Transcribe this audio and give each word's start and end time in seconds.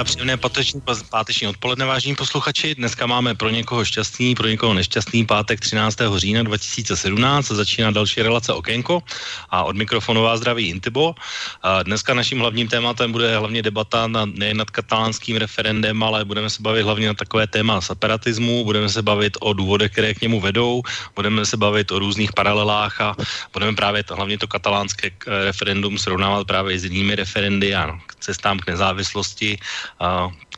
A 0.00 0.04
příjemné 0.04 0.36
páteční, 0.36 0.80
páteční 1.10 1.46
odpoledne, 1.48 1.84
vážení 1.84 2.16
posluchači. 2.16 2.74
Dneska 2.74 3.06
máme 3.06 3.34
pro 3.34 3.50
někoho 3.50 3.84
šťastný, 3.84 4.34
pro 4.34 4.48
někoho 4.48 4.74
nešťastný 4.74 5.26
pátek 5.26 5.60
13. 5.60 5.98
října 6.16 6.42
2017. 6.42 7.46
Začíná 7.46 7.90
další 7.90 8.22
relace 8.22 8.52
Okénko 8.52 9.02
a 9.50 9.64
od 9.64 9.76
mikrofonu 9.76 10.22
vás 10.22 10.40
zdraví 10.40 10.68
Intibo. 10.68 11.14
A 11.62 11.82
dneska 11.82 12.14
naším 12.14 12.40
hlavním 12.40 12.68
tématem 12.68 13.12
bude 13.12 13.38
hlavně 13.38 13.62
debata 13.62 14.06
na, 14.06 14.24
nejen 14.24 14.56
nad 14.56 14.70
katalánským 14.70 15.36
referendem, 15.36 16.02
ale 16.02 16.24
budeme 16.24 16.50
se 16.50 16.62
bavit 16.62 16.82
hlavně 16.82 17.06
na 17.06 17.14
takové 17.14 17.46
téma 17.46 17.80
separatismu, 17.80 18.64
budeme 18.64 18.88
se 18.88 19.02
bavit 19.02 19.36
o 19.40 19.52
důvodech, 19.52 19.92
které 19.92 20.14
k 20.14 20.20
němu 20.20 20.40
vedou, 20.40 20.82
budeme 21.16 21.46
se 21.46 21.56
bavit 21.56 21.92
o 21.92 21.98
různých 21.98 22.32
paralelách 22.32 23.00
a 23.00 23.16
budeme 23.52 23.76
právě 23.76 24.02
to, 24.02 24.16
hlavně 24.16 24.38
to 24.38 24.48
katalánské 24.48 25.10
referendum 25.26 25.98
srovnávat 25.98 26.46
právě 26.46 26.78
s 26.78 26.84
jinými 26.84 27.14
referendy 27.14 27.74
a 27.74 28.00
cestám 28.20 28.58
k 28.58 28.66
nezávislosti 28.66 29.58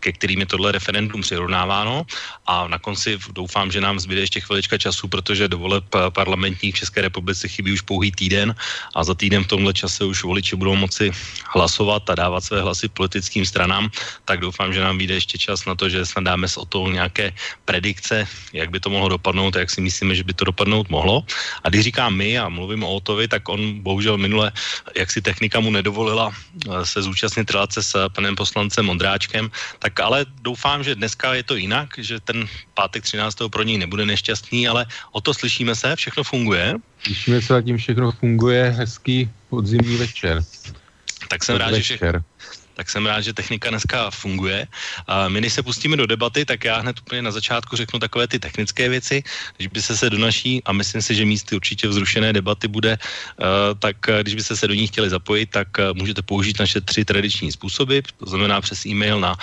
ke 0.02 0.12
kterým 0.12 0.42
je 0.42 0.46
tohle 0.46 0.72
referendum 0.72 1.22
přirovnáváno 1.22 2.02
a 2.46 2.66
na 2.66 2.78
konci 2.78 3.18
doufám, 3.30 3.70
že 3.70 3.80
nám 3.80 4.02
zbyde 4.02 4.20
ještě 4.20 4.40
chvilička 4.42 4.78
času, 4.78 5.08
protože 5.08 5.48
do 5.48 5.58
voleb 5.58 5.86
parlamentních 6.10 6.74
v 6.74 6.78
České 6.82 7.06
republice 7.06 7.48
chybí 7.48 7.72
už 7.72 7.86
pouhý 7.86 8.10
týden 8.10 8.50
a 8.94 9.04
za 9.04 9.14
týden 9.14 9.46
v 9.46 9.52
tomhle 9.54 9.72
čase 9.72 10.04
už 10.04 10.26
voliči 10.26 10.58
budou 10.58 10.74
moci 10.74 11.14
hlasovat 11.54 12.10
a 12.10 12.14
dávat 12.14 12.42
své 12.42 12.62
hlasy 12.62 12.90
politickým 12.90 13.46
stranám, 13.46 13.90
tak 14.24 14.42
doufám, 14.42 14.74
že 14.74 14.82
nám 14.82 14.98
vyjde 14.98 15.14
ještě 15.14 15.38
čas 15.38 15.64
na 15.64 15.78
to, 15.78 15.86
že 15.88 16.06
snad 16.06 16.24
dáme 16.26 16.48
s 16.48 16.58
o 16.58 16.66
to 16.66 16.90
nějaké 16.90 17.30
predikce, 17.64 18.26
jak 18.52 18.70
by 18.70 18.80
to 18.80 18.90
mohlo 18.90 19.08
dopadnout, 19.08 19.54
jak 19.54 19.70
si 19.70 19.80
myslíme, 19.80 20.14
že 20.14 20.24
by 20.24 20.34
to 20.34 20.44
dopadnout 20.44 20.90
mohlo. 20.90 21.22
A 21.62 21.68
když 21.68 21.94
říkám 21.94 22.14
my 22.14 22.38
a 22.38 22.48
mluvím 22.48 22.82
o 22.82 22.94
Otovi, 22.94 23.28
tak 23.28 23.48
on 23.48 23.82
bohužel 23.82 24.18
minule, 24.18 24.52
jak 24.96 25.10
si 25.10 25.22
technika 25.22 25.60
mu 25.60 25.70
nedovolila 25.70 26.32
eh, 26.32 26.86
se 26.86 27.02
zúčastnit 27.02 27.50
relace 27.50 27.82
s 27.82 28.08
panem 28.14 28.34
poslancem 28.34 28.88
Ondráčkem, 29.22 29.50
tak 29.78 30.00
ale 30.00 30.26
doufám, 30.42 30.82
že 30.82 30.94
dneska 30.94 31.34
je 31.34 31.42
to 31.42 31.54
jinak, 31.54 31.94
že 31.98 32.20
ten 32.20 32.48
pátek 32.74 33.02
13. 33.02 33.36
pro 33.50 33.62
něj 33.62 33.78
nebude 33.78 34.06
nešťastný, 34.06 34.68
ale 34.68 34.86
o 35.12 35.20
to 35.20 35.34
slyšíme 35.34 35.74
se, 35.74 35.96
všechno 35.96 36.24
funguje. 36.24 36.74
Slyšíme 37.02 37.42
se 37.42 37.56
a 37.56 37.62
tím 37.62 37.76
všechno 37.78 38.12
funguje, 38.12 38.74
hezký 38.76 39.30
podzimní 39.50 39.96
večer. 39.96 40.42
Tak 41.28 41.44
jsem 41.44 41.56
rád, 41.56 41.74
že 41.74 41.82
všechno, 41.82 42.20
tak 42.82 42.90
jsem 42.90 43.06
rád, 43.06 43.22
že 43.22 43.30
technika 43.30 43.70
dneska 43.70 44.10
funguje. 44.10 44.66
A 45.06 45.30
my, 45.30 45.38
než 45.38 45.54
se 45.54 45.62
pustíme 45.62 45.94
do 45.94 46.02
debaty, 46.02 46.42
tak 46.42 46.66
já 46.66 46.82
hned 46.82 46.98
úplně 46.98 47.22
na 47.22 47.30
začátku 47.30 47.78
řeknu 47.78 48.02
takové 48.02 48.26
ty 48.26 48.42
technické 48.42 48.90
věci. 48.90 49.22
Když 49.56 49.68
by 49.70 49.78
se 49.82 49.94
se 49.94 50.10
do 50.10 50.18
naší, 50.18 50.58
a 50.66 50.74
myslím 50.74 50.98
si, 50.98 51.14
že 51.14 51.22
místy 51.22 51.54
určitě 51.54 51.86
vzrušené 51.86 52.34
debaty 52.34 52.66
bude, 52.66 52.98
uh, 52.98 53.78
tak 53.78 54.02
eh, 54.10 54.26
když 54.26 54.34
byste 54.34 54.58
se 54.58 54.66
do 54.66 54.74
ní 54.74 54.90
chtěli 54.90 55.14
zapojit, 55.14 55.54
tak 55.54 55.68
uh, 55.78 55.94
můžete 55.94 56.26
použít 56.26 56.58
naše 56.58 56.82
tři 56.82 57.06
tradiční 57.06 57.54
způsoby, 57.54 58.02
to 58.18 58.26
znamená 58.26 58.58
přes 58.58 58.82
e-mail 58.82 59.22
na 59.22 59.38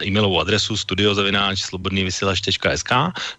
e-mailovou 0.00 0.40
adresu 0.40 0.76
studiozavináč.slobodnývysilač.sk 0.76 2.92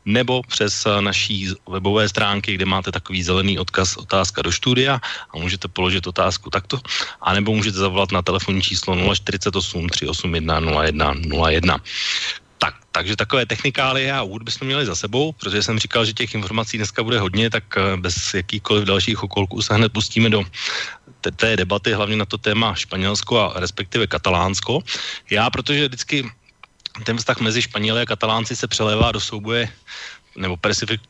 nebo 0.06 0.42
přes 0.48 0.88
naší 1.00 1.50
webové 1.70 2.10
stránky, 2.10 2.54
kde 2.54 2.66
máte 2.66 2.92
takový 2.92 3.24
zelený 3.24 3.60
odkaz 3.60 3.98
otázka 3.98 4.42
do 4.42 4.52
studia 4.52 5.02
a 5.30 5.38
můžete 5.38 5.68
položit 5.68 6.08
otázku 6.08 6.50
takto, 6.50 6.80
a 7.22 7.34
nebo 7.34 7.56
můžete 7.56 7.78
zavolat 7.78 8.12
na 8.12 8.22
telefonní 8.22 8.62
číslo 8.62 9.16
048 9.16 9.90
381 9.90 10.60
01 10.60 11.14
01. 11.50 11.78
Tak, 12.64 12.76
takže 12.96 13.20
takové 13.20 13.44
technikálie 13.46 14.08
a 14.08 14.24
úvod 14.24 14.48
bychom 14.48 14.72
měli 14.72 14.86
za 14.86 14.96
sebou, 14.96 15.36
protože 15.36 15.64
jsem 15.64 15.80
říkal, 15.80 16.06
že 16.06 16.14
těch 16.14 16.34
informací 16.34 16.80
dneska 16.80 17.04
bude 17.04 17.20
hodně, 17.20 17.50
tak 17.50 17.64
eh, 17.76 17.98
bez 18.00 18.16
jakýchkoliv 18.34 18.88
dalších 18.88 19.24
okolků 19.24 19.62
se 19.62 19.76
hned 19.76 19.92
pustíme 19.92 20.30
do 20.30 20.48
té 21.36 21.60
debaty, 21.60 21.92
hlavně 21.92 22.16
na 22.16 22.26
to 22.26 22.38
téma 22.38 22.76
Španělsko 22.76 23.40
a 23.40 23.60
respektive 23.60 24.08
Katalánsko. 24.08 24.80
Já, 25.28 25.50
protože 25.50 25.88
vždycky 25.88 26.32
ten 27.04 27.18
vztah 27.18 27.40
mezi 27.44 27.62
Španěli 27.62 28.02
a 28.02 28.06
Katalánci 28.06 28.56
se 28.56 28.68
přelévá 28.68 29.12
do 29.12 29.20
souboje 29.20 29.68
nebo 30.36 30.58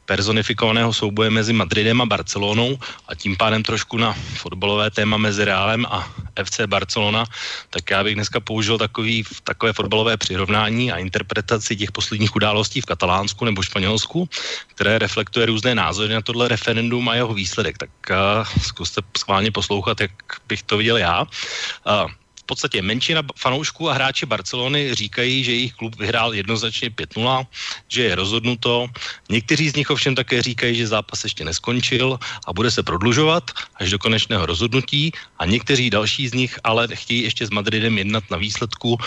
personifikovaného 0.05 0.93
souboje 0.93 1.29
mezi 1.29 1.53
Madridem 1.53 2.01
a 2.01 2.05
Barcelonou 2.05 2.77
a 3.07 3.15
tím 3.15 3.37
pádem 3.37 3.63
trošku 3.63 3.97
na 3.97 4.13
fotbalové 4.13 4.91
téma 4.91 5.17
mezi 5.17 5.45
Reálem 5.45 5.85
a 5.85 6.13
FC 6.43 6.61
Barcelona, 6.65 7.25
tak 7.69 7.89
já 7.89 8.03
bych 8.03 8.15
dneska 8.15 8.39
použil 8.39 8.77
takový, 8.77 9.23
takové 9.43 9.73
fotbalové 9.73 10.17
přirovnání 10.17 10.91
a 10.91 10.97
interpretaci 10.97 11.75
těch 11.75 11.91
posledních 11.91 12.35
událostí 12.35 12.81
v 12.81 12.85
Katalánsku 12.85 13.45
nebo 13.45 13.61
Španělsku, 13.61 14.29
které 14.67 14.99
reflektuje 14.99 15.45
různé 15.45 15.75
názory 15.75 16.13
na 16.13 16.21
tohle 16.21 16.47
referendum 16.47 17.09
a 17.09 17.15
jeho 17.15 17.33
výsledek. 17.33 17.77
Tak 17.77 17.89
uh, 18.09 18.47
zkuste 18.61 19.01
schválně 19.17 19.51
poslouchat, 19.51 20.01
jak 20.01 20.11
bych 20.47 20.63
to 20.63 20.77
viděl 20.77 20.97
já. 20.97 21.21
Uh, 21.21 22.11
v 22.43 22.45
podstatě 22.45 22.81
menšina 22.81 23.21
fanoušků 23.39 23.89
a 23.89 23.93
hráči 23.93 24.25
Barcelony 24.25 24.95
říkají, 24.95 25.43
že 25.43 25.51
jejich 25.51 25.73
klub 25.73 25.95
vyhrál 25.95 26.33
jednoznačně 26.33 26.89
5-0, 26.89 27.47
že 27.87 28.03
je 28.03 28.15
rozhodnuto. 28.15 28.87
Někteří 29.29 29.69
z 29.69 29.75
nich 29.75 29.89
ovšem 29.89 30.15
také 30.15 30.41
říkají, 30.41 30.75
že 30.75 30.87
zápas 30.87 31.23
ještě 31.23 31.45
neskončil 31.45 32.19
a 32.47 32.53
bude 32.53 32.71
se 32.71 32.83
prodlužovat 32.83 33.51
až 33.75 33.89
do 33.89 33.99
konečného 33.99 34.45
rozhodnutí 34.45 35.11
a 35.39 35.45
někteří 35.45 35.89
další 35.89 36.27
z 36.27 36.33
nich 36.33 36.59
ale 36.63 36.87
chtějí 36.93 37.23
ještě 37.23 37.47
s 37.47 37.49
Madridem 37.49 37.97
jednat 37.97 38.23
na 38.31 38.37
výsledku 38.37 38.97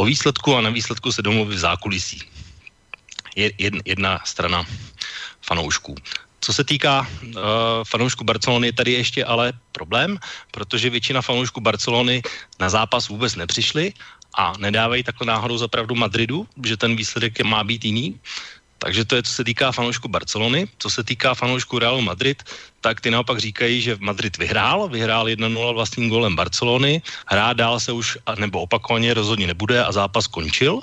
o 0.00 0.04
výsledku 0.04 0.56
a 0.56 0.60
na 0.60 0.70
výsledku 0.70 1.12
se 1.12 1.22
domluví 1.22 1.56
v 1.56 1.58
zákulisí. 1.58 2.22
Je, 3.36 3.52
jedna 3.84 4.20
strana 4.24 4.64
fanoušků. 5.42 5.94
Co 6.40 6.52
se 6.52 6.64
týká 6.64 7.06
uh, 7.06 7.34
fanoušku 7.84 8.24
Barcelony, 8.24 8.72
tady 8.72 8.92
ještě 8.92 9.24
ale 9.24 9.52
problém, 9.72 10.18
protože 10.50 10.90
většina 10.90 11.22
fanoušků 11.22 11.60
Barcelony 11.60 12.22
na 12.60 12.70
zápas 12.70 13.08
vůbec 13.08 13.36
nepřišli 13.36 13.92
a 14.38 14.52
nedávají 14.58 15.02
takhle 15.02 15.26
náhodou 15.26 15.58
za 15.58 15.68
pravdu 15.68 15.94
Madridu, 15.94 16.46
že 16.64 16.76
ten 16.76 16.96
výsledek 16.96 17.38
je, 17.38 17.44
má 17.44 17.64
být 17.64 17.84
jiný. 17.84 18.20
Takže 18.80 19.04
to 19.04 19.16
je, 19.16 19.22
co 19.22 19.32
se 19.32 19.44
týká 19.44 19.72
fanoušku 19.72 20.08
Barcelony. 20.08 20.68
Co 20.78 20.90
se 20.90 21.04
týká 21.04 21.34
fanoušku 21.34 21.78
Realu 21.78 22.00
Madrid, 22.00 22.42
tak 22.80 23.00
ty 23.00 23.10
naopak 23.10 23.38
říkají, 23.38 23.80
že 23.80 24.00
Madrid 24.00 24.36
vyhrál, 24.36 24.88
vyhrál 24.88 25.26
1-0 25.26 25.74
vlastním 25.74 26.08
golem 26.08 26.36
Barcelony, 26.36 27.02
hrát 27.28 27.56
dál 27.56 27.80
se 27.80 27.92
už, 27.92 28.18
nebo 28.38 28.60
opakovaně 28.60 29.14
rozhodně 29.14 29.46
nebude 29.46 29.84
a 29.84 29.92
zápas 29.92 30.26
končil. 30.26 30.80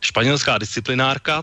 Španělská 0.00 0.58
disciplinárka, 0.58 1.42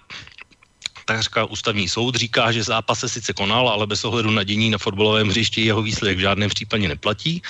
takřka 1.06 1.46
ústavní 1.46 1.90
soud 1.90 2.16
říká, 2.16 2.52
že 2.52 2.64
zápas 2.64 3.00
se 3.00 3.10
sice 3.10 3.34
konal, 3.34 3.70
ale 3.70 3.88
bez 3.88 4.06
ohledu 4.06 4.32
na 4.32 4.44
dění 4.44 4.70
na 4.70 4.78
fotbalovém 4.78 5.30
hřišti 5.30 5.66
jeho 5.66 5.82
výsledek 5.82 6.18
v 6.18 6.26
žádném 6.28 6.50
případě 6.50 6.88
neplatí, 6.88 7.42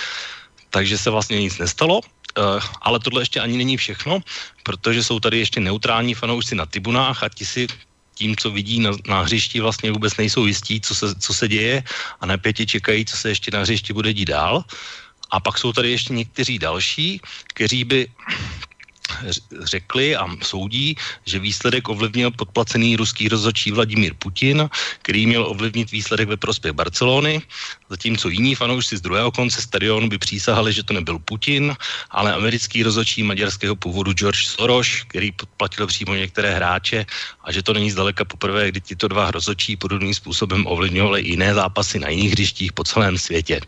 takže 0.70 0.98
se 0.98 1.10
vlastně 1.10 1.40
nic 1.40 1.58
nestalo. 1.58 2.00
Uh, 2.34 2.58
ale 2.82 2.98
tohle 2.98 3.22
ještě 3.22 3.40
ani 3.40 3.56
není 3.56 3.76
všechno, 3.76 4.18
protože 4.62 5.04
jsou 5.04 5.20
tady 5.20 5.38
ještě 5.38 5.60
neutrální 5.60 6.14
fanoušci 6.14 6.54
na 6.54 6.66
tribunách 6.66 7.22
a 7.22 7.28
ti 7.28 7.46
si 7.46 7.66
tím, 8.14 8.36
co 8.36 8.50
vidí 8.50 8.80
na, 8.80 8.90
na 9.06 9.22
hřišti, 9.22 9.60
vlastně 9.60 9.92
vůbec 9.92 10.16
nejsou 10.16 10.46
jistí, 10.46 10.80
co 10.80 10.94
se, 10.94 11.14
co 11.14 11.34
se 11.34 11.48
děje 11.48 11.82
a 12.20 12.26
napětě 12.26 12.66
čekají, 12.66 13.04
co 13.04 13.16
se 13.16 13.28
ještě 13.28 13.50
na 13.50 13.60
hřišti 13.60 13.92
bude 13.92 14.12
dít 14.12 14.34
dál. 14.34 14.64
A 15.30 15.40
pak 15.40 15.58
jsou 15.58 15.72
tady 15.72 15.90
ještě 15.90 16.12
někteří 16.12 16.58
další, 16.58 17.20
kteří 17.54 17.84
by 17.84 18.10
řekli 19.62 20.16
a 20.16 20.26
soudí, 20.42 20.96
že 21.26 21.38
výsledek 21.38 21.88
ovlivnil 21.88 22.30
podplacený 22.30 22.96
ruský 22.96 23.28
rozhodčí 23.28 23.70
Vladimír 23.70 24.14
Putin, 24.18 24.68
který 25.02 25.26
měl 25.26 25.46
ovlivnit 25.46 25.90
výsledek 25.90 26.28
ve 26.28 26.36
prospěch 26.36 26.72
Barcelony, 26.72 27.42
zatímco 27.90 28.28
jiní 28.28 28.54
fanoušci 28.54 28.96
z 28.96 29.00
druhého 29.00 29.30
konce 29.30 29.62
stadionu 29.62 30.08
by 30.08 30.18
přísahali, 30.18 30.72
že 30.72 30.82
to 30.82 30.92
nebyl 30.94 31.18
Putin, 31.18 31.76
ale 32.10 32.34
americký 32.34 32.82
rozhodčí 32.82 33.22
maďarského 33.22 33.76
původu 33.76 34.12
George 34.12 34.46
Soros, 34.46 34.88
který 35.08 35.32
podplatil 35.32 35.86
přímo 35.86 36.14
některé 36.14 36.54
hráče 36.54 37.06
a 37.44 37.52
že 37.52 37.62
to 37.62 37.72
není 37.72 37.90
zdaleka 37.90 38.24
poprvé, 38.24 38.68
kdy 38.68 38.80
tyto 38.80 39.08
dva 39.08 39.30
rozhodčí 39.30 39.76
podobným 39.76 40.14
způsobem 40.14 40.66
ovlivňovali 40.66 41.22
jiné 41.22 41.54
zápasy 41.54 41.98
na 41.98 42.08
jiných 42.08 42.32
hřištích 42.32 42.72
po 42.72 42.84
celém 42.84 43.18
světě. 43.18 43.60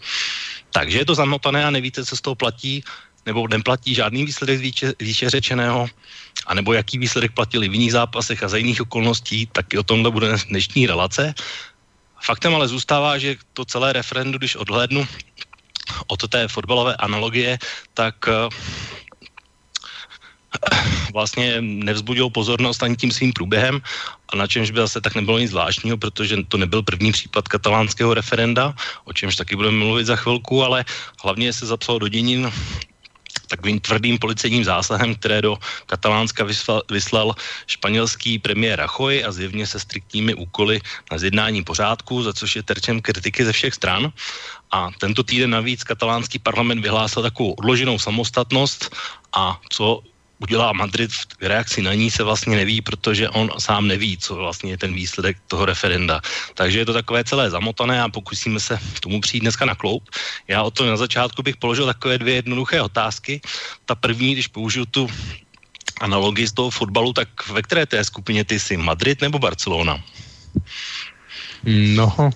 Takže 0.70 0.98
je 0.98 1.04
to 1.04 1.14
zamotané 1.14 1.64
a 1.64 1.70
nevíte, 1.70 2.04
co 2.04 2.16
z 2.16 2.20
toho 2.20 2.34
platí 2.34 2.84
nebo 3.26 3.48
neplatí 3.48 3.94
žádný 3.94 4.24
výsledek 4.24 4.60
výše, 4.60 4.92
výše 5.00 5.30
řečeného, 5.30 5.86
anebo 6.46 6.72
jaký 6.72 6.98
výsledek 6.98 7.32
platili 7.32 7.68
v 7.68 7.74
jiných 7.74 7.92
zápasech 7.92 8.42
a 8.42 8.48
za 8.48 8.56
jiných 8.56 8.80
okolností, 8.82 9.46
taky 9.46 9.78
o 9.78 9.82
tomhle 9.82 10.10
bude 10.10 10.36
dnešní 10.48 10.86
relace. 10.86 11.34
Faktem 12.22 12.54
ale 12.54 12.68
zůstává, 12.68 13.18
že 13.18 13.36
to 13.52 13.64
celé 13.64 13.92
referendum, 13.92 14.38
když 14.38 14.56
odhlédnu 14.56 15.06
od 16.06 16.28
té 16.28 16.48
fotbalové 16.48 16.96
analogie, 16.96 17.58
tak 17.94 18.14
uh, 18.28 18.50
vlastně 21.12 21.56
nevzbudil 21.60 22.30
pozornost 22.30 22.82
ani 22.82 22.96
tím 22.96 23.12
svým 23.12 23.32
průběhem 23.32 23.80
a 24.28 24.36
na 24.36 24.46
čemž 24.46 24.70
by 24.70 24.78
zase 24.78 25.00
tak 25.00 25.14
nebylo 25.14 25.38
nic 25.38 25.50
zvláštního, 25.50 25.96
protože 25.96 26.36
to 26.48 26.56
nebyl 26.56 26.82
první 26.82 27.12
případ 27.12 27.48
katalánského 27.48 28.14
referenda, 28.14 28.74
o 29.04 29.12
čemž 29.12 29.36
taky 29.36 29.56
budeme 29.56 29.76
mluvit 29.78 30.06
za 30.06 30.16
chvilku, 30.16 30.64
ale 30.64 30.84
hlavně 31.22 31.52
se 31.52 31.66
zapsalo 31.66 31.98
do 31.98 32.08
děnin 32.08 32.52
takovým 33.46 33.80
tvrdým 33.80 34.18
policejním 34.18 34.64
zásahem, 34.64 35.14
které 35.14 35.42
do 35.42 35.58
Katalánska 35.86 36.44
vyslal, 36.44 36.82
vyslal 36.90 37.34
španělský 37.66 38.38
premiér 38.38 38.78
Rajoy 38.78 39.24
a 39.24 39.32
zjevně 39.32 39.66
se 39.66 39.80
striktními 39.80 40.34
úkoly 40.34 40.80
na 41.12 41.18
zjednání 41.18 41.64
pořádku, 41.64 42.22
za 42.22 42.32
což 42.32 42.56
je 42.56 42.62
terčem 42.62 43.00
kritiky 43.00 43.44
ze 43.44 43.52
všech 43.52 43.74
stran. 43.74 44.12
A 44.70 44.90
tento 44.98 45.22
týden 45.22 45.50
navíc 45.50 45.84
katalánský 45.84 46.38
parlament 46.38 46.82
vyhlásil 46.82 47.22
takovou 47.22 47.52
odloženou 47.52 47.98
samostatnost 47.98 48.90
a 49.32 49.60
co 49.70 50.02
udělá 50.38 50.72
Madrid 50.72 51.10
v 51.12 51.26
reakci 51.40 51.82
na 51.82 51.94
ní 51.94 52.10
se 52.10 52.22
vlastně 52.22 52.56
neví, 52.56 52.80
protože 52.80 53.28
on 53.28 53.50
sám 53.58 53.88
neví, 53.88 54.18
co 54.18 54.34
vlastně 54.36 54.70
je 54.70 54.78
ten 54.78 54.94
výsledek 54.94 55.36
toho 55.48 55.64
referenda. 55.64 56.20
Takže 56.54 56.78
je 56.78 56.86
to 56.86 56.92
takové 56.92 57.24
celé 57.24 57.50
zamotané 57.50 58.02
a 58.02 58.08
pokusíme 58.08 58.60
se 58.60 58.78
k 58.94 59.00
tomu 59.00 59.20
přijít 59.20 59.40
dneska 59.40 59.64
na 59.64 59.74
kloup. 59.74 60.10
Já 60.48 60.62
o 60.62 60.70
to 60.70 60.86
na 60.86 60.96
začátku 60.96 61.42
bych 61.42 61.56
položil 61.56 61.86
takové 61.86 62.18
dvě 62.18 62.34
jednoduché 62.34 62.82
otázky. 62.82 63.40
Ta 63.84 63.94
první, 63.94 64.32
když 64.32 64.46
použiju 64.46 64.84
tu 64.86 65.08
analogii 66.00 66.48
z 66.48 66.52
toho 66.52 66.70
fotbalu, 66.70 67.12
tak 67.12 67.28
ve 67.48 67.62
které 67.62 67.86
té 67.86 68.04
skupině 68.04 68.44
ty 68.44 68.60
jsi, 68.60 68.76
Madrid 68.76 69.20
nebo 69.20 69.38
Barcelona? 69.38 70.02
No, 71.96 72.30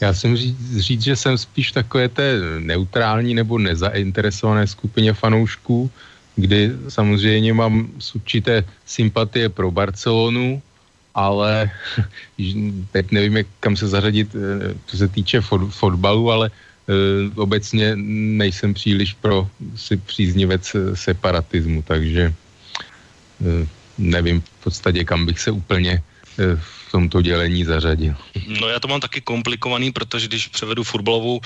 já 0.00 0.14
jsem 0.14 0.36
říct, 0.36 0.76
říct, 0.76 1.02
že 1.02 1.16
jsem 1.16 1.38
spíš 1.38 1.72
takové 1.72 2.08
té 2.08 2.40
neutrální 2.58 3.34
nebo 3.34 3.58
nezainteresované 3.58 4.66
skupině 4.66 5.14
fanoušků, 5.14 5.90
kdy 6.36 6.72
samozřejmě 6.88 7.54
mám 7.54 7.88
určité 8.14 8.64
sympatie 8.86 9.48
pro 9.48 9.70
Barcelonu, 9.70 10.62
ale 11.14 11.70
teď 12.92 13.10
nevím, 13.10 13.36
jak, 13.36 13.46
kam 13.60 13.76
se 13.76 13.88
zařadit, 13.88 14.34
eh, 14.34 14.74
co 14.86 14.96
se 14.96 15.08
týče 15.08 15.40
fot, 15.40 15.70
fotbalu, 15.70 16.30
ale 16.30 16.50
uh, 16.50 17.42
obecně 17.42 17.96
nejsem 18.40 18.74
příliš 18.74 19.14
pro 19.14 19.48
si 19.76 19.96
příznivec 19.96 20.74
eh, 20.74 20.96
separatismu, 20.96 21.82
takže 21.82 22.34
uh, 23.40 23.68
nevím 23.98 24.40
v 24.40 24.64
podstatě, 24.64 25.04
kam 25.04 25.26
bych 25.26 25.38
se 25.40 25.50
úplně 25.50 26.02
v 26.58 26.90
tomto 26.90 27.22
dělení 27.22 27.64
zařadil. 27.64 28.14
No 28.60 28.68
já 28.68 28.80
to 28.80 28.88
mám 28.88 29.00
taky 29.00 29.20
komplikovaný, 29.20 29.92
protože 29.92 30.26
když 30.26 30.48
převedu 30.48 30.82
fotbalovou 30.82 31.40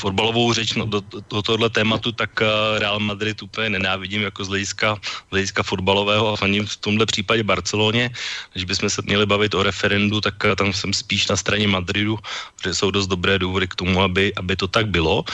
fotbalovou 0.00 0.52
řeč 0.52 0.74
no, 0.74 0.86
do, 0.86 1.00
do 1.30 1.42
tohohle 1.42 1.70
tématu, 1.70 2.12
tak 2.12 2.40
uh, 2.40 2.78
Real 2.78 3.00
Madrid 3.00 3.42
úplně 3.42 3.70
nenávidím 3.70 4.22
jako 4.22 4.44
z 4.44 4.48
hlediska, 4.48 4.96
hlediska 5.30 5.62
fotbalového 5.62 6.32
a 6.32 6.36
faním 6.36 6.66
v 6.66 6.76
tomhle 6.76 7.06
případě 7.06 7.42
Barceloně. 7.42 8.10
Když 8.52 8.64
bychom 8.64 8.90
se 8.90 9.02
měli 9.04 9.26
bavit 9.26 9.54
o 9.54 9.62
referendu, 9.62 10.20
tak 10.20 10.34
uh, 10.44 10.54
tam 10.54 10.72
jsem 10.72 10.92
spíš 10.92 11.28
na 11.28 11.36
straně 11.36 11.68
Madridu, 11.68 12.18
kde 12.62 12.74
jsou 12.74 12.90
dost 12.90 13.06
dobré 13.06 13.38
důvody 13.38 13.68
k 13.68 13.74
tomu, 13.74 14.02
aby, 14.02 14.32
aby 14.34 14.56
to 14.56 14.68
tak 14.68 14.88
bylo. 14.88 15.24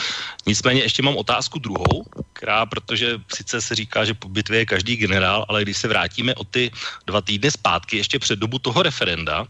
Nicméně 0.47 0.81
ještě 0.81 1.01
mám 1.01 1.17
otázku 1.17 1.59
druhou, 1.59 2.05
která, 2.33 2.65
protože 2.65 3.19
sice 3.33 3.61
se 3.61 3.75
říká, 3.75 4.05
že 4.05 4.13
po 4.13 4.29
bitvě 4.29 4.59
je 4.59 4.65
každý 4.65 4.95
generál, 4.95 5.45
ale 5.49 5.63
když 5.63 5.77
se 5.77 5.87
vrátíme 5.87 6.35
o 6.35 6.43
ty 6.43 6.71
dva 7.07 7.21
týdny 7.21 7.51
zpátky, 7.51 7.97
ještě 7.97 8.19
před 8.19 8.39
dobu 8.39 8.59
toho 8.59 8.83
referenda, 8.83 9.47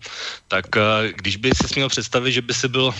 tak 0.47 0.65
uh, 0.75 0.81
když 1.15 1.35
by 1.37 1.51
si 1.55 1.73
měl 1.75 1.89
představit, 1.89 2.31
že 2.31 2.41
by 2.41 2.53
si 2.53 2.67
byl 2.67 2.93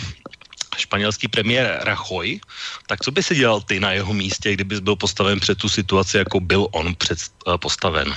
španělský 0.79 1.27
premiér 1.27 1.79
Rajoy, 1.83 2.39
tak 2.87 2.99
co 3.03 3.11
by 3.11 3.23
si 3.23 3.35
dělal 3.35 3.61
ty 3.61 3.79
na 3.79 3.91
jeho 3.91 4.13
místě, 4.13 4.53
kdybys 4.53 4.79
byl 4.79 4.95
postaven 4.95 5.39
před 5.39 5.57
tu 5.57 5.69
situaci, 5.69 6.17
jako 6.17 6.39
byl 6.39 6.67
on 6.71 6.95
před, 6.95 7.19
uh, 7.47 7.57
postaven? 7.57 8.13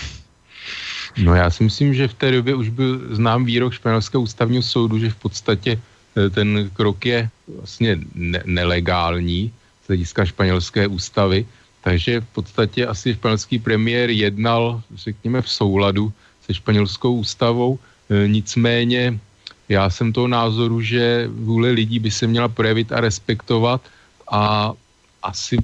No 1.17 1.35
já 1.35 1.51
si 1.51 1.65
myslím, 1.65 1.95
že 1.95 2.09
v 2.09 2.15
té 2.15 2.31
době 2.33 2.55
už 2.55 2.69
byl 2.69 3.17
znám 3.17 3.45
výrok 3.45 3.75
španělského 3.75 4.23
ústavního 4.23 4.63
soudu, 4.63 4.99
že 4.99 5.11
v 5.11 5.17
podstatě 5.17 5.81
eh, 6.17 6.31
ten 6.31 6.71
krok 6.73 7.07
je 7.07 7.29
vlastně 7.49 7.99
ne- 8.15 8.43
nelegální 8.45 9.53
z 9.85 9.87
hlediska 9.89 10.25
španělské 10.25 10.87
ústavy, 10.87 11.47
takže 11.83 12.21
v 12.21 12.29
podstatě 12.33 12.87
asi 12.87 13.15
španělský 13.15 13.59
premiér 13.59 14.11
jednal, 14.11 14.83
řekněme, 14.95 15.43
v 15.43 15.51
souladu 15.51 16.13
se 16.47 16.55
španělskou 16.55 17.15
ústavou, 17.15 17.79
e, 18.11 18.29
nicméně 18.29 19.19
já 19.69 19.91
jsem 19.91 20.13
toho 20.13 20.29
názoru, 20.29 20.81
že 20.81 21.29
vůle 21.33 21.71
lidí 21.71 21.99
by 21.99 22.11
se 22.11 22.27
měla 22.27 22.49
projevit 22.49 22.93
a 22.93 23.01
respektovat 23.01 23.81
a 24.31 24.73
asi 25.23 25.57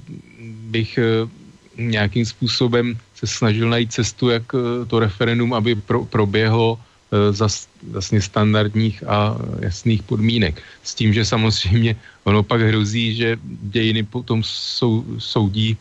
bych 0.71 0.99
eh, 0.99 1.29
nějakým 1.77 2.27
způsobem 2.27 2.99
se 3.15 3.27
snažil 3.27 3.69
najít 3.69 3.93
cestu, 3.93 4.31
jak 4.31 4.43
eh, 4.55 4.87
to 4.87 4.99
referendum, 4.99 5.55
aby 5.55 5.75
pro, 5.75 6.05
proběhlo 6.05 6.79
eh, 6.79 7.33
za 7.33 7.49
vlastně 7.83 8.23
standardních 8.23 9.03
a 9.07 9.37
jasných 9.61 10.03
podmínek. 10.03 10.63
S 10.83 10.95
tím, 10.95 11.13
že 11.15 11.25
samozřejmě 11.25 11.97
ono 12.25 12.43
pak 12.43 12.61
hrozí, 12.61 13.15
že 13.15 13.37
dějiny 13.43 14.03
potom 14.03 14.43
sou, 14.45 15.05
soudí 15.19 15.77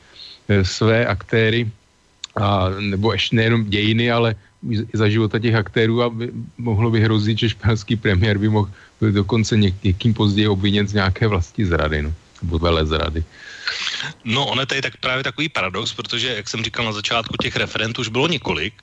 své 0.63 1.05
aktéry, 1.05 1.67
a, 2.35 2.69
nebo 2.79 3.13
ještě 3.13 3.35
nejenom 3.35 3.65
dějiny, 3.65 4.11
ale 4.11 4.35
za 4.93 5.09
života 5.09 5.39
těch 5.39 5.55
aktérů 5.55 6.03
a 6.03 6.09
by, 6.09 6.31
mohlo 6.57 6.91
by 6.91 7.01
hrozit, 7.01 7.39
že 7.39 7.49
španělský 7.49 7.95
premiér 7.95 8.37
by 8.37 8.49
mohl 8.49 8.69
být 9.01 9.13
dokonce 9.13 9.57
něk, 9.57 9.75
někým 9.83 10.13
později 10.13 10.47
obviněn 10.47 10.87
z 10.87 10.93
nějaké 10.93 11.27
vlasti 11.27 11.65
zrady, 11.65 12.01
no, 12.01 12.13
nebo 12.41 12.59
vele 12.59 12.85
zrady. 12.85 13.23
No, 14.25 14.45
ono 14.45 14.61
je 14.61 14.65
tady 14.65 14.81
tak 14.81 14.97
právě 14.97 15.23
takový 15.23 15.49
paradox, 15.49 15.93
protože, 15.93 16.35
jak 16.35 16.49
jsem 16.49 16.63
říkal 16.63 16.85
na 16.85 16.91
začátku, 16.91 17.35
těch 17.41 17.55
referentů 17.55 18.01
už 18.01 18.07
bylo 18.07 18.27
několik. 18.27 18.73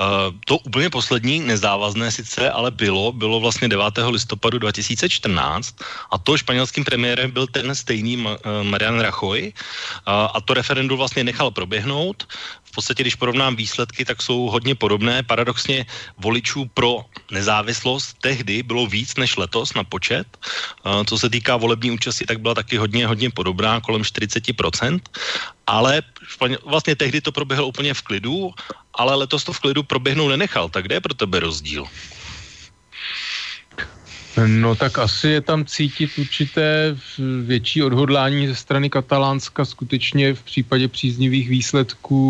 Uh, 0.00 0.06
to 0.44 0.58
úplně 0.58 0.90
poslední, 0.90 1.40
nezávazné 1.40 2.10
sice, 2.10 2.50
ale 2.50 2.70
bylo, 2.70 3.12
bylo 3.12 3.40
vlastně 3.40 3.68
9. 3.68 3.84
listopadu 4.08 4.58
2014 4.58 5.76
a 6.10 6.18
to 6.18 6.36
španělským 6.36 6.84
premiérem 6.84 7.30
byl 7.30 7.46
ten 7.46 7.74
stejný 7.74 8.16
uh, 8.16 8.36
Marian 8.62 9.00
Rajoy 9.00 9.52
uh, 9.52 9.52
a 10.06 10.40
to 10.44 10.54
referendum 10.54 10.98
vlastně 10.98 11.24
nechal 11.24 11.50
proběhnout 11.50 12.28
v 12.72 12.74
podstatě, 12.74 13.02
když 13.02 13.20
porovnám 13.20 13.56
výsledky, 13.56 14.04
tak 14.04 14.22
jsou 14.22 14.48
hodně 14.48 14.74
podobné. 14.74 15.22
Paradoxně 15.22 15.86
voličů 16.16 16.64
pro 16.72 17.04
nezávislost 17.30 18.16
tehdy 18.20 18.62
bylo 18.62 18.86
víc 18.86 19.16
než 19.16 19.36
letos 19.36 19.74
na 19.74 19.84
počet. 19.84 20.24
Co 21.06 21.14
se 21.18 21.30
týká 21.30 21.56
volební 21.56 21.90
účasti, 21.90 22.24
tak 22.24 22.40
byla 22.40 22.54
taky 22.54 22.76
hodně, 22.76 23.06
hodně 23.06 23.30
podobná, 23.30 23.80
kolem 23.80 24.02
40%. 24.02 25.00
Ale 25.66 26.02
vlastně 26.64 26.96
tehdy 26.96 27.20
to 27.20 27.32
proběhlo 27.32 27.68
úplně 27.68 27.94
v 27.94 28.02
klidu, 28.02 28.50
ale 28.94 29.14
letos 29.14 29.44
to 29.44 29.52
v 29.52 29.60
klidu 29.60 29.82
proběhnout 29.82 30.28
nenechal. 30.28 30.68
Tak 30.72 30.84
kde 30.88 30.96
je 30.96 31.00
pro 31.00 31.14
tebe 31.14 31.40
rozdíl? 31.40 31.84
No 34.36 34.74
tak 34.76 34.98
asi 34.98 35.28
je 35.28 35.40
tam 35.40 35.64
cítit 35.64 36.18
určité 36.18 36.96
větší 37.44 37.82
odhodlání 37.82 38.48
ze 38.48 38.54
strany 38.54 38.90
Katalánska 38.90 39.64
skutečně 39.64 40.34
v 40.34 40.42
případě 40.42 40.88
příznivých 40.88 41.48
výsledků 41.48 42.22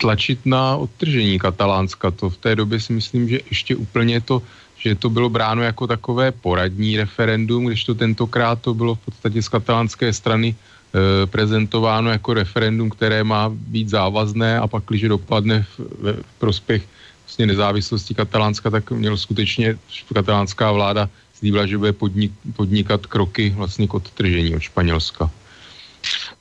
tlačit 0.00 0.46
na 0.46 0.76
odtržení 0.76 1.38
Katalánska. 1.38 2.10
To 2.10 2.30
v 2.30 2.36
té 2.36 2.56
době 2.56 2.80
si 2.80 2.92
myslím, 2.92 3.28
že 3.28 3.40
ještě 3.50 3.76
úplně 3.76 4.20
to, 4.20 4.42
že 4.76 4.94
to 4.94 5.10
bylo 5.10 5.28
bráno 5.28 5.62
jako 5.62 5.86
takové 5.86 6.32
poradní 6.32 6.96
referendum, 6.96 7.64
když 7.64 7.84
to 7.84 7.94
tentokrát 7.94 8.60
to 8.60 8.74
bylo 8.74 8.94
v 8.94 8.98
podstatě 8.98 9.42
z 9.42 9.48
katalánské 9.48 10.12
strany 10.12 10.56
e, 10.56 11.26
prezentováno 11.26 12.10
jako 12.10 12.34
referendum, 12.34 12.90
které 12.90 13.24
má 13.24 13.52
být 13.52 13.88
závazné 13.88 14.58
a 14.58 14.66
pak, 14.66 14.84
když 14.88 15.02
dopadne 15.02 15.62
v, 15.62 15.80
v 16.22 16.38
prospěch 16.38 16.82
vlastně 17.32 17.46
nezávislosti 17.46 18.14
Katalánska, 18.14 18.70
tak 18.70 18.90
měl 18.90 19.16
skutečně 19.16 19.78
katalánská 20.12 20.72
vláda 20.72 21.08
slíbila, 21.32 21.66
že 21.66 21.78
bude 21.78 21.92
podnik, 21.92 22.32
podnikat 22.56 23.06
kroky 23.08 23.56
vlastně 23.56 23.88
k 23.88 23.94
odtržení 23.94 24.52
od 24.52 24.60
Španělska. 24.60 25.30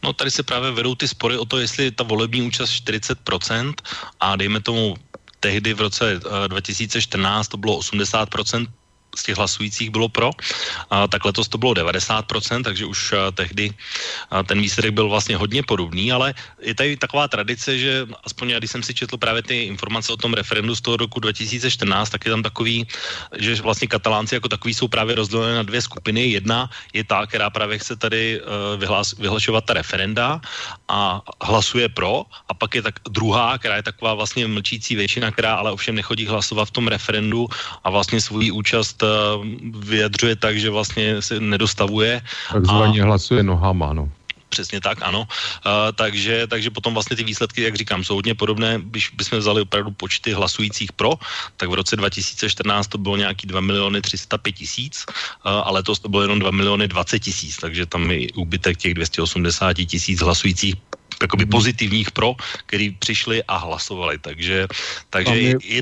No 0.03 0.13
tady 0.13 0.31
se 0.31 0.43
právě 0.43 0.71
vedou 0.71 0.95
ty 0.95 1.07
spory 1.07 1.37
o 1.37 1.45
to, 1.45 1.63
jestli 1.63 1.91
ta 1.95 2.03
volební 2.03 2.41
účast 2.43 2.83
40% 2.83 3.73
a 4.19 4.35
dejme 4.35 4.59
tomu 4.59 4.99
tehdy 5.39 5.73
v 5.73 5.81
roce 5.81 6.19
2014 6.47 7.47
eh, 7.47 7.49
to 7.51 7.57
bylo 7.57 7.79
80%, 7.79 8.67
z 9.15 9.23
těch 9.23 9.37
hlasujících 9.37 9.89
bylo 9.89 10.09
pro, 10.09 10.31
a, 10.89 11.07
tak 11.07 11.25
letos 11.25 11.47
to 11.47 11.57
bylo 11.57 11.73
90%, 11.73 12.63
takže 12.63 12.85
už 12.85 13.13
a, 13.13 13.31
tehdy 13.31 13.73
a, 14.31 14.43
ten 14.43 14.61
výsledek 14.61 14.93
byl 14.93 15.09
vlastně 15.09 15.35
hodně 15.35 15.63
podobný, 15.63 16.11
ale 16.11 16.33
je 16.61 16.75
tady 16.75 16.97
taková 16.97 17.27
tradice, 17.27 17.77
že 17.77 18.07
aspoň 18.23 18.49
já, 18.49 18.57
když 18.59 18.71
jsem 18.71 18.83
si 18.83 18.93
četl 18.93 19.17
právě 19.17 19.43
ty 19.43 19.63
informace 19.63 20.13
o 20.13 20.17
tom 20.17 20.33
referendu 20.33 20.75
z 20.75 20.81
toho 20.81 20.97
roku 20.97 21.19
2014, 21.19 22.09
tak 22.09 22.25
je 22.25 22.31
tam 22.31 22.43
takový, 22.43 22.87
že 23.37 23.55
vlastně 23.61 23.87
katalánci 23.87 24.35
jako 24.35 24.47
takový 24.47 24.73
jsou 24.73 24.87
právě 24.87 25.15
rozdělené 25.15 25.55
na 25.55 25.63
dvě 25.63 25.81
skupiny. 25.81 26.27
Jedna 26.27 26.69
je 26.93 27.03
ta, 27.03 27.25
která 27.25 27.49
právě 27.49 27.79
chce 27.79 27.95
tady 27.95 28.41
uh, 28.41 28.79
vyhlas, 28.79 29.17
vyhlašovat 29.17 29.65
ta 29.65 29.73
referenda 29.73 30.41
a 30.87 31.21
hlasuje 31.41 31.89
pro, 31.89 32.23
a 32.49 32.53
pak 32.53 32.75
je 32.75 32.81
tak 32.81 32.95
druhá, 33.09 33.57
která 33.57 33.75
je 33.75 33.83
taková 33.83 34.13
vlastně 34.13 34.47
mlčící 34.47 34.95
většina, 34.95 35.31
která 35.31 35.55
ale 35.55 35.71
ovšem 35.71 35.95
nechodí 35.95 36.25
hlasovat 36.25 36.65
v 36.65 36.71
tom 36.71 36.87
referendu 36.87 37.47
a 37.83 37.89
vlastně 37.89 38.21
svůj 38.21 38.51
účast 38.51 39.00
vyjadřuje 39.79 40.35
tak, 40.35 40.59
že 40.59 40.69
vlastně 40.69 41.21
se 41.21 41.39
nedostavuje. 41.39 42.21
Takzvaně 42.51 43.01
a... 43.01 43.05
hlasuje 43.05 43.43
nohama, 43.43 43.93
no. 43.93 44.09
přesně 44.51 44.81
tak, 44.81 44.99
ano. 45.01 45.23
Uh, 45.23 45.95
takže, 45.95 46.47
takže 46.47 46.69
potom 46.69 46.93
vlastně 46.93 47.15
ty 47.15 47.23
výsledky, 47.23 47.63
jak 47.63 47.75
říkám, 47.75 48.03
jsou 48.03 48.15
hodně 48.15 48.35
podobné. 48.35 48.83
Když 48.83 49.15
bychom 49.15 49.39
vzali 49.39 49.61
opravdu 49.61 49.91
počty 49.91 50.33
hlasujících 50.33 50.91
pro, 50.91 51.15
tak 51.57 51.69
v 51.69 51.73
roce 51.73 51.95
2014 51.95 52.87
to 52.87 52.97
bylo 52.97 53.15
nějaký 53.17 53.47
2 53.47 53.61
miliony 53.61 54.01
305 54.01 54.51
tisíc, 54.51 55.05
uh, 55.07 55.63
a 55.63 55.71
letos 55.71 55.99
to 55.99 56.09
bylo 56.09 56.21
jenom 56.27 56.39
2 56.39 56.51
miliony 56.51 56.87
20 56.87 57.19
tisíc, 57.19 57.57
takže 57.57 57.85
tam 57.85 58.11
je 58.11 58.27
úbytek 58.35 58.77
těch 58.77 58.93
280 58.93 59.87
tisíc 59.87 60.19
hlasujících 60.19 60.75
jakoby 61.21 61.45
pozitivních 61.45 62.11
pro, 62.11 62.35
který 62.65 62.91
přišli 62.91 63.43
a 63.43 63.57
hlasovali. 63.57 64.17
Takže, 64.17 64.67
takže 65.09 65.39
je, 65.39 65.55
je, 65.63 65.81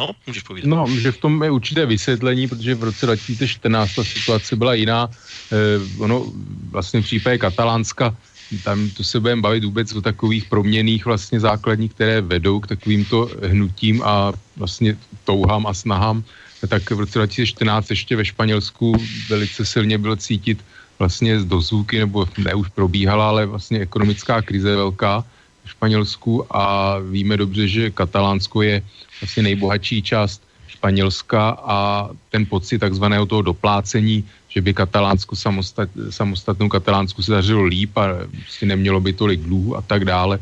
No, 0.00 0.16
můžeš 0.26 0.42
povídat. 0.42 0.68
No, 0.68 0.86
že 0.88 1.12
v 1.12 1.18
tom 1.18 1.42
je 1.42 1.50
určité 1.50 1.86
vysvětlení, 1.86 2.48
protože 2.48 2.74
v 2.74 2.84
roce 2.84 3.06
2014 3.06 3.94
ta 3.94 4.04
situace 4.04 4.56
byla 4.56 4.74
jiná. 4.74 5.10
Eh, 5.52 6.00
ono 6.00 6.32
vlastně 6.70 7.00
v 7.00 7.04
případě 7.04 7.38
Katalánska, 7.38 8.16
tam 8.64 8.90
to 8.90 9.04
se 9.04 9.20
budeme 9.20 9.42
bavit 9.42 9.64
vůbec 9.64 9.92
o 9.92 10.00
takových 10.00 10.44
proměných 10.48 11.04
vlastně 11.04 11.40
základních, 11.40 11.92
které 11.92 12.20
vedou 12.20 12.60
k 12.60 12.66
takovýmto 12.66 13.30
hnutím 13.44 14.02
a 14.02 14.32
vlastně 14.56 14.96
touhám 15.24 15.66
a 15.66 15.74
snahám. 15.74 16.24
Tak 16.68 16.90
v 16.90 17.00
roce 17.04 17.18
2014 17.18 17.90
ještě 17.90 18.16
ve 18.16 18.24
Španělsku 18.24 18.96
velice 19.28 19.64
silně 19.64 19.98
bylo 19.98 20.16
cítit 20.16 20.64
vlastně 20.98 21.40
z 21.40 21.44
dozvuky, 21.44 21.98
nebo 21.98 22.28
ne 22.38 22.54
už 22.54 22.68
probíhala, 22.68 23.28
ale 23.28 23.46
vlastně 23.46 23.80
ekonomická 23.80 24.42
krize 24.42 24.76
velká 24.76 25.24
Španělsku 25.70 26.46
a 26.50 26.98
víme 26.98 27.36
dobře, 27.36 27.68
že 27.68 27.90
Katalánsko 27.90 28.62
je 28.62 28.82
vlastně 29.20 29.42
nejbohatší 29.42 30.02
část 30.02 30.42
Španělska 30.68 31.50
a 31.62 32.08
ten 32.30 32.46
pocit 32.46 32.78
takzvaného 32.78 33.26
toho 33.26 33.42
doplácení, 33.42 34.24
že 34.48 34.60
by 34.60 34.74
Katalánsku 34.74 35.36
samostat, 35.36 35.88
samostatnou 36.10 36.68
Katalánsku 36.68 37.22
se 37.22 37.32
dařilo 37.32 37.64
líp 37.64 37.96
a 37.98 38.26
prostě 38.32 38.66
nemělo 38.66 39.00
by 39.00 39.12
tolik 39.12 39.40
dluhů 39.40 39.76
a 39.76 39.82
tak 39.82 40.04
dále, 40.04 40.38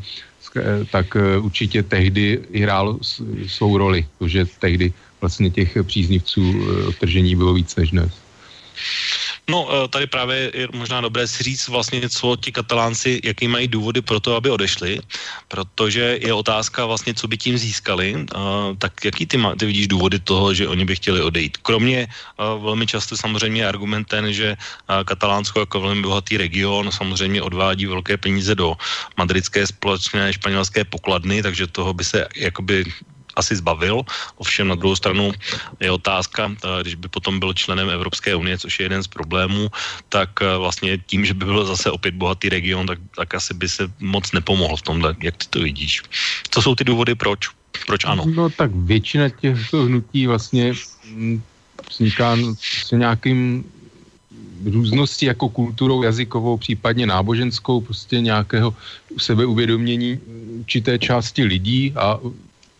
tak 0.90 1.16
eh, 1.16 1.38
určitě 1.38 1.82
tehdy 1.82 2.40
hrálo 2.54 2.98
svou 3.46 3.78
roli, 3.78 4.06
protože 4.18 4.46
tehdy 4.58 4.92
vlastně 5.20 5.50
těch 5.50 5.76
příznivců 5.82 6.42
eh, 6.42 6.86
odtržení 6.86 7.36
bylo 7.36 7.54
víc 7.54 7.76
než 7.76 7.90
dnes. 7.90 8.12
No, 9.48 9.64
eh, 9.64 9.88
tady 9.88 10.06
právě 10.06 10.50
je 10.54 10.68
možná 10.76 11.00
dobré 11.00 11.24
si 11.24 11.42
říct 11.42 11.68
vlastně, 11.68 12.08
co 12.08 12.36
ti 12.36 12.52
katalánci, 12.52 13.20
jaký 13.24 13.48
mají 13.48 13.68
důvody 13.68 14.04
pro 14.04 14.20
to, 14.20 14.36
aby 14.36 14.50
odešli, 14.50 15.00
protože 15.48 16.18
je 16.20 16.32
otázka 16.32 16.84
vlastně, 16.84 17.14
co 17.14 17.28
by 17.28 17.36
tím 17.38 17.58
získali, 17.58 18.28
tak 18.78 19.04
jaký 19.04 19.26
ty, 19.26 19.36
má, 19.36 19.56
ty 19.56 19.66
vidíš 19.66 19.88
důvody 19.88 20.18
toho, 20.20 20.54
že 20.54 20.68
oni 20.68 20.84
by 20.84 20.96
chtěli 20.96 21.20
odejít? 21.22 21.56
Kromě 21.64 21.98
eh, 22.04 22.10
velmi 22.60 22.86
často 22.86 23.16
samozřejmě 23.16 23.66
argument 23.66 24.04
ten, 24.04 24.32
že 24.32 24.52
eh, 24.52 25.04
Katalánsko 25.04 25.60
jako 25.60 25.80
velmi 25.80 26.02
bohatý 26.02 26.36
region 26.36 26.92
samozřejmě 26.92 27.42
odvádí 27.42 27.86
velké 27.86 28.16
peníze 28.20 28.54
do 28.54 28.76
madridské 29.16 29.66
společné 29.66 30.32
španělské 30.32 30.84
pokladny, 30.84 31.42
takže 31.42 31.66
toho 31.66 31.94
by 31.94 32.04
se 32.04 32.28
jakoby 32.36 32.84
asi 33.38 33.56
zbavil. 33.56 34.02
Ovšem 34.36 34.68
na 34.68 34.74
druhou 34.74 34.96
stranu 34.96 35.32
je 35.80 35.90
otázka, 35.90 36.50
eh, 36.50 36.82
když 36.82 36.94
by 36.94 37.08
potom 37.08 37.38
byl 37.38 37.54
členem 37.54 37.90
Evropské 37.90 38.34
unie, 38.34 38.58
což 38.58 38.78
je 38.78 38.84
jeden 38.84 39.02
z 39.02 39.06
problémů, 39.06 39.70
tak 40.08 40.42
eh, 40.42 40.58
vlastně 40.58 40.98
tím, 41.06 41.24
že 41.24 41.34
by 41.34 41.44
byl 41.44 41.64
zase 41.64 41.90
opět 41.90 42.14
bohatý 42.14 42.48
region, 42.48 42.86
tak, 42.86 42.98
tak 43.16 43.34
asi 43.34 43.54
by 43.54 43.68
se 43.68 43.86
moc 44.02 44.32
nepomohl 44.32 44.76
v 44.76 44.82
tomhle. 44.82 45.14
Jak 45.22 45.36
ty 45.36 45.46
to 45.50 45.58
vidíš? 45.62 46.02
Co 46.50 46.58
jsou 46.62 46.74
ty 46.74 46.84
důvody, 46.84 47.14
proč? 47.14 47.48
Proč 47.86 48.04
ano? 48.04 48.24
No 48.26 48.50
tak 48.50 48.70
většina 48.74 49.28
těchto 49.28 49.84
hnutí 49.84 50.26
vlastně 50.26 50.74
mm, 51.14 51.42
vzniká 51.90 52.36
s 52.58 52.90
nějakým 52.90 53.64
růzností 54.64 55.26
jako 55.26 55.48
kulturou 55.48 56.02
jazykovou, 56.02 56.56
případně 56.56 57.06
náboženskou, 57.06 57.80
prostě 57.80 58.20
nějakého 58.20 58.74
sebeuvědomění 59.18 60.18
určité 60.60 60.98
části 60.98 61.44
lidí 61.44 61.92
a 61.96 62.18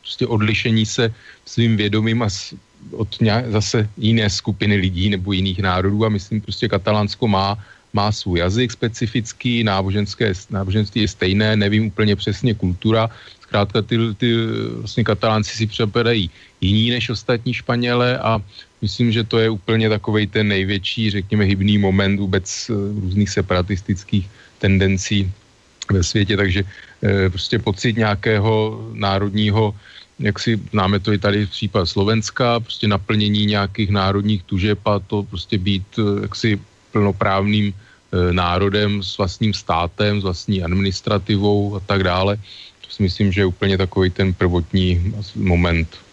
prostě 0.09 0.27
odlišení 0.27 0.87
se 0.89 1.13
svým 1.45 1.77
vědomím 1.77 2.25
a 2.25 2.29
od 2.97 3.21
nějak, 3.21 3.53
zase 3.53 3.89
jiné 4.01 4.31
skupiny 4.31 4.77
lidí 4.81 5.13
nebo 5.13 5.37
jiných 5.37 5.61
národů. 5.61 6.05
A 6.05 6.09
myslím 6.09 6.41
prostě 6.41 6.69
Katalánsko 6.69 7.29
má, 7.29 7.61
má 7.93 8.09
svůj 8.13 8.39
jazyk 8.41 8.73
specifický, 8.73 9.65
náboženské, 9.65 10.33
náboženství 10.49 11.01
je 11.05 11.09
stejné, 11.09 11.57
nevím 11.57 11.93
úplně 11.93 12.17
přesně 12.17 12.55
kultura, 12.57 13.13
zkrátka 13.45 13.83
ty, 13.83 13.97
ty 14.17 14.29
vlastně 14.81 15.05
katalánci 15.05 15.57
si 15.57 15.67
přepadají 15.67 16.31
jiní 16.61 16.91
než 16.91 17.13
ostatní 17.13 17.53
Španěle 17.53 18.19
a 18.19 18.41
myslím, 18.81 19.13
že 19.13 19.25
to 19.25 19.39
je 19.39 19.49
úplně 19.53 19.89
takovej 19.89 20.27
ten 20.27 20.49
největší, 20.49 21.11
řekněme, 21.21 21.45
hybný 21.45 21.79
moment 21.79 22.17
vůbec 22.17 22.49
eh, 22.49 22.73
různých 23.01 23.31
separatistických 23.31 24.25
tendencí 24.59 25.33
ve 25.93 26.03
světě, 26.05 26.37
takže 26.37 26.65
e, 27.03 27.31
prostě 27.31 27.59
pocit 27.59 27.97
nějakého 27.97 28.85
národního 28.93 29.75
jak 30.19 30.39
si 30.39 30.61
známe 30.71 31.01
to 31.01 31.13
i 31.13 31.19
tady 31.19 31.47
v 31.47 31.51
případ 31.51 31.87
Slovenska, 31.87 32.61
prostě 32.61 32.89
naplnění 32.89 33.47
nějakých 33.47 33.91
národních 33.91 34.43
tužeb 34.43 34.79
a 34.87 34.99
to 34.99 35.23
prostě 35.23 35.59
být 35.59 35.87
eh, 35.99 36.23
jaksi 36.23 36.61
plnoprávným 36.93 37.73
e, 37.73 38.33
národem 38.33 39.03
s 39.03 39.19
vlastním 39.19 39.55
státem, 39.55 40.21
s 40.21 40.25
vlastní 40.25 40.63
administrativou 40.63 41.77
a 41.77 41.81
tak 41.81 42.05
dále. 42.05 42.37
To 42.81 42.89
si 42.91 43.03
myslím, 43.03 43.33
že 43.33 43.41
je 43.41 43.53
úplně 43.53 43.79
takový 43.79 44.11
ten 44.11 44.35
prvotní 44.35 45.13
moment. 45.37 46.08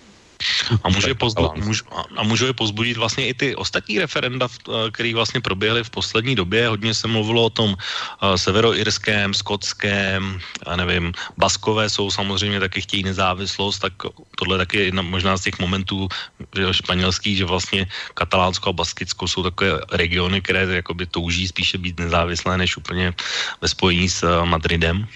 A 0.83 0.89
může, 0.89 1.13
pozbu, 1.13 1.51
můž, 1.55 1.83
a 2.15 2.23
může 2.23 2.45
je 2.45 2.53
pozbudit 2.53 2.97
vlastně 2.97 3.27
i 3.27 3.33
ty 3.33 3.55
ostatní 3.55 3.99
referenda, 3.99 4.47
eh, 4.47 4.91
které 4.91 5.13
vlastně 5.13 5.41
proběhly 5.41 5.83
v 5.83 5.89
poslední 5.89 6.35
době. 6.35 6.67
Hodně 6.67 6.93
se 6.93 7.07
mluvilo 7.07 7.45
o 7.45 7.49
tom 7.49 7.69
uh, 7.69 8.35
severoirském, 8.35 9.33
skotském, 9.33 10.39
já 10.67 10.75
nevím, 10.75 11.13
baskové 11.37 11.89
jsou 11.89 12.11
samozřejmě 12.11 12.59
taky 12.59 12.81
chtějí 12.81 13.03
nezávislost, 13.03 13.79
tak 13.79 13.93
tohle 14.37 14.57
taky 14.57 14.77
je 14.77 14.83
jedna 14.85 15.01
možná 15.01 15.37
z 15.37 15.41
těch 15.41 15.59
momentů 15.59 16.07
že 16.55 16.73
španělský, 16.73 17.35
že 17.35 17.45
vlastně 17.45 17.87
Katalánsko 18.13 18.69
a 18.69 18.73
Baskicko 18.73 19.27
jsou 19.27 19.43
takové 19.43 19.79
regiony, 19.91 20.41
které 20.41 20.65
jakoby 20.75 21.05
touží 21.05 21.47
spíše 21.47 21.77
být 21.77 21.99
nezávislé, 21.99 22.57
než 22.57 22.77
úplně 22.77 23.13
ve 23.61 23.67
spojení 23.67 24.09
s 24.09 24.23
uh, 24.23 24.45
Madridem. 24.45 25.07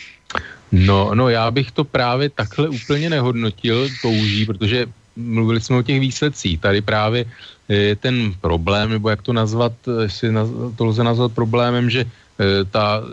No, 0.71 1.15
no, 1.15 1.29
já 1.29 1.51
bych 1.51 1.71
to 1.71 1.83
právě 1.83 2.29
takhle 2.29 2.69
úplně 2.69 3.09
nehodnotil, 3.09 3.89
touží, 4.01 4.45
protože 4.45 4.85
mluvili 5.19 5.61
jsme 5.61 5.77
o 5.77 5.83
těch 5.83 5.99
výsledcích. 5.99 6.59
Tady 6.59 6.81
právě 6.81 7.25
je 7.69 7.95
ten 7.95 8.33
problém, 8.41 8.89
nebo 8.89 9.09
jak 9.09 9.21
to 9.21 9.33
nazvat, 9.33 9.73
jestli 10.01 10.31
to 10.75 10.85
lze 10.85 11.03
nazvat 11.03 11.31
problémem, 11.31 11.89
že 11.89 12.01
e, 12.01 12.65
ta 12.65 13.03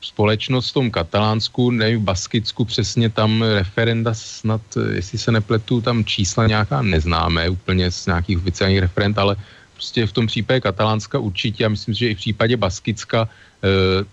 společnost 0.00 0.70
v 0.70 0.72
tom 0.72 0.86
Katalánsku, 0.90 1.70
nevím, 1.70 2.00
v 2.00 2.08
Baskicku 2.14 2.64
přesně 2.64 3.10
tam 3.10 3.42
referenda 3.42 4.14
snad, 4.14 4.60
jestli 4.94 5.18
se 5.18 5.32
nepletu, 5.32 5.80
tam 5.80 6.04
čísla 6.04 6.46
nějaká 6.46 6.82
neznáme 6.82 7.48
úplně 7.48 7.90
z 7.90 8.06
nějakých 8.06 8.38
oficiálních 8.38 8.80
referent, 8.80 9.18
ale 9.18 9.36
prostě 9.74 10.06
v 10.06 10.12
tom 10.12 10.26
případě 10.26 10.60
Katalánska 10.60 11.18
určitě, 11.18 11.64
a 11.64 11.72
myslím, 11.72 11.94
že 11.94 12.08
i 12.08 12.14
v 12.14 12.18
případě 12.18 12.56
Baskicka 12.56 13.28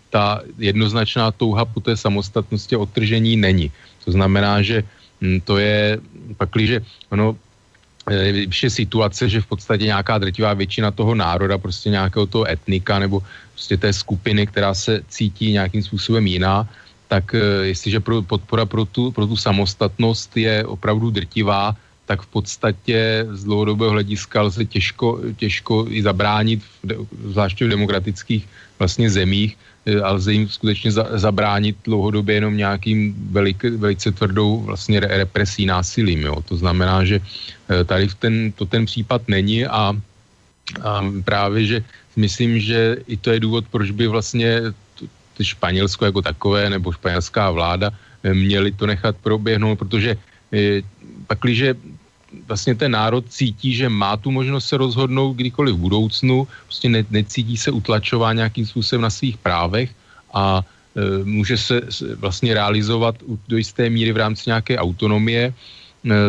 ta 0.10 0.41
jednoznačná 0.58 1.32
touha 1.32 1.65
po 1.65 1.79
té 1.79 1.98
samostatnosti 1.98 2.75
a 2.75 2.79
není. 3.36 3.72
To 4.06 4.12
znamená, 4.12 4.62
že 4.62 4.84
to 5.43 5.57
je 5.57 6.00
pakliže 6.38 6.81
ono 7.09 7.38
je 8.12 8.69
situace, 8.69 9.29
že 9.29 9.41
v 9.41 9.45
podstatě 9.45 9.86
nějaká 9.86 10.17
drtivá 10.17 10.53
většina 10.53 10.91
toho 10.91 11.15
národa, 11.15 11.57
prostě 11.57 11.89
nějakého 11.89 12.25
toho 12.25 12.50
etnika 12.50 13.00
nebo 13.00 13.21
prostě 13.51 13.77
té 13.77 13.93
skupiny, 13.93 14.47
která 14.47 14.74
se 14.74 15.01
cítí 15.09 15.51
nějakým 15.51 15.83
způsobem 15.83 16.27
jiná, 16.27 16.67
tak 17.07 17.36
eh, 17.36 17.67
jestliže 17.67 18.00
pro, 18.00 18.21
podpora 18.21 18.65
pro 18.65 18.86
tu, 18.86 19.12
pro 19.12 19.27
tu 19.27 19.36
samostatnost 19.36 20.38
je 20.38 20.65
opravdu 20.65 21.12
drtivá, 21.12 21.75
tak 22.07 22.23
v 22.23 22.27
podstatě 22.27 23.27
z 23.35 23.43
dlouhodobého 23.43 23.91
hlediska 23.91 24.41
lze 24.41 24.65
těžko, 24.65 25.19
těžko 25.35 25.85
i 25.91 26.01
zabránit, 26.01 26.63
zvláště 27.23 27.67
v 27.67 27.75
demokratických 27.75 28.47
vlastně 28.79 29.09
zemích, 29.09 29.57
E, 29.87 30.03
a 30.03 30.19
lze 30.19 30.33
jim 30.33 30.49
skutečně 30.51 30.91
za, 30.91 31.07
zabránit 31.15 31.79
dlouhodobě 31.87 32.35
jenom 32.35 32.57
nějakým 32.57 33.15
velik, 33.31 33.63
velice 33.63 34.11
tvrdou 34.11 34.67
vlastně 34.67 34.99
represí 34.99 35.65
násilím. 35.65 36.27
Jo. 36.27 36.43
To 36.43 36.59
znamená, 36.59 37.07
že 37.07 37.23
e, 37.71 37.83
tady 37.87 38.07
ten, 38.19 38.51
to 38.51 38.65
ten 38.67 38.83
případ 38.85 39.21
není 39.31 39.63
a, 39.65 39.95
a 40.83 40.91
právě, 41.23 41.65
že 41.65 41.77
myslím, 42.19 42.59
že 42.59 42.97
i 43.07 43.15
to 43.17 43.31
je 43.31 43.39
důvod, 43.39 43.65
proč 43.71 43.91
by 43.95 44.07
vlastně 44.07 44.61
Španělsko 45.37 46.05
jako 46.05 46.21
takové 46.21 46.69
nebo 46.69 46.91
španělská 46.91 47.51
vláda 47.51 47.93
e, 48.23 48.33
měli 48.33 48.75
to 48.75 48.85
nechat 48.85 49.15
proběhnout, 49.23 49.79
protože 49.79 50.17
pakliže 51.27 51.75
vlastně 52.48 52.75
ten 52.75 52.91
národ 52.91 53.25
cítí, 53.29 53.75
že 53.75 53.89
má 53.89 54.17
tu 54.17 54.31
možnost 54.31 54.67
se 54.67 54.77
rozhodnout 54.77 55.34
kdykoliv 55.34 55.75
v 55.75 55.86
budoucnu, 55.88 56.48
prostě 56.65 56.89
ne, 56.89 57.05
necítí 57.10 57.57
se 57.57 57.72
utlačován 57.72 58.36
nějakým 58.36 58.65
způsobem 58.65 59.01
na 59.01 59.10
svých 59.10 59.38
právech 59.38 59.96
a 60.34 60.62
e, 60.62 61.24
může 61.24 61.57
se 61.57 61.81
vlastně 62.19 62.53
realizovat 62.53 63.15
do 63.48 63.57
jisté 63.57 63.89
míry 63.89 64.12
v 64.12 64.17
rámci 64.17 64.43
nějaké 64.48 64.77
autonomie, 64.77 65.53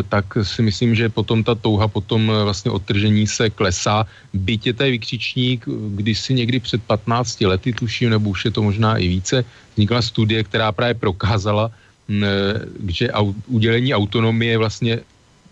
tak 0.09 0.25
si 0.43 0.61
myslím, 0.61 0.95
že 0.95 1.09
potom 1.09 1.43
ta 1.43 1.55
touha 1.55 1.87
potom 1.87 2.31
vlastně 2.43 2.71
odtržení 2.71 3.27
se 3.27 3.49
klesá. 3.49 4.05
Byť 4.33 4.67
je 4.67 4.73
tady 4.73 4.91
vykřičník, 4.91 5.65
když 5.95 6.19
si 6.19 6.33
někdy 6.33 6.59
před 6.59 6.83
15 6.83 7.41
lety 7.41 7.73
tuším, 7.73 8.09
nebo 8.09 8.29
už 8.29 8.45
je 8.45 8.51
to 8.51 8.61
možná 8.61 8.97
i 8.97 9.07
více, 9.07 9.45
vznikla 9.73 10.01
studie, 10.01 10.43
která 10.43 10.71
právě 10.71 10.93
prokázala, 10.93 11.71
že 12.87 13.09
udělení 13.47 13.93
autonomie 13.93 14.57
vlastně 14.57 14.99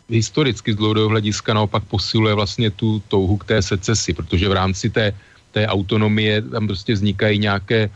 historicky 0.10 0.74
z 0.74 0.76
dlouhodobého 0.76 1.10
hlediska 1.10 1.54
naopak 1.54 1.84
posiluje 1.84 2.34
vlastně 2.34 2.72
tu 2.72 3.04
touhu 3.08 3.38
k 3.38 3.46
té 3.46 3.62
secesi, 3.62 4.14
protože 4.14 4.50
v 4.50 4.58
rámci 4.58 4.90
té, 4.90 5.14
té 5.52 5.68
autonomie 5.68 6.42
tam 6.42 6.68
prostě 6.68 6.94
vznikají 6.94 7.40
nějaké 7.40 7.90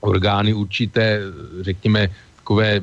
orgány 0.00 0.54
určité, 0.54 1.20
řekněme, 1.60 2.08
takové 2.36 2.80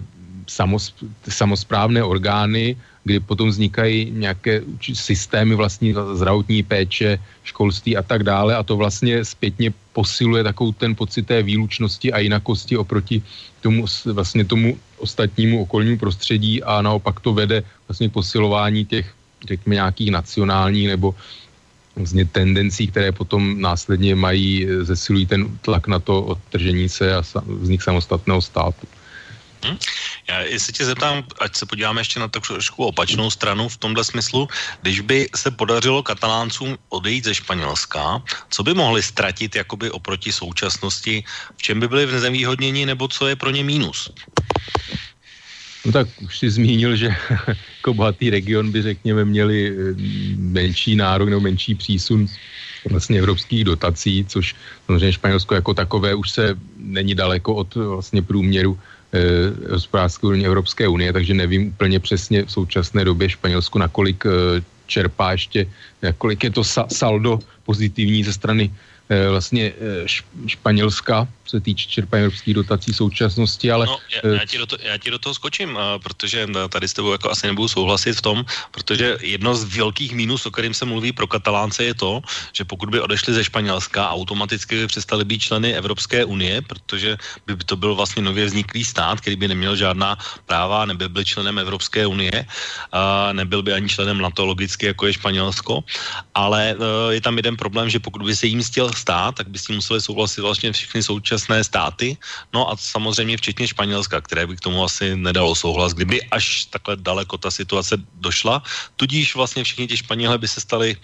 samosprávné 1.29 2.03
orgány, 2.03 2.77
kdy 3.03 3.19
potom 3.19 3.49
vznikají 3.49 4.11
nějaké 4.11 4.61
systémy 4.93 5.55
vlastní 5.55 5.95
zdravotní 6.13 6.63
péče, 6.63 7.19
školství 7.43 7.97
a 7.97 8.03
tak 8.03 8.23
dále. 8.23 8.55
A 8.55 8.63
to 8.63 8.75
vlastně 8.75 9.25
zpětně 9.25 9.73
posiluje 9.93 10.43
takovou 10.43 10.71
ten 10.71 10.95
pocit 10.95 11.27
té 11.27 11.43
výlučnosti 11.43 12.13
a 12.13 12.19
jinakosti 12.19 12.77
oproti 12.77 13.23
tomu, 13.63 13.85
vlastně 14.05 14.45
tomu 14.45 14.77
ostatnímu 14.97 15.61
okolnímu 15.61 15.97
prostředí 15.97 16.63
a 16.63 16.81
naopak 16.81 17.19
to 17.19 17.33
vede 17.33 17.63
vlastně 17.87 18.09
posilování 18.09 18.85
těch, 18.85 19.13
řekněme, 19.47 19.75
nějakých 19.75 20.11
nacionálních 20.11 20.87
nebo 20.87 21.15
vlastně 21.95 22.25
tendencí, 22.25 22.87
které 22.87 23.11
potom 23.11 23.61
následně 23.61 24.15
mají, 24.15 24.67
zesilují 24.81 25.25
ten 25.25 25.57
tlak 25.61 25.87
na 25.87 25.99
to 25.99 26.21
odtržení 26.21 26.89
se 26.89 27.15
a 27.15 27.23
vznik 27.47 27.81
samostatného 27.81 28.41
státu. 28.41 28.87
Hmm. 29.63 29.77
Já 30.29 30.39
jestli 30.39 30.73
tě 30.73 30.85
zeptám, 30.85 31.23
ať 31.39 31.55
se 31.55 31.65
podíváme 31.65 32.01
ještě 32.01 32.19
na 32.19 32.27
trošku 32.27 32.85
opačnou 32.85 33.31
stranu 33.31 33.69
v 33.69 33.77
tomhle 33.77 34.03
smyslu, 34.03 34.47
když 34.81 35.01
by 35.01 35.29
se 35.35 35.51
podařilo 35.51 36.03
kataláncům 36.03 36.77
odejít 36.89 37.23
ze 37.23 37.35
Španělska, 37.35 38.21
co 38.49 38.63
by 38.63 38.73
mohli 38.73 39.03
ztratit 39.03 39.55
jakoby 39.55 39.91
oproti 39.91 40.31
současnosti, 40.31 41.23
v 41.57 41.61
čem 41.61 41.79
by 41.79 41.87
byli 41.87 42.05
v 42.05 42.11
nezevýhodnění 42.11 42.85
nebo 42.85 43.07
co 43.07 43.27
je 43.27 43.35
pro 43.35 43.49
ně 43.49 43.63
mínus? 43.63 44.11
No 45.85 45.91
tak 45.91 46.07
už 46.21 46.39
si 46.39 46.49
zmínil, 46.49 46.95
že 46.95 47.09
jako 47.77 47.93
bohatý 47.93 48.29
region 48.29 48.71
by 48.71 48.81
řekněme 48.81 49.25
měli 49.25 49.71
eh, 49.71 49.95
menší 50.37 50.95
nárok 50.95 51.29
nebo 51.29 51.41
menší 51.41 51.75
přísun 51.75 52.27
vlastně 52.89 53.19
evropských 53.19 53.63
dotací, 53.63 54.25
což 54.27 54.55
samozřejmě 54.85 55.13
Španělsko 55.13 55.55
jako 55.55 55.73
takové 55.73 56.15
už 56.15 56.31
se 56.31 56.55
není 56.77 57.15
daleko 57.15 57.55
od 57.55 57.75
vlastně 57.75 58.21
průměru 58.21 58.79
Eh, 59.13 59.71
hospodářské 59.71 60.27
unie 60.27 60.47
Evropské 60.47 60.87
unie, 60.87 61.13
takže 61.13 61.33
nevím 61.33 61.71
úplně 61.71 61.99
přesně 61.99 62.43
v 62.43 62.51
současné 62.51 63.05
době 63.05 63.29
Španělsku, 63.29 63.79
nakolik 63.79 64.25
eh, 64.25 64.61
čerpá 64.87 65.31
ještě, 65.31 65.67
nakolik 66.03 66.43
je 66.43 66.51
to 66.51 66.63
saldo 66.91 67.39
pozitivní 67.63 68.23
ze 68.23 68.33
strany 68.33 68.71
Eh, 69.09 69.29
vlastně 69.29 69.71
eh, 69.71 70.07
Španělska, 70.47 71.27
se 71.49 71.59
týče 71.59 71.89
čerpání 71.89 72.23
evropských 72.23 72.53
dotací 72.53 72.93
současnosti, 72.93 73.71
ale... 73.71 73.85
No, 73.85 73.97
já, 74.23 74.33
já, 74.33 74.45
ti 74.45 74.57
do 74.57 74.65
to, 74.65 74.77
já 74.83 74.97
ti 74.97 75.11
do 75.11 75.19
toho 75.19 75.33
skočím, 75.33 75.79
protože 76.03 76.47
tady 76.69 76.87
s 76.87 76.93
tebou 76.93 77.11
jako 77.11 77.31
asi 77.31 77.47
nebudu 77.47 77.67
souhlasit 77.67 78.13
v 78.13 78.21
tom, 78.21 78.45
protože 78.71 79.17
jedno 79.21 79.55
z 79.55 79.63
velkých 79.63 80.13
mínus, 80.13 80.45
o 80.45 80.51
kterým 80.51 80.73
se 80.73 80.85
mluví 80.85 81.11
pro 81.11 81.27
Katalánce, 81.27 81.83
je 81.83 81.93
to, 81.93 82.21
že 82.53 82.65
pokud 82.65 82.89
by 82.89 83.01
odešli 83.01 83.33
ze 83.33 83.43
Španělska, 83.43 84.09
automaticky 84.09 84.75
by 84.75 84.87
přestali 84.87 85.25
být 85.25 85.39
členy 85.39 85.73
Evropské 85.73 86.25
unie, 86.25 86.61
protože 86.61 87.17
by 87.47 87.55
to 87.55 87.75
byl 87.75 87.95
vlastně 87.95 88.21
nově 88.21 88.45
vzniklý 88.45 88.83
stát, 88.83 89.21
který 89.21 89.35
by 89.35 89.47
neměl 89.47 89.75
žádná 89.75 90.17
práva, 90.45 90.85
nebyl 90.85 91.09
by 91.09 91.25
členem 91.25 91.59
Evropské 91.59 92.07
unie, 92.07 92.45
a 92.91 93.33
nebyl 93.33 93.63
by 93.63 93.73
ani 93.73 93.89
členem 93.89 94.21
NATO 94.21 94.45
logicky, 94.45 94.85
jako 94.85 95.07
je 95.07 95.13
Španělsko, 95.13 95.83
ale 96.35 96.75
eh, 96.75 97.13
je 97.13 97.21
tam 97.21 97.37
jeden 97.37 97.57
problém, 97.57 97.89
že 97.89 97.99
pokud 97.99 98.21
by 98.21 98.35
se 98.35 98.47
jim 98.47 98.63
chtěl 98.63 98.93
stát, 98.93 99.35
tak 99.35 99.47
by 99.47 99.57
s 99.57 99.65
tím 99.65 99.75
museli 99.75 100.01
souhlasit 100.01 100.41
vlastně 100.41 100.71
všechny 100.71 101.03
současné 101.03 101.36
státy, 101.39 102.17
no 102.53 102.69
a 102.69 102.77
samozřejmě 102.77 103.37
včetně 103.37 103.67
Španělska, 103.67 104.21
které 104.21 104.47
by 104.47 104.55
k 104.55 104.65
tomu 104.65 104.83
asi 104.83 105.15
nedalo 105.15 105.55
souhlas, 105.55 105.93
kdyby 105.93 106.23
až 106.31 106.65
takhle 106.65 106.95
daleko 106.95 107.37
ta 107.37 107.51
situace 107.51 107.97
došla. 108.19 108.63
Tudíž 108.95 109.35
vlastně 109.35 109.63
všichni 109.63 109.87
ti 109.87 109.97
Španělé 109.97 110.37
by 110.37 110.47
se 110.47 110.61
stali 110.61 110.97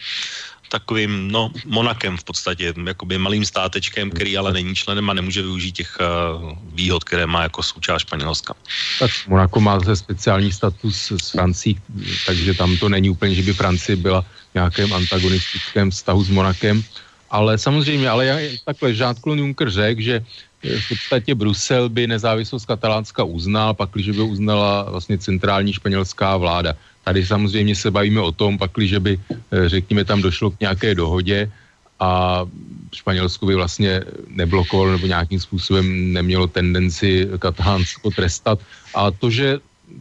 takovým, 0.73 1.29
no, 1.29 1.53
Monakem 1.65 2.17
v 2.17 2.23
podstatě, 2.23 2.73
jakoby 2.73 3.17
malým 3.17 3.45
státečkem, 3.45 4.09
který 4.09 4.37
ale 4.37 4.53
není 4.53 4.73
členem 4.75 5.05
a 5.09 5.13
nemůže 5.13 5.41
využít 5.41 5.71
těch 5.71 5.97
uh, 6.01 6.57
výhod, 6.73 7.03
které 7.03 7.29
má 7.29 7.43
jako 7.43 7.63
součást 7.63 8.09
Španělska. 8.09 8.57
Tak 8.99 9.11
Monako 9.27 9.61
má 9.61 9.79
ze 9.79 9.95
speciální 9.95 10.49
status 10.49 11.11
s 11.11 11.29
Francií, 11.29 11.77
takže 12.25 12.53
tam 12.53 12.77
to 12.77 12.89
není 12.89 13.09
úplně, 13.09 13.35
že 13.35 13.45
by 13.45 13.53
Francie 13.53 13.95
byla 13.95 14.21
v 14.21 14.53
nějakém 14.53 14.93
antagonistickém 14.93 15.91
vztahu 15.91 16.23
s 16.23 16.29
Monakem 16.29 16.83
ale 17.33 17.57
samozřejmě, 17.57 18.09
ale 18.09 18.25
já, 18.25 18.37
takhle 18.65 18.93
Jean-Claude 18.93 19.41
Juncker 19.41 19.69
řekl, 19.69 20.01
že 20.01 20.15
eh, 20.21 20.77
v 20.77 20.85
podstatě 20.89 21.35
Brusel 21.35 21.89
by 21.89 22.07
nezávislost 22.07 22.69
Katalánska 22.69 23.25
uznal, 23.25 23.73
pakliže 23.73 24.13
by 24.13 24.21
uznala 24.21 24.85
vlastně 24.93 25.17
centrální 25.17 25.73
španělská 25.73 26.37
vláda. 26.37 26.77
Tady 27.03 27.25
samozřejmě 27.25 27.75
se 27.75 27.91
bavíme 27.91 28.21
o 28.21 28.31
tom, 28.31 28.61
pakliže 28.61 28.99
by, 29.01 29.13
eh, 29.17 29.69
řekněme, 29.69 30.05
tam 30.05 30.21
došlo 30.21 30.53
k 30.53 30.61
nějaké 30.61 30.93
dohodě 30.95 31.49
a 31.99 32.45
Španělsku 32.93 33.49
by 33.49 33.55
vlastně 33.57 34.05
neblokovalo 34.29 34.91
nebo 34.91 35.09
nějakým 35.09 35.39
způsobem 35.41 36.13
nemělo 36.13 36.45
tendenci 36.47 37.25
Katalánsko 37.41 38.13
trestat. 38.13 38.61
A 38.93 39.09
to, 39.09 39.33
že, 39.33 39.57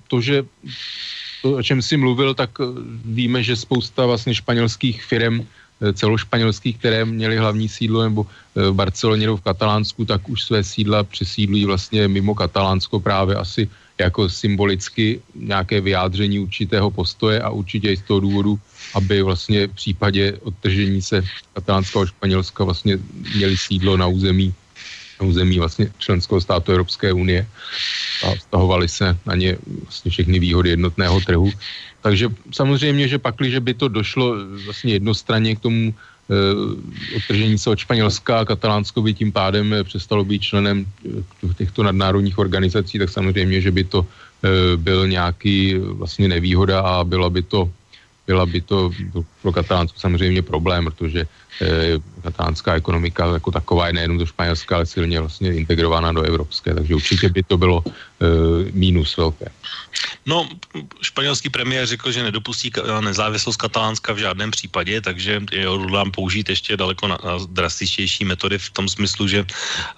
to, 0.09 0.21
že 0.21 0.45
to, 1.42 1.57
o 1.57 1.62
čem 1.64 1.81
si 1.81 1.97
mluvil, 1.97 2.37
tak 2.37 2.61
eh, 2.61 2.64
víme, 3.09 3.40
že 3.40 3.57
spousta 3.57 4.05
vlastně 4.05 4.37
španělských 4.37 5.01
firm 5.01 5.49
celošpanělských, 5.92 6.79
které 6.79 7.05
měly 7.05 7.37
hlavní 7.37 7.68
sídlo 7.68 8.03
nebo 8.03 8.27
eh, 8.27 8.71
v 8.71 8.75
Barceloně 8.75 9.27
nebo 9.27 9.37
v 9.37 9.47
Katalánsku, 9.49 10.05
tak 10.05 10.29
už 10.29 10.42
své 10.42 10.64
sídla 10.64 11.05
přesídlují 11.05 11.64
vlastně 11.64 12.09
mimo 12.09 12.35
Katalánsko 12.35 13.01
právě 13.01 13.37
asi 13.37 13.68
jako 13.99 14.29
symbolicky 14.29 15.23
nějaké 15.35 15.81
vyjádření 15.81 16.38
určitého 16.38 16.90
postoje 16.90 17.40
a 17.40 17.51
určitě 17.51 17.92
i 17.92 17.97
z 17.97 18.03
toho 18.03 18.21
důvodu, 18.21 18.59
aby 18.95 19.23
vlastně 19.23 19.66
v 19.66 19.75
případě 19.75 20.38
odtržení 20.42 21.03
se 21.03 21.23
Katalánska 21.55 22.01
a 22.01 22.07
Španělska 22.07 22.64
vlastně 22.64 22.99
měli 23.35 23.57
sídlo 23.57 23.97
na 23.97 24.07
území 24.07 24.55
na 25.22 25.28
území 25.28 25.58
vlastně 25.58 25.87
členského 25.98 26.40
státu 26.40 26.72
Evropské 26.72 27.12
unie 27.14 27.46
a 28.26 28.35
vztahovaly 28.35 28.88
se 28.88 29.16
na 29.26 29.35
ně 29.35 29.56
vlastně 29.82 30.11
všechny 30.11 30.38
výhody 30.38 30.70
jednotného 30.74 31.20
trhu. 31.20 31.50
Takže 32.02 32.28
samozřejmě, 32.50 33.08
že 33.08 33.22
pakli, 33.22 33.50
že 33.50 33.61
by 33.62 33.74
to 33.74 33.87
došlo 33.88 34.35
vlastně 34.66 34.98
jednostranně 34.98 35.56
k 35.56 35.61
tomu 35.62 35.94
e, 35.94 35.94
odtržení 37.16 37.58
se 37.58 37.70
od 37.70 37.78
Španělska 37.78 38.42
a 38.42 38.44
Katalánsko 38.44 39.02
by 39.02 39.14
tím 39.14 39.30
pádem 39.32 39.74
přestalo 39.87 40.24
být 40.26 40.42
členem 40.42 40.82
eh, 40.82 41.54
těchto 41.54 41.82
nadnárodních 41.82 42.38
organizací, 42.38 42.98
tak 42.98 43.11
samozřejmě, 43.11 43.61
že 43.61 43.70
by 43.70 43.85
to 43.85 44.00
e, 44.02 44.76
byl 44.76 45.08
nějaký 45.08 45.78
vlastně 45.78 46.28
nevýhoda 46.28 46.80
a 46.82 47.04
byla 47.06 47.30
by 47.30 47.42
to 47.42 47.70
byla 48.26 48.46
by 48.46 48.61
to 48.61 48.90
pro 49.42 49.52
Katalánsku 49.52 49.98
samozřejmě 49.98 50.42
problém, 50.42 50.85
protože 50.85 51.26
katalánská 52.22 52.74
ekonomika 52.74 53.26
jako 53.26 53.50
taková 53.50 53.86
je 53.86 53.92
nejenom 53.92 54.18
do 54.18 54.26
Španělska, 54.26 54.76
ale 54.76 54.86
silně 54.86 55.20
vlastně 55.20 55.54
integrovaná 55.54 56.12
do 56.12 56.22
evropské, 56.22 56.74
takže 56.74 56.94
určitě 56.94 57.28
by 57.28 57.42
to 57.42 57.56
bylo 57.56 57.84
e, 57.86 57.92
mínus 58.72 59.16
velké. 59.16 59.46
No, 60.26 60.48
španělský 61.02 61.50
premiér 61.50 61.86
řekl, 61.86 62.12
že 62.12 62.22
nedopustí 62.22 62.70
nezávislost 63.00 63.56
Katalánska 63.56 64.12
v 64.12 64.18
žádném 64.18 64.50
případě, 64.50 65.00
takže 65.00 65.42
je 65.52 65.66
hodlám 65.66 66.10
použít 66.10 66.48
ještě 66.48 66.76
daleko 66.76 67.08
na, 67.08 67.18
na 67.24 67.38
drastičtější 67.50 68.24
metody 68.24 68.58
v 68.58 68.70
tom 68.70 68.88
smyslu, 68.88 69.28
že 69.28 69.44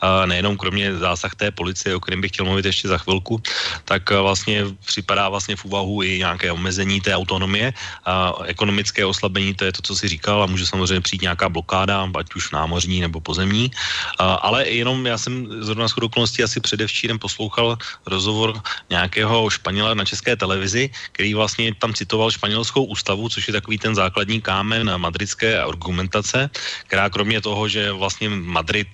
a 0.00 0.26
nejenom 0.26 0.56
kromě 0.56 0.96
zásah 0.96 1.34
té 1.34 1.50
policie, 1.50 1.94
o 1.94 2.00
kterém 2.00 2.20
bych 2.20 2.30
chtěl 2.32 2.44
mluvit 2.44 2.64
ještě 2.64 2.88
za 2.88 2.98
chvilku, 2.98 3.42
tak 3.84 4.10
vlastně 4.10 4.64
připadá 4.86 5.28
vlastně 5.28 5.56
v 5.56 5.64
úvahu 5.64 6.02
i 6.02 6.18
nějaké 6.18 6.52
omezení 6.52 7.00
té 7.00 7.14
autonomie, 7.14 7.72
a 8.04 8.32
ekonomické 8.44 9.04
oslabení, 9.04 9.54
to 9.54 9.64
je 9.64 9.72
to, 9.72 9.82
co 9.82 9.96
si 9.96 10.08
říkal, 10.08 10.42
a 10.42 10.46
může 10.46 10.66
samozřejmě 10.66 11.00
přijít 11.00 11.22
nějaká 11.22 11.43
blokáda, 11.48 12.09
ať 12.14 12.35
už 12.35 12.50
námořní 12.50 13.00
nebo 13.00 13.20
pozemní. 13.20 13.70
A, 14.18 14.35
ale 14.35 14.68
jenom 14.68 15.07
já 15.07 15.18
jsem 15.18 15.62
zrovna 15.62 15.88
shodou 15.88 16.07
okolností 16.07 16.42
asi 16.42 16.61
předevčírem 16.61 17.18
poslouchal 17.18 17.78
rozhovor 18.07 18.62
nějakého 18.90 19.50
Španěla 19.50 19.94
na 19.94 20.04
české 20.04 20.37
televizi, 20.37 20.90
který 21.12 21.35
vlastně 21.35 21.74
tam 21.74 21.94
citoval 21.94 22.30
španělskou 22.30 22.85
ústavu, 22.85 23.28
což 23.28 23.48
je 23.48 23.52
takový 23.52 23.78
ten 23.78 23.94
základní 23.94 24.40
kámen 24.40 24.87
madridské 24.96 25.59
argumentace, 25.59 26.50
která 26.87 27.11
kromě 27.11 27.40
toho, 27.40 27.68
že 27.68 27.92
vlastně 27.92 28.28
Madrid 28.28 28.88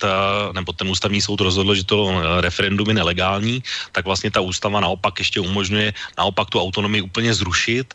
nebo 0.53 0.73
ten 0.73 0.89
ústavní 0.89 1.21
soud 1.21 1.41
rozhodl, 1.41 1.75
že 1.75 1.85
to 1.85 2.13
referendum 2.41 2.89
je 2.89 2.95
nelegální, 2.95 3.63
tak 3.93 4.05
vlastně 4.05 4.31
ta 4.31 4.41
ústava 4.41 4.81
naopak 4.81 5.19
ještě 5.19 5.41
umožňuje 5.41 5.93
naopak 6.19 6.51
tu 6.51 6.61
autonomii 6.61 7.03
úplně 7.03 7.35
zrušit, 7.35 7.95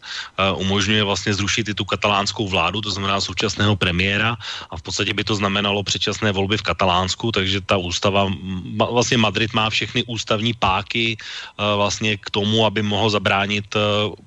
umožňuje 0.55 1.03
vlastně 1.03 1.33
zrušit 1.33 1.69
i 1.69 1.73
tu 1.73 1.85
katalánskou 1.85 2.47
vládu, 2.47 2.81
to 2.81 2.91
znamená 2.91 3.21
současného 3.21 3.75
premiéra 3.75 4.37
a 4.69 4.77
v 4.77 4.81
podstatě 4.81 5.13
by 5.13 5.23
to 5.23 5.35
znamenalo 5.35 5.83
předčasné 5.83 6.31
volby 6.31 6.57
v 6.57 6.61
Katalánsku, 6.61 7.31
takže 7.31 7.61
ta 7.61 7.77
ústava, 7.77 8.27
vlastně 8.91 9.17
Madrid 9.17 9.53
má 9.53 9.69
všechny 9.69 10.03
ústavní 10.03 10.53
páky 10.53 11.17
vlastně 11.57 12.17
k 12.17 12.29
tomu, 12.29 12.65
aby 12.65 12.81
mohl 12.81 13.09
zabránit 13.09 13.75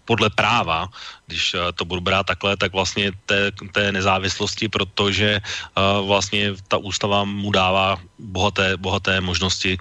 podle 0.04 0.30
práva, 0.30 0.88
když 1.26 1.56
to 1.74 1.84
budu 1.84 2.00
brát 2.00 2.26
takhle, 2.26 2.56
tak 2.56 2.72
vlastně 2.72 3.12
té, 3.26 3.52
té 3.72 3.92
nezávislosti, 3.92 4.68
protože 4.68 5.40
vlastně 6.06 6.52
ta 6.68 6.76
ústava 6.76 7.24
mu 7.24 7.50
dává 7.50 7.96
bohaté, 8.18 8.76
bohaté 8.76 9.20
možnosti 9.20 9.78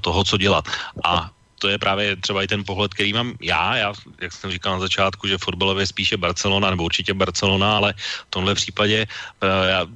toho, 0.00 0.24
co 0.24 0.36
dělat. 0.36 0.64
A 1.04 1.30
to 1.60 1.68
je 1.68 1.78
právě 1.78 2.16
třeba 2.16 2.42
i 2.42 2.48
ten 2.48 2.64
pohled, 2.64 2.94
který 2.94 3.12
mám 3.12 3.36
já, 3.40 3.76
já, 3.76 3.92
jak 4.20 4.32
jsem 4.32 4.50
říkal 4.50 4.72
na 4.72 4.80
začátku, 4.80 5.28
že 5.28 5.38
fotbalově 5.38 5.86
spíše 5.86 6.16
Barcelona, 6.16 6.70
nebo 6.70 6.88
určitě 6.88 7.14
Barcelona, 7.14 7.76
ale 7.76 7.94
v 7.96 8.30
tomhle 8.30 8.54
případě 8.54 9.06
uh, 9.06 9.68
já 9.68 9.86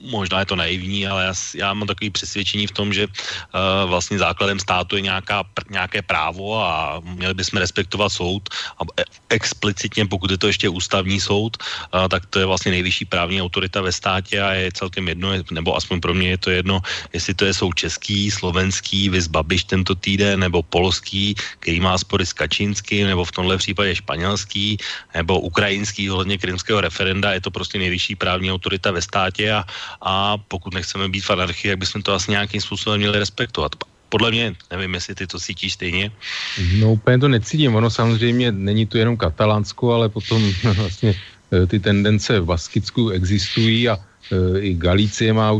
možná 0.00 0.40
je 0.40 0.46
to 0.46 0.56
naivní, 0.56 1.06
ale 1.06 1.24
já, 1.24 1.34
já 1.54 1.74
mám 1.74 1.86
takový 1.86 2.10
přesvědčení 2.10 2.66
v 2.66 2.72
tom, 2.72 2.92
že 2.92 3.06
uh, 3.06 3.90
vlastně 3.90 4.18
základem 4.18 4.58
státu 4.58 4.96
je 4.96 5.02
nějaká, 5.02 5.44
nějaké 5.70 6.02
právo 6.02 6.64
a 6.64 7.00
měli 7.04 7.34
bychom 7.34 7.60
respektovat 7.60 8.08
soud 8.08 8.48
a 8.78 8.82
e, 9.00 9.04
explicitně, 9.28 10.06
pokud 10.06 10.30
je 10.30 10.38
to 10.38 10.46
ještě 10.46 10.68
ústavní 10.68 11.20
soud, 11.20 11.56
uh, 11.94 12.08
tak 12.08 12.26
to 12.26 12.38
je 12.38 12.46
vlastně 12.46 12.72
nejvyšší 12.72 13.04
právní 13.04 13.42
autorita 13.42 13.80
ve 13.80 13.92
státě 13.92 14.42
a 14.42 14.52
je 14.52 14.72
celkem 14.72 15.08
jedno, 15.08 15.30
nebo 15.50 15.76
aspoň 15.76 16.00
pro 16.00 16.14
mě 16.14 16.28
je 16.28 16.38
to 16.38 16.50
jedno, 16.50 16.80
jestli 17.12 17.34
to 17.34 17.44
je 17.44 17.54
soud 17.54 17.74
český, 17.74 18.30
slovenský, 18.30 19.08
vys 19.08 19.26
Babiš 19.26 19.64
tento 19.64 19.94
týden, 19.94 20.40
nebo 20.40 20.62
polský, 20.62 21.34
který 21.60 21.80
má 21.80 21.98
spory 21.98 22.26
s 22.26 22.32
Kačínským, 22.32 23.06
nebo 23.06 23.24
v 23.24 23.32
tomhle 23.32 23.56
případě 23.56 23.94
španělský, 23.94 24.78
nebo 25.14 25.40
ukrajinský 25.40 26.10
ohledně 26.10 26.38
krymského 26.38 26.80
referenda, 26.80 27.32
je 27.32 27.40
to 27.40 27.50
prostě 27.50 27.78
nejvyšší 27.78 28.16
právní 28.16 28.52
autorita 28.52 28.90
ve 28.90 29.02
státě 29.02 29.52
a, 29.52 29.64
a 30.00 30.38
pokud 30.38 30.74
nechceme 30.74 31.08
být 31.08 31.24
v 31.24 31.30
anarchii, 31.30 31.70
tak 31.70 31.78
bychom 31.78 32.02
to 32.02 32.14
asi 32.14 32.30
nějakým 32.30 32.60
způsobem 32.60 33.00
měli 33.00 33.18
respektovat. 33.18 33.76
Podle 34.08 34.30
mě, 34.30 34.54
nevím, 34.70 34.94
jestli 34.94 35.14
ty 35.14 35.26
to 35.26 35.38
cítíš 35.38 35.72
stejně. 35.72 36.10
No 36.78 36.92
úplně 36.92 37.18
to 37.18 37.28
necítím. 37.28 37.74
Ono 37.74 37.90
samozřejmě 37.90 38.52
není 38.52 38.86
to 38.86 38.98
jenom 38.98 39.16
Katalánsko, 39.16 39.92
ale 39.92 40.08
potom 40.08 40.42
vlastně 40.76 41.14
e, 41.52 41.66
ty 41.66 41.78
tendence 41.80 42.40
v 42.40 42.44
Baskicku 42.44 43.10
existují 43.10 43.88
a 43.88 43.94
e, 43.96 44.60
i 44.60 44.74
Galície 44.74 45.32
má 45.32 45.52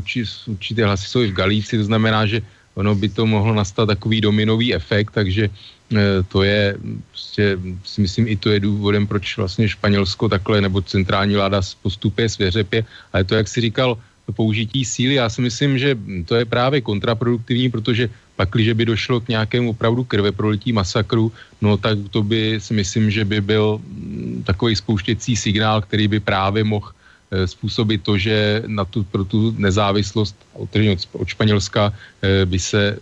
určité 0.46 0.84
hlasy, 0.84 1.06
jsou 1.06 1.22
i 1.22 1.30
v 1.30 1.38
Galícii, 1.38 1.78
to 1.78 1.84
znamená, 1.84 2.26
že 2.26 2.42
ono 2.74 2.94
by 2.94 3.08
to 3.08 3.26
mohlo 3.26 3.54
nastat 3.54 3.86
takový 3.86 4.20
dominový 4.20 4.74
efekt, 4.74 5.10
takže 5.10 5.46
e, 5.46 6.22
to 6.28 6.42
je, 6.42 6.74
prostě, 7.10 7.58
si 7.84 8.00
myslím, 8.00 8.28
i 8.28 8.36
to 8.36 8.50
je 8.50 8.60
důvodem, 8.60 9.06
proč 9.06 9.36
vlastně 9.36 9.68
Španělsko 9.68 10.28
takhle, 10.28 10.60
nebo 10.60 10.82
centrální 10.82 11.34
vláda 11.34 11.62
postupuje 11.82 12.28
svěřepě, 12.28 12.84
ale 13.12 13.24
to, 13.24 13.34
jak 13.34 13.48
si 13.48 13.60
říkal, 13.60 13.98
použití 14.32 14.84
síly. 14.84 15.14
Já 15.14 15.28
si 15.28 15.40
myslím, 15.42 15.78
že 15.78 15.98
to 16.24 16.34
je 16.34 16.44
právě 16.44 16.80
kontraproduktivní, 16.80 17.70
protože 17.70 18.10
pak, 18.36 18.48
když 18.56 18.72
by 18.72 18.84
došlo 18.84 19.20
k 19.20 19.28
nějakému 19.28 19.70
opravdu 19.70 20.04
krve 20.04 20.32
prolití 20.32 20.72
masakru, 20.72 21.32
no 21.60 21.76
tak 21.76 21.98
to 22.10 22.22
by 22.22 22.56
si 22.56 22.72
myslím, 22.74 23.10
že 23.10 23.24
by 23.24 23.40
byl 23.40 23.76
mm, 23.76 24.42
takový 24.46 24.76
spouštěcí 24.76 25.36
signál, 25.36 25.84
který 25.84 26.08
by 26.08 26.20
právě 26.20 26.64
mohl 26.64 26.88
eh, 26.88 27.46
způsobit 27.46 28.00
to, 28.00 28.16
že 28.16 28.62
na 28.66 28.84
tu, 28.84 29.04
pro 29.04 29.24
tu 29.28 29.52
nezávislost 29.60 30.36
od, 30.56 30.72
od 31.12 31.28
Španělska 31.28 31.92
eh, 31.92 32.46
by 32.48 32.58
se 32.58 32.96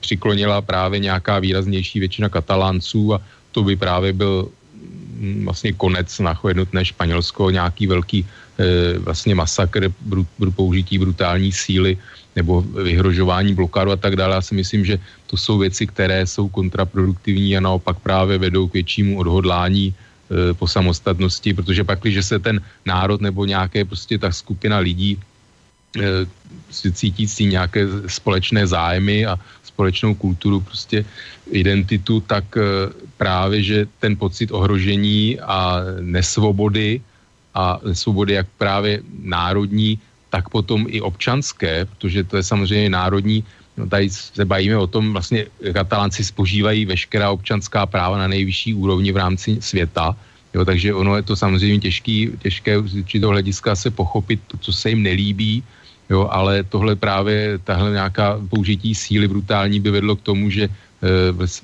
přiklonila 0.00 0.60
právě 0.60 1.00
nějaká 1.00 1.40
výraznější 1.40 2.00
většina 2.00 2.28
katalánců 2.28 3.14
a 3.14 3.22
to 3.52 3.64
by 3.64 3.76
právě 3.76 4.12
byl 4.12 4.48
mm, 5.16 5.44
vlastně 5.48 5.72
konec 5.72 6.18
na 6.20 6.36
jednotné 6.48 6.84
Španělsko, 6.84 7.50
nějaký 7.50 7.86
velký 7.86 8.20
vlastně 8.98 9.34
masakr, 9.34 9.92
br, 10.00 10.18
br, 10.38 10.50
použití 10.50 10.98
brutální 10.98 11.52
síly 11.52 11.98
nebo 12.36 12.62
vyhrožování 12.62 13.54
blokádu 13.54 13.90
a 13.90 13.96
tak 13.96 14.16
dále. 14.16 14.34
Já 14.34 14.42
si 14.42 14.54
myslím, 14.54 14.84
že 14.84 14.98
to 15.26 15.36
jsou 15.36 15.58
věci, 15.58 15.86
které 15.86 16.26
jsou 16.26 16.48
kontraproduktivní 16.48 17.56
a 17.56 17.60
naopak 17.60 17.98
právě 18.00 18.38
vedou 18.38 18.68
k 18.68 18.74
většímu 18.74 19.18
odhodlání 19.18 19.94
e, 19.94 19.94
po 20.54 20.68
samostatnosti, 20.68 21.54
protože 21.54 21.84
pak, 21.84 22.00
když 22.00 22.26
se 22.26 22.38
ten 22.38 22.60
národ 22.86 23.20
nebo 23.20 23.44
nějaké 23.44 23.84
prostě 23.84 24.18
ta 24.18 24.32
skupina 24.32 24.78
lidí 24.78 25.16
e, 25.16 26.26
si 26.70 26.92
cítící 26.92 27.46
nějaké 27.46 27.86
společné 28.06 28.66
zájmy 28.66 29.26
a 29.26 29.36
společnou 29.64 30.14
kulturu, 30.14 30.60
prostě 30.60 31.04
identitu, 31.50 32.20
tak 32.20 32.56
e, 32.56 32.60
právě, 33.16 33.62
že 33.62 33.78
ten 34.00 34.16
pocit 34.16 34.52
ohrožení 34.52 35.40
a 35.40 35.80
nesvobody 36.00 37.00
a 37.54 37.80
svobody 37.92 38.34
jak 38.34 38.46
právě 38.58 39.02
národní, 39.22 39.98
tak 40.30 40.48
potom 40.48 40.86
i 40.88 41.00
občanské, 41.00 41.84
protože 41.84 42.24
to 42.24 42.36
je 42.36 42.42
samozřejmě 42.42 42.90
národní, 42.90 43.44
no 43.76 43.86
tady 43.86 44.10
se 44.10 44.44
bavíme 44.44 44.76
o 44.76 44.86
tom, 44.86 45.12
vlastně 45.12 45.46
katalánci 45.72 46.24
spožívají 46.24 46.84
veškerá 46.84 47.30
občanská 47.30 47.86
práva 47.86 48.18
na 48.18 48.28
nejvyšší 48.28 48.74
úrovni 48.74 49.12
v 49.12 49.16
rámci 49.16 49.60
světa, 49.60 50.16
jo, 50.54 50.64
takže 50.64 50.94
ono 50.94 51.16
je 51.16 51.22
to 51.22 51.36
samozřejmě 51.36 51.78
těžký, 51.80 52.30
těžké 52.38 52.80
z 52.80 52.94
určitého 53.04 53.32
hlediska 53.32 53.76
se 53.76 53.90
pochopit 53.90 54.40
to, 54.46 54.56
co 54.56 54.72
se 54.72 54.88
jim 54.90 55.02
nelíbí, 55.02 55.62
jo, 56.10 56.28
ale 56.30 56.64
tohle 56.64 56.96
právě, 56.96 57.58
tahle 57.64 57.90
nějaká 57.90 58.40
použití 58.48 58.94
síly 58.94 59.28
brutální 59.28 59.80
by 59.80 59.90
vedlo 59.90 60.16
k 60.16 60.20
tomu, 60.32 60.50
že 60.50 60.64
e, 60.64 60.68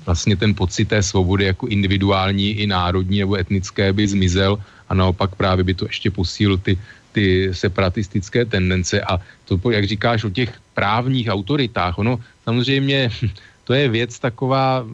vlastně 0.05 0.35
ten 0.35 0.53
pocit 0.55 0.85
té 0.85 1.03
svobody 1.03 1.45
jako 1.45 1.67
individuální 1.67 2.49
i 2.49 2.67
národní 2.67 3.19
nebo 3.19 3.37
etnické 3.37 3.93
by 3.93 4.07
zmizel 4.07 4.57
a 4.89 4.93
naopak 4.93 5.35
právě 5.35 5.63
by 5.63 5.73
to 5.73 5.85
ještě 5.85 6.11
posílil 6.11 6.57
ty, 6.57 6.77
ty 7.11 7.53
separatistické 7.53 8.45
tendence. 8.45 9.01
A 9.01 9.21
to, 9.45 9.71
jak 9.71 9.85
říkáš 9.87 10.23
o 10.23 10.29
těch 10.29 10.53
právních 10.73 11.27
autoritách, 11.29 11.97
ono 11.97 12.19
samozřejmě 12.43 13.09
to 13.63 13.73
je 13.73 13.89
věc 13.89 14.19
taková, 14.19 14.85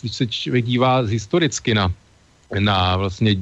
když 0.00 0.14
se 0.14 0.26
člověk 0.26 0.64
dívá 0.64 1.02
historicky 1.02 1.74
na, 1.74 1.92
na 2.58 2.96
vlastně 2.96 3.34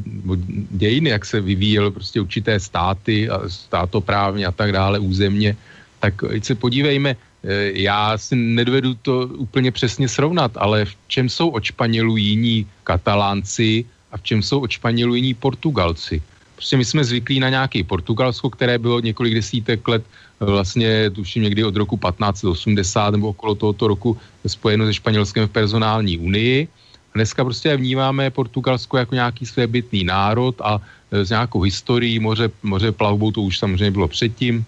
dějiny, 0.70 1.10
jak 1.10 1.24
se 1.24 1.40
vyvíjel 1.40 1.90
prostě 1.90 2.20
určité 2.20 2.60
státy 2.60 3.28
státoprávně 3.48 4.46
a 4.46 4.52
tak 4.52 4.72
dále 4.72 4.98
územně, 4.98 5.56
tak 6.00 6.14
se 6.42 6.54
podívejme, 6.54 7.16
eh, 7.44 7.70
já 7.84 8.18
si 8.18 8.36
nedovedu 8.36 8.94
to 8.94 9.28
úplně 9.36 9.72
přesně 9.72 10.08
srovnat, 10.08 10.56
ale 10.56 10.84
v 10.84 10.94
čem 11.08 11.28
jsou 11.28 11.48
od 11.48 11.64
Španělů 11.64 12.16
jiní 12.16 12.66
katalánci 12.84 13.84
a 14.12 14.16
v 14.16 14.22
čem 14.22 14.42
jsou 14.42 14.60
od 14.60 14.70
Španělů 14.70 15.14
jiní 15.14 15.34
Portugalci. 15.34 16.22
Prostě 16.54 16.76
my 16.76 16.84
jsme 16.84 17.04
zvyklí 17.04 17.40
na 17.40 17.48
nějaký 17.48 17.84
Portugalsko, 17.84 18.50
které 18.50 18.78
bylo 18.78 19.00
několik 19.00 19.34
desítek 19.34 19.88
let 19.88 20.02
eh, 20.02 20.44
vlastně 20.44 21.10
tuším 21.10 21.42
někdy 21.42 21.64
od 21.64 21.76
roku 21.76 21.96
1580 21.96 23.10
nebo 23.10 23.28
okolo 23.28 23.54
tohoto 23.54 23.88
roku 23.88 24.18
spojeno 24.46 24.86
se 24.86 24.94
Španělskem 24.94 25.46
v 25.46 25.50
personální 25.50 26.18
unii. 26.18 26.68
A 27.14 27.14
dneska 27.14 27.44
prostě 27.44 27.76
vnímáme 27.76 28.30
Portugalsko 28.30 28.96
jako 28.96 29.14
nějaký 29.14 29.46
svébytný 29.46 30.04
národ 30.04 30.60
a 30.60 30.80
eh, 31.12 31.24
s 31.24 31.30
nějakou 31.30 31.60
historií, 31.62 32.18
moře, 32.18 32.50
moře 32.62 32.92
plavbou, 32.92 33.30
to 33.30 33.42
už 33.42 33.58
samozřejmě 33.58 33.90
bylo 33.90 34.08
předtím. 34.08 34.64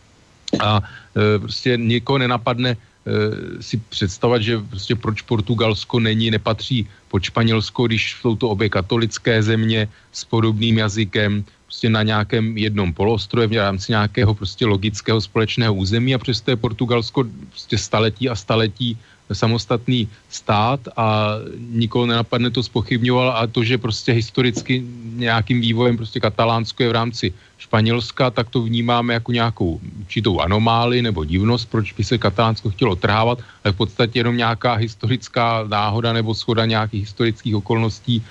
A 0.58 0.82
e, 1.14 1.38
prostě 1.38 1.78
nikoho 1.78 2.18
nenapadne, 2.18 2.76
Eh, 3.06 3.62
si 3.62 3.76
představovat, 3.76 4.42
že 4.42 4.58
prostě 4.58 4.96
proč 4.96 5.22
Portugalsko 5.22 6.00
není, 6.00 6.30
nepatří 6.30 6.88
pod 7.10 7.22
Španělsko, 7.22 7.86
když 7.86 8.16
jsou 8.20 8.36
to 8.36 8.48
obě 8.48 8.68
katolické 8.68 9.42
země 9.42 9.88
s 10.12 10.24
podobným 10.24 10.78
jazykem, 10.78 11.44
prostě 11.66 11.90
na 11.90 12.02
nějakém 12.02 12.56
jednom 12.58 12.94
polostroje 12.94 13.46
v 13.46 13.52
rámci 13.52 13.92
nějakého 13.92 14.34
prostě 14.34 14.66
logického 14.66 15.20
společného 15.20 15.74
území 15.74 16.14
a 16.14 16.18
přesto 16.18 16.50
je 16.50 16.56
Portugalsko 16.56 17.24
prostě 17.50 17.78
staletí 17.78 18.28
a 18.28 18.34
staletí 18.34 18.98
samostatný 19.32 20.08
stát 20.28 20.80
a 20.96 21.36
nikoho 21.70 22.06
nenapadne 22.06 22.50
to 22.50 22.62
spochybňoval 22.62 23.30
a 23.30 23.46
to, 23.46 23.64
že 23.64 23.78
prostě 23.78 24.12
historicky 24.12 24.82
nějakým 25.14 25.60
vývojem 25.60 25.96
prostě 25.96 26.20
Katalánsko 26.20 26.82
je 26.82 26.88
v 26.88 26.98
rámci 26.98 27.26
Španělska, 27.58 28.30
tak 28.30 28.50
to 28.50 28.62
vnímáme 28.62 29.14
jako 29.14 29.32
nějakou 29.32 29.80
určitou 30.00 30.40
anomáli 30.40 31.02
nebo 31.02 31.24
divnost, 31.24 31.70
proč 31.70 31.92
by 31.92 32.04
se 32.04 32.18
Katalánsko 32.18 32.70
chtělo 32.70 32.96
trhávat, 32.96 33.38
ale 33.64 33.72
v 33.72 33.76
podstatě 33.76 34.18
jenom 34.18 34.36
nějaká 34.36 34.74
historická 34.74 35.64
náhoda 35.68 36.12
nebo 36.12 36.34
schoda 36.34 36.66
nějakých 36.66 37.00
historických 37.00 37.56
okolností 37.56 38.16
e, 38.16 38.22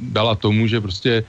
dala 0.00 0.34
tomu, 0.34 0.66
že 0.66 0.80
prostě 0.80 1.24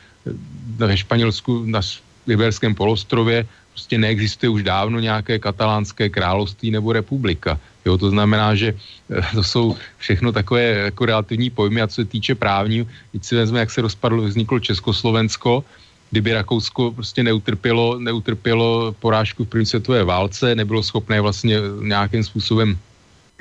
ve 0.78 0.98
Španělsku 0.98 1.64
na 1.66 1.82
Iberském 2.28 2.76
polostrově 2.76 3.48
prostě 3.76 4.00
neexistuje 4.00 4.50
už 4.50 4.64
dávno 4.64 5.04
nějaké 5.04 5.36
katalánské 5.40 6.08
království 6.08 6.72
nebo 6.72 6.96
republika. 6.96 7.60
Jo, 7.86 8.00
to 8.00 8.10
znamená, 8.10 8.56
že 8.56 8.72
eh, 8.72 9.36
to 9.36 9.44
jsou 9.44 9.76
všechno 10.00 10.32
takové 10.32 10.90
jako 10.96 11.06
relativní 11.06 11.52
pojmy 11.52 11.84
a 11.84 11.88
co 11.92 11.96
se 12.00 12.06
týče 12.08 12.40
právní, 12.40 12.88
když 13.12 13.28
si 13.28 13.36
vezme, 13.36 13.60
jak 13.60 13.72
se 13.72 13.84
rozpadlo, 13.84 14.24
vzniklo 14.24 14.64
Československo, 14.64 15.64
kdyby 16.12 16.34
Rakousko 16.34 16.96
prostě 16.96 17.20
neutrpělo, 17.24 18.00
neutrpělo 18.00 18.96
porážku 19.04 19.44
v 19.44 19.52
první 19.52 19.66
světové 19.68 20.08
válce, 20.08 20.56
nebylo 20.56 20.80
schopné 20.80 21.20
vlastně 21.20 21.60
nějakým 21.84 22.24
způsobem 22.24 22.80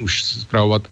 už 0.02 0.24
zpravovat 0.24 0.90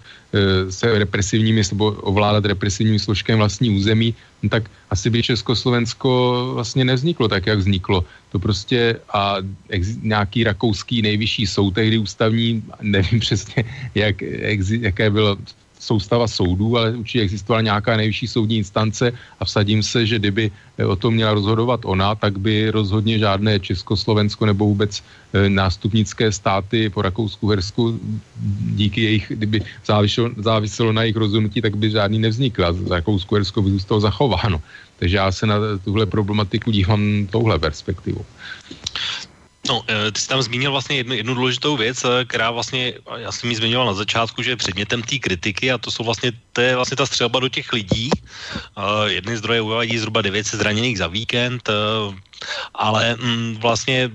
se 0.71 0.99
represivními, 0.99 1.63
nebo 1.73 1.91
ovládat 1.91 2.45
represivními 2.45 2.99
složkami 2.99 3.37
vlastní 3.37 3.77
území, 3.77 4.15
no 4.43 4.49
tak 4.49 4.71
asi 4.91 5.11
by 5.11 5.23
Československo 5.23 6.11
vlastně 6.55 6.85
nevzniklo 6.85 7.29
tak, 7.29 7.47
jak 7.47 7.59
vzniklo. 7.59 8.05
To 8.33 8.39
prostě 8.39 8.97
a 9.13 9.37
ex, 9.69 9.89
nějaký 10.03 10.45
rakouský 10.45 11.03
nejvyšší 11.03 11.47
soud, 11.47 11.71
tehdy 11.71 11.99
ústavní, 11.99 12.65
nevím 12.81 13.21
přesně, 13.25 13.65
jak, 13.95 14.23
ex, 14.23 14.71
jaké 14.71 15.11
bylo 15.11 15.37
soustava 15.83 16.31
soudů, 16.31 16.79
ale 16.79 16.97
určitě 16.97 17.21
existovala 17.27 17.61
nějaká 17.61 17.97
nejvyšší 17.97 18.27
soudní 18.27 18.57
instance 18.63 19.13
a 19.41 19.43
vsadím 19.45 19.83
se, 19.83 20.07
že 20.07 20.19
kdyby 20.19 20.51
eh, 20.79 20.87
o 20.87 20.97
tom 20.97 21.15
měla 21.15 21.35
rozhodovat 21.35 21.81
ona, 21.85 22.15
tak 22.15 22.39
by 22.39 22.71
rozhodně 22.71 23.19
žádné 23.19 23.61
Československo 23.61 24.47
nebo 24.47 24.65
vůbec 24.65 25.03
eh, 25.03 25.51
nástupnické 25.51 26.33
státy 26.33 26.87
po 26.87 27.03
Rakousku, 27.03 27.49
Hersku 27.51 27.99
díky 28.79 29.01
jejich, 29.03 29.27
kdyby 29.29 29.59
záviselo, 29.85 30.31
záviselo 30.39 30.93
na 30.93 31.03
jejich 31.03 31.19
rozhodnutí, 31.19 31.61
tak 31.61 31.75
by 31.77 31.91
žádný 31.91 32.19
nevznikl 32.19 32.65
a 32.65 32.71
Rakousku, 32.89 33.35
Hersko 33.35 33.63
by 33.63 33.71
zůstalo 33.71 34.01
zachováno. 34.01 34.63
Takže 35.03 35.17
já 35.17 35.33
se 35.33 35.47
na 35.47 35.59
tuhle 35.85 36.07
problematiku 36.07 36.71
dívám 36.71 37.27
touhle 37.27 37.59
perspektivou. 37.59 38.23
No, 39.67 39.83
eh, 39.91 40.13
ty 40.15 40.21
jsi 40.21 40.29
tam 40.29 40.43
zmínil 40.43 40.71
vlastně 40.71 40.97
jednu, 40.97 41.15
jednu 41.15 41.35
důležitou 41.35 41.77
věc, 41.77 42.07
eh, 42.07 42.25
která 42.25 42.55
vlastně, 42.55 42.95
já 43.17 43.33
jsem 43.33 43.51
ji 43.51 43.57
zmiňoval 43.57 43.87
na 43.87 43.99
začátku, 43.99 44.47
že 44.47 44.55
je 44.55 44.63
předmětem 44.63 45.03
té 45.03 45.19
kritiky 45.19 45.75
a 45.75 45.79
to 45.79 45.91
jsou 45.91 46.07
vlastně, 46.07 46.33
to 46.55 46.61
je 46.61 46.77
vlastně 46.77 46.97
ta 46.97 47.07
střelba 47.07 47.43
do 47.43 47.49
těch 47.51 47.73
lidí. 47.73 48.11
Uh, 48.79 49.11
jedny 49.11 49.37
zdroje 49.37 49.61
uvádí 49.61 49.99
zhruba 49.99 50.23
900 50.23 50.61
zraněných 50.61 50.99
za 50.99 51.07
víkend, 51.11 51.67
ale 52.75 53.17
mm, 53.19 53.59
vlastně 53.59 54.11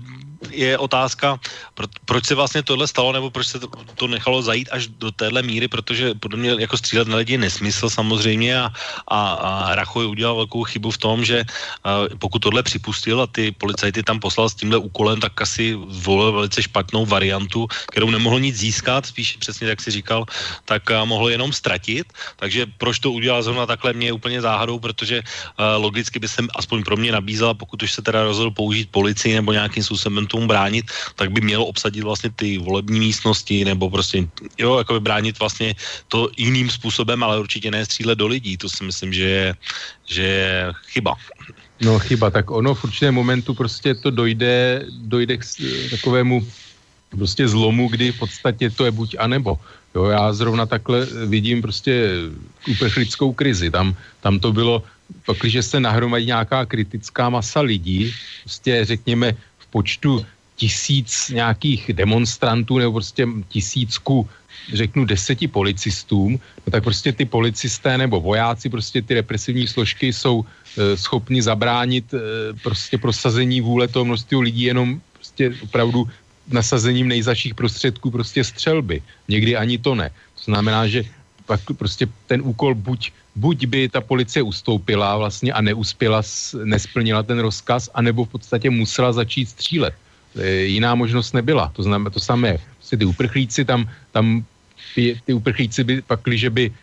je 0.51 0.77
otázka, 0.77 1.39
pro, 1.73 1.87
proč 2.05 2.25
se 2.25 2.35
vlastně 2.35 2.63
tohle 2.63 2.87
stalo, 2.87 3.11
nebo 3.11 3.29
proč 3.29 3.47
se 3.47 3.59
to, 3.59 3.67
to 3.95 4.07
nechalo 4.07 4.41
zajít 4.41 4.69
až 4.71 4.87
do 4.87 5.11
téhle 5.11 5.41
míry, 5.41 5.67
protože 5.67 6.13
podle 6.13 6.37
mě 6.37 6.55
jako 6.59 6.77
střílet 6.77 7.07
na 7.07 7.17
lidi 7.17 7.33
je 7.33 7.37
nesmysl 7.37 7.89
samozřejmě 7.89 8.61
a, 8.61 8.71
a, 9.07 9.19
a 9.33 9.75
Rachoj 9.75 10.05
udělal 10.05 10.35
velkou 10.35 10.63
chybu 10.63 10.91
v 10.91 10.97
tom, 10.97 11.25
že 11.25 11.43
a, 11.83 12.05
pokud 12.19 12.39
tohle 12.39 12.63
připustil 12.63 13.21
a 13.21 13.27
ty 13.27 13.51
policajty 13.51 14.03
tam 14.03 14.19
poslal 14.19 14.49
s 14.49 14.55
tímhle 14.55 14.77
úkolem, 14.77 15.19
tak 15.19 15.41
asi 15.41 15.77
zvolil 15.89 16.31
velice 16.31 16.63
špatnou 16.63 17.05
variantu, 17.05 17.67
kterou 17.91 18.09
nemohl 18.09 18.39
nic 18.39 18.55
získat, 18.57 19.05
spíš 19.05 19.37
přesně 19.37 19.67
jak 19.67 19.81
si 19.81 19.91
říkal, 19.91 20.25
tak 20.65 20.91
a, 20.91 21.05
mohl 21.05 21.29
jenom 21.29 21.53
ztratit, 21.53 22.13
takže 22.35 22.65
proč 22.77 22.99
to 22.99 23.11
udělal 23.11 23.43
zrovna 23.43 23.65
takhle, 23.65 23.93
mě 23.93 24.07
je 24.07 24.13
úplně 24.13 24.41
záhadou, 24.41 24.79
protože 24.79 25.21
a, 25.57 25.77
logicky 25.77 26.19
by 26.19 26.27
se 26.27 26.43
aspoň 26.55 26.83
pro 26.83 26.97
mě 26.97 27.11
nabízela, 27.11 27.53
pokud 27.53 27.83
už 27.83 27.93
se 27.93 28.01
teda 28.01 28.23
rozhodl 28.23 28.51
použít 28.51 28.91
policii 28.91 29.35
nebo 29.35 29.53
nějakým 29.53 29.83
způsobem 29.83 30.26
tomu 30.27 30.47
bránit, 30.47 30.91
tak 31.15 31.31
by 31.31 31.41
mělo 31.41 31.65
obsadit 31.65 32.03
vlastně 32.03 32.29
ty 32.35 32.57
volební 32.57 32.99
místnosti 32.99 33.65
nebo 33.65 33.89
prostě, 33.89 34.27
jo, 34.57 34.77
jako 34.77 34.93
by 34.93 34.99
bránit 34.99 35.39
vlastně 35.39 35.75
to 36.07 36.29
jiným 36.37 36.69
způsobem, 36.69 37.23
ale 37.23 37.39
určitě 37.39 37.71
ne 37.71 37.85
střílet 37.85 38.15
do 38.15 38.27
lidí. 38.27 38.57
To 38.57 38.69
si 38.69 38.83
myslím, 38.83 39.13
že 39.13 39.23
je, 39.23 39.55
že 40.05 40.23
je 40.23 40.73
chyba. 40.87 41.15
No 41.81 41.99
chyba, 41.99 42.29
tak 42.29 42.51
ono 42.51 42.75
v 42.75 42.83
určitém 42.83 43.13
momentu 43.13 43.53
prostě 43.53 43.95
to 43.95 44.09
dojde, 44.11 44.85
dojde 44.89 45.37
k 45.37 45.43
takovému 45.91 46.47
prostě 47.09 47.47
zlomu, 47.47 47.87
kdy 47.87 48.11
v 48.11 48.19
podstatě 48.19 48.69
to 48.69 48.85
je 48.85 48.91
buď 48.91 49.15
a 49.19 49.27
nebo. 49.27 49.59
Jo, 49.95 50.05
já 50.05 50.33
zrovna 50.33 50.65
takhle 50.65 51.05
vidím 51.05 51.61
prostě 51.61 52.09
uprchlickou 52.67 53.33
krizi. 53.33 53.71
Tam, 53.71 53.95
tam 54.21 54.39
to 54.39 54.51
bylo, 54.51 54.83
když 55.41 55.65
se 55.65 55.79
nahromadí 55.79 56.25
nějaká 56.25 56.65
kritická 56.65 57.29
masa 57.29 57.61
lidí, 57.61 58.13
prostě 58.43 58.85
řekněme 58.85 59.35
počtu 59.69 60.25
tisíc 60.55 61.29
nějakých 61.29 61.93
demonstrantů 61.93 62.77
nebo 62.77 62.91
prostě 62.91 63.27
tisícku 63.49 64.29
řeknu 64.73 65.05
deseti 65.05 65.47
policistům, 65.47 66.39
no 66.65 66.71
tak 66.71 66.83
prostě 66.83 67.13
ty 67.13 67.25
policisté 67.25 67.97
nebo 67.97 68.19
vojáci, 68.19 68.69
prostě 68.69 69.01
ty 69.01 69.13
represivní 69.13 69.67
složky 69.67 70.13
jsou 70.13 70.43
e, 70.43 70.97
schopni 70.97 71.41
zabránit 71.41 72.13
e, 72.13 72.19
prostě 72.63 72.97
prosazení 72.97 73.61
vůle 73.61 73.87
toho 73.87 74.05
množství 74.05 74.37
lidí 74.37 74.63
jenom 74.63 75.01
prostě 75.13 75.53
opravdu 75.63 76.09
nasazením 76.51 77.07
nejzaších 77.07 77.55
prostředků 77.55 78.11
prostě 78.11 78.43
střelby. 78.43 79.01
Někdy 79.27 79.55
ani 79.55 79.77
to 79.77 79.95
ne. 79.95 80.09
To 80.09 80.43
znamená, 80.51 80.87
že 80.87 81.03
pak 81.45 81.61
prostě 81.77 82.07
ten 82.27 82.41
úkol 82.43 82.75
buď, 82.75 83.11
buď 83.37 83.65
by 83.65 83.89
ta 83.89 84.01
policie 84.01 84.43
ustoupila 84.43 85.17
vlastně 85.17 85.53
a 85.53 85.61
neuspěla, 85.61 86.21
nesplnila 86.63 87.23
ten 87.23 87.39
rozkaz, 87.39 87.89
anebo 87.93 88.25
v 88.25 88.29
podstatě 88.29 88.69
musela 88.69 89.13
začít 89.13 89.49
střílet. 89.49 89.93
Jiná 90.65 90.95
možnost 90.95 91.33
nebyla. 91.33 91.71
To 91.77 91.83
znamená 91.83 92.09
to 92.09 92.19
samé. 92.19 92.57
Prostě 92.77 92.97
ty 92.97 93.05
uprchlíci 93.05 93.65
tam, 93.65 93.89
tam 94.11 94.45
ty, 94.95 95.33
uprchlíci 95.33 95.83
by 95.83 96.01
pak, 96.01 96.19
když 96.23 96.47
by 96.49 96.65
e, 96.65 96.73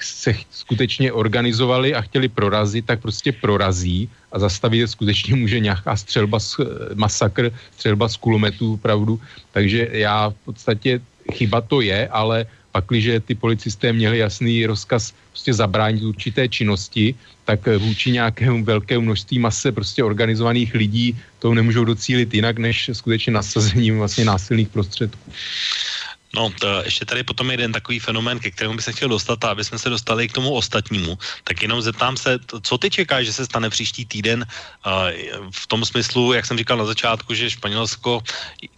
se 0.00 0.34
skutečně 0.50 1.12
organizovali 1.12 1.94
a 1.94 2.02
chtěli 2.02 2.28
prorazit, 2.28 2.86
tak 2.86 3.02
prostě 3.02 3.32
prorazí 3.32 4.10
a 4.32 4.38
zastavit 4.38 4.90
skutečně 4.90 5.34
může 5.34 5.60
nějaká 5.60 5.96
střelba, 5.96 6.38
e, 6.38 6.64
masakr, 6.94 7.54
střelba 7.78 8.08
z 8.08 8.16
kulometů, 8.16 8.76
pravdu. 8.76 9.20
Takže 9.52 9.88
já 9.92 10.30
v 10.30 10.38
podstatě 10.44 11.00
chyba 11.32 11.60
to 11.60 11.80
je, 11.80 12.08
ale 12.08 12.46
pakliže 12.74 13.20
ty 13.20 13.34
policisté 13.38 13.92
měli 13.92 14.18
jasný 14.18 14.66
rozkaz 14.66 15.14
prostě 15.30 15.54
zabránit 15.54 16.02
určité 16.02 16.48
činnosti, 16.48 17.14
tak 17.46 17.60
vůči 17.78 18.10
nějakému 18.10 18.64
velkému 18.64 19.14
množství 19.14 19.38
mase 19.38 19.72
prostě 19.72 20.04
organizovaných 20.04 20.74
lidí 20.74 21.14
to 21.38 21.54
nemůžou 21.54 21.84
docílit 21.84 22.34
jinak, 22.34 22.58
než 22.58 22.90
skutečně 22.92 23.32
nasazením 23.32 23.98
vlastně 23.98 24.24
násilných 24.24 24.68
prostředků. 24.68 25.30
No, 26.34 26.50
to 26.60 26.82
ještě 26.84 27.04
tady 27.04 27.22
potom 27.22 27.50
jeden 27.50 27.72
takový 27.72 27.98
fenomén, 27.98 28.38
ke 28.38 28.50
kterému 28.50 28.76
by 28.76 28.82
se 28.82 28.92
chtěl 28.92 29.08
dostat, 29.08 29.44
a 29.44 29.48
aby 29.48 29.64
jsme 29.64 29.78
se 29.78 29.90
dostali 29.90 30.28
k 30.28 30.32
tomu 30.32 30.52
ostatnímu, 30.52 31.18
tak 31.44 31.62
jenom 31.62 31.82
zeptám 31.82 32.16
se, 32.16 32.38
co 32.62 32.78
ty 32.78 32.90
čekáš, 32.90 33.26
že 33.26 33.32
se 33.32 33.46
stane 33.46 33.70
příští 33.70 34.04
týden 34.04 34.46
v 35.50 35.66
tom 35.66 35.84
smyslu, 35.84 36.32
jak 36.32 36.46
jsem 36.46 36.58
říkal 36.58 36.76
na 36.76 36.84
začátku, 36.84 37.34
že 37.34 37.50
Španělsko 37.50 38.22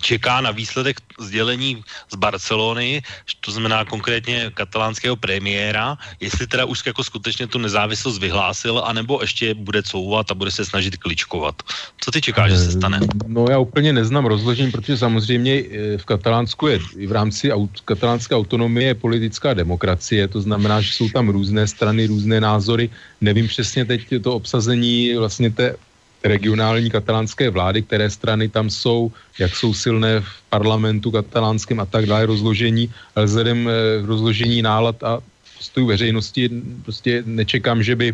čeká 0.00 0.40
na 0.40 0.50
výsledek 0.50 1.00
sdělení 1.18 1.82
z 2.12 2.16
Barcelony, 2.16 3.02
to 3.40 3.50
znamená 3.52 3.84
konkrétně 3.84 4.50
katalánského 4.54 5.16
premiéra, 5.16 5.96
jestli 6.20 6.46
teda 6.46 6.64
už 6.64 6.86
jako 6.86 7.04
skutečně 7.04 7.46
tu 7.46 7.58
nezávislost 7.58 8.18
vyhlásil, 8.18 8.82
anebo 8.84 9.18
ještě 9.22 9.54
bude 9.54 9.82
couvat 9.82 10.30
a 10.30 10.34
bude 10.34 10.50
se 10.50 10.64
snažit 10.64 10.96
kličkovat. 10.96 11.62
Co 12.00 12.10
ty 12.10 12.20
čekáš, 12.20 12.50
že 12.50 12.58
se 12.58 12.72
stane? 12.72 13.00
No 13.26 13.46
já 13.50 13.58
úplně 13.58 13.92
neznám 13.92 14.26
rozložení, 14.26 14.70
protože 14.70 14.96
samozřejmě 14.96 15.52
eh, 15.54 15.98
v 15.98 16.04
Katalánsku 16.04 16.66
je 16.66 16.80
i 16.96 17.06
v 17.06 17.12
rámci 17.12 17.45
rámci 17.46 17.52
aut, 17.52 17.80
katalánské 17.84 18.34
autonomie 18.34 18.86
je 18.88 18.94
politická 18.94 19.54
demokracie, 19.54 20.28
to 20.28 20.40
znamená, 20.40 20.80
že 20.80 20.92
jsou 20.92 21.08
tam 21.08 21.28
různé 21.28 21.66
strany, 21.66 22.06
různé 22.06 22.40
názory. 22.40 22.90
Nevím 23.20 23.48
přesně 23.48 23.84
teď 23.84 24.22
to 24.22 24.34
obsazení 24.34 25.14
vlastně 25.14 25.50
té 25.50 25.76
regionální 26.24 26.90
katalánské 26.90 27.50
vlády, 27.50 27.82
které 27.82 28.10
strany 28.10 28.48
tam 28.48 28.70
jsou, 28.70 29.12
jak 29.38 29.54
jsou 29.54 29.74
silné 29.74 30.20
v 30.20 30.32
parlamentu 30.50 31.10
katalánském 31.10 31.80
a 31.80 31.86
tak 31.86 32.06
dále, 32.06 32.26
rozložení, 32.26 32.90
ale 33.14 33.26
vzhledem 33.26 33.68
eh, 33.68 34.02
k 34.02 34.04
rozložení 34.04 34.62
nálad 34.62 35.02
a 35.02 35.22
postojů 35.56 35.86
veřejnosti 35.86 36.50
prostě 36.82 37.22
nečekám, 37.26 37.82
že 37.82 37.94
by, 37.96 38.08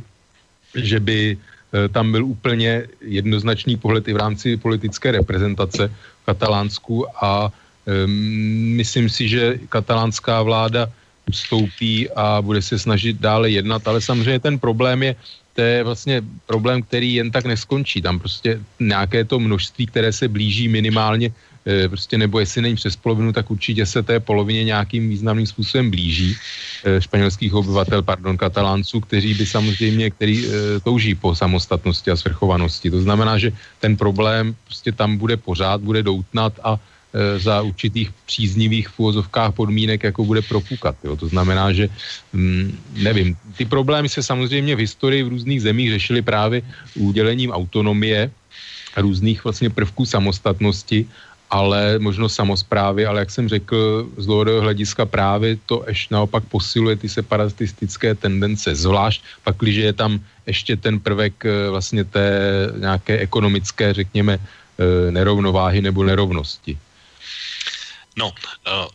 že 0.77 1.01
by 1.01 1.19
eh, 1.39 1.89
tam 1.89 2.13
byl 2.13 2.25
úplně 2.25 2.85
jednoznačný 3.01 3.77
pohled 3.81 4.09
i 4.09 4.13
v 4.13 4.21
rámci 4.21 4.57
politické 4.57 5.13
reprezentace 5.13 5.89
v 5.89 6.25
Katalánsku 6.27 7.07
a 7.25 7.49
myslím 8.79 9.09
si, 9.09 9.29
že 9.29 9.59
katalánská 9.69 10.43
vláda 10.43 10.89
ustoupí 11.29 12.11
a 12.11 12.43
bude 12.43 12.63
se 12.63 12.79
snažit 12.79 13.21
dále 13.21 13.51
jednat, 13.51 13.89
ale 13.89 14.01
samozřejmě 14.01 14.41
ten 14.41 14.59
problém 14.59 15.03
je, 15.03 15.15
to 15.55 15.61
je 15.61 15.85
vlastně 15.85 16.23
problém, 16.47 16.83
který 16.83 17.15
jen 17.15 17.31
tak 17.31 17.45
neskončí. 17.45 18.03
Tam 18.03 18.19
prostě 18.19 18.61
nějaké 18.81 19.25
to 19.25 19.39
množství, 19.39 19.87
které 19.87 20.13
se 20.13 20.29
blíží 20.29 20.69
minimálně, 20.69 21.33
e, 21.67 21.89
prostě 21.89 22.19
nebo 22.19 22.41
jestli 22.41 22.63
není 22.63 22.77
přes 22.77 22.97
polovinu, 22.97 23.33
tak 23.33 23.51
určitě 23.51 23.87
se 23.87 24.03
té 24.03 24.21
polovině 24.21 24.65
nějakým 24.65 25.09
významným 25.09 25.47
způsobem 25.47 25.91
blíží 25.91 26.37
e, 26.85 27.01
španělských 27.01 27.55
obyvatel, 27.55 28.03
pardon, 28.03 28.37
katalánců, 28.37 29.01
kteří 29.01 29.35
by 29.35 29.45
samozřejmě, 29.47 30.11
který 30.11 30.37
e, 30.41 30.51
touží 30.81 31.15
po 31.15 31.37
samostatnosti 31.37 32.11
a 32.11 32.17
svrchovanosti. 32.17 32.91
To 32.91 33.01
znamená, 33.05 33.39
že 33.39 33.53
ten 33.81 33.97
problém 33.97 34.57
prostě 34.65 34.93
tam 34.93 35.17
bude 35.21 35.37
pořád, 35.37 35.81
bude 35.85 36.03
doutnat 36.03 36.53
a 36.65 36.81
Eh, 36.81 36.92
za 37.39 37.63
určitých 37.63 38.11
příznivých 38.27 38.89
v 38.89 39.29
podmínek, 39.53 40.03
jako 40.03 40.25
bude 40.25 40.43
propukat. 40.43 40.97
Jo. 41.05 41.17
To 41.17 41.29
znamená, 41.29 41.73
že 41.73 41.89
hm, 42.33 42.73
nevím, 43.05 43.37
ty 43.57 43.65
problémy 43.65 44.09
se 44.09 44.23
samozřejmě 44.23 44.77
v 44.77 44.85
historii 44.89 45.23
v 45.23 45.29
různých 45.29 45.63
zemích 45.63 45.91
řešily 45.91 46.23
právě 46.23 46.63
udělením 46.97 47.51
autonomie 47.51 48.31
různých 48.97 49.45
vlastně 49.45 49.71
prvků 49.71 50.05
samostatnosti, 50.05 51.07
ale 51.53 51.99
možnost 51.99 52.35
samozprávy, 52.35 53.07
ale 53.07 53.21
jak 53.21 53.31
jsem 53.31 53.49
řekl, 53.49 54.09
z 54.17 54.27
dlouhodobého 54.27 54.63
hlediska 54.63 55.07
právě 55.07 55.57
to 55.67 55.85
ještě 55.89 56.15
naopak 56.15 56.45
posiluje 56.49 56.97
ty 56.97 57.09
separatistické 57.09 58.15
tendence, 58.15 58.75
zvlášť 58.75 59.21
pak, 59.45 59.57
když 59.61 59.77
je 59.77 59.93
tam 59.93 60.21
ještě 60.47 60.77
ten 60.77 61.01
prvek 61.01 61.45
eh, 61.45 61.69
vlastně 61.71 62.05
té 62.05 62.29
nějaké 62.81 63.19
ekonomické, 63.19 63.93
řekněme, 63.93 64.41
eh, 64.41 65.11
nerovnováhy 65.13 65.85
nebo 65.85 66.05
nerovnosti. 66.05 66.79
No, 68.17 68.29
uh, 68.67 68.89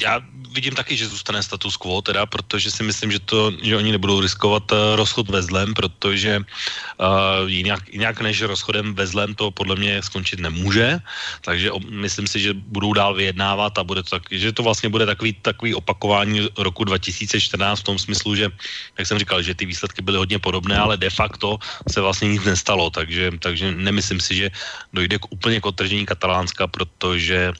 já 0.00 0.20
vidím 0.50 0.74
taky, 0.74 0.96
že 0.96 1.08
zůstane 1.08 1.42
status 1.42 1.76
quo, 1.76 2.02
teda, 2.02 2.26
protože 2.26 2.70
si 2.70 2.82
myslím, 2.82 3.12
že 3.12 3.18
to, 3.18 3.52
že 3.62 3.76
oni 3.76 3.92
nebudou 3.92 4.20
riskovat 4.20 4.72
uh, 4.72 4.78
rozchod 4.94 5.30
ve 5.30 5.42
zlem, 5.42 5.74
protože 5.74 6.38
uh, 6.38 7.46
jinak, 7.46 7.82
jinak 7.92 8.20
než 8.20 8.42
rozchodem 8.42 8.94
ve 8.94 9.06
zlem 9.06 9.34
to 9.34 9.50
podle 9.50 9.76
mě 9.76 10.02
skončit 10.02 10.40
nemůže, 10.40 10.98
takže 11.40 11.70
myslím 11.90 12.26
si, 12.26 12.40
že 12.40 12.54
budou 12.54 12.92
dál 12.92 13.14
vyjednávat 13.14 13.78
a 13.78 13.84
bude 13.84 14.02
to 14.02 14.10
tak, 14.10 14.22
že 14.30 14.52
to 14.52 14.62
vlastně 14.62 14.88
bude 14.88 15.06
takový, 15.06 15.32
takový 15.32 15.74
opakování 15.74 16.48
roku 16.58 16.84
2014 16.84 17.80
v 17.80 17.84
tom 17.84 17.98
smyslu, 17.98 18.36
že, 18.36 18.50
jak 18.98 19.06
jsem 19.06 19.18
říkal, 19.18 19.42
že 19.42 19.54
ty 19.54 19.66
výsledky 19.66 20.02
byly 20.02 20.16
hodně 20.18 20.38
podobné, 20.38 20.78
ale 20.78 20.96
de 20.96 21.10
facto 21.10 21.58
se 21.90 22.00
vlastně 22.00 22.28
nic 22.28 22.44
nestalo, 22.44 22.90
takže, 22.90 23.30
takže 23.38 23.74
nemyslím 23.74 24.20
si, 24.20 24.34
že 24.34 24.50
dojde 24.92 25.18
k 25.18 25.32
úplně 25.32 25.60
k 25.60 25.66
otržení 25.66 26.06
Katalánska, 26.06 26.66
protože 26.66 27.52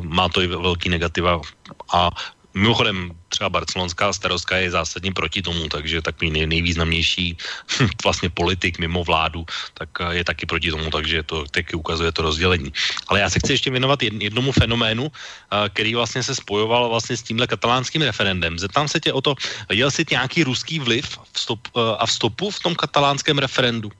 má 0.00 0.28
to 0.28 0.42
i 0.42 0.46
velký 0.46 0.88
negativa 0.88 1.40
a 1.92 2.10
Mimochodem, 2.58 3.14
třeba 3.28 3.50
barcelonská 3.50 4.12
starostka 4.12 4.56
je 4.56 4.70
zásadně 4.70 5.12
proti 5.12 5.42
tomu, 5.42 5.68
takže 5.68 6.02
takový 6.02 6.30
nej, 6.30 6.46
nejvýznamnější 6.46 7.36
vlastně 8.04 8.30
politik 8.30 8.78
mimo 8.78 9.04
vládu, 9.04 9.46
tak 9.74 9.88
eh, 10.00 10.14
je 10.16 10.24
taky 10.24 10.46
proti 10.46 10.70
tomu, 10.70 10.90
takže 10.90 11.22
to 11.22 11.44
taky 11.50 11.76
ukazuje 11.76 12.12
to 12.12 12.22
rozdělení. 12.22 12.72
Ale 13.08 13.20
já 13.20 13.30
se 13.30 13.38
chci 13.38 13.52
ještě 13.52 13.70
věnovat 13.70 14.02
jednomu 14.02 14.52
fenoménu, 14.52 15.06
eh, 15.06 15.68
který 15.68 15.94
vlastně 15.94 16.22
se 16.22 16.34
spojoval 16.34 16.88
vlastně 16.88 17.16
s 17.16 17.22
tímhle 17.22 17.46
katalánským 17.46 18.02
referendem. 18.02 18.58
Zeptám 18.58 18.88
se 18.88 19.00
tě 19.00 19.12
o 19.12 19.20
to, 19.20 19.34
viděl 19.70 19.90
jsi 19.90 20.04
nějaký 20.10 20.44
ruský 20.44 20.78
vliv 20.78 21.18
vstup, 21.32 21.68
a 21.98 22.06
vstupu 22.06 22.50
v 22.50 22.60
tom 22.60 22.74
katalánském 22.74 23.38
referendu? 23.38 23.92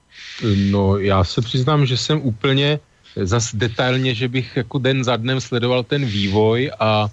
No, 0.43 0.97
já 0.97 1.23
se 1.23 1.41
přiznám, 1.41 1.85
že 1.85 1.97
jsem 1.97 2.21
úplně 2.21 2.79
zas 3.15 3.55
detailně, 3.55 4.13
že 4.15 4.27
bych 4.27 4.57
jako 4.57 4.77
den 4.77 5.03
za 5.03 5.15
dnem 5.15 5.41
sledoval 5.41 5.83
ten 5.83 6.05
vývoj 6.05 6.71
a 6.79 7.09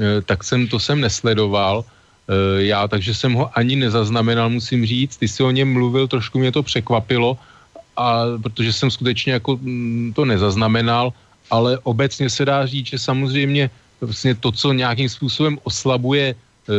e, 0.00 0.22
tak 0.22 0.44
jsem 0.44 0.68
to 0.68 0.78
jsem 0.78 1.00
nesledoval 1.00 1.84
e, 1.84 2.62
já, 2.64 2.88
takže 2.88 3.14
jsem 3.14 3.32
ho 3.32 3.50
ani 3.58 3.76
nezaznamenal, 3.76 4.50
musím 4.50 4.86
říct. 4.86 5.16
Ty 5.16 5.28
si 5.28 5.42
o 5.42 5.50
něm 5.50 5.72
mluvil, 5.72 6.08
trošku 6.08 6.38
mě 6.38 6.52
to 6.52 6.62
překvapilo, 6.62 7.38
a 7.96 8.24
protože 8.42 8.72
jsem 8.72 8.90
skutečně 8.90 9.32
jako 9.32 9.58
mm, 9.60 10.12
to 10.16 10.24
nezaznamenal, 10.24 11.12
ale 11.50 11.78
obecně 11.82 12.30
se 12.30 12.44
dá 12.44 12.66
říct, 12.66 12.86
že 12.86 12.98
samozřejmě 12.98 13.70
vlastně 14.00 14.34
to, 14.34 14.52
co 14.52 14.72
nějakým 14.72 15.08
způsobem 15.08 15.58
oslabuje 15.62 16.34
uh, 16.34 16.74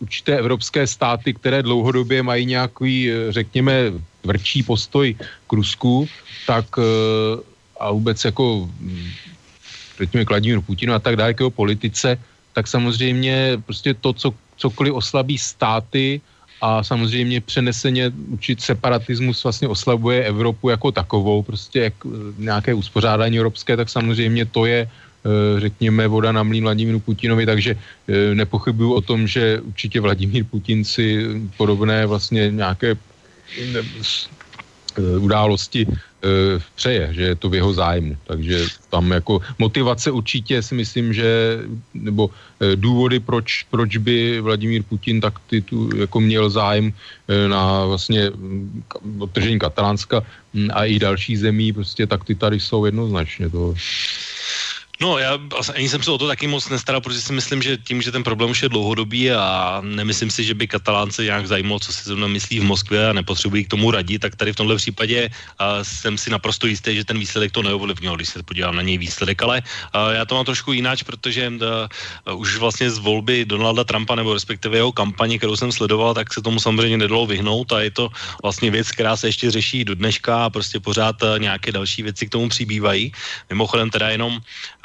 určité 0.00 0.38
evropské 0.38 0.86
státy, 0.86 1.34
které 1.34 1.62
dlouhodobě 1.62 2.22
mají 2.22 2.46
nějaký, 2.46 3.10
řekněme, 3.28 3.92
tvrdší 4.22 4.62
postoj 4.62 5.14
k 5.46 5.52
Rusku, 5.52 6.08
tak 6.46 6.66
a 7.80 7.90
vůbec 7.90 8.24
jako 8.24 8.70
řekněme 9.98 10.24
Vladimíru 10.24 10.62
Putinu 10.62 10.94
a 10.94 10.98
tak 10.98 11.16
dále, 11.16 11.34
k 11.34 11.40
jeho 11.40 11.50
politice, 11.50 12.18
tak 12.52 12.66
samozřejmě 12.66 13.62
prostě 13.66 13.94
to, 13.94 14.12
co, 14.12 14.34
cokoliv 14.56 14.94
oslabí 14.94 15.38
státy 15.38 16.20
a 16.60 16.82
samozřejmě 16.82 17.40
přeneseně 17.40 18.10
určit 18.28 18.60
separatismus 18.60 19.44
vlastně 19.44 19.68
oslabuje 19.68 20.24
Evropu 20.24 20.68
jako 20.68 20.92
takovou, 20.92 21.42
prostě 21.42 21.80
jak 21.80 21.94
eh, 22.06 22.08
nějaké 22.38 22.74
uspořádání 22.74 23.38
evropské, 23.38 23.76
tak 23.76 23.88
samozřejmě 23.88 24.46
to 24.46 24.66
je 24.66 24.80
eh, 24.86 25.60
řekněme, 25.60 26.08
voda 26.08 26.32
na 26.32 26.42
mlín 26.42 26.62
Vladimíru 26.62 27.00
Putinovi, 27.00 27.46
takže 27.46 27.74
eh, 27.74 28.34
nepochybuju 28.34 28.92
o 28.94 29.00
tom, 29.00 29.26
že 29.26 29.60
určitě 29.60 30.00
Vladimír 30.00 30.44
Putin 30.44 30.84
si 30.84 31.26
podobné 31.56 32.06
vlastně 32.06 32.50
nějaké 32.50 32.98
události 35.18 35.86
e, 35.86 35.94
přeje, 36.74 37.08
že 37.12 37.22
je 37.22 37.34
to 37.34 37.48
v 37.48 37.54
jeho 37.54 37.72
zájmu. 37.72 38.16
Takže 38.26 38.66
tam 38.90 39.10
jako 39.10 39.40
motivace 39.58 40.10
určitě 40.10 40.62
si 40.62 40.74
myslím, 40.74 41.12
že 41.12 41.58
nebo 41.94 42.30
e, 42.60 42.76
důvody, 42.76 43.20
proč, 43.20 43.62
proč 43.70 43.96
by 43.96 44.40
Vladimír 44.40 44.82
Putin 44.82 45.20
tak 45.20 45.38
ty 45.46 45.60
tu 45.60 45.90
jako 45.96 46.20
měl 46.20 46.50
zájem 46.50 46.92
na 47.48 47.84
vlastně 47.84 48.30
odtržení 49.18 49.58
Katalánska 49.58 50.22
a 50.72 50.84
i 50.84 50.98
další 50.98 51.36
zemí, 51.36 51.72
prostě 51.72 52.06
tak 52.06 52.24
ty 52.24 52.34
tady 52.34 52.60
jsou 52.60 52.84
jednoznačně. 52.84 53.50
To 53.50 53.74
No, 55.00 55.18
já 55.18 55.38
ani 55.74 55.88
jsem 55.88 56.02
se 56.02 56.10
o 56.10 56.18
to 56.18 56.26
taky 56.26 56.46
moc 56.46 56.68
nestaral, 56.68 57.00
protože 57.00 57.20
si 57.20 57.32
myslím, 57.32 57.62
že 57.62 57.76
tím, 57.76 58.02
že 58.02 58.12
ten 58.12 58.24
problém 58.24 58.50
už 58.50 58.62
je 58.62 58.68
dlouhodobý 58.68 59.30
a 59.30 59.78
nemyslím 59.84 60.30
si, 60.30 60.44
že 60.44 60.54
by 60.54 60.66
Katalánce 60.66 61.24
nějak 61.24 61.46
zajímalo, 61.46 61.80
co 61.80 61.92
si 61.92 62.02
zrovna 62.04 62.26
myslí 62.26 62.60
v 62.60 62.64
Moskvě 62.64 63.10
a 63.10 63.12
nepotřebují 63.12 63.64
k 63.64 63.68
tomu 63.68 63.90
radit, 63.90 64.22
tak 64.22 64.36
tady 64.36 64.52
v 64.52 64.56
tomhle 64.56 64.76
případě 64.76 65.30
uh, 65.30 65.66
jsem 65.82 66.18
si 66.18 66.30
naprosto 66.30 66.66
jistý, 66.66 66.96
že 66.96 67.04
ten 67.04 67.18
výsledek 67.18 67.52
to 67.52 67.62
neovlivnil, 67.62 68.16
když 68.16 68.28
se 68.28 68.42
podívám 68.42 68.76
na 68.76 68.82
něj 68.82 68.98
výsledek, 68.98 69.42
ale 69.42 69.62
uh, 69.62 70.14
já 70.14 70.24
to 70.24 70.34
mám 70.34 70.44
trošku 70.44 70.72
jináč, 70.72 71.02
protože 71.02 71.52
uh, 72.26 72.40
už 72.40 72.56
vlastně 72.56 72.90
z 72.90 72.98
volby 72.98 73.44
Donalda 73.44 73.84
Trumpa 73.84 74.14
nebo 74.14 74.34
respektive 74.34 74.78
jeho 74.78 74.92
kampaně, 74.92 75.38
kterou 75.38 75.56
jsem 75.56 75.72
sledoval, 75.72 76.14
tak 76.14 76.34
se 76.34 76.42
tomu 76.42 76.58
samozřejmě 76.60 76.98
nedalo 76.98 77.26
vyhnout 77.26 77.72
a 77.72 77.80
je 77.80 77.90
to 77.90 78.10
vlastně 78.42 78.70
věc, 78.70 78.90
která 78.90 79.16
se 79.16 79.28
ještě 79.28 79.50
řeší 79.50 79.84
do 79.84 79.94
dneška 79.94 80.44
a 80.44 80.50
prostě 80.50 80.80
pořád 80.80 81.16
nějaké 81.38 81.72
další 81.72 82.02
věci 82.02 82.26
k 82.26 82.30
tomu 82.30 82.48
přibývají. 82.48 83.12
Mimochodem 83.50 83.90
teda 83.90 84.08
jenom 84.10 84.40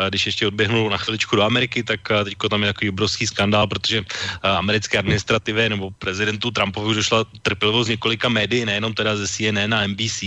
když 0.10 0.26
ještě 0.26 0.48
odběhnu 0.48 0.90
na 0.90 0.98
chviličku 0.98 1.36
do 1.36 1.44
Ameriky, 1.44 1.84
tak 1.84 2.00
teď 2.24 2.34
tam 2.50 2.62
je 2.62 2.74
takový 2.74 2.90
obrovský 2.90 3.28
skandál, 3.28 3.68
protože 3.68 4.04
americké 4.44 4.98
administrativě 4.98 5.70
nebo 5.70 5.92
prezidentu 5.92 6.52
Trumpovi 6.52 6.88
už 6.88 6.96
došla 6.96 7.26
trpělivost 7.42 7.88
několika 7.88 8.30
médií, 8.30 8.66
nejenom 8.66 8.94
teda 8.94 9.16
ze 9.16 9.28
CNN 9.28 9.74
a 9.74 9.88
NBC, 9.88 10.24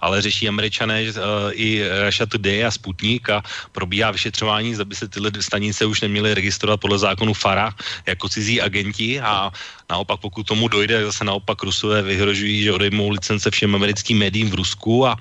ale 0.00 0.22
řeší 0.22 0.48
američané 0.48 1.04
i 1.52 1.82
Russia 2.06 2.26
Today 2.26 2.64
a 2.64 2.70
Sputnik 2.70 3.30
a 3.30 3.42
probíhá 3.72 4.10
vyšetřování, 4.10 4.74
zda 4.74 4.84
by 4.84 4.94
se 4.94 5.08
tyhle 5.08 5.30
stanice 5.40 5.84
už 5.84 6.00
neměly 6.00 6.34
registrovat 6.34 6.80
podle 6.80 6.98
zákonu 6.98 7.34
FARA 7.34 7.74
jako 8.06 8.28
cizí 8.28 8.60
agenti. 8.60 9.20
A 9.20 9.50
naopak 9.90 10.20
pokud 10.20 10.46
tomu 10.46 10.68
dojde, 10.68 11.04
zase 11.04 11.24
naopak 11.24 11.62
Rusové 11.62 12.02
vyhrožují, 12.02 12.62
že 12.62 12.72
odejmou 12.72 13.10
licence 13.10 13.50
všem 13.50 13.74
americkým 13.74 14.18
médiím 14.18 14.50
v 14.50 14.54
Rusku 14.54 15.06
a, 15.06 15.16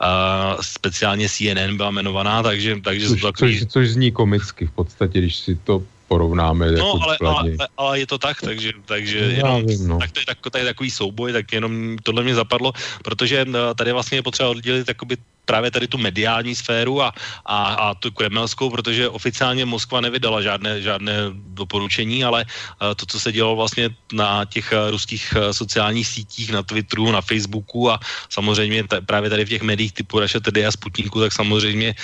a 0.00 0.56
speciálně 0.60 1.28
CNN 1.28 1.76
byla 1.76 1.90
jmenovaná, 1.90 2.42
takže, 2.42 2.80
takže 2.80 3.08
což, 3.08 3.20
takový 3.20 3.51
což, 3.58 3.68
což 3.68 3.88
zní 3.88 4.12
komicky 4.12 4.66
v 4.66 4.70
podstatě, 4.70 5.18
když 5.18 5.36
si 5.36 5.54
to 5.54 5.82
porovnáme. 6.08 6.76
No, 6.76 6.76
jako 6.76 6.98
ale, 7.02 7.16
ale, 7.20 7.50
ale, 7.76 7.92
je 7.98 8.06
to 8.06 8.18
tak, 8.18 8.36
takže, 8.40 8.72
takže 8.84 9.20
no, 9.20 9.28
jenom, 9.32 9.66
vím, 9.66 9.88
no. 9.88 9.98
tak 9.98 10.10
to 10.12 10.20
je, 10.20 10.26
tak, 10.26 10.38
to 10.44 10.58
je 10.58 10.64
takový 10.64 10.90
souboj, 10.90 11.32
tak 11.32 11.52
jenom 11.52 11.96
tohle 12.02 12.22
mě 12.22 12.34
zapadlo, 12.34 12.72
protože 13.00 13.46
eh, 13.48 13.74
tady 13.74 13.92
vlastně 13.92 14.18
je 14.18 14.22
potřeba 14.22 14.48
oddělit 14.48 14.88
jakoby 14.88 15.16
právě 15.44 15.70
tady 15.70 15.88
tu 15.88 15.98
mediální 15.98 16.54
sféru 16.54 17.02
a, 17.02 17.12
a, 17.46 17.58
a 17.74 17.94
tu 17.94 18.10
kremelskou, 18.10 18.70
protože 18.70 19.08
oficiálně 19.08 19.64
Moskva 19.64 20.00
nevydala 20.00 20.42
žádné, 20.42 20.82
žádné 20.82 21.14
doporučení, 21.34 22.24
ale 22.24 22.44
uh, 22.44 22.94
to, 22.94 23.06
co 23.06 23.20
se 23.20 23.32
dělo 23.32 23.56
vlastně 23.56 23.90
na 24.12 24.44
těch 24.44 24.72
uh, 24.72 24.90
ruských 24.90 25.34
uh, 25.36 25.50
sociálních 25.50 26.06
sítích, 26.06 26.52
na 26.52 26.62
Twitteru, 26.62 27.10
na 27.10 27.20
Facebooku 27.20 27.90
a 27.90 28.00
samozřejmě 28.28 28.84
t- 28.84 29.00
právě 29.00 29.30
tady 29.30 29.44
v 29.44 29.48
těch 29.48 29.62
médiích 29.62 29.92
typu 29.92 30.20
Russia 30.20 30.40
Today 30.40 30.66
a 30.66 30.72
Sputniku, 30.72 31.20
tak 31.20 31.32
samozřejmě 31.32 31.94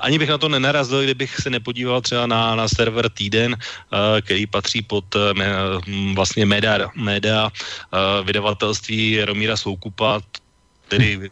ani 0.00 0.18
bych 0.18 0.28
na 0.28 0.38
to 0.38 0.48
nenarazil, 0.48 1.02
kdybych 1.02 1.36
se 1.36 1.50
nepodíval 1.50 2.00
třeba 2.00 2.26
na, 2.26 2.54
na 2.54 2.68
server 2.68 3.10
Týden, 3.10 3.56
který 4.22 4.46
patří 4.46 4.82
pod 4.82 5.04
me, 5.32 5.46
vlastně 6.14 6.46
média, 6.46 6.90
média 6.94 7.50
vydavatelství 8.24 9.24
Romíra 9.24 9.56
Soukupa, 9.56 10.20
který 10.88 11.30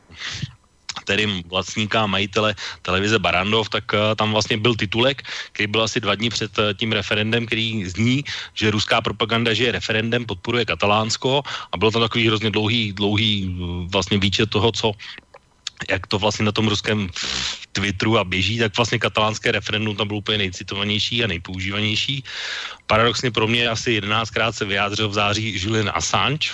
tedy 1.05 1.43
vlastníka 1.47 2.07
majitele 2.07 2.55
televize 2.83 3.19
Barandov, 3.19 3.69
tak 3.69 3.93
uh, 3.93 4.15
tam 4.17 4.33
vlastně 4.33 4.57
byl 4.57 4.75
titulek, 4.75 5.23
který 5.53 5.67
byl 5.67 5.83
asi 5.83 6.01
dva 6.01 6.15
dní 6.15 6.31
před 6.31 6.59
uh, 6.59 6.65
tím 6.75 6.93
referendem, 6.93 7.47
který 7.47 7.85
zní, 7.89 8.25
že 8.55 8.71
ruská 8.71 9.01
propaganda, 9.01 9.55
že 9.55 9.73
referendem, 9.73 10.25
podporuje 10.25 10.65
Katalánsko 10.65 11.43
a 11.73 11.75
bylo 11.77 11.91
tam 11.91 12.03
takový 12.03 12.27
hrozně 12.27 12.51
dlouhý, 12.51 12.93
dlouhý 12.93 13.33
uh, 13.49 13.91
vlastně 13.91 14.19
výčet 14.19 14.51
toho, 14.51 14.73
co 14.73 14.93
jak 15.91 16.07
to 16.07 16.19
vlastně 16.19 16.45
na 16.45 16.53
tom 16.53 16.69
ruském 16.69 17.09
Twitteru 17.73 18.19
a 18.19 18.25
běží, 18.25 18.59
tak 18.59 18.77
vlastně 18.77 18.99
katalánské 18.99 19.53
referendum 19.53 19.97
tam 19.97 20.07
bylo 20.07 20.19
úplně 20.19 20.39
nejcitovanější 20.39 21.25
a 21.25 21.27
nejpoužívanější. 21.27 22.25
Paradoxně 22.87 23.31
pro 23.31 23.49
mě 23.49 23.69
asi 23.69 24.01
11krát 24.01 24.53
se 24.53 24.65
vyjádřil 24.65 25.09
v 25.09 25.15
září 25.15 25.59
Julian 25.59 25.91
Assange, 25.95 26.51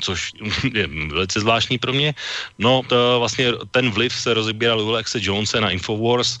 což 0.00 0.32
je 0.74 0.86
velice 0.86 1.40
zvláštní 1.40 1.78
pro 1.78 1.92
mě. 1.92 2.14
No, 2.58 2.82
to 2.86 3.18
vlastně 3.18 3.52
ten 3.70 3.90
vliv 3.90 4.12
se 4.12 4.34
rozebíral 4.34 4.80
u 4.80 4.88
Alexe 4.88 5.18
Jonese 5.22 5.60
na 5.60 5.70
Infowars, 5.70 6.38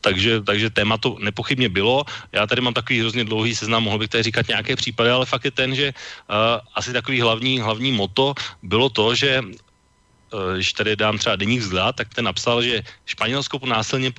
takže, 0.00 0.40
takže 0.40 0.70
téma 0.70 0.98
to 0.98 1.16
nepochybně 1.20 1.68
bylo. 1.68 2.04
Já 2.32 2.46
tady 2.46 2.60
mám 2.60 2.74
takový 2.74 3.00
hrozně 3.00 3.24
dlouhý 3.24 3.54
seznam, 3.54 3.82
mohl 3.82 3.98
bych 3.98 4.08
tady 4.08 4.22
říkat 4.22 4.48
nějaké 4.48 4.76
případy, 4.76 5.10
ale 5.10 5.26
fakt 5.26 5.44
je 5.44 5.50
ten, 5.50 5.74
že 5.74 5.86
uh, 5.92 6.34
asi 6.74 6.92
takový 6.92 7.20
hlavní, 7.20 7.60
hlavní 7.60 7.92
moto 7.92 8.34
bylo 8.62 8.88
to, 8.88 9.14
že 9.14 9.42
uh, 9.42 10.54
když 10.54 10.72
tady 10.72 10.96
dám 10.96 11.18
třeba 11.18 11.36
deník 11.36 11.60
vzhled, 11.60 11.96
tak 11.96 12.14
ten 12.14 12.24
napsal, 12.24 12.62
že 12.62 12.82
Španělsko 13.06 13.60
násilně 13.66 14.12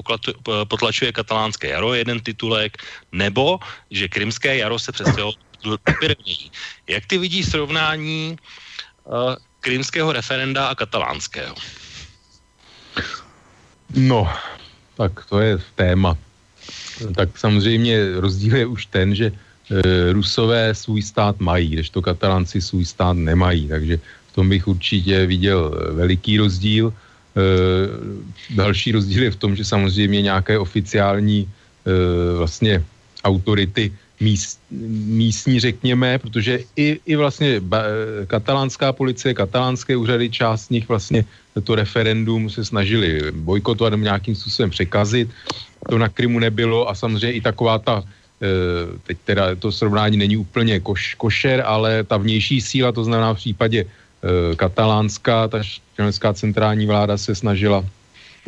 potlačuje 0.67 1.11
katalánské 1.11 1.67
jaro, 1.69 1.93
jeden 1.93 2.19
titulek, 2.19 2.77
nebo 3.11 3.59
že 3.91 4.07
krymské 4.07 4.57
jaro 4.57 4.79
se 4.79 4.91
přestěhovalo 4.91 5.48
Pyrenejí. 5.99 6.51
Jak 6.87 7.05
ty 7.05 7.17
vidíš 7.17 7.45
srovnání 7.45 8.37
uh, 9.03 9.35
krymského 9.59 10.11
referenda 10.11 10.67
a 10.67 10.75
katalánského? 10.75 11.55
No, 13.95 14.29
tak 14.95 15.25
to 15.29 15.39
je 15.39 15.57
téma. 15.75 16.17
tak 17.15 17.37
samozřejmě 17.37 18.19
rozdíl 18.19 18.55
je 18.55 18.65
už 18.65 18.85
ten, 18.85 19.15
že 19.15 19.31
e, 19.31 20.13
Rusové 20.13 20.75
svůj 20.75 21.01
stát 21.01 21.39
mají, 21.39 21.69
kdežto 21.69 22.01
Katalánci 22.01 22.61
svůj 22.61 22.85
stát 22.85 23.13
nemají, 23.13 23.67
takže 23.67 23.99
v 23.99 24.31
tom 24.35 24.49
bych 24.49 24.67
určitě 24.67 25.25
viděl 25.25 25.71
veliký 25.95 26.37
rozdíl. 26.37 26.91
E, 26.91 27.41
další 28.55 28.91
rozdíl 28.91 29.23
je 29.23 29.31
v 29.31 29.41
tom, 29.41 29.55
že 29.55 29.65
samozřejmě 29.65 30.21
nějaké 30.21 30.59
oficiální 30.59 31.47
e, 31.47 31.47
vlastně 32.37 32.83
autority 33.23 33.93
míst, 34.19 34.59
místní, 35.07 35.59
řekněme, 35.59 36.19
protože 36.19 36.59
i, 36.75 36.99
i 37.05 37.15
vlastně 37.15 37.59
ba, 37.59 37.83
katalánská 38.27 38.93
policie, 38.93 39.33
katalánské 39.33 39.95
úřady, 39.95 40.29
část 40.29 40.65
z 40.65 40.69
nich 40.69 40.89
vlastně 40.89 41.25
to 41.63 41.75
referendum 41.75 42.49
se 42.49 42.65
snažili 42.65 43.31
bojkotovat 43.31 43.91
nebo 43.91 44.03
nějakým 44.03 44.35
způsobem 44.35 44.69
překazit. 44.69 45.29
To 45.89 45.97
na 45.97 46.09
Krymu 46.09 46.39
nebylo 46.39 46.89
a 46.89 46.95
samozřejmě 46.95 47.31
i 47.31 47.41
taková 47.41 47.79
ta, 47.79 48.03
e, 48.03 48.47
teď 49.07 49.17
teda 49.25 49.55
to 49.55 49.71
srovnání 49.71 50.17
není 50.17 50.37
úplně 50.37 50.79
koš, 50.79 51.15
košer, 51.15 51.63
ale 51.65 52.03
ta 52.03 52.17
vnější 52.17 52.61
síla, 52.61 52.91
to 52.91 53.03
znamená 53.03 53.33
v 53.33 53.37
případě 53.37 53.79
e, 53.79 53.87
katalánská, 54.55 55.47
ta 55.47 55.63
španělská 55.63 56.33
centrální 56.33 56.85
vláda 56.85 57.17
se 57.17 57.35
snažila 57.35 57.85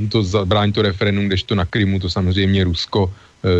to 0.09 0.23
zabránit 0.23 0.75
to 0.75 0.81
referendum, 0.81 1.27
kdežto 1.27 1.55
na 1.55 1.65
Krymu 1.65 1.99
to 1.99 2.09
samozřejmě 2.09 2.63
Rusko 2.63 3.13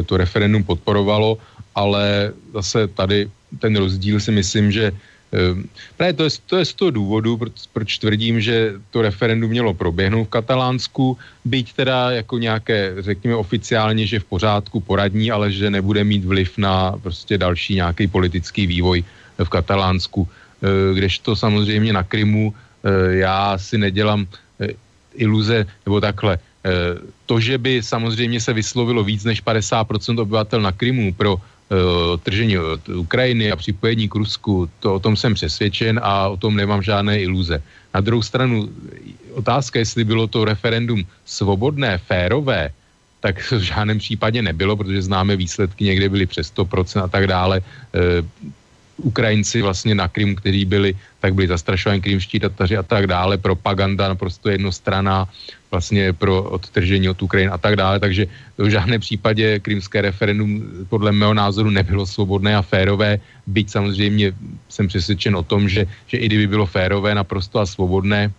to 0.06 0.18
referendum 0.18 0.64
podporovalo 0.64 1.38
ale 1.76 2.34
zase 2.54 2.88
tady 2.88 3.30
ten 3.60 3.76
rozdíl 3.76 4.20
si 4.20 4.32
myslím, 4.32 4.72
že 4.72 4.92
ehm, 5.32 5.64
Právě 5.98 6.14
to 6.14 6.24
je, 6.24 6.30
to 6.46 6.56
je 6.58 6.66
z 6.66 6.74
toho 6.74 6.92
důvodu, 6.92 7.38
proč, 7.38 7.54
proč 7.74 7.90
tvrdím, 7.98 8.42
že 8.42 8.74
to 8.92 9.02
referendum 9.02 9.50
mělo 9.52 9.74
proběhnout 9.74 10.28
v 10.28 10.36
Katalánsku, 10.36 11.18
byť 11.46 11.74
teda 11.74 12.12
jako 12.12 12.38
nějaké, 12.38 12.96
řekněme 13.00 13.36
oficiálně, 13.36 14.08
že 14.08 14.20
v 14.20 14.30
pořádku 14.30 14.80
poradní, 14.80 15.32
ale 15.32 15.52
že 15.52 15.72
nebude 15.72 16.04
mít 16.04 16.26
vliv 16.26 16.58
na 16.58 16.96
prostě 17.02 17.38
další 17.38 17.76
nějaký 17.76 18.08
politický 18.08 18.68
vývoj 18.68 19.04
v 19.44 19.50
Katalánsku. 19.50 20.28
Ehm, 20.28 20.96
kdežto 20.96 21.36
samozřejmě 21.36 21.94
na 21.94 22.04
Krymu 22.04 22.54
já 23.10 23.58
si 23.62 23.78
nedělám 23.78 24.26
iluze, 25.14 25.70
nebo 25.86 26.02
takhle, 26.02 26.42
to, 27.30 27.40
že 27.40 27.62
by 27.62 27.78
samozřejmě 27.86 28.42
se 28.42 28.54
vyslovilo 28.54 29.06
víc 29.06 29.22
než 29.22 29.38
50% 29.38 30.18
obyvatel 30.18 30.62
na 30.66 30.74
Krymu 30.74 31.14
pro 31.14 31.38
Eh, 31.38 31.51
tržení 32.24 32.58
od 32.58 32.90
Ukrajiny 32.90 33.52
a 33.52 33.56
připojení 33.56 34.10
k 34.10 34.16
Rusku, 34.16 34.70
to 34.80 34.96
o 34.96 35.00
tom 35.00 35.16
jsem 35.16 35.34
přesvědčen 35.34 36.00
a 36.04 36.28
o 36.28 36.38
tom 36.38 36.56
nemám 36.56 36.82
žádné 36.84 37.22
iluze. 37.22 37.64
Na 37.94 38.02
druhou 38.02 38.22
stranu, 38.22 38.70
otázka, 39.34 39.80
jestli 39.80 40.04
bylo 40.04 40.28
to 40.28 40.46
referendum 40.46 41.06
svobodné, 41.26 41.98
férové, 41.98 42.70
tak 43.20 43.40
v 43.40 43.62
žádném 43.62 44.00
případě 44.00 44.42
nebylo, 44.42 44.76
protože 44.76 45.02
známe 45.02 45.36
výsledky, 45.36 45.84
někde 45.86 46.10
byly 46.10 46.26
přes 46.26 46.54
100% 46.54 47.04
a 47.04 47.08
tak 47.08 47.28
dále. 47.28 47.62
E, 47.62 47.64
Ukrajinci 48.98 49.62
vlastně 49.62 49.96
na 49.96 50.08
Krym, 50.08 50.36
kteří 50.36 50.66
byli, 50.66 50.94
tak 51.20 51.34
byli 51.34 51.48
zastrašováni 51.48 52.02
krymští 52.02 52.40
Tataři 52.40 52.78
a 52.78 52.84
tak 52.84 53.08
dále, 53.08 53.38
propaganda 53.38 54.08
naprosto 54.08 54.50
jednostraná, 54.50 55.26
vlastně 55.72 56.14
pro 56.14 56.44
odtržení 56.44 57.10
od 57.10 57.22
Ukrajiny 57.22 57.52
a 57.52 57.58
tak 57.58 57.76
dále, 57.76 58.00
takže 58.00 58.28
v 58.58 58.70
žádném 58.70 59.02
případě 59.02 59.60
krymské 59.60 60.02
referendum 60.02 60.64
podle 60.90 61.12
mého 61.12 61.34
názoru 61.34 61.70
nebylo 61.70 62.06
svobodné 62.06 62.56
a 62.56 62.62
férové, 62.62 63.20
byť 63.48 63.70
samozřejmě 63.70 64.34
jsem 64.70 64.88
přesvědčen 64.88 65.36
o 65.36 65.44
tom, 65.44 65.70
že, 65.70 65.88
že 66.08 66.18
i 66.18 66.26
kdyby 66.26 66.48
bylo 66.48 66.66
férové 66.66 67.16
naprosto 67.16 67.60
a 67.60 67.66
svobodné, 67.66 68.32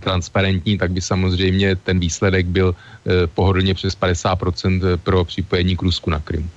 transparentní, 0.00 0.78
tak 0.78 0.90
by 0.90 1.00
samozřejmě 1.00 1.76
ten 1.76 2.02
výsledek 2.02 2.46
byl 2.46 2.74
eh, 2.74 3.26
pohodlně 3.26 3.74
přes 3.74 3.94
50% 3.94 4.98
pro 4.98 5.24
připojení 5.24 5.76
k 5.76 5.82
Rusku 5.82 6.10
na 6.10 6.18
Krymu. 6.18 6.50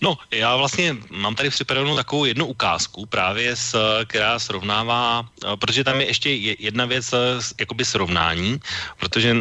No, 0.00 0.18
já 0.30 0.56
vlastně 0.56 0.96
mám 1.10 1.34
tady 1.34 1.50
připravenou 1.50 1.96
takovou 1.96 2.24
jednu 2.24 2.46
ukázku 2.46 3.06
právě, 3.06 3.56
s, 3.56 3.76
která 4.04 4.38
srovnává, 4.38 5.28
eh, 5.44 5.56
protože 5.56 5.84
tam 5.84 6.00
je 6.00 6.06
ještě 6.06 6.30
jedna 6.58 6.84
věc, 6.84 7.12
eh, 7.12 7.18
jakoby 7.60 7.84
srovnání, 7.84 8.60
protože 9.00 9.36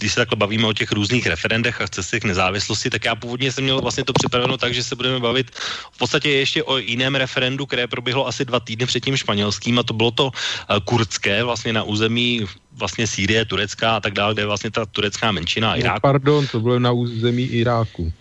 když 0.00 0.12
se 0.12 0.20
takhle 0.20 0.36
bavíme 0.36 0.66
o 0.66 0.72
těch 0.72 0.92
různých 0.92 1.26
referendech 1.26 1.80
a 1.80 1.86
se 2.00 2.20
k 2.20 2.24
nezávislosti, 2.24 2.90
tak 2.90 3.04
já 3.04 3.14
původně 3.14 3.52
jsem 3.52 3.64
měl 3.64 3.80
vlastně 3.80 4.04
to 4.04 4.12
připraveno 4.12 4.56
tak, 4.56 4.74
že 4.74 4.82
se 4.82 4.96
budeme 4.96 5.20
bavit 5.20 5.50
v 5.92 5.98
podstatě 5.98 6.30
ještě 6.30 6.62
o 6.62 6.78
jiném 6.78 7.14
referendu, 7.14 7.66
které 7.66 7.86
proběhlo 7.86 8.26
asi 8.26 8.44
dva 8.44 8.60
týdny 8.60 8.86
před 8.86 9.04
tím 9.04 9.16
španělským 9.16 9.78
a 9.78 9.82
to 9.82 9.92
bylo 9.92 10.10
to 10.10 10.30
eh, 10.32 10.80
kurdské 10.84 11.44
vlastně 11.44 11.72
na 11.72 11.82
území 11.82 12.44
vlastně 12.72 13.06
Sýrie, 13.06 13.44
Turecka 13.44 13.96
a 13.96 14.00
tak 14.00 14.12
dále, 14.12 14.34
kde 14.34 14.42
je 14.42 14.46
vlastně 14.46 14.70
ta 14.70 14.86
turecká 14.86 15.32
menšina 15.32 15.76
Iráku. 15.76 15.94
No, 15.94 16.00
pardon, 16.00 16.46
to 16.46 16.60
bylo 16.60 16.78
na 16.78 16.92
území 16.92 17.44
Iráku. 17.44 18.12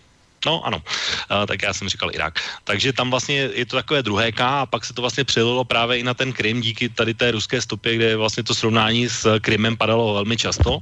No 0.45 0.65
ano, 0.65 0.77
uh, 0.77 1.45
tak 1.45 1.61
já 1.61 1.73
jsem 1.73 1.89
říkal 1.89 2.11
Irák. 2.13 2.39
Takže 2.63 2.93
tam 2.93 3.09
vlastně 3.09 3.49
je 3.53 3.65
to 3.65 3.75
takové 3.75 4.03
druhé 4.03 4.31
K 4.31 4.41
a 4.41 4.65
pak 4.65 4.85
se 4.85 4.93
to 4.93 5.01
vlastně 5.01 5.23
přelilo 5.23 5.65
právě 5.65 5.99
i 5.99 6.03
na 6.03 6.13
ten 6.13 6.33
Krym 6.33 6.61
díky 6.61 6.89
tady 6.89 7.13
té 7.13 7.31
ruské 7.31 7.61
stopě, 7.61 7.95
kde 7.95 8.15
vlastně 8.15 8.43
to 8.43 8.55
srovnání 8.55 9.09
s 9.09 9.39
Krymem 9.39 9.77
padalo 9.77 10.13
velmi 10.13 10.37
často 10.37 10.79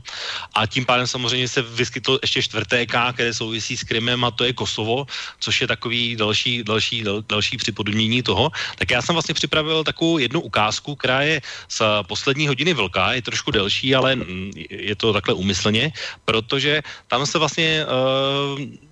a 0.53 0.65
tím 0.65 0.85
pádem 0.85 1.07
samozřejmě 1.07 1.47
se 1.47 1.61
vyskytlo 1.61 2.19
ještě 2.21 2.41
čtvrté 2.41 2.85
K, 2.85 3.13
které 3.13 3.33
souvisí 3.33 3.77
s 3.77 3.83
Krymem 3.83 4.23
a 4.25 4.31
to 4.31 4.43
je 4.43 4.53
Kosovo, 4.53 5.05
což 5.39 5.61
je 5.61 5.67
takový 5.67 6.15
další, 6.15 6.63
další, 6.63 7.03
dal, 7.03 7.23
další 7.29 7.57
připodobnění 7.57 8.23
toho. 8.23 8.51
Tak 8.75 8.91
já 8.91 9.01
jsem 9.01 9.13
vlastně 9.13 9.33
připravil 9.33 9.83
takovou 9.83 10.17
jednu 10.17 10.41
ukázku, 10.41 10.95
která 10.95 11.21
je 11.21 11.41
z 11.67 11.81
poslední 12.07 12.47
hodiny 12.47 12.73
vlka, 12.73 13.13
je 13.13 13.21
trošku 13.21 13.51
delší, 13.51 13.95
ale 13.95 14.15
mm, 14.15 14.51
je 14.69 14.95
to 14.95 15.13
takhle 15.13 15.33
umyslně, 15.33 15.91
protože 16.25 16.81
tam 17.07 17.25
se 17.25 17.37
vlastně 17.37 17.85
uh, 17.85 18.86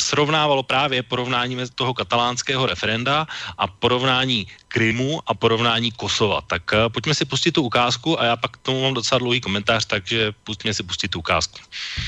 srovnávalo 0.00 0.62
právě 0.62 1.02
porovnání 1.02 1.56
toho 1.74 1.94
katalánského 1.94 2.66
referenda 2.66 3.26
a 3.58 3.66
porovnání 3.66 4.46
Krymu 4.68 5.20
a 5.26 5.34
porovnání 5.34 5.92
Kosova. 5.92 6.40
Tak 6.40 6.62
uh, 6.72 6.92
pojďme 6.92 7.14
si 7.14 7.24
pustit 7.24 7.52
tu 7.52 7.62
ukázku 7.62 8.20
a 8.20 8.24
já 8.24 8.36
pak 8.36 8.60
k 8.60 8.62
tomu 8.62 8.82
mám 8.82 8.94
docela 8.94 9.18
dlouhý 9.18 9.40
komentář, 9.40 9.84
takže 9.84 10.32
pustíme 10.44 10.74
si 10.74 10.82
pustit 10.82 11.08
tu 11.08 11.18
ukázku. 11.18 11.58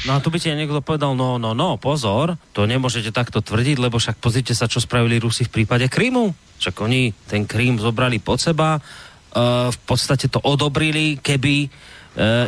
No 0.06 0.14
a 0.14 0.20
tu 0.20 0.30
by 0.30 0.40
ti 0.40 0.48
někdo 0.48 0.80
povedal, 0.80 1.16
no, 1.16 1.38
no, 1.38 1.54
no, 1.54 1.76
pozor, 1.76 2.36
to 2.52 2.66
nemůžete 2.66 3.12
takto 3.12 3.40
tvrdit, 3.40 3.78
lebo 3.78 3.98
však 3.98 4.20
pozrite 4.20 4.54
sa, 4.54 4.68
čo 4.68 4.80
spravili 4.80 5.18
Rusi 5.18 5.44
v 5.44 5.48
případě 5.48 5.88
Krymu. 5.88 6.34
Však 6.58 6.80
oni 6.80 7.14
ten 7.26 7.46
Krym 7.46 7.78
zobrali 7.78 8.18
pod 8.18 8.40
seba, 8.40 8.76
uh, 8.76 9.70
v 9.70 9.78
podstate 9.88 10.28
to 10.28 10.40
odobrili, 10.40 11.16
keby 11.22 11.68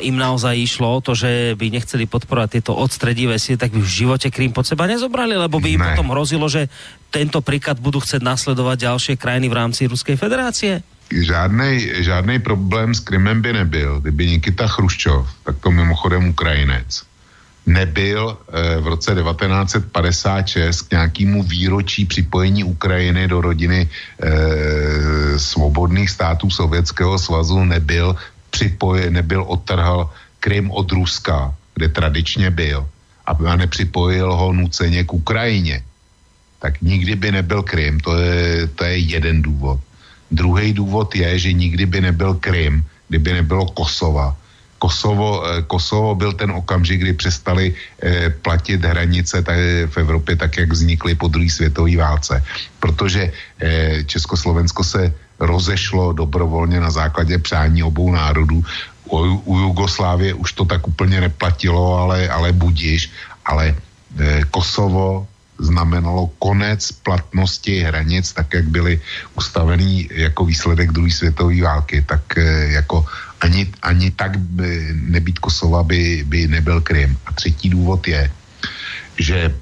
im 0.03 0.17
naozaj 0.19 0.57
išlo 0.59 0.89
o 0.89 0.99
to, 0.99 1.15
že 1.15 1.55
by 1.55 1.71
nechceli 1.71 2.09
podporovať 2.11 2.59
tieto 2.59 2.73
odstredivé 2.75 3.39
síly, 3.39 3.61
tak 3.61 3.71
by 3.71 3.79
v 3.79 3.95
živote 4.03 4.29
Krym 4.33 4.51
pod 4.51 4.67
seba 4.67 4.91
nezobrali, 4.91 5.39
lebo 5.39 5.63
by 5.63 5.69
im 5.71 5.83
ne. 5.83 5.87
potom 5.95 6.11
hrozilo, 6.11 6.51
že 6.51 6.67
tento 7.11 7.39
príklad 7.39 7.79
budú 7.79 8.03
chcieť 8.03 8.23
nasledovať 8.23 8.77
ďalšie 8.91 9.15
krajiny 9.15 9.47
v 9.47 9.59
rámci 9.59 9.87
Ruskej 9.87 10.19
federácie? 10.19 10.83
Žádnej, 11.11 12.07
žádnej 12.07 12.39
problém 12.39 12.95
s 12.95 13.03
Krymem 13.03 13.43
by 13.43 13.67
nebyl. 13.67 13.99
Kdyby 13.99 14.39
Nikita 14.39 14.71
Chruščov, 14.71 15.27
tak 15.43 15.59
to 15.59 15.75
mimochodem 15.75 16.31
Ukrajinec, 16.31 17.03
nebyl 17.67 18.31
e, 18.31 18.81
v 18.81 18.87
roce 18.87 19.15
1956 19.15 20.83
k 20.83 20.91
nějakému 20.91 21.43
výročí 21.43 22.07
připojení 22.07 22.65
Ukrajiny 22.65 23.29
do 23.29 23.41
rodiny 23.41 23.87
e, 23.87 23.89
svobodných 25.39 26.11
států 26.11 26.51
Sovětského 26.51 27.19
svazu 27.19 27.65
nebyl 27.65 28.17
připoje, 28.51 29.11
nebyl 29.11 29.43
odtrhal 29.43 30.11
Krym 30.41 30.71
od 30.71 30.93
Ruska, 30.93 31.55
kde 31.75 31.89
tradičně 31.89 32.51
byl, 32.51 32.89
a 33.27 33.57
nepřipojil 33.57 34.35
ho 34.35 34.53
nuceně 34.53 35.05
k 35.05 35.13
Ukrajině, 35.13 35.83
tak 36.59 36.81
nikdy 36.83 37.17
by 37.17 37.33
nebyl 37.33 37.63
Krym. 37.63 38.01
To 38.01 38.17
je, 38.17 38.67
to 38.67 38.85
je 38.85 38.97
jeden 38.99 39.43
důvod. 39.43 39.81
Druhý 40.31 40.73
důvod 40.73 41.15
je, 41.15 41.39
že 41.39 41.53
nikdy 41.53 41.87
by 41.87 42.01
nebyl 42.01 42.35
Krym, 42.35 42.85
kdyby 43.09 43.33
nebylo 43.33 43.67
Kosova. 43.67 44.37
Kosovo, 44.81 45.45
eh, 45.45 45.63
Kosovo 45.69 46.17
byl 46.17 46.33
ten 46.33 46.51
okamžik, 46.57 47.05
kdy 47.05 47.13
přestali 47.13 47.77
eh, 47.77 48.33
platit 48.33 48.81
hranice 48.81 49.45
v 49.87 49.97
Evropě 49.97 50.41
tak, 50.41 50.57
jak 50.57 50.73
vznikly 50.73 51.15
po 51.15 51.29
druhé 51.29 51.53
světové 51.53 52.01
válce. 52.01 52.41
Protože 52.81 53.29
eh, 53.29 54.05
Československo 54.09 54.81
se 54.81 55.13
rozešlo 55.37 56.17
dobrovolně 56.17 56.81
na 56.81 56.91
základě 56.91 57.39
přání 57.39 57.85
obou 57.85 58.09
národů. 58.09 58.65
U, 59.13 59.17
u 59.45 59.53
Jugoslávie 59.69 60.33
už 60.33 60.53
to 60.57 60.65
tak 60.65 60.89
úplně 60.89 61.21
neplatilo, 61.29 62.01
ale, 62.01 62.29
ale 62.29 62.49
budiš. 62.53 63.13
Ale 63.45 63.77
Kosovo 64.51 65.30
znamenalo 65.61 66.33
konec 66.41 66.93
platnosti 67.05 67.81
hranic, 67.81 68.33
tak 68.33 68.55
jak 68.55 68.67
byly 68.69 69.01
ustavený 69.37 70.09
jako 70.13 70.45
výsledek 70.45 70.93
druhé 70.93 71.11
světové 71.13 71.63
války, 71.63 72.03
tak 72.03 72.39
e, 72.39 72.73
jako 72.81 73.05
ani, 73.41 73.69
ani 73.83 74.11
tak 74.11 74.39
by 74.39 74.89
nebýt 74.93 75.39
Kosova 75.39 75.83
by, 75.83 76.25
by 76.27 76.49
nebyl 76.49 76.81
Krym. 76.81 77.17
A 77.27 77.33
třetí 77.33 77.69
důvod 77.71 78.09
je, 78.09 78.31
že 79.19 79.55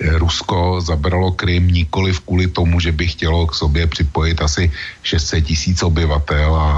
Rusko 0.00 0.80
zabralo 0.80 1.32
Krym 1.32 1.68
nikoli 1.68 2.12
kvůli 2.24 2.46
tomu, 2.48 2.80
že 2.80 2.92
by 2.92 3.06
chtělo 3.06 3.46
k 3.46 3.54
sobě 3.54 3.86
připojit 3.86 4.40
asi 4.40 4.72
600 5.02 5.44
tisíc 5.44 5.82
obyvatel 5.82 6.56
a, 6.56 6.68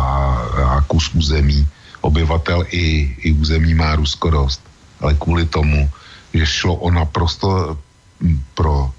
a 0.66 0.80
kus 0.80 1.14
území. 1.14 1.66
Obyvatel 2.00 2.66
i, 2.70 3.14
i 3.22 3.32
území 3.32 3.74
má 3.74 3.94
Rusko 3.94 4.30
dost, 4.30 4.60
ale 5.00 5.14
kvůli 5.14 5.46
tomu, 5.46 5.90
že 6.34 6.46
šlo 6.46 6.74
o 6.74 6.90
naprosto 6.90 7.78
pro 8.54 8.90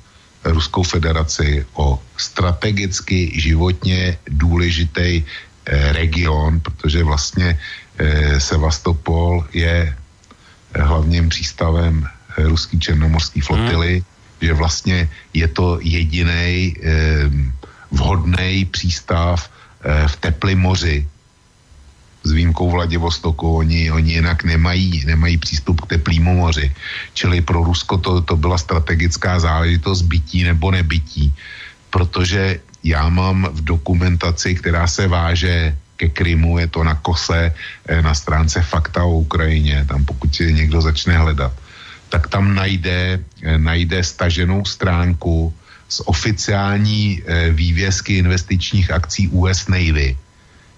Ruskou 0.44 0.84
federaci 0.84 1.66
o 1.74 2.00
strategicky 2.18 3.32
životně 3.40 4.18
důležitý 4.28 5.24
region, 5.92 6.60
protože 6.60 7.04
vlastně 7.04 7.60
Sevastopol 8.38 9.48
je 9.54 9.96
hlavním 10.76 11.30
přístavem 11.30 12.08
ruský 12.38 12.80
černomorský 12.80 13.42
flotily, 13.42 13.94
hmm. 13.94 14.06
že 14.42 14.54
vlastně 14.54 15.10
je 15.34 15.48
to 15.48 15.80
jediný 15.82 16.76
vhodný 17.92 18.66
přístav 18.66 19.50
v 20.08 20.16
teplém 20.16 20.60
moři, 20.60 21.08
s 22.24 22.32
výjimkou 22.32 22.72
Vladivostoku, 22.72 23.58
oni, 23.58 23.92
oni 23.92 24.12
jinak 24.14 24.44
nemají, 24.44 25.04
nemají 25.06 25.38
přístup 25.38 25.82
k 25.82 25.88
teplýmu 25.98 26.36
moři. 26.36 26.72
Čili 27.14 27.42
pro 27.42 27.64
Rusko 27.64 27.98
to, 27.98 28.22
to 28.22 28.36
byla 28.36 28.58
strategická 28.58 29.40
záležitost 29.40 30.02
bytí 30.02 30.44
nebo 30.44 30.72
nebytí, 30.72 31.34
protože 31.90 32.60
já 32.84 33.10
mám 33.10 33.48
v 33.52 33.64
dokumentaci, 33.64 34.56
která 34.56 34.88
se 34.88 35.08
váže 35.08 35.78
ke 35.98 36.10
Krymu, 36.10 36.60
je 36.60 36.68
to 36.68 36.84
na 36.84 36.96
kose 36.96 37.54
eh, 37.54 38.02
na 38.02 38.14
stránce 38.16 38.62
Fakta 38.62 39.04
o 39.04 39.24
Ukrajině, 39.24 39.86
tam 39.88 40.06
pokud 40.06 40.36
si 40.36 40.54
někdo 40.54 40.82
začne 40.82 41.18
hledat, 41.18 41.54
tak 42.10 42.28
tam 42.28 42.56
najde, 42.56 43.20
eh, 43.44 43.58
najde 43.58 44.04
staženou 44.04 44.66
stránku 44.66 45.54
z 45.90 46.02
oficiální 46.06 47.22
eh, 47.24 47.50
vývězky 47.54 48.18
investičních 48.18 48.92
akcí 48.92 49.30
US 49.30 49.68
Navy, 49.68 50.18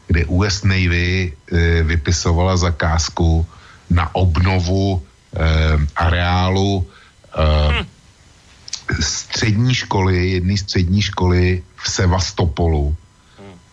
kde 0.07 0.25
US 0.25 0.63
Navy 0.63 1.33
e, 1.33 1.83
vypisovala 1.83 2.57
zakázku 2.57 3.45
na 3.89 4.15
obnovu 4.15 5.01
e, 5.01 5.39
areálu 5.95 6.85
e, 6.85 7.85
střední 9.01 9.73
školy, 9.73 10.29
jedné 10.29 10.57
střední 10.57 11.01
školy 11.01 11.63
v 11.75 11.89
Sevastopolu. 11.89 12.95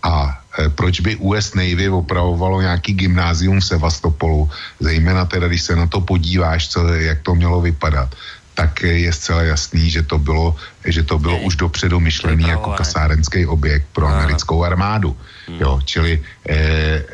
A 0.03 0.41
e, 0.59 0.69
proč 0.69 1.01
by 1.01 1.17
US 1.17 1.55
Navy 1.55 1.89
opravovalo 1.89 2.61
nějaký 2.61 2.93
gymnázium 2.93 3.61
v 3.61 3.65
Sevastopolu, 3.65 4.51
zejména 4.81 5.25
teda, 5.25 5.49
když 5.49 5.63
se 5.63 5.77
na 5.77 5.87
to 5.87 6.01
podíváš, 6.01 6.69
co, 6.69 6.89
jak 6.89 7.23
to 7.23 7.35
mělo 7.35 7.61
vypadat, 7.61 8.15
tak 8.55 8.83
je 8.83 9.13
zcela 9.13 9.43
jasný, 9.43 9.91
že 9.91 10.03
to 10.03 10.19
bylo, 10.19 10.57
že 10.85 11.03
to 11.03 11.19
bylo 11.19 11.39
už 11.39 11.57
dopředu 11.57 12.01
myšlený 12.01 12.49
jako 12.49 12.71
kasárenský 12.71 13.47
objekt 13.47 13.87
pro 13.93 14.07
americkou 14.07 14.65
armádu. 14.65 15.17
Hmm. 15.47 15.59
Jo, 15.61 15.81
čili 15.85 16.23
eh, 16.49 17.05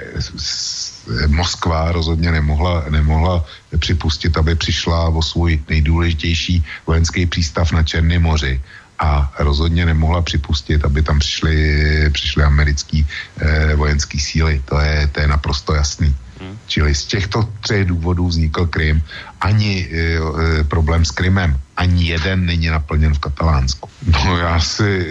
Moskva 1.26 1.92
rozhodně 1.92 2.32
nemohla, 2.32 2.84
nemohla 2.88 3.44
připustit, 3.78 4.36
aby 4.36 4.54
přišla 4.54 5.08
o 5.08 5.22
svůj 5.22 5.60
nejdůležitější 5.68 6.64
vojenský 6.86 7.26
přístav 7.26 7.72
na 7.72 7.82
Černém 7.82 8.22
moři 8.22 8.60
a 8.98 9.32
rozhodně 9.38 9.86
nemohla 9.86 10.22
připustit, 10.22 10.84
aby 10.84 11.02
tam 11.02 11.18
přišly, 11.18 11.56
přišly 12.12 12.44
americké 12.44 13.02
eh, 13.40 13.74
vojenské 13.74 14.18
síly. 14.20 14.62
To 14.64 14.80
je, 14.80 15.06
to 15.06 15.20
je 15.20 15.28
naprosto 15.28 15.74
jasný. 15.74 16.16
Hmm. 16.40 16.58
Čili 16.66 16.94
z 16.94 17.04
těchto 17.04 17.48
třech 17.60 17.84
důvodů 17.84 18.26
vznikl 18.26 18.66
Krym. 18.66 19.02
Ani 19.40 19.88
e, 19.90 20.18
e, 20.60 20.64
problém 20.64 21.04
s 21.04 21.10
Krymem, 21.10 21.58
ani 21.78 22.10
jeden 22.10 22.46
není 22.46 22.66
naplněn 22.66 23.14
v 23.14 23.18
Katalánsku. 23.18 23.88
No 24.02 24.38
já, 24.38 24.60
si, 24.60 25.06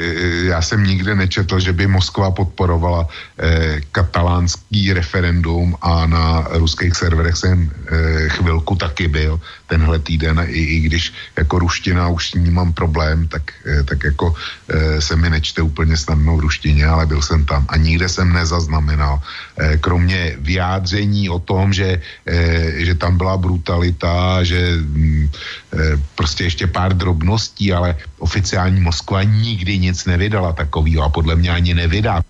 já 0.51 0.61
jsem 0.61 0.83
nikde 0.83 1.15
nečetl, 1.15 1.59
že 1.59 1.73
by 1.73 1.87
Moskva 1.87 2.31
podporovala 2.31 3.07
eh, 3.07 3.79
katalánský 3.91 4.93
referendum 4.93 5.75
a 5.81 6.05
na 6.05 6.47
ruských 6.59 6.91
serverech 6.95 7.35
jsem 7.35 7.71
eh, 7.71 8.29
chvilku 8.29 8.75
taky 8.75 9.07
byl 9.07 9.39
tenhle 9.67 9.99
týden, 9.99 10.43
i, 10.47 10.59
i 10.59 10.77
když 10.79 11.13
jako 11.37 11.59
ruština 11.59 12.07
už 12.07 12.29
s 12.29 12.33
ní 12.33 12.51
mám 12.51 12.73
problém, 12.73 13.27
tak, 13.27 13.43
eh, 13.63 13.83
tak 13.83 14.03
jako 14.03 14.35
eh, 14.67 15.01
se 15.01 15.15
mi 15.15 15.29
nečte 15.29 15.61
úplně 15.61 15.97
snadno 15.97 16.35
v 16.35 16.51
ruštině, 16.51 16.83
ale 16.83 17.05
byl 17.05 17.21
jsem 17.21 17.45
tam 17.45 17.65
a 17.71 17.77
nikde 17.77 18.09
jsem 18.11 18.27
nezaznamenal, 18.33 19.23
eh, 19.57 19.77
kromě 19.79 20.35
vyjádření 20.39 21.31
o 21.31 21.39
tom, 21.39 21.71
že, 21.71 22.03
eh, 22.27 22.83
že 22.83 22.95
tam 22.95 23.15
byla 23.17 23.37
brutalita, 23.39 24.16
že 24.43 24.77
hm, 24.77 25.29
eh, 25.73 25.77
prostě 26.15 26.43
ještě 26.43 26.67
pár 26.67 26.93
drobností, 26.93 27.73
ale 27.73 27.95
oficiální 28.19 28.81
Moskva 28.81 29.23
nikdy 29.23 29.79
nic 29.79 30.05
nevydala 30.05 30.53
takového 30.53 31.03
a 31.03 31.09
podle 31.09 31.35
mě 31.35 31.49
ani 31.49 31.73
nevydá. 31.73 32.23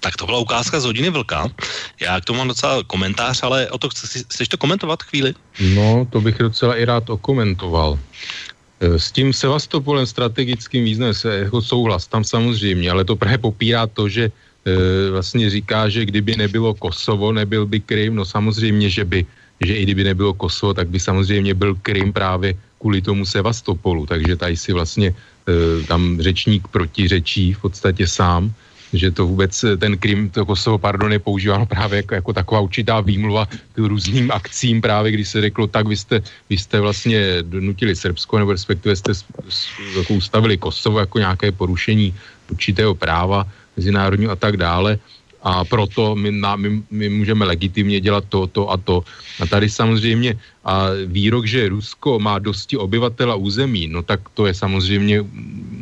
Tak 0.00 0.16
to 0.16 0.26
byla 0.26 0.38
ukázka 0.38 0.80
z 0.80 0.84
hodiny 0.84 1.10
vlka. 1.10 1.48
Já 2.00 2.20
k 2.20 2.24
tomu 2.24 2.38
mám 2.38 2.48
docela 2.48 2.82
komentář, 2.86 3.42
ale 3.42 3.70
o 3.70 3.78
to 3.78 3.88
chceš, 3.88 4.22
chceš 4.30 4.48
to 4.48 4.58
komentovat 4.58 5.02
chvíli? 5.02 5.34
No, 5.74 6.06
to 6.10 6.20
bych 6.20 6.38
docela 6.38 6.76
i 6.76 6.84
rád 6.84 7.10
okomentoval. 7.10 7.98
E, 8.80 8.98
s 8.98 9.12
tím 9.12 9.32
Sevastopolem 9.32 10.06
strategickým 10.06 10.84
významem 10.84 11.14
se 11.14 11.38
jako 11.48 11.62
souhlas, 11.62 12.06
tam 12.06 12.24
samozřejmě, 12.24 12.90
ale 12.90 13.04
to 13.04 13.16
právě 13.16 13.38
popírá 13.38 13.86
to, 13.86 14.08
že 14.08 14.30
e, 14.30 14.30
vlastně 15.10 15.50
říká, 15.50 15.88
že 15.88 16.06
kdyby 16.06 16.36
nebylo 16.36 16.74
Kosovo, 16.74 17.32
nebyl 17.32 17.66
by 17.66 17.80
Krym, 17.80 18.14
no 18.14 18.24
samozřejmě, 18.24 18.90
že 18.90 19.04
by, 19.04 19.26
že 19.60 19.74
i 19.74 19.82
kdyby 19.82 20.04
nebylo 20.04 20.34
Kosovo, 20.34 20.74
tak 20.74 20.88
by 20.88 21.00
samozřejmě 21.00 21.54
byl 21.54 21.74
Krym 21.74 22.12
právě 22.12 22.54
kvůli 22.80 23.00
tomu 23.00 23.24
Sevastopolu, 23.24 24.06
takže 24.06 24.36
tady 24.36 24.56
si 24.56 24.72
vlastně 24.72 25.08
e, 25.08 25.14
tam 25.86 26.20
řečník 26.20 26.68
protiřečí 26.68 27.52
v 27.52 27.60
podstatě 27.60 28.06
sám, 28.06 28.52
že 28.92 29.10
to 29.10 29.26
vůbec 29.26 29.64
e, 29.64 29.76
ten 29.76 29.98
Krym, 29.98 30.30
to 30.30 30.46
Kosovo, 30.46 30.78
pardon, 30.78 31.12
je 31.12 31.18
používáno 31.18 31.66
právě 31.66 31.96
jako, 31.96 32.14
jako 32.14 32.32
taková 32.32 32.60
určitá 32.60 33.00
výmluva 33.00 33.46
k 33.46 33.78
různým 33.78 34.30
akcím 34.30 34.80
právě, 34.80 35.12
když 35.12 35.28
se 35.28 35.40
řeklo, 35.40 35.66
tak 35.66 35.86
vy 35.88 35.96
jste, 35.96 36.22
vy 36.50 36.56
jste 36.58 36.80
vlastně 36.80 37.42
donutili 37.42 37.96
Srbsko, 37.96 38.38
nebo 38.38 38.52
respektive 38.52 38.96
jste 38.96 39.12
jako 39.96 40.14
ustavili 40.14 40.58
Kosovo 40.58 41.00
jako 41.00 41.18
nějaké 41.18 41.52
porušení 41.52 42.14
určitého 42.50 42.94
práva 42.94 43.46
mezinárodního 43.76 44.32
a 44.32 44.36
tak 44.36 44.56
dále 44.56 44.98
a 45.44 45.64
proto 45.64 46.16
my, 46.16 46.32
na, 46.32 46.56
my, 46.56 46.82
my 46.90 47.08
můžeme 47.08 47.44
legitimně 47.44 48.00
dělat 48.00 48.24
to, 48.28 48.46
to 48.46 48.70
a 48.70 48.76
to. 48.76 49.04
A 49.40 49.46
tady 49.46 49.68
samozřejmě 49.68 50.40
a 50.64 50.88
výrok, 51.06 51.44
že 51.46 51.68
Rusko 51.68 52.18
má 52.18 52.38
dosti 52.38 52.76
obyvatel 52.76 53.32
a 53.32 53.36
území, 53.36 53.88
no 53.88 54.02
tak 54.02 54.20
to 54.34 54.46
je 54.46 54.54
samozřejmě 54.54 55.24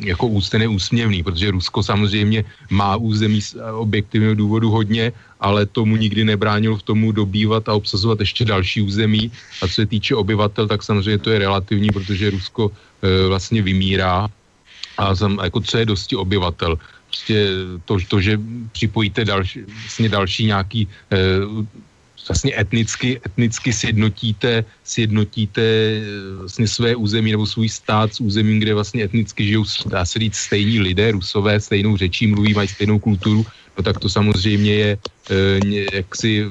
jako 0.02 0.26
ústené 0.26 0.68
úsměvný, 0.68 1.22
protože 1.22 1.50
Rusko 1.50 1.82
samozřejmě 1.82 2.44
má 2.70 2.96
území 2.96 3.40
z 3.42 3.56
objektivního 3.78 4.34
důvodu 4.34 4.70
hodně, 4.70 5.12
ale 5.40 5.66
tomu 5.66 5.96
nikdy 5.96 6.24
nebránilo 6.24 6.76
v 6.76 6.82
tomu 6.82 7.12
dobývat 7.12 7.68
a 7.68 7.74
obsazovat 7.78 8.20
ještě 8.20 8.44
další 8.44 8.82
území. 8.82 9.30
A 9.62 9.70
co 9.70 9.74
se 9.74 9.86
týče 9.86 10.14
obyvatel, 10.18 10.66
tak 10.66 10.82
samozřejmě 10.82 11.18
to 11.18 11.30
je 11.30 11.38
relativní, 11.38 11.90
protože 11.94 12.30
Rusko 12.30 12.70
e, 13.02 13.28
vlastně 13.28 13.62
vymírá 13.62 14.26
a 14.98 15.14
sam, 15.16 15.38
jako 15.42 15.60
co 15.60 15.78
je 15.78 15.86
dosti 15.86 16.16
obyvatel 16.16 16.78
prostě 17.12 17.36
to, 17.84 17.96
to 18.08 18.16
že 18.20 18.40
připojíte 18.72 19.24
další, 19.24 19.60
vlastně 19.68 20.08
další 20.08 20.42
nějaký 20.46 20.88
eh, 21.12 21.18
vlastně 22.28 22.52
etnicky, 22.56 23.20
etnicky 23.26 23.72
sjednotíte, 23.72 24.64
sjednotíte 24.84 25.62
eh, 25.62 26.02
vlastně 26.38 26.68
své 26.68 26.96
území 26.96 27.30
nebo 27.30 27.46
svůj 27.46 27.68
stát 27.68 28.14
s 28.14 28.20
územím, 28.20 28.60
kde 28.64 28.74
vlastně 28.74 29.04
etnicky 29.04 29.44
žijou, 29.44 29.64
dá 29.86 30.04
se 30.08 30.18
říct, 30.18 30.36
stejní 30.36 30.80
lidé, 30.80 31.12
rusové, 31.12 31.60
stejnou 31.60 31.96
řečí 31.96 32.26
mluví, 32.26 32.54
mají 32.54 32.68
stejnou 32.68 32.98
kulturu, 32.98 33.44
no 33.76 33.82
tak 33.82 33.98
to 33.98 34.08
samozřejmě 34.08 34.72
je 34.74 34.90
e, 34.92 35.96
jaksi 35.96 36.44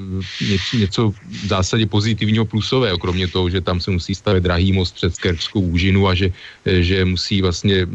něco, 0.50 0.76
něco 0.76 1.02
v 1.10 1.46
zásadě 1.46 1.86
pozitivního 1.86 2.44
plusového, 2.44 2.98
kromě 2.98 3.28
toho, 3.28 3.50
že 3.50 3.60
tam 3.60 3.80
se 3.80 3.90
musí 3.90 4.14
stavit 4.14 4.42
drahý 4.42 4.72
most 4.72 4.94
přes 4.94 5.18
Kerčskou 5.18 5.60
úžinu 5.60 6.08
a 6.08 6.14
že, 6.14 6.32
e, 6.66 6.82
že 6.82 7.04
musí 7.04 7.42
vlastně, 7.42 7.86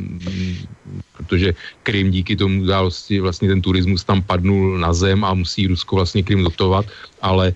protože 1.18 1.54
Krym 1.84 2.12
díky 2.12 2.36
tomu 2.36 2.64
události, 2.64 3.20
vlastně 3.20 3.48
ten 3.48 3.62
turismus 3.62 4.04
tam 4.04 4.22
padnul 4.24 4.80
na 4.80 4.94
zem 4.94 5.24
a 5.24 5.34
musí 5.34 5.68
Rusko 5.68 5.96
vlastně 5.96 6.24
Krym 6.24 6.44
dotovat, 6.44 6.86
ale 7.22 7.52
e, 7.52 7.54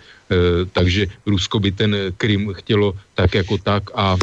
takže 0.72 1.08
Rusko 1.26 1.60
by 1.60 1.72
ten 1.72 1.96
Krym 2.18 2.54
chtělo 2.54 2.94
tak 3.16 3.36
jako 3.36 3.58
tak 3.58 3.84
a 3.96 4.18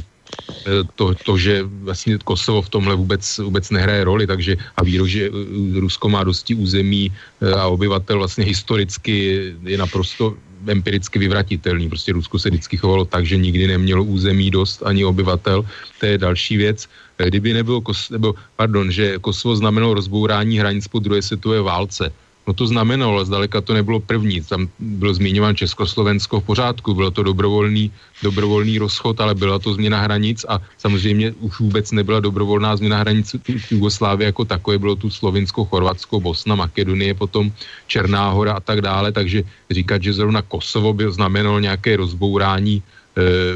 to, 0.94 1.14
to, 1.14 1.38
že 1.38 1.62
vlastně 1.62 2.18
Kosovo 2.24 2.62
v 2.62 2.68
tomhle 2.68 2.94
vůbec, 2.94 3.38
vůbec 3.38 3.70
nehraje 3.70 4.04
roli, 4.04 4.26
takže 4.26 4.56
a 4.76 4.84
výrok, 4.84 5.08
že 5.08 5.22
eh, 5.26 5.80
Rusko 5.80 6.08
má 6.08 6.24
dosti 6.24 6.54
území 6.54 7.12
eh, 7.12 7.52
a 7.52 7.66
obyvatel 7.66 8.18
vlastně 8.18 8.44
historicky 8.44 9.44
je 9.64 9.78
naprosto 9.78 10.36
empiricky 10.66 11.18
vyvratitelný. 11.18 11.88
Prostě 11.88 12.12
Rusko 12.12 12.38
se 12.38 12.50
vždycky 12.50 12.76
chovalo 12.76 13.04
tak, 13.04 13.26
že 13.26 13.36
nikdy 13.36 13.66
nemělo 13.66 14.04
území 14.04 14.50
dost 14.50 14.82
ani 14.82 15.04
obyvatel. 15.04 15.64
To 16.00 16.06
je 16.06 16.18
další 16.18 16.56
věc. 16.56 16.88
Kdyby 17.18 17.52
nebylo, 17.52 17.82
nebo, 18.10 18.34
pardon, 18.56 18.90
že 18.90 19.18
Kosovo 19.18 19.56
znamenalo 19.56 19.94
rozbourání 19.94 20.58
hranic 20.58 20.88
po 20.88 20.98
druhé 20.98 21.22
světové 21.22 21.62
válce, 21.62 22.12
No 22.48 22.56
to 22.56 22.64
znamenalo, 22.64 23.20
ale 23.20 23.28
zdaleka 23.28 23.60
to 23.60 23.76
nebylo 23.76 24.00
první. 24.00 24.40
Tam 24.40 24.72
byl 24.80 25.14
zmiňován 25.14 25.52
Československo 25.52 26.40
v 26.40 26.44
pořádku, 26.44 26.94
byl 26.96 27.10
to 27.12 27.22
dobrovolný, 27.22 27.92
dobrovolný 28.24 28.80
rozchod, 28.80 29.20
ale 29.20 29.36
byla 29.36 29.60
to 29.60 29.76
změna 29.76 30.00
hranic 30.00 30.48
a 30.48 30.56
samozřejmě 30.80 31.36
už 31.44 31.60
vůbec 31.60 31.92
nebyla 31.92 32.24
dobrovolná 32.24 32.72
změna 32.76 33.04
hranic 33.04 33.36
Jugoslávie 33.70 34.32
jako 34.32 34.44
takové, 34.48 34.78
bylo 34.80 34.96
tu 34.96 35.12
Slovinsko, 35.12 35.68
Chorvatsko, 35.68 36.20
Bosna, 36.20 36.56
Makedonie, 36.56 37.12
potom 37.14 37.52
Černá 37.84 38.32
hora 38.32 38.56
a 38.56 38.64
tak 38.64 38.80
dále, 38.80 39.12
takže 39.12 39.44
říkat, 39.70 40.02
že 40.02 40.16
zrovna 40.16 40.42
Kosovo 40.42 40.96
by 40.96 41.12
znamenalo 41.12 41.60
nějaké 41.60 42.00
rozbourání 42.00 42.82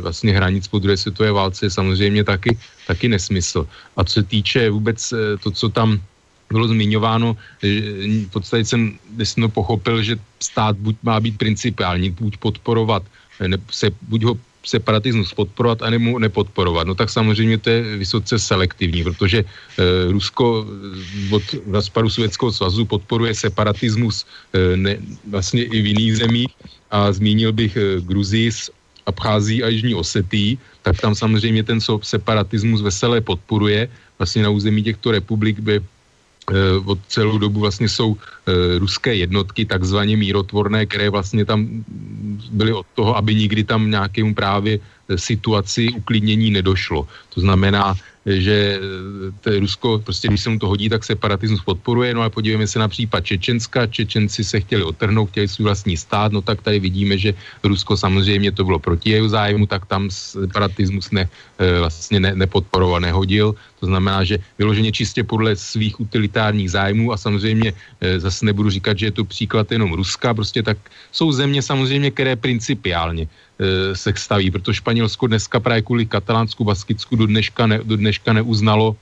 vlastně 0.00 0.32
hranic 0.36 0.68
po 0.68 0.78
druhé 0.78 0.96
světové 0.96 1.32
válce 1.32 1.66
je 1.66 1.70
samozřejmě 1.70 2.24
taky, 2.24 2.58
taky 2.86 3.08
nesmysl. 3.08 3.66
A 3.96 4.04
co 4.04 4.12
se 4.12 4.22
týče 4.22 4.70
vůbec 4.70 5.14
to, 5.40 5.50
co 5.50 5.68
tam 5.68 6.00
bylo 6.52 6.68
zmiňováno, 6.68 7.36
v 7.62 8.30
podstatě 8.32 8.64
jsem 8.64 9.40
to 9.40 9.48
pochopil, 9.48 10.02
že 10.02 10.16
stát 10.40 10.76
buď 10.76 10.96
má 11.02 11.20
být 11.20 11.38
principiální, 11.38 12.10
buď 12.10 12.36
podporovat, 12.36 13.02
ne, 13.40 13.56
se, 13.70 13.90
buď 14.08 14.22
ho 14.22 14.34
separatismus 14.64 15.34
podporovat 15.34 15.82
a 15.82 15.90
nebo 15.90 16.18
nepodporovat. 16.18 16.86
No 16.86 16.94
tak 16.94 17.10
samozřejmě 17.10 17.58
to 17.58 17.70
je 17.70 17.96
vysoce 17.96 18.38
selektivní, 18.38 19.04
protože 19.04 19.38
e, 19.42 19.44
Rusko 20.12 20.66
od 21.30 21.42
rozpadu 21.66 22.10
Sovětského 22.10 22.52
svazu 22.52 22.84
podporuje 22.84 23.34
separatismus 23.34 24.26
e, 24.52 24.76
ne, 24.76 24.96
vlastně 25.30 25.64
i 25.64 25.82
v 25.82 25.86
jiných 25.86 26.16
zemích 26.16 26.52
a 26.90 27.12
zmínil 27.12 27.52
bych 27.52 27.76
e, 27.76 28.00
Gruzii 28.00 28.50
Abchází 29.06 29.62
a 29.62 29.68
Jižní 29.68 29.94
Osetí, 29.94 30.58
tak 30.82 31.00
tam 31.00 31.14
samozřejmě 31.14 31.62
ten 31.62 31.78
separatismus 32.02 32.82
veselé 32.82 33.20
podporuje. 33.20 33.88
Vlastně 34.18 34.42
na 34.42 34.50
území 34.50 34.82
těchto 34.82 35.10
republik 35.10 35.58
by 35.58 35.82
Eh, 35.82 35.91
od 36.84 36.98
celou 37.08 37.38
dobu 37.38 37.60
vlastně 37.60 37.88
jsou 37.88 38.16
e, 38.16 38.78
ruské 38.78 39.14
jednotky, 39.14 39.64
takzvaně 39.64 40.16
mírotvorné, 40.16 40.86
které 40.86 41.10
vlastně 41.10 41.44
tam 41.44 41.84
byly 42.50 42.72
od 42.72 42.86
toho, 42.94 43.16
aby 43.16 43.34
nikdy 43.34 43.64
tam 43.64 43.90
nějakému 43.90 44.34
právě 44.34 44.78
eh, 44.78 44.82
situaci 45.18 45.88
uklidnění 45.96 46.50
nedošlo. 46.50 47.06
To 47.34 47.40
znamená, 47.40 47.94
že 48.26 48.78
to 49.40 49.50
Rusko, 49.50 49.98
prostě 49.98 50.28
když 50.28 50.40
se 50.40 50.50
mu 50.50 50.58
to 50.58 50.68
hodí, 50.68 50.88
tak 50.88 51.04
separatismus 51.04 51.60
podporuje, 51.60 52.14
no 52.14 52.20
ale 52.20 52.30
podívejme 52.30 52.66
se 52.66 52.78
na 52.78 52.88
případ 52.88 53.20
Čečenska, 53.20 53.86
Čečenci 53.86 54.44
se 54.44 54.60
chtěli 54.60 54.82
otrhnout, 54.82 55.30
chtěli 55.30 55.48
svůj 55.48 55.64
vlastní 55.64 55.96
stát, 55.96 56.32
no 56.32 56.42
tak 56.42 56.62
tady 56.62 56.78
vidíme, 56.78 57.18
že 57.18 57.34
Rusko 57.64 57.96
samozřejmě 57.96 58.52
to 58.52 58.64
bylo 58.64 58.78
proti 58.78 59.10
jeho 59.10 59.28
zájmu, 59.28 59.66
tak 59.66 59.86
tam 59.86 60.06
separatismus 60.10 61.10
ne, 61.10 61.28
vlastně 61.78 62.20
ne, 62.20 62.34
nepodporoval, 62.34 63.00
nehodil, 63.00 63.54
to 63.80 63.86
znamená, 63.86 64.24
že 64.24 64.38
vyloženě 64.58 64.92
čistě 64.92 65.24
podle 65.26 65.56
svých 65.56 66.00
utilitárních 66.00 66.70
zájmů 66.70 67.12
a 67.12 67.16
samozřejmě 67.16 67.74
e, 68.00 68.20
zase 68.20 68.46
nebudu 68.46 68.70
říkat, 68.70 68.98
že 68.98 69.06
je 69.06 69.18
to 69.18 69.24
příklad 69.24 69.72
jenom 69.72 69.92
Ruska, 69.98 70.34
prostě 70.34 70.62
tak 70.62 70.78
jsou 71.12 71.32
země 71.32 71.62
samozřejmě, 71.62 72.10
které 72.10 72.36
principiálně 72.36 73.26
se 73.94 74.12
staví, 74.16 74.50
protože 74.50 74.76
Španělsko 74.76 75.26
dneska 75.26 75.60
právě 75.60 75.82
kvůli 75.82 76.06
katalánsku, 76.06 76.64
baskicku 76.64 77.16
do 77.16 77.26
dneška, 77.26 77.66
ne, 77.66 77.80
do 77.84 77.96
dneška 77.96 78.32
neuznalo 78.32 78.96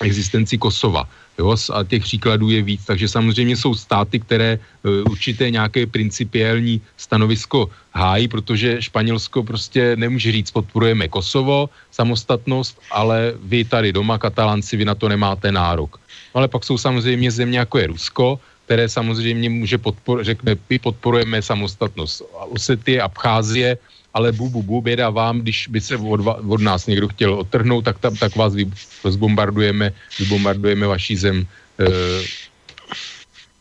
existenci 0.00 0.58
Kosova. 0.58 1.08
Jo, 1.38 1.56
a 1.72 1.84
těch 1.84 2.02
příkladů 2.02 2.50
je 2.50 2.62
víc, 2.62 2.84
takže 2.84 3.08
samozřejmě 3.08 3.56
jsou 3.56 3.74
státy, 3.74 4.20
které 4.20 4.58
uh, 4.58 5.10
určité 5.10 5.50
nějaké 5.50 5.86
principiální 5.86 6.80
stanovisko 6.96 7.70
hájí, 7.90 8.28
protože 8.28 8.82
Španělsko 8.82 9.42
prostě 9.42 9.96
nemůže 9.96 10.32
říct, 10.32 10.50
podporujeme 10.50 11.08
Kosovo, 11.08 11.70
samostatnost, 11.90 12.78
ale 12.90 13.34
vy 13.42 13.64
tady 13.64 13.92
doma, 13.92 14.18
katalánci, 14.18 14.76
vy 14.76 14.84
na 14.84 14.94
to 14.94 15.08
nemáte 15.08 15.52
nárok. 15.52 15.98
No, 16.34 16.38
ale 16.38 16.48
pak 16.48 16.64
jsou 16.64 16.78
samozřejmě 16.78 17.30
země, 17.30 17.58
jako 17.58 17.78
je 17.78 17.86
Rusko, 17.86 18.40
které 18.64 18.88
samozřejmě 18.88 19.50
může 19.50 19.78
podpor, 19.78 20.24
řekne, 20.24 20.56
my 20.70 20.78
podporujeme 20.78 21.42
samostatnost. 21.42 22.22
Osety, 22.32 23.00
Abcházie, 23.00 23.78
ale 24.14 24.32
bu, 24.32 24.48
bu, 24.48 24.62
bu, 24.62 24.80
běda 24.80 25.10
vám, 25.10 25.40
když 25.40 25.68
by 25.68 25.80
se 25.80 25.96
od, 25.96 26.20
od 26.48 26.60
nás 26.60 26.86
někdo 26.86 27.08
chtěl 27.08 27.34
odtrhnout, 27.34 27.84
tak, 27.84 27.98
tam, 27.98 28.16
tak 28.16 28.36
vás 28.36 28.54
vy, 28.54 28.70
zbombardujeme, 29.04 29.92
vybombardujeme 30.18 30.86
vaší 30.86 31.16
zem 31.16 31.46
e, 31.80 31.86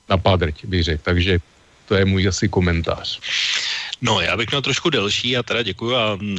na 0.10 0.18
pádrť, 0.18 0.66
bych 0.66 0.84
řekl. 0.84 1.02
Takže 1.04 1.40
to 1.88 1.96
je 1.96 2.06
můj 2.06 2.28
asi 2.28 2.50
komentář. 2.50 3.20
No, 4.04 4.20
já 4.20 4.38
bych 4.38 4.52
měl 4.52 4.62
trošku 4.62 4.90
delší 4.90 5.38
a 5.38 5.44
teda 5.44 5.64
děkuju 5.64 5.96
a 5.96 6.14
um, 6.14 6.38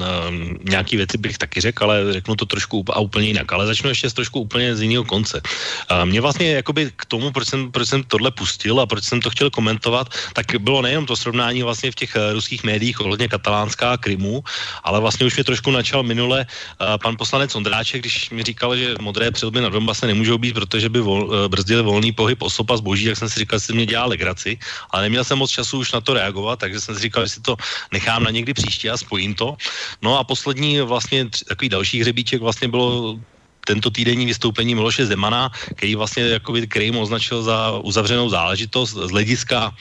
nějaký 0.69 0.97
věci 0.97 1.19
bych 1.19 1.39
taky 1.39 1.61
řekl, 1.61 1.85
ale 1.85 2.12
řeknu 2.12 2.37
to 2.37 2.47
trošku 2.47 2.85
a 2.93 3.01
úplně 3.01 3.27
jinak. 3.27 3.53
Ale 3.53 3.67
začnu 3.67 3.89
ještě 3.89 4.11
z 4.11 4.12
trošku 4.12 4.41
úplně 4.41 4.77
z 4.77 4.83
jiného 4.83 5.05
konce. 5.05 5.41
Uh, 5.41 6.05
mě 6.05 6.21
vlastně 6.21 6.61
jakoby 6.61 6.93
k 6.97 7.05
tomu, 7.09 7.33
proč 7.33 7.49
jsem, 7.49 7.73
proč 7.73 7.89
jsem 7.89 8.05
tohle 8.05 8.31
pustil 8.31 8.81
a 8.81 8.87
proč 8.87 9.05
jsem 9.05 9.21
to 9.21 9.31
chtěl 9.31 9.51
komentovat, 9.51 10.12
tak 10.33 10.47
bylo 10.61 10.83
nejenom 10.83 11.07
to 11.07 11.17
srovnání 11.17 11.62
vlastně 11.62 11.91
v 11.91 11.95
těch 11.95 12.12
uh, 12.17 12.37
ruských 12.37 12.65
médiích 12.65 13.01
ohledně 13.01 13.29
katalánská 13.29 13.93
a 13.93 13.97
Krymu, 13.97 14.45
ale 14.85 15.01
vlastně 15.01 15.27
už 15.27 15.37
mě 15.37 15.45
trošku 15.45 15.71
načal 15.71 16.03
minule 16.03 16.45
uh, 16.45 17.01
pan 17.01 17.17
poslanec 17.17 17.55
Ondráček, 17.55 18.01
když 18.05 18.31
mi 18.31 18.43
říkal, 18.43 18.77
že 18.77 18.95
modré 19.01 19.31
přilby 19.31 19.61
na 19.65 19.73
Donbase 19.73 20.07
nemůžou 20.07 20.39
být, 20.39 20.53
protože 20.53 20.89
by 20.93 21.01
vol, 21.01 21.25
uh, 21.25 21.49
brzdili 21.49 21.81
volný 21.83 22.12
pohyb 22.12 22.43
osob 22.43 22.71
a 22.71 22.77
zboží, 22.77 23.09
tak 23.09 23.17
jsem 23.17 23.29
si 23.29 23.41
říkal, 23.41 23.59
že 23.59 23.65
si 23.65 23.73
mě 23.73 23.87
dělá 23.87 24.05
legraci, 24.05 24.59
ale 24.93 25.03
neměl 25.09 25.25
jsem 25.25 25.39
moc 25.39 25.51
času 25.51 25.81
už 25.81 25.93
na 25.93 26.01
to 26.01 26.15
reagovat, 26.15 26.61
takže 26.61 26.81
jsem 26.81 26.95
si 26.95 27.01
říkal, 27.01 27.25
že 27.25 27.33
si 27.33 27.41
to 27.41 27.54
nechám 27.93 28.25
na 28.25 28.31
někdy 28.31 28.55
příště 28.55 28.91
a 28.91 28.97
spojím 28.97 29.35
to. 29.35 29.57
No 30.03 30.19
a 30.19 30.25
poslední 30.25 30.81
vlastně 30.81 31.29
takový 31.49 31.69
další 31.69 32.01
hřebíček 32.01 32.41
vlastně 32.41 32.69
bylo 32.69 33.19
tento 33.67 33.91
týdenní 33.91 34.27
vystoupení 34.27 34.75
Miloše 34.75 35.07
Zemana, 35.07 35.51
který 35.77 35.95
vlastně 35.95 36.23
jakoby 36.23 36.69
označil 37.01 37.43
za 37.43 37.81
uzavřenou 37.81 38.29
záležitost 38.29 38.93
z 38.93 39.11
hlediska 39.11 39.73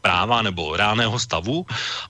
práva 0.00 0.42
nebo 0.42 0.76
reálného 0.76 1.18
stavu 1.18 1.66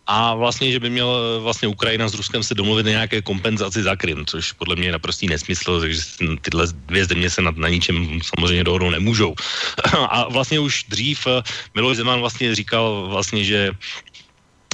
a 0.06 0.34
vlastně, 0.34 0.72
že 0.72 0.80
by 0.80 0.90
měl 0.90 1.40
vlastně 1.42 1.68
Ukrajina 1.68 2.08
s 2.08 2.14
Ruskem 2.14 2.42
se 2.42 2.54
domluvit 2.54 2.86
na 2.86 2.90
nějaké 2.90 3.22
kompenzaci 3.22 3.82
za 3.82 3.96
Krym, 3.96 4.26
což 4.26 4.52
podle 4.52 4.76
mě 4.76 4.88
je 4.88 4.92
naprostý 4.92 5.26
nesmysl, 5.26 5.80
takže 5.80 6.00
tyhle 6.40 6.66
dvě 6.86 7.06
země 7.06 7.30
se 7.30 7.42
na, 7.42 7.50
na 7.56 7.68
ničem 7.68 8.20
samozřejmě 8.22 8.64
dohodnout 8.64 8.90
nemůžou. 8.90 9.34
A 10.10 10.28
vlastně 10.28 10.60
už 10.60 10.84
dřív 10.88 11.26
Miloš 11.74 11.96
Zeman 11.96 12.20
vlastně 12.20 12.54
říkal 12.54 13.08
vlastně, 13.08 13.44
že 13.44 13.70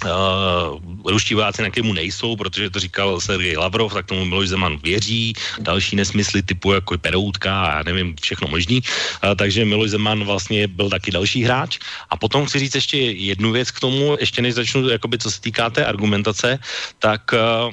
Uh, 0.05 0.77
ruští 1.09 1.35
vojáci 1.35 1.63
na 1.63 1.71
Krymu 1.71 1.93
nejsou, 1.93 2.37
protože 2.37 2.71
to 2.71 2.81
říkal 2.81 3.21
Sergej 3.21 3.57
Lavrov, 3.57 3.95
tak 3.95 4.07
tomu 4.07 4.25
Miloš 4.25 4.49
Zeman 4.49 4.77
věří, 4.77 5.33
další 5.59 5.97
nesmysly 5.97 6.43
typu 6.43 6.73
jako 6.73 6.99
Peroutka 6.99 7.63
a 7.63 7.77
já 7.77 7.83
nevím, 7.83 8.17
všechno 8.21 8.49
možný, 8.49 8.83
uh, 8.85 9.35
takže 9.35 9.65
Miloš 9.65 9.91
Zeman 9.91 10.25
vlastně 10.25 10.69
byl 10.69 10.91
taky 10.91 11.11
další 11.11 11.45
hráč. 11.45 11.79
A 12.11 12.17
potom 12.17 12.47
chci 12.47 12.59
říct 12.59 12.75
ještě 12.75 12.99
jednu 12.99 13.53
věc 13.53 13.71
k 13.71 13.81
tomu, 13.81 14.17
ještě 14.21 14.43
než 14.43 14.55
začnu, 14.55 14.89
jakoby, 14.89 15.19
co 15.19 15.31
se 15.31 15.41
týká 15.41 15.71
té 15.71 15.87
argumentace, 15.87 16.59
tak 16.99 17.33
uh, 17.33 17.73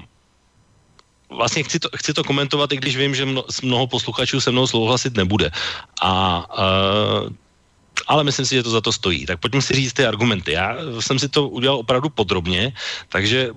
vlastně 1.37 1.63
chci 1.63 1.79
to, 1.79 1.89
chci 1.95 2.13
to 2.13 2.23
komentovat, 2.23 2.71
i 2.71 2.77
když 2.77 2.97
vím, 2.97 3.15
že 3.15 3.25
mno, 3.25 3.43
mnoho 3.63 3.87
posluchačů 3.87 4.41
se 4.41 4.51
mnou 4.51 4.67
souhlasit 4.67 5.17
nebude. 5.17 5.51
A 6.01 6.45
ale 8.07 8.23
myslím 8.23 8.45
si, 8.45 8.55
že 8.55 8.63
to 8.63 8.69
za 8.69 8.81
to 8.81 8.91
stojí. 8.91 9.25
Tak 9.25 9.39
pojďme 9.39 9.61
si 9.61 9.73
říct 9.73 9.93
ty 9.93 10.05
argumenty. 10.05 10.51
Já 10.51 10.77
jsem 10.99 11.19
si 11.19 11.29
to 11.29 11.49
udělal 11.49 11.77
opravdu 11.77 12.09
podrobně, 12.09 12.73
takže 13.09 13.49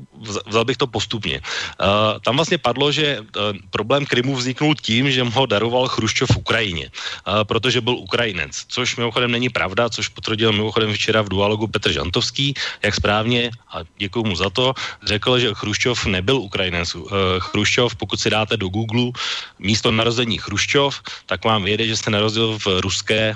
vzal 0.46 0.64
bych 0.64 0.76
to 0.76 0.86
postupně. 0.86 1.40
Uh, 1.40 2.18
tam 2.20 2.36
vlastně 2.36 2.58
padlo, 2.58 2.92
že 2.92 3.20
uh, 3.20 3.26
problém 3.70 4.06
Krymu 4.06 4.36
vzniknul 4.36 4.74
tím, 4.74 5.10
že 5.10 5.22
ho 5.22 5.46
daroval 5.46 5.88
Chruščov 5.88 6.36
Ukrajině, 6.36 6.90
uh, 6.90 7.44
protože 7.44 7.80
byl 7.80 7.94
Ukrajinec, 7.96 8.64
což 8.68 8.96
mimochodem 8.96 9.30
není 9.30 9.48
pravda, 9.48 9.88
což 9.88 10.08
potvrdil 10.08 10.52
mimochodem 10.52 10.92
včera 10.92 11.22
v 11.22 11.28
dualogu 11.28 11.66
Petr 11.66 11.92
Žantovský, 11.92 12.54
jak 12.82 12.94
správně, 12.94 13.50
a 13.72 13.84
děkuji 13.98 14.22
mu 14.24 14.36
za 14.36 14.50
to, 14.50 14.74
řekl, 15.04 15.38
že 15.38 15.54
Chruščov 15.54 16.06
nebyl 16.06 16.36
Ukrajinec. 16.36 16.94
Uh, 16.94 17.10
Chruščov, 17.38 17.96
pokud 17.96 18.20
si 18.20 18.30
dáte 18.30 18.56
do 18.56 18.68
Google 18.68 19.12
místo 19.58 19.92
narození 19.92 20.38
Chruščov, 20.38 21.02
tak 21.26 21.44
vám 21.44 21.64
vyjede, 21.64 21.86
že 21.86 21.96
se 21.96 22.10
narodil 22.10 22.58
v 22.58 22.66
ruské 22.80 23.34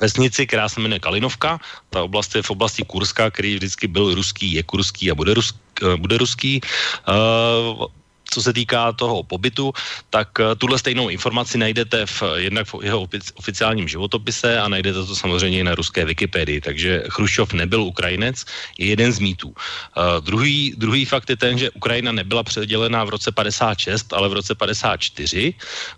vesnici, 0.00 0.46
která 0.46 0.68
se 0.68 0.80
jmenuje 0.80 1.00
Kalinovka. 1.00 1.60
Ta 1.90 2.02
oblast 2.02 2.34
je 2.34 2.42
v 2.42 2.50
oblasti 2.50 2.82
Kurska, 2.84 3.30
který 3.30 3.54
vždycky 3.54 3.86
byl 3.86 4.14
ruský, 4.14 4.52
je 4.52 4.62
kurský 4.62 5.10
a 5.10 5.14
bude, 5.14 5.34
rusk, 5.34 5.56
uh, 5.82 5.96
bude 5.96 6.18
ruský. 6.18 6.60
Uh, 7.08 7.86
co 8.34 8.42
se 8.42 8.52
týká 8.52 8.92
toho 8.92 9.22
pobytu, 9.22 9.70
tak 10.10 10.28
uh, 10.38 10.58
tuhle 10.58 10.78
stejnou 10.78 11.08
informaci 11.08 11.58
najdete 11.58 12.06
v, 12.06 12.22
jednak 12.50 12.66
v 12.66 12.74
jeho 12.82 13.06
oficiálním 13.34 13.86
životopise 13.88 14.58
a 14.58 14.66
najdete 14.68 15.06
to 15.06 15.14
samozřejmě 15.14 15.58
i 15.58 15.64
na 15.70 15.74
ruské 15.74 16.04
Wikipedii. 16.04 16.60
Takže 16.60 17.06
Chruščov 17.14 17.54
nebyl 17.54 17.86
Ukrajinec, 17.86 18.44
je 18.78 18.86
jeden 18.90 19.12
z 19.12 19.18
mýtů. 19.18 19.54
Uh, 19.54 20.18
druhý, 20.20 20.74
druhý 20.74 21.04
fakt 21.06 21.30
je 21.30 21.36
ten, 21.38 21.58
že 21.58 21.70
Ukrajina 21.78 22.12
nebyla 22.12 22.42
předělená 22.42 23.04
v 23.04 23.14
roce 23.14 23.32
56, 23.32 24.12
ale 24.12 24.28
v 24.28 24.32
roce 24.32 24.54
54, 24.54 25.54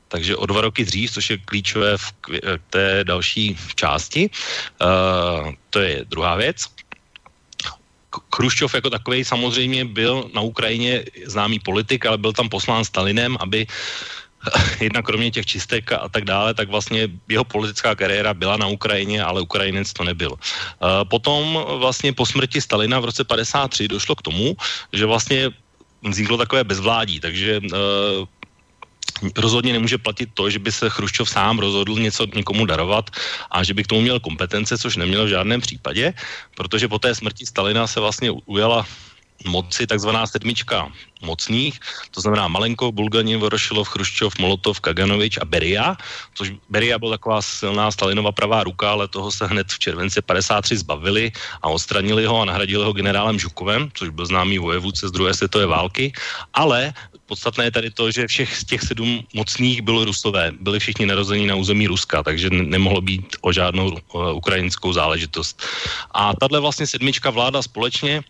takže 0.09 0.37
o 0.37 0.47
dva 0.47 0.61
roky 0.61 0.85
dřív, 0.85 1.11
což 1.11 1.31
je 1.31 1.39
klíčové 1.39 1.97
v 1.97 2.13
té 2.71 3.05
další 3.05 3.57
části. 3.75 4.31
Uh, 4.81 5.53
to 5.71 5.81
je 5.81 6.05
druhá 6.05 6.37
věc. 6.37 6.77
Chruščov 8.35 8.75
jako 8.75 8.91
takový 8.91 9.25
samozřejmě 9.25 9.85
byl 9.85 10.31
na 10.35 10.41
Ukrajině 10.41 11.05
známý 11.25 11.59
politik, 11.59 12.07
ale 12.07 12.19
byl 12.19 12.33
tam 12.33 12.49
poslán 12.49 12.85
Stalinem, 12.85 13.37
aby 13.41 13.67
jedna 14.81 15.03
kromě 15.03 15.31
těch 15.31 15.47
čistek 15.47 15.93
a 15.93 16.09
tak 16.09 16.25
dále, 16.25 16.55
tak 16.55 16.69
vlastně 16.69 17.09
jeho 17.29 17.45
politická 17.45 17.95
kariéra 17.95 18.35
byla 18.35 18.57
na 18.57 18.67
Ukrajině, 18.67 19.23
ale 19.23 19.41
Ukrajinec 19.41 19.93
to 19.93 20.05
nebyl. 20.05 20.35
Potom 21.09 21.65
vlastně 21.79 22.13
po 22.13 22.27
smrti 22.27 22.61
Stalina 22.61 23.01
v 23.01 23.05
roce 23.05 23.25
53 23.25 23.89
došlo 23.89 24.15
k 24.15 24.23
tomu, 24.23 24.57
že 24.93 25.07
vlastně 25.07 25.51
vzniklo 26.03 26.37
takové 26.37 26.65
bezvládí, 26.65 27.21
takže 27.21 27.61
rozhodně 29.37 29.73
nemůže 29.73 29.99
platit 29.99 30.29
to, 30.35 30.51
že 30.51 30.59
by 30.59 30.73
se 30.73 30.91
Chruščov 30.91 31.31
sám 31.31 31.59
rozhodl 31.59 31.95
něco 31.95 32.27
někomu 32.35 32.67
darovat 32.67 33.11
a 33.51 33.65
že 33.65 33.75
by 33.75 33.85
k 33.85 33.87
tomu 33.87 34.01
měl 34.01 34.21
kompetence, 34.21 34.79
což 34.79 34.97
neměl 34.97 35.25
v 35.25 35.35
žádném 35.35 35.61
případě, 35.61 36.15
protože 36.55 36.89
po 36.89 36.99
té 36.99 37.15
smrti 37.15 37.47
Stalina 37.47 37.87
se 37.87 38.01
vlastně 38.01 38.31
ujala 38.31 38.87
moci 39.45 39.87
takzvaná 39.87 40.27
sedmička 40.27 40.89
mocných, 41.23 41.81
to 42.11 42.21
znamená 42.21 42.49
Malenko, 42.49 42.93
Bulganin, 42.93 43.41
Vorošilov, 43.41 43.89
Chruščov, 43.89 44.39
Molotov, 44.39 44.81
Kaganovič 44.81 45.39
a 45.39 45.45
Beria, 45.45 45.97
což 46.35 46.53
Beria 46.69 46.99
byl 46.99 47.11
taková 47.11 47.43
silná 47.43 47.91
Stalinova 47.91 48.33
pravá 48.33 48.65
ruka, 48.65 48.91
ale 48.91 49.09
toho 49.09 49.33
se 49.33 49.47
hned 49.47 49.69
v 49.69 49.79
červenci 49.79 50.23
53 50.23 50.77
zbavili 50.77 51.33
a 51.63 51.69
odstranili 51.69 52.25
ho 52.25 52.41
a 52.41 52.45
nahradili 52.45 52.85
ho 52.85 52.93
generálem 52.93 53.39
Žukovem, 53.39 53.91
což 53.95 54.09
byl 54.09 54.27
známý 54.27 54.59
vojevůdce 54.59 55.09
z 55.09 55.13
druhé 55.13 55.35
světové 55.35 55.67
války, 55.67 56.13
ale 56.55 56.93
podstatné 57.27 57.65
je 57.65 57.71
tady 57.71 57.91
to, 57.91 58.11
že 58.11 58.27
všech 58.27 58.57
z 58.57 58.65
těch 58.65 58.83
sedm 58.83 59.27
mocných 59.35 59.83
bylo 59.83 60.05
Rusové, 60.05 60.53
byli 60.61 60.79
všichni 60.79 61.07
narození 61.07 61.47
na 61.47 61.55
území 61.55 61.87
Ruska, 61.87 62.23
takže 62.23 62.51
nemohlo 62.51 63.01
být 63.01 63.37
o 63.41 63.53
žádnou 63.53 63.91
uh, 63.91 64.37
ukrajinskou 64.37 64.93
záležitost. 64.93 65.63
A 66.15 66.35
tahle 66.35 66.61
vlastně 66.61 66.87
sedmička 66.87 67.31
vláda 67.31 67.63
společně 67.63 68.23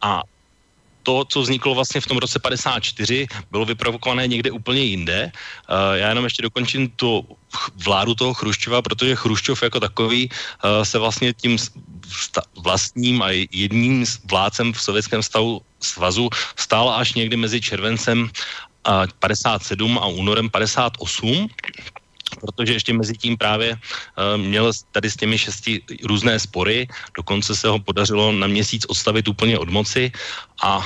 a 0.00 0.22
to, 1.06 1.24
co 1.24 1.38
vzniklo 1.40 1.74
vlastně 1.74 2.00
v 2.00 2.06
tom 2.06 2.18
roce 2.18 2.38
54, 2.38 3.26
bylo 3.50 3.64
vyprovokované 3.64 4.26
někde 4.26 4.50
úplně 4.50 4.82
jinde. 4.82 5.30
Uh, 5.30 5.94
já 5.94 6.08
jenom 6.08 6.24
ještě 6.24 6.42
dokončím 6.42 6.90
tu 6.98 7.22
vládu 7.78 8.14
toho 8.14 8.34
Chruščova, 8.34 8.82
protože 8.82 9.14
Chruščov 9.14 9.62
jako 9.62 9.80
takový 9.80 10.26
uh, 10.26 10.82
se 10.82 10.98
vlastně 10.98 11.32
tím 11.32 11.56
vlastním 12.58 13.22
a 13.22 13.30
jedním 13.54 14.02
vládcem 14.26 14.72
v 14.72 14.82
sovětském 14.82 15.22
stavu 15.22 15.62
svazu 15.86 16.28
stál 16.56 16.90
až 16.90 17.14
někdy 17.14 17.36
mezi 17.36 17.60
červencem 17.60 18.30
57 19.18 19.98
a 19.98 20.06
únorem 20.06 20.50
58 20.50 21.48
protože 22.40 22.72
ještě 22.72 22.92
mezi 22.92 23.14
tím 23.14 23.36
právě 23.36 23.72
uh, 23.72 23.78
měl 24.40 24.72
tady 24.92 25.10
s 25.10 25.16
těmi 25.16 25.38
šesti 25.38 25.82
různé 26.04 26.38
spory, 26.38 26.88
dokonce 27.16 27.56
se 27.56 27.68
ho 27.68 27.78
podařilo 27.78 28.32
na 28.32 28.46
měsíc 28.46 28.84
odstavit 28.88 29.28
úplně 29.28 29.58
od 29.58 29.68
moci 29.68 30.12
a 30.62 30.82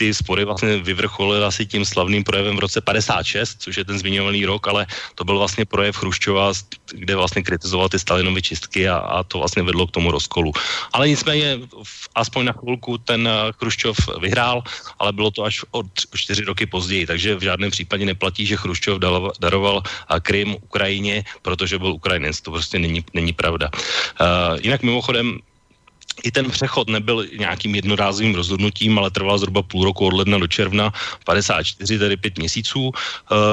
ty 0.00 0.16
spory 0.16 0.48
vlastně 0.48 0.80
vyvrcholily 0.80 1.44
asi 1.44 1.68
tím 1.68 1.84
slavným 1.84 2.24
projevem 2.24 2.56
v 2.56 2.64
roce 2.64 2.80
56, 2.80 3.60
což 3.60 3.76
je 3.76 3.84
ten 3.84 4.00
zmiňovaný 4.00 4.48
rok, 4.48 4.64
ale 4.64 4.88
to 5.14 5.28
byl 5.28 5.36
vlastně 5.36 5.68
projev 5.68 5.92
Chruščova, 5.92 6.56
kde 6.96 7.12
vlastně 7.20 7.44
kritizoval 7.44 7.92
ty 7.92 8.00
Stalinovy 8.00 8.40
čistky 8.40 8.88
a, 8.88 8.96
a 8.96 9.16
to 9.28 9.44
vlastně 9.44 9.60
vedlo 9.60 9.84
k 9.84 10.00
tomu 10.00 10.08
rozkolu. 10.08 10.56
Ale 10.96 11.12
nicméně 11.12 11.68
aspoň 12.16 12.44
na 12.48 12.52
chvilku 12.56 12.96
ten 13.04 13.28
eh, 13.28 13.52
Chruščov 13.60 14.00
vyhrál, 14.24 14.64
ale 14.96 15.12
bylo 15.12 15.30
to 15.30 15.44
až 15.44 15.68
o 15.76 15.84
čtyři 16.16 16.48
roky 16.48 16.64
později, 16.64 17.04
takže 17.06 17.36
v 17.36 17.44
žádném 17.52 17.70
případě 17.70 18.08
neplatí, 18.08 18.48
že 18.48 18.56
Chruščov 18.56 19.04
daroval 19.36 19.84
eh, 19.84 20.20
Krym 20.24 20.56
Ukrajině, 20.64 21.28
protože 21.44 21.76
byl 21.76 21.92
Ukrajinec. 22.00 22.40
To 22.40 22.56
prostě 22.56 22.80
není, 22.80 23.04
není 23.12 23.36
pravda. 23.36 23.68
Uh, 24.20 24.56
jinak 24.62 24.82
mimochodem 24.82 25.44
i 26.22 26.30
ten 26.30 26.50
přechod 26.50 26.88
nebyl 26.90 27.26
nějakým 27.38 27.74
jednorázovým 27.74 28.34
rozhodnutím, 28.34 28.98
ale 28.98 29.10
trval 29.10 29.38
zhruba 29.38 29.62
půl 29.62 29.84
roku 29.84 30.06
od 30.06 30.12
ledna 30.12 30.38
do 30.38 30.46
června, 30.46 30.92
54, 31.24 31.98
tedy 31.98 32.16
pět 32.16 32.38
měsíců. 32.38 32.88
Uh, 32.88 32.92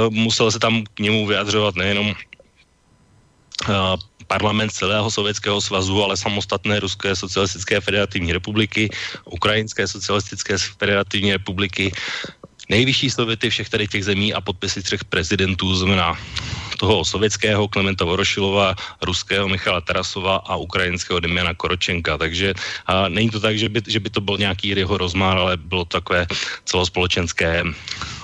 musel 0.10 0.52
se 0.52 0.60
tam 0.60 0.84
k 0.94 1.00
němu 1.00 1.28
vyjadřovat 1.28 1.76
nejenom 1.76 2.08
uh, 2.10 2.16
parlament 4.28 4.72
celého 4.72 5.12
Sovětského 5.12 5.62
svazu, 5.62 6.04
ale 6.04 6.18
samostatné 6.18 6.80
Ruské 6.80 7.16
socialistické 7.16 7.82
federativní 7.82 8.34
republiky, 8.34 8.90
Ukrajinské 9.26 9.88
socialistické 9.88 10.58
federativní 10.58 11.34
republiky, 11.34 11.92
nejvyšší 12.70 13.10
sověty 13.10 13.50
všech 13.50 13.70
tady 13.70 13.88
těch 13.88 14.06
zemí 14.06 14.34
a 14.34 14.42
podpisy 14.42 14.84
třech 14.84 15.04
prezidentů, 15.06 15.76
znamená 15.76 16.20
toho 16.78 17.06
sovětského 17.06 17.68
Klementa 17.68 18.06
Vorošilova, 18.06 18.76
ruského 19.02 19.50
Michala 19.50 19.82
Tarasova 19.82 20.46
a 20.46 20.56
ukrajinského 20.56 21.20
Demiana 21.20 21.54
Koročenka. 21.54 22.18
Takže 22.18 22.54
a 22.86 23.10
není 23.10 23.30
to 23.30 23.40
tak, 23.40 23.58
že 23.58 23.70
by, 23.70 23.82
že 23.88 24.00
by 24.00 24.10
to 24.10 24.22
byl 24.22 24.38
nějaký 24.38 24.68
jeho 24.68 24.98
rozmár, 24.98 25.38
ale 25.38 25.58
bylo 25.58 25.86
takové 25.86 26.28
celospolečenské 26.66 27.64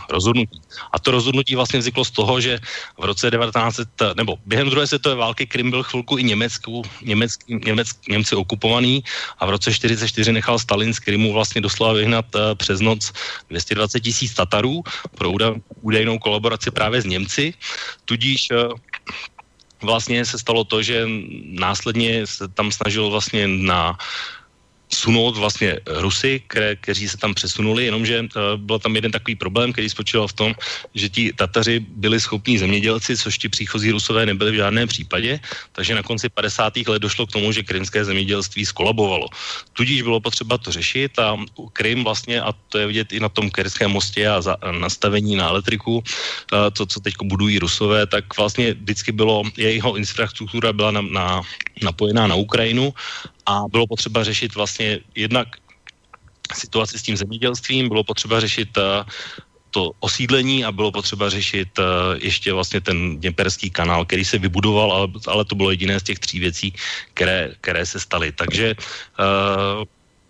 rozhodnutí. 0.10 0.62
A 0.91 0.99
to 0.99 1.12
rozhodnutí 1.12 1.56
vlastně 1.56 1.80
vzniklo 1.80 2.06
z 2.06 2.12
toho, 2.12 2.41
že 2.41 2.60
v 2.97 3.06
roce 3.06 3.32
1900, 3.32 3.89
nebo 4.18 4.38
během 4.45 4.70
druhé 4.70 4.88
světové 4.88 5.16
války 5.16 5.45
Krym 5.45 5.72
byl 5.72 5.84
chvilku 5.84 6.18
i 6.18 6.24
Německu, 6.24 6.82
Německý, 7.01 7.60
Němec, 7.66 7.89
Němci 8.10 8.36
okupovaný 8.36 9.04
a 9.39 9.45
v 9.45 9.49
roce 9.49 9.70
1944 9.70 10.32
nechal 10.32 10.60
Stalin 10.60 10.93
z 10.93 10.99
Krymu 10.99 11.34
vlastně 11.34 11.62
doslova 11.62 11.93
vyhnat 11.93 12.26
uh, 12.36 12.41
přes 12.56 12.80
noc 12.80 13.12
220 13.49 13.99
tisíc 13.99 14.34
Tatarů 14.34 14.84
pro 15.16 15.32
údajnou 15.82 16.20
kolaboraci 16.20 16.72
právě 16.72 17.01
s 17.01 17.06
Němci. 17.06 17.54
Tudíž 18.06 18.47
uh, 18.51 18.74
vlastně 19.82 20.26
se 20.26 20.39
stalo 20.39 20.64
to, 20.64 20.84
že 20.84 21.08
následně 21.43 22.28
se 22.28 22.47
tam 22.47 22.72
snažil 22.72 23.10
vlastně 23.10 23.47
na 23.47 23.97
sunout 24.94 25.38
vlastně 25.38 25.80
Rusy, 25.86 26.41
které, 26.48 26.76
kteří 26.76 27.10
se 27.10 27.18
tam 27.18 27.34
přesunuli, 27.34 27.86
jenomže 27.86 28.20
uh, 28.22 28.28
byl 28.58 28.80
tam 28.80 28.96
jeden 28.96 29.12
takový 29.12 29.36
problém, 29.36 29.74
který 29.74 29.89
spočíval 29.89 30.28
v 30.28 30.34
tom, 30.34 30.52
že 30.96 31.10
ti 31.10 31.34
Tataři 31.34 31.80
byli 31.80 32.20
schopní 32.20 32.58
zemědělci, 32.58 33.18
což 33.18 33.38
ti 33.38 33.50
příchozí 33.50 33.91
Rusové 33.91 34.26
nebyli 34.26 34.52
v 34.52 34.62
žádném 34.62 34.88
případě, 34.88 35.39
takže 35.72 35.96
na 35.96 36.04
konci 36.04 36.30
50. 36.30 36.78
let 36.88 37.02
došlo 37.02 37.28
k 37.28 37.32
tomu, 37.32 37.52
že 37.52 37.64
krymské 37.64 38.06
zemědělství 38.06 38.66
skolabovalo. 38.66 39.28
Tudíž 39.74 40.02
bylo 40.02 40.20
potřeba 40.20 40.58
to 40.58 40.72
řešit 40.72 41.20
a 41.20 41.38
Krym 41.74 42.04
vlastně, 42.04 42.41
a 42.41 42.54
to 42.70 42.78
je 42.78 42.88
vidět 42.88 43.14
i 43.14 43.20
na 43.20 43.30
tom 43.30 43.52
Kerském 43.52 43.91
mostě 43.91 44.28
a 44.30 44.41
za, 44.41 44.58
nastavení 44.80 45.36
na 45.36 45.50
elektriku, 45.50 45.98
uh, 45.98 46.04
to, 46.74 46.86
co 46.86 47.00
teď 47.00 47.14
budují 47.24 47.60
Rusové, 47.60 48.08
tak 48.08 48.38
vlastně 48.38 48.74
vždycky 48.74 49.12
bylo, 49.12 49.44
jeho 49.58 49.96
infrastruktura 49.96 50.74
byla 50.74 50.91
na, 50.91 51.02
na, 51.02 51.41
napojená 51.82 52.28
na 52.28 52.36
Ukrajinu 52.36 52.94
a 53.46 53.64
bylo 53.72 53.88
potřeba 53.88 54.24
řešit 54.24 54.56
vlastně 54.56 55.00
jednak 55.16 55.48
situaci 56.54 57.00
s 57.00 57.02
tím 57.02 57.18
zemědělstvím, 57.18 57.89
bylo 57.89 58.04
potřeba 58.04 58.39
řešit 58.39 58.78
uh, 58.78 58.84
to 59.72 59.91
osídlení 60.00 60.66
a 60.66 60.72
bylo 60.72 60.91
potřeba 60.91 61.30
řešit 61.30 61.80
uh, 61.80 61.86
ještě 62.22 62.54
vlastně 62.54 62.82
ten 62.82 63.18
Dněperský 63.18 63.70
kanál, 63.70 64.06
který 64.06 64.26
se 64.26 64.38
vybudoval, 64.38 65.10
ale, 65.28 65.46
to 65.46 65.56
bylo 65.56 65.72
jediné 65.72 66.00
z 66.00 66.04
těch 66.04 66.20
tří 66.20 66.39
věcí, 66.39 66.74
které, 67.14 67.52
které 67.62 67.86
se 67.86 68.00
staly. 68.00 68.32
Takže 68.32 68.76
uh, 69.20 69.84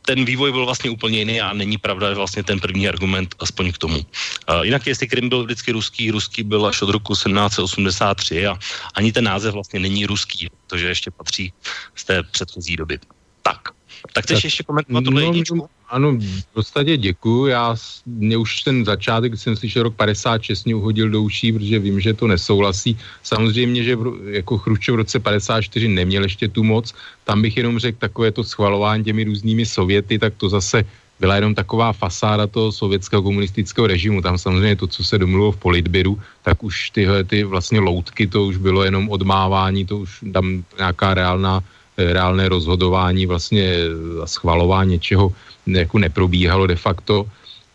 ten 0.06 0.26
vývoj 0.26 0.52
byl 0.52 0.66
vlastně 0.66 0.90
úplně 0.90 1.20
jiný 1.20 1.42
a 1.42 1.54
není 1.54 1.78
pravda 1.78 2.14
vlastně 2.14 2.44
ten 2.44 2.60
první 2.60 2.88
argument 2.88 3.36
aspoň 3.40 3.72
k 3.72 3.78
tomu. 3.78 3.98
Uh, 3.98 4.62
jinak 4.62 4.88
jestli 4.88 5.08
Krym 5.08 5.30
byl 5.30 5.44
vždycky 5.44 5.72
ruský, 5.72 6.12
ruský 6.12 6.44
byl 6.44 6.66
až 6.66 6.82
od 6.82 6.90
roku 6.90 7.14
1783 7.14 8.48
a 8.48 8.60
ani 8.94 9.12
ten 9.12 9.24
název 9.24 9.54
vlastně 9.54 9.80
není 9.80 10.06
ruský, 10.06 10.50
protože 10.68 10.88
ještě 10.88 11.12
patří 11.12 11.54
z 11.96 12.04
té 12.04 12.24
předchozí 12.24 12.76
doby. 12.76 13.00
Tak. 13.42 13.83
Tak 14.14 14.24
chceš 14.24 14.38
tak, 14.38 14.44
ještě 14.44 14.64
komentovat 14.64 15.04
tuhle 15.04 15.22
no, 15.22 15.28
jedničku? 15.28 15.70
Ano, 15.90 16.12
v 16.12 16.46
podstatě 16.54 16.98
děkuju. 16.98 17.46
Já, 17.46 17.76
mě 18.06 18.38
už 18.38 18.62
ten 18.64 18.86
začátek, 18.86 19.32
když 19.32 19.42
jsem 19.42 19.56
slyšel 19.56 19.84
rok 19.84 19.96
56, 19.96 20.66
mě 20.66 20.76
uhodil 20.76 21.10
do 21.10 21.22
uší, 21.22 21.54
protože 21.54 21.80
vím, 21.80 22.00
že 22.00 22.14
to 22.14 22.28
nesouhlasí. 22.28 22.98
Samozřejmě, 23.24 23.84
že 23.84 23.96
v, 23.96 24.30
jako 24.42 24.58
Chruščov 24.58 24.94
v 24.94 24.98
roce 24.98 25.20
54 25.20 25.88
neměl 25.88 26.24
ještě 26.24 26.48
tu 26.48 26.64
moc. 26.64 26.94
Tam 27.24 27.42
bych 27.42 27.58
jenom 27.58 27.80
řekl 27.80 27.98
takové 27.98 28.32
to 28.32 28.44
schvalování 28.44 29.04
těmi 29.04 29.24
různými 29.24 29.66
sověty, 29.66 30.20
tak 30.20 30.34
to 30.38 30.50
zase 30.50 30.84
byla 31.20 31.36
jenom 31.36 31.56
taková 31.56 31.94
fasáda 31.94 32.48
toho 32.48 32.72
sovětského 32.72 33.22
komunistického 33.22 33.88
režimu. 33.88 34.22
Tam 34.22 34.38
samozřejmě 34.38 34.76
to, 34.76 34.88
co 34.88 35.04
se 35.04 35.18
domluvilo 35.18 35.52
v 35.52 35.58
politběru, 35.58 36.20
tak 36.44 36.64
už 36.64 36.90
tyhle 36.90 37.24
ty 37.24 37.44
vlastně 37.44 37.80
loutky, 37.80 38.28
to 38.28 38.46
už 38.46 38.58
bylo 38.58 38.84
jenom 38.84 39.10
odmávání, 39.10 39.86
to 39.86 39.98
už 39.98 40.20
tam 40.34 40.64
nějaká 40.78 41.14
reálná 41.14 41.64
reálné 41.98 42.50
rozhodování 42.50 43.26
vlastně 43.26 43.78
a 44.24 44.28
schvalování 44.28 44.92
něčeho 44.92 45.34
jako 45.68 46.00
neprobíhalo 46.00 46.68
de 46.68 46.76
facto. 46.76 47.26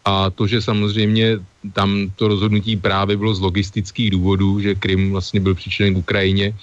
A 0.04 0.30
to, 0.30 0.46
že 0.46 0.62
samozřejmě 0.62 1.38
tam 1.72 2.10
to 2.16 2.28
rozhodnutí 2.28 2.76
právě 2.76 3.16
bylo 3.16 3.34
z 3.34 3.40
logistických 3.40 4.10
důvodů, 4.10 4.60
že 4.60 4.74
Krym 4.74 5.12
vlastně 5.12 5.40
byl 5.40 5.54
přičleněn 5.54 5.94
k 5.94 5.98
Ukrajině, 5.98 6.54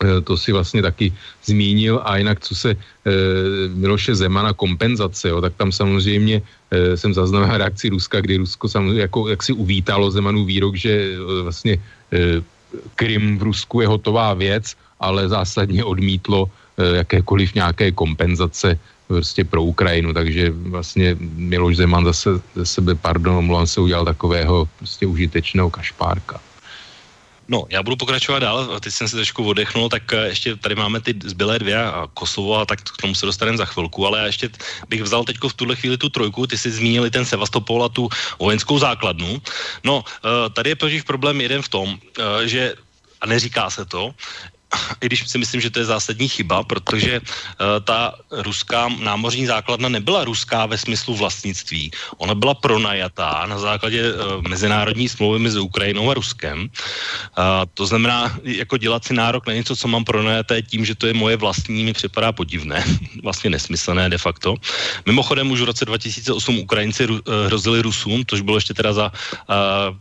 eh, 0.00 0.20
to 0.24 0.36
si 0.36 0.52
vlastně 0.52 0.82
taky 0.82 1.12
zmínil 1.44 2.00
a 2.04 2.16
jinak 2.16 2.40
co 2.40 2.54
se 2.54 2.70
e, 2.70 2.76
Miloše 3.74 4.14
Zemana 4.14 4.52
kompenzace, 4.52 5.28
jo, 5.28 5.40
tak 5.40 5.52
tam 5.60 5.72
samozřejmě 5.72 6.42
e, 6.70 6.96
jsem 6.96 7.12
zaznamenal 7.14 7.58
reakci 7.58 7.88
Ruska, 7.88 8.20
kdy 8.20 8.36
Rusko 8.36 8.68
samozřejmě 8.68 9.00
jako, 9.00 9.28
jak 9.28 9.42
si 9.42 9.52
uvítalo 9.52 10.10
Zemanův 10.10 10.46
výrok, 10.46 10.76
že 10.76 10.92
e, 10.92 11.42
vlastně 11.42 11.76
e, 12.12 12.40
Krym 12.94 13.38
v 13.38 13.42
Rusku 13.42 13.80
je 13.80 13.88
hotová 13.88 14.34
věc, 14.34 14.76
ale 15.00 15.28
zásadně 15.28 15.84
odmítlo 15.84 16.48
e, 16.48 16.59
jakékoliv 16.84 17.54
nějaké 17.54 17.92
kompenzace 17.92 18.78
prostě 19.06 19.44
pro 19.44 19.62
Ukrajinu, 19.62 20.14
takže 20.14 20.50
vlastně 20.50 21.16
Miloš 21.20 21.76
Zeman 21.76 22.04
zase 22.04 22.30
ze 22.54 22.66
sebe, 22.66 22.94
pardon, 22.94 23.42
omlouvám 23.42 23.66
se, 23.66 23.80
udělal 23.80 24.04
takového 24.04 24.68
prostě 24.78 25.06
užitečného 25.06 25.70
kašpárka. 25.70 26.40
No, 27.50 27.66
já 27.66 27.82
budu 27.82 27.96
pokračovat 27.96 28.38
dál, 28.38 28.78
teď 28.78 28.92
jsem 28.94 29.08
si 29.10 29.16
trošku 29.18 29.42
odechnul, 29.42 29.88
tak 29.90 30.06
eh, 30.12 30.30
ještě 30.30 30.56
tady 30.56 30.74
máme 30.74 31.00
ty 31.02 31.14
zbylé 31.24 31.58
dvě 31.58 31.74
a 31.74 32.06
Kosovo 32.14 32.62
a 32.62 32.66
tak 32.66 32.78
k 32.78 33.02
tomu 33.02 33.14
se 33.14 33.26
dostaneme 33.26 33.58
za 33.58 33.66
chvilku, 33.66 34.06
ale 34.06 34.18
já 34.18 34.26
ještě 34.26 34.46
bych 34.88 35.02
vzal 35.02 35.24
teď 35.26 35.36
v 35.42 35.58
tuhle 35.58 35.74
chvíli 35.76 35.98
tu 35.98 36.08
trojku, 36.08 36.46
ty 36.46 36.54
jsi 36.58 36.70
zmínili 36.70 37.10
ten 37.10 37.26
Sevastopol 37.26 37.82
a 37.84 37.88
tu 37.90 38.06
vojenskou 38.38 38.78
základnu. 38.78 39.42
No, 39.82 40.06
eh, 40.06 40.50
tady 40.54 40.70
je 40.70 40.76
totiž 40.76 41.02
problém 41.02 41.40
jeden 41.40 41.62
v 41.62 41.68
tom, 41.68 41.98
eh, 41.98 42.46
že, 42.48 42.74
a 43.20 43.26
neříká 43.26 43.70
se 43.70 43.82
to, 43.82 44.14
i 45.00 45.06
když 45.06 45.28
si 45.28 45.38
myslím, 45.38 45.60
že 45.60 45.70
to 45.70 45.78
je 45.78 45.84
zásadní 45.84 46.28
chyba, 46.28 46.62
protože 46.62 47.20
uh, 47.20 47.26
ta 47.84 48.14
ruská 48.30 48.88
námořní 48.88 49.46
základna 49.46 49.88
nebyla 49.88 50.24
ruská 50.24 50.66
ve 50.66 50.78
smyslu 50.78 51.16
vlastnictví. 51.16 51.90
Ona 52.18 52.34
byla 52.34 52.54
pronajatá 52.54 53.46
na 53.46 53.58
základě 53.58 54.14
uh, 54.14 54.42
mezinárodní 54.48 55.08
smlouvy 55.08 55.38
mezi 55.38 55.58
Ukrajinou 55.58 56.10
a 56.10 56.14
Ruskem. 56.14 56.60
Uh, 56.60 56.68
to 57.74 57.86
znamená, 57.86 58.38
jako 58.42 58.76
dělat 58.76 59.04
si 59.04 59.14
nárok 59.14 59.46
na 59.46 59.54
něco, 59.54 59.76
co 59.76 59.88
mám 59.88 60.04
pronajaté 60.04 60.62
tím, 60.62 60.84
že 60.84 60.94
to 60.94 61.06
je 61.06 61.14
moje 61.14 61.36
vlastní, 61.36 61.84
mi 61.84 61.92
připadá 61.92 62.32
podivné. 62.32 62.84
vlastně 63.22 63.50
nesmyslné 63.50 64.10
de 64.10 64.18
facto. 64.18 64.54
Mimochodem 65.06 65.50
už 65.50 65.60
v 65.60 65.64
roce 65.64 65.84
2008 65.84 66.58
Ukrajinci 66.58 67.06
ru, 67.06 67.14
uh, 67.14 67.20
hrozili 67.46 67.82
Rusům, 67.82 68.22
což 68.26 68.40
bylo 68.40 68.56
ještě 68.56 68.74
teda 68.74 68.92
za 68.92 69.12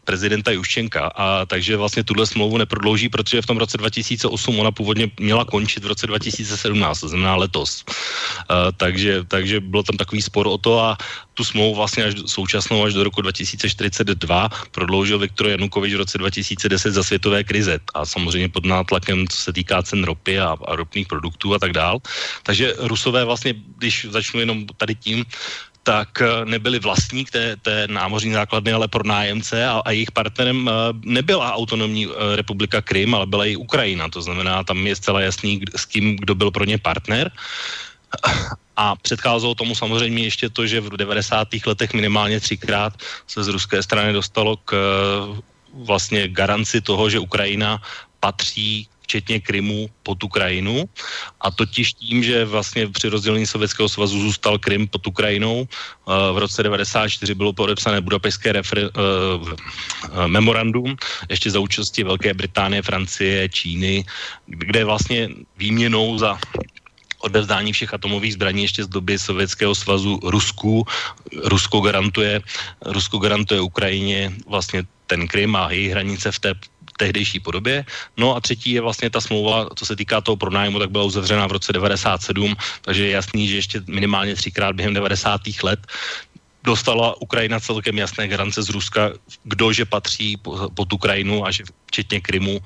prezidenta 0.03 0.51
Juščenka. 0.51 1.11
A 1.15 1.45
takže 1.45 1.77
vlastně 1.77 2.03
tuhle 2.03 2.27
smlouvu 2.27 2.57
neprodlouží, 2.57 3.09
protože 3.09 3.41
v 3.41 3.45
tom 3.45 3.57
roce 3.57 3.77
2008 3.77 4.58
ona 4.59 4.71
původně 4.71 5.11
měla 5.19 5.45
končit 5.45 5.83
v 5.83 5.87
roce 5.87 6.07
2017, 6.07 6.99
to 6.99 7.07
znamená 7.07 7.35
letos. 7.35 7.83
Uh, 7.87 8.71
takže, 8.77 9.23
takže 9.27 9.59
bylo 9.59 9.83
tam 9.83 9.97
takový 9.97 10.21
spor 10.21 10.47
o 10.47 10.57
to 10.57 10.79
a 10.79 10.97
tu 11.33 11.43
smlouvu 11.43 11.75
vlastně 11.75 12.03
až 12.03 12.13
současnou 12.27 12.83
až 12.83 12.93
do 12.93 13.03
roku 13.03 13.21
2042 13.21 14.49
prodloužil 14.71 15.19
Viktor 15.19 15.47
Janukovič 15.47 15.93
v 15.93 16.03
roce 16.03 16.17
2010 16.17 16.91
za 16.91 17.03
světové 17.03 17.43
krize 17.43 17.79
a 17.93 18.05
samozřejmě 18.05 18.49
pod 18.49 18.65
nátlakem, 18.65 19.27
co 19.27 19.37
se 19.37 19.53
týká 19.53 19.83
cen 19.83 20.03
ropy 20.03 20.39
a, 20.39 20.59
a 20.67 20.75
ropných 20.75 21.07
produktů 21.07 21.55
a 21.55 21.59
tak 21.59 21.71
dál. 21.71 22.03
Takže 22.43 22.75
Rusové 22.91 23.23
vlastně, 23.25 23.55
když 23.77 24.07
začnu 24.11 24.39
jenom 24.39 24.67
tady 24.77 24.95
tím, 24.95 25.25
tak 25.89 26.21
eh, 26.21 26.45
nebyli 26.45 26.77
vlastník 26.79 27.33
té, 27.33 27.57
té 27.65 27.89
námořní 27.89 28.37
základny, 28.37 28.71
ale 28.77 28.85
pro 28.87 29.01
nájemce 29.01 29.57
a, 29.65 29.81
a 29.81 29.89
jejich 29.91 30.13
partnerem 30.13 30.69
eh, 30.69 30.71
nebyla 31.01 31.57
autonomní 31.57 32.05
eh, 32.05 32.35
republika 32.37 32.77
Krym, 32.77 33.17
ale 33.17 33.25
byla 33.25 33.45
i 33.45 33.57
Ukrajina. 33.57 34.05
To 34.13 34.21
znamená, 34.21 34.61
tam 34.61 34.77
je 34.85 34.95
zcela 34.95 35.25
jasný, 35.25 35.65
s 35.73 35.89
kým, 35.89 36.21
kdo 36.21 36.35
byl 36.35 36.51
pro 36.53 36.65
ně 36.69 36.77
partner. 36.77 37.33
A 38.77 38.95
předcházelo 38.95 39.55
tomu 39.55 39.75
samozřejmě 39.75 40.23
ještě 40.23 40.49
to, 40.49 40.63
že 40.63 40.81
v 40.81 40.93
90. 40.93 41.47
letech 41.65 41.93
minimálně 41.93 42.39
třikrát 42.39 42.93
se 43.27 43.43
z 43.43 43.47
ruské 43.47 43.83
strany 43.83 44.13
dostalo 44.13 44.57
k 44.61 44.71
vlastně 45.73 46.27
garanci 46.27 46.81
toho, 46.81 47.09
že 47.09 47.19
Ukrajina 47.19 47.81
patří 48.19 48.87
včetně 49.09 49.41
Krymu 49.41 49.89
pod 50.05 50.21
Ukrajinu. 50.21 50.85
A 51.41 51.49
totiž 51.49 51.97
tím, 51.97 52.21
že 52.21 52.45
vlastně 52.45 52.85
při 52.93 53.09
rozdělení 53.09 53.49
Sovětského 53.49 53.89
svazu 53.89 54.21
zůstal 54.21 54.61
Krym 54.61 54.85
pod 54.85 55.01
Ukrajinou, 55.09 55.65
v 56.05 56.37
roce 56.37 56.61
94 56.61 57.33
bylo 57.33 57.53
podepsané 57.53 57.97
budapešské 58.05 58.53
refer, 58.53 58.93
uh, 58.93 59.49
memorandum, 60.29 60.93
ještě 61.29 61.49
za 61.49 61.59
účasti 61.59 62.05
Velké 62.05 62.33
Británie, 62.37 62.85
Francie, 62.85 63.49
Číny, 63.49 64.05
kde 64.45 64.85
vlastně 64.85 65.29
výměnou 65.57 66.17
za 66.17 66.37
odevzdání 67.19 67.73
všech 67.73 67.93
atomových 67.93 68.33
zbraní 68.33 68.61
ještě 68.61 68.83
z 68.83 68.87
doby 68.87 69.19
Sovětského 69.19 69.75
svazu 69.75 70.19
Rusku. 70.23 70.85
Rusko 71.43 71.81
garantuje, 71.81 72.41
Rusko 72.85 73.17
garantuje 73.17 73.61
Ukrajině 73.61 74.31
vlastně 74.47 74.83
ten 75.09 75.27
Krym 75.27 75.55
a 75.55 75.71
její 75.71 75.89
hranice 75.89 76.31
v 76.31 76.39
té 76.39 76.49
tehdejší 76.99 77.39
podobě. 77.39 77.87
No 78.19 78.35
a 78.35 78.43
třetí 78.43 78.75
je 78.75 78.81
vlastně 78.83 79.09
ta 79.09 79.23
smlouva, 79.23 79.71
co 79.71 79.83
se 79.87 79.95
týká 79.95 80.21
toho 80.21 80.35
pronájmu, 80.35 80.79
tak 80.79 80.91
byla 80.91 81.07
uzavřena 81.07 81.47
v 81.47 81.55
roce 81.55 81.73
97, 81.73 82.55
takže 82.83 83.01
je 83.07 83.11
jasný, 83.15 83.47
že 83.47 83.55
ještě 83.55 83.77
minimálně 83.87 84.35
třikrát 84.35 84.75
během 84.75 84.93
90. 84.93 85.41
let 85.63 85.79
dostala 86.63 87.15
Ukrajina 87.23 87.59
celkem 87.59 87.97
jasné 87.97 88.27
garance 88.27 88.59
z 88.59 88.69
Ruska, 88.69 89.15
kdo 89.47 89.73
že 89.73 89.87
patří 89.87 90.37
pod 90.75 90.93
Ukrajinu 90.93 91.47
a 91.47 91.51
že 91.51 91.63
včetně 91.87 92.19
Krymu 92.21 92.59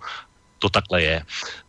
to 0.59 0.69
takhle 0.69 1.01
je 1.01 1.15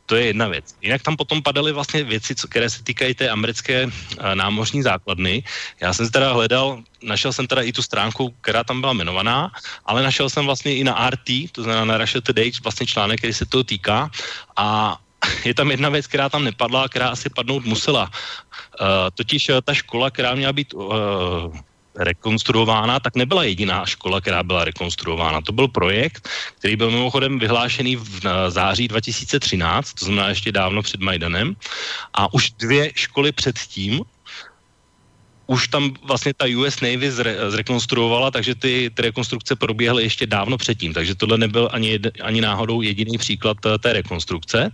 to 0.06 0.16
je 0.16 0.26
jedna 0.26 0.48
věc. 0.48 0.76
Jinak 0.82 1.02
tam 1.02 1.16
potom 1.16 1.42
padaly 1.42 1.72
vlastně 1.72 2.04
věci, 2.04 2.34
co, 2.34 2.48
které 2.48 2.70
se 2.70 2.84
týkají 2.84 3.14
té 3.14 3.28
americké 3.28 3.86
uh, 3.86 3.90
námořní 4.34 4.82
základny. 4.82 5.42
Já 5.80 5.92
jsem 5.92 6.10
teda 6.10 6.32
hledal, 6.32 6.82
našel 7.02 7.32
jsem 7.32 7.46
teda 7.46 7.62
i 7.62 7.72
tu 7.72 7.82
stránku, 7.82 8.34
která 8.40 8.64
tam 8.64 8.80
byla 8.80 8.92
jmenovaná, 8.92 9.52
ale 9.84 10.02
našel 10.02 10.30
jsem 10.30 10.44
vlastně 10.44 10.76
i 10.76 10.84
na 10.84 11.10
RT, 11.10 11.52
to 11.52 11.62
znamená 11.62 11.84
na 11.84 11.98
Russia 11.98 12.20
Today, 12.20 12.52
vlastně 12.62 12.86
článek, 12.86 13.18
který 13.18 13.32
se 13.32 13.46
toho 13.46 13.64
týká 13.64 14.10
a 14.56 14.98
je 15.44 15.54
tam 15.54 15.70
jedna 15.70 15.88
věc, 15.88 16.06
která 16.06 16.28
tam 16.28 16.44
nepadla, 16.44 16.88
která 16.88 17.08
asi 17.08 17.30
padnout 17.30 17.64
musela. 17.64 18.10
Uh, 18.80 18.86
totiž 19.14 19.48
uh, 19.48 19.60
ta 19.64 19.74
škola, 19.74 20.10
která 20.10 20.34
měla 20.34 20.52
být 20.52 20.74
uh, 20.74 20.92
rekonstruována, 21.96 23.00
tak 23.00 23.16
nebyla 23.16 23.44
jediná 23.44 23.86
škola, 23.86 24.20
která 24.20 24.42
byla 24.42 24.64
rekonstruována. 24.64 25.40
To 25.40 25.52
byl 25.52 25.68
projekt, 25.68 26.28
který 26.58 26.76
byl 26.76 26.90
mimochodem 26.90 27.38
vyhlášený 27.38 27.96
v 27.96 28.20
září 28.48 28.88
2013, 28.88 29.92
to 29.92 30.04
znamená 30.04 30.28
ještě 30.28 30.52
dávno 30.52 30.82
před 30.82 31.00
Majdanem. 31.00 31.56
A 32.14 32.34
už 32.34 32.50
dvě 32.50 32.90
školy 32.94 33.32
předtím 33.32 34.02
už 35.46 35.68
tam 35.68 35.94
vlastně 36.02 36.34
ta 36.34 36.44
US 36.56 36.80
Navy 36.80 37.10
zre, 37.10 37.36
zrekonstruovala, 37.48 38.30
takže 38.30 38.54
ty, 38.54 38.90
ty 38.94 39.02
rekonstrukce 39.02 39.56
proběhly 39.56 40.02
ještě 40.02 40.26
dávno 40.26 40.56
předtím, 40.56 40.94
takže 40.94 41.14
tohle 41.14 41.38
nebyl 41.38 41.68
ani, 41.72 41.88
jed, 41.88 42.02
ani 42.22 42.40
náhodou 42.40 42.80
jediný 42.80 43.18
příklad 43.18 43.56
eh, 43.66 43.78
té 43.78 43.92
rekonstrukce. 43.92 44.70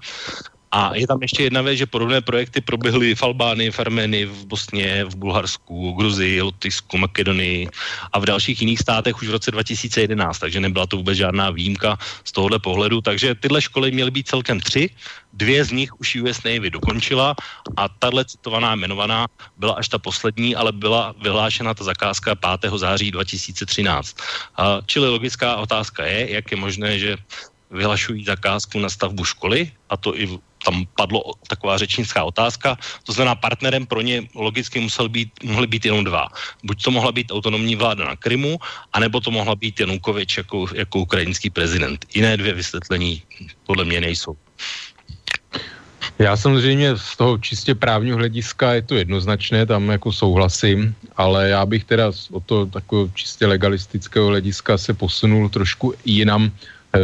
A 0.71 0.95
je 0.95 1.07
tam 1.07 1.19
ještě 1.23 1.43
jedna 1.43 1.63
věc, 1.63 1.79
že 1.79 1.87
podobné 1.87 2.21
projekty 2.21 2.61
proběhly 2.61 3.15
v 3.15 3.23
Albánii, 3.23 3.71
v 3.71 3.81
Armenii, 3.81 4.25
v 4.25 4.47
Bosně, 4.47 5.05
v 5.05 5.17
Bulharsku, 5.17 5.93
Gruzii, 5.93 6.43
Lotyšsku, 6.43 6.99
Makedonii 6.99 7.69
a 8.13 8.19
v 8.19 8.25
dalších 8.27 8.61
jiných 8.61 8.79
státech 8.79 9.17
už 9.19 9.29
v 9.29 9.31
roce 9.31 9.51
2011, 9.51 10.39
takže 10.39 10.61
nebyla 10.61 10.87
to 10.87 10.97
vůbec 10.97 11.19
žádná 11.19 11.51
výjimka 11.51 11.99
z 12.25 12.33
tohohle 12.33 12.59
pohledu. 12.59 13.01
Takže 13.01 13.35
tyhle 13.35 13.63
školy 13.63 13.91
měly 13.91 14.11
být 14.11 14.29
celkem 14.29 14.61
tři, 14.61 14.91
dvě 15.33 15.65
z 15.65 15.71
nich 15.71 16.01
už 16.01 16.17
US 16.23 16.43
Navy 16.43 16.71
dokončila 16.71 17.35
a 17.77 17.89
tahle 17.89 18.25
citovaná 18.25 18.75
jmenovaná 18.75 19.27
byla 19.57 19.75
až 19.75 19.89
ta 19.89 19.99
poslední, 19.99 20.57
ale 20.57 20.73
byla 20.73 21.15
vyhlášena 21.23 21.75
ta 21.75 21.85
zakázka 21.85 22.35
5. 22.35 22.73
září 22.79 23.11
2013. 23.11 24.17
A, 24.57 24.79
čili 24.87 25.09
logická 25.09 25.57
otázka 25.57 26.07
je, 26.07 26.31
jak 26.31 26.51
je 26.51 26.57
možné, 26.57 26.99
že 26.99 27.17
vyhlašují 27.71 28.25
zakázku 28.25 28.79
na 28.79 28.89
stavbu 28.91 29.25
školy, 29.25 29.71
a 29.91 29.97
to 29.97 30.15
i 30.19 30.27
tam 30.65 30.87
padlo 30.97 31.23
taková 31.49 31.79
řečnická 31.79 32.25
otázka, 32.25 32.77
to 33.05 33.13
znamená 33.13 33.35
partnerem 33.35 33.87
pro 33.87 34.01
ně 34.01 34.23
logicky 34.35 34.81
musel 34.81 35.09
být, 35.09 35.33
mohly 35.45 35.67
být 35.67 35.85
jenom 35.85 36.05
dva. 36.05 36.29
Buď 36.65 36.83
to 36.83 36.91
mohla 36.91 37.13
být 37.13 37.33
autonomní 37.33 37.77
vláda 37.77 38.05
na 38.05 38.17
Krymu, 38.17 38.59
anebo 38.93 39.21
to 39.21 39.31
mohla 39.31 39.57
být 39.57 39.81
Janukovič 39.81 40.37
jako, 40.37 40.67
jako 40.75 40.99
ukrajinský 40.99 41.51
prezident. 41.51 42.07
Jiné 42.15 42.37
dvě 42.37 42.55
vysvětlení 42.55 43.23
podle 43.67 43.85
mě 43.85 44.01
nejsou. 44.01 44.37
Já 46.21 46.37
samozřejmě 46.37 46.97
z 46.97 47.17
toho 47.17 47.39
čistě 47.39 47.75
právního 47.75 48.17
hlediska 48.17 48.73
je 48.73 48.83
to 48.83 48.95
jednoznačné, 48.95 49.67
tam 49.67 49.89
jako 49.89 50.13
souhlasím, 50.13 50.95
ale 51.17 51.49
já 51.49 51.67
bych 51.67 51.85
teda 51.85 52.13
od 52.31 52.45
toho 52.45 52.67
takového 52.67 53.09
čistě 53.15 53.47
legalistického 53.47 54.27
hlediska 54.27 54.79
se 54.79 54.95
posunul 54.95 55.49
trošku 55.49 55.95
jinam. 56.05 56.45
E, 56.45 57.01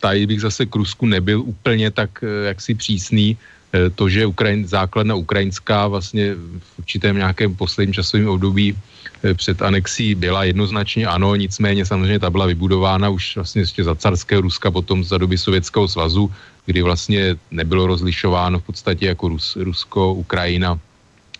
tady 0.00 0.26
bych 0.26 0.40
zase 0.40 0.66
k 0.66 0.74
Rusku 0.74 1.06
nebyl 1.06 1.40
úplně 1.40 1.90
tak 1.90 2.10
eh, 2.24 2.48
jaksi 2.48 2.74
přísný. 2.74 3.36
Eh, 3.72 3.90
to, 3.90 4.08
že 4.08 4.26
Ukrajin, 4.26 4.66
základna 4.66 5.14
ukrajinská 5.14 5.86
vlastně 5.86 6.34
v 6.34 6.78
určitém 6.78 7.16
nějakém 7.16 7.54
posledním 7.54 7.94
časovém 7.94 8.28
období 8.28 8.74
eh, 8.74 9.34
před 9.34 9.62
anexí 9.62 10.14
byla 10.14 10.44
jednoznačně 10.44 11.06
ano, 11.06 11.36
nicméně 11.36 11.86
samozřejmě 11.86 12.18
ta 12.18 12.30
byla 12.30 12.46
vybudována 12.50 13.08
už 13.08 13.36
vlastně 13.36 13.62
ještě 13.62 13.84
za 13.84 13.94
carského 13.94 14.42
Ruska, 14.42 14.70
potom 14.70 15.04
za 15.04 15.18
doby 15.18 15.38
Sovětského 15.38 15.88
svazu, 15.88 16.32
kdy 16.66 16.82
vlastně 16.82 17.36
nebylo 17.50 17.86
rozlišováno 17.86 18.58
v 18.58 18.66
podstatě 18.66 19.06
jako 19.06 19.28
Rus, 19.28 19.56
Rusko, 19.56 20.14
Ukrajina. 20.14 20.80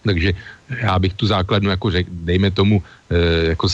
Takže 0.04 0.32
já 0.80 0.98
bych 0.98 1.12
tu 1.12 1.26
základnu, 1.26 1.70
jako 1.70 1.90
řek, 1.90 2.06
dejme 2.08 2.50
tomu, 2.50 2.82
jako 3.52 3.68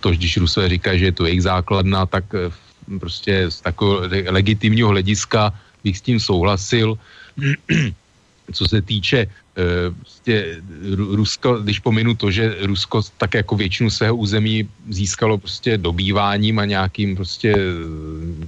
to, 0.00 0.10
když 0.14 0.36
Rusové 0.36 0.68
říkají, 0.68 0.98
že 0.98 1.04
je 1.04 1.12
to 1.12 1.26
jejich 1.26 1.42
základna, 1.42 2.06
tak 2.06 2.24
v 2.30 2.71
prostě 3.00 3.50
z 3.50 3.60
takového 3.60 4.08
legitimního 4.32 4.88
hlediska 4.88 5.52
bych 5.84 5.98
s 5.98 6.00
tím 6.00 6.20
souhlasil. 6.20 6.98
Co 8.52 8.68
se 8.68 8.82
týče 8.82 9.26
prostě 10.00 10.56
Rusko, 10.96 11.60
když 11.60 11.78
pominu 11.78 12.14
to, 12.14 12.30
že 12.30 12.56
Rusko 12.60 13.02
tak 13.18 13.34
jako 13.34 13.56
většinu 13.56 13.90
svého 13.90 14.16
území 14.16 14.68
získalo 14.88 15.38
prostě 15.38 15.78
dobýváním 15.78 16.58
a 16.58 16.64
nějakým 16.64 17.16
prostě 17.16 17.54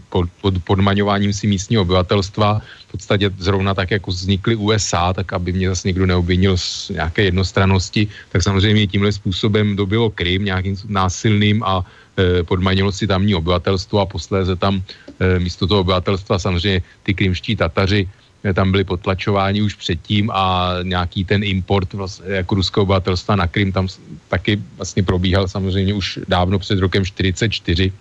pod, 0.09 0.28
pod, 0.41 0.55
podmaňováním 0.64 1.32
si 1.32 1.47
místního 1.47 1.82
obyvatelstva, 1.82 2.61
v 2.89 2.93
podstatě 2.93 3.30
zrovna 3.39 3.74
tak 3.74 3.91
jako 3.91 4.11
vznikly 4.11 4.57
USA, 4.57 5.12
tak 5.12 5.32
aby 5.32 5.53
mě 5.53 5.68
zase 5.68 5.89
někdo 5.89 6.07
neobvinil 6.07 6.57
z 6.57 6.89
nějaké 6.89 7.22
jednostrannosti, 7.24 8.09
tak 8.32 8.43
samozřejmě 8.43 8.87
tímhle 8.87 9.12
způsobem 9.12 9.76
dobilo 9.76 10.11
Krym 10.11 10.45
nějakým 10.45 10.76
násilným 10.89 11.62
a 11.62 11.85
e, 11.85 12.03
podmanilo 12.44 12.92
si 12.92 13.06
tamní 13.06 13.34
obyvatelstvo 13.34 14.00
a 14.00 14.06
posléze 14.06 14.56
tam 14.56 14.82
e, 15.18 15.38
místo 15.38 15.66
toho 15.66 15.80
obyvatelstva 15.80 16.38
samozřejmě 16.38 16.82
ty 17.02 17.14
krymští 17.14 17.56
Tataři 17.56 18.08
tam 18.54 18.70
byli 18.70 18.84
potlačováni 18.84 19.62
už 19.62 19.74
předtím 19.74 20.30
a 20.30 20.76
nějaký 20.82 21.24
ten 21.24 21.44
import 21.44 21.92
vlastně, 21.92 22.44
jako 22.44 22.54
ruského 22.54 22.82
obyvatelstva 22.82 23.36
na 23.36 23.46
Krym 23.46 23.72
tam 23.72 23.88
taky 24.28 24.60
vlastně 24.76 25.02
probíhal 25.02 25.48
samozřejmě 25.48 25.94
už 25.94 26.18
dávno 26.28 26.58
před 26.58 26.78
rokem 26.78 27.04
44. 27.04 27.92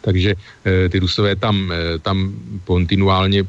Takže 0.00 0.34
ty 0.88 0.98
rusové 0.98 1.36
tam, 1.36 1.72
tam 2.02 2.32
kontinuálně 2.64 3.44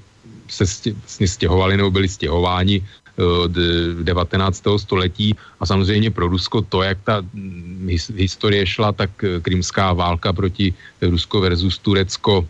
se 0.48 0.68
stě, 0.68 0.92
vlastně 0.92 1.28
stěhovali 1.28 1.78
nebo 1.78 1.92
byli 1.92 2.08
stěhováni 2.08 2.84
19. 4.04 4.64
století 4.78 5.36
a 5.60 5.66
samozřejmě 5.66 6.12
pro 6.12 6.28
Rusko 6.28 6.62
to, 6.62 6.82
jak 6.82 6.98
ta 7.04 7.22
hm, 7.22 7.90
historie 8.16 8.66
šla, 8.66 8.92
tak 8.92 9.10
krymská 9.42 9.94
válka 9.94 10.34
proti 10.34 10.74
Rusko 11.02 11.42
versus 11.42 11.78
Turecko 11.78 12.48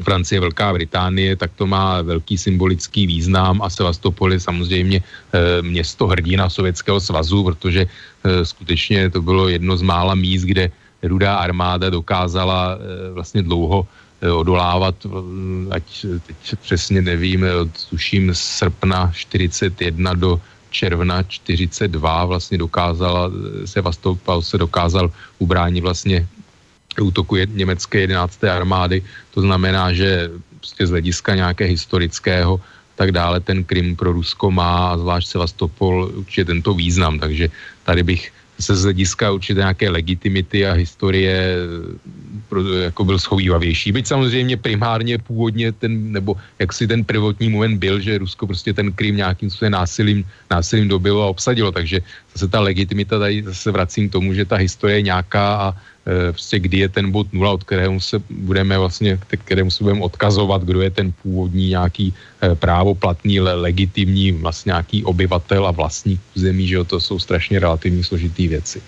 Francie, 0.00 0.40
Velká 0.40 0.72
Británie, 0.72 1.36
tak 1.36 1.50
to 1.56 1.66
má 1.66 2.02
velký 2.02 2.38
symbolický 2.38 3.06
význam 3.06 3.60
a 3.62 3.70
Sevastopol 3.70 4.32
je 4.32 4.40
samozřejmě 4.40 4.98
e, 4.98 5.02
město 5.62 6.06
hrdina 6.06 6.48
Sovětského 6.48 7.00
svazu, 7.00 7.44
protože 7.44 7.86
skutečně 8.42 9.10
to 9.10 9.20
bylo 9.22 9.48
jedno 9.48 9.76
z 9.76 9.82
mála 9.82 10.14
míst, 10.14 10.44
kde 10.44 10.70
rudá 11.02 11.36
armáda 11.36 11.90
dokázala 11.90 12.78
vlastně 13.12 13.42
dlouho 13.42 13.88
odolávat, 14.20 14.94
ať 15.70 16.06
teď 16.26 16.36
přesně 16.62 17.02
nevím, 17.02 17.46
od 17.60 17.84
tuším 17.90 18.34
srpna 18.34 19.10
41 19.14 20.14
do 20.14 20.40
června 20.70 21.22
42 21.22 22.24
vlastně 22.24 22.58
dokázala, 22.58 23.30
Sevastopol 23.64 24.42
se 24.42 24.58
dokázal 24.58 25.10
ubránit 25.38 25.80
vlastně 25.80 26.28
útoku 27.00 27.36
německé 27.36 28.00
11. 28.00 28.44
armády. 28.44 29.02
To 29.34 29.40
znamená, 29.40 29.92
že 29.92 30.30
prostě 30.56 30.86
z 30.86 30.90
hlediska 30.90 31.34
nějaké 31.34 31.64
historického 31.64 32.60
tak 32.94 33.12
dále 33.12 33.40
ten 33.40 33.64
Krym 33.64 33.96
pro 33.96 34.12
Rusko 34.12 34.50
má, 34.50 34.92
a 34.92 34.98
zvlášť 34.98 35.28
Sevastopol, 35.28 36.12
určitě 36.14 36.44
tento 36.44 36.74
význam. 36.74 37.18
Takže 37.18 37.48
tady 37.84 38.02
bych 38.02 38.32
se 38.60 38.76
z 38.76 38.82
hlediska 38.82 39.30
určitě 39.30 39.58
nějaké 39.58 39.90
legitimity 39.90 40.66
a 40.66 40.72
historie 40.72 41.56
jako 42.82 43.04
byl 43.04 43.18
schovývavější. 43.18 43.92
Byť 43.92 44.06
samozřejmě 44.06 44.56
primárně 44.56 45.18
původně 45.18 45.72
ten, 45.72 46.12
nebo 46.12 46.36
jak 46.58 46.72
si 46.72 46.86
ten 46.86 47.04
prvotní 47.04 47.48
moment 47.48 47.78
byl, 47.78 48.00
že 48.00 48.18
Rusko 48.18 48.46
prostě 48.46 48.72
ten 48.72 48.92
Krym 48.92 49.16
nějakým 49.16 49.50
způsobem 49.50 49.72
násilím, 49.72 50.24
násilím 50.50 50.88
dobilo 50.88 51.22
a 51.22 51.30
obsadilo, 51.30 51.72
takže 51.72 52.00
zase 52.34 52.48
ta 52.48 52.60
legitimita 52.60 53.18
tady 53.18 53.42
zase 53.42 53.70
vracím 53.70 54.08
k 54.08 54.12
tomu, 54.12 54.34
že 54.34 54.44
ta 54.44 54.56
historie 54.56 54.98
je 54.98 55.02
nějaká 55.02 55.54
a 55.54 55.66
prostě 56.32 56.58
kdy 56.58 56.78
je 56.78 56.88
ten 56.88 57.10
bod 57.10 57.32
nula, 57.32 57.52
od 57.52 57.64
kterého 57.64 58.00
se 58.00 58.22
budeme 58.30 58.78
vlastně, 58.78 59.18
kterému 59.44 59.70
se 59.70 59.84
budeme 59.84 60.02
odkazovat, 60.02 60.64
kdo 60.64 60.80
je 60.80 60.90
ten 60.90 61.12
původní 61.22 61.68
nějaký 61.68 62.14
e, 62.42 62.54
právoplatný, 62.54 63.40
le, 63.40 63.54
legitimní 63.54 64.32
vlastně 64.32 64.70
nějaký 64.70 65.04
obyvatel 65.04 65.66
a 65.66 65.70
vlastník 65.70 66.20
zemí, 66.34 66.68
že 66.68 66.74
jo, 66.74 66.84
to 66.84 67.00
jsou 67.00 67.18
strašně 67.18 67.58
relativní 67.58 68.04
složitý 68.04 68.48
věci. 68.48 68.82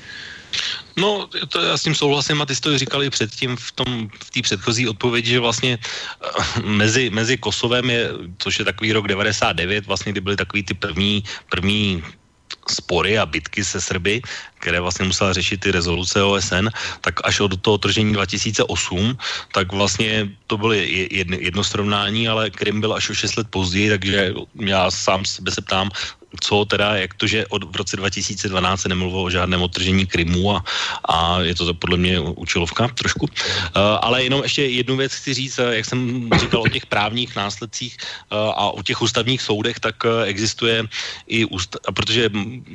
No, 0.97 1.29
to 1.49 1.63
já 1.63 1.79
s 1.79 1.83
tím 1.83 1.95
souhlasím 1.95 2.43
a 2.43 2.47
ty 2.47 2.55
jsi 2.55 2.61
to 2.61 2.79
říkali 2.79 3.11
předtím 3.11 3.57
v 3.57 3.73
tom, 3.73 4.09
v 4.25 4.31
té 4.31 4.43
předchozí 4.43 4.89
odpovědi, 4.89 5.31
že 5.31 5.41
vlastně 5.41 5.79
uh, 5.81 6.65
mezi, 6.65 7.11
mezi 7.11 7.37
Kosovem 7.39 7.91
je, 7.91 8.11
což 8.39 8.59
je 8.59 8.65
takový 8.65 8.93
rok 8.93 9.09
99, 9.09 9.87
vlastně 9.87 10.13
kdy 10.13 10.21
byly 10.21 10.37
takový 10.37 10.63
ty 10.63 10.75
první, 10.75 11.25
první 11.51 12.03
spory 12.71 13.19
a 13.19 13.27
bitky 13.27 13.65
se 13.65 13.81
Srby, 13.81 14.23
které 14.59 14.81
vlastně 14.81 15.05
musela 15.05 15.33
řešit 15.33 15.61
ty 15.61 15.71
rezoluce 15.71 16.23
OSN, 16.23 16.69
tak 17.01 17.21
až 17.25 17.41
od 17.41 17.61
toho 17.61 17.79
tržení 17.79 18.13
2008, 18.13 19.19
tak 19.53 19.73
vlastně 19.73 20.29
to 20.47 20.59
bylo 20.59 20.73
jedno, 20.73 21.65
srovnání, 21.65 22.29
ale 22.29 22.51
Krym 22.51 22.81
byl 22.81 22.95
až 22.95 23.11
o 23.11 23.15
6 23.15 23.37
let 23.37 23.47
později, 23.51 23.89
takže 23.91 24.35
já 24.55 24.91
sám 24.91 25.25
sebe 25.25 25.51
se 25.51 25.63
ptám, 25.63 25.91
co 26.41 26.65
teda, 26.65 26.97
jak 26.97 27.15
to, 27.15 27.27
že 27.27 27.47
od, 27.47 27.65
v 27.65 27.77
roce 27.77 27.97
2012 27.97 28.81
se 28.81 28.89
nemluvilo 28.89 29.23
o 29.23 29.31
žádném 29.31 29.63
odtržení 29.63 30.07
Krymu 30.07 30.57
a, 30.57 30.65
a 31.05 31.41
je 31.41 31.55
to 31.55 31.75
podle 31.75 31.97
mě 31.97 32.21
účelovka 32.21 32.89
trošku. 32.89 33.27
Uh, 33.27 33.83
ale 34.01 34.25
jenom 34.25 34.43
ještě 34.43 34.65
jednu 34.65 34.97
věc 34.97 35.13
chci 35.13 35.35
říct, 35.35 35.59
eh, 35.59 35.77
jak 35.77 35.85
jsem 35.85 36.31
říkal 36.41 36.61
o 36.63 36.69
těch 36.69 36.87
právních 36.87 37.37
následcích 37.37 37.97
uh, 38.33 38.39
a 38.39 38.71
o 38.71 38.83
těch 38.83 39.03
ústavních 39.03 39.43
soudech, 39.43 39.81
tak 39.81 40.05
uh, 40.05 40.23
existuje 40.25 40.85
i 41.27 41.45
úst, 41.45 41.77
protože 41.95 42.31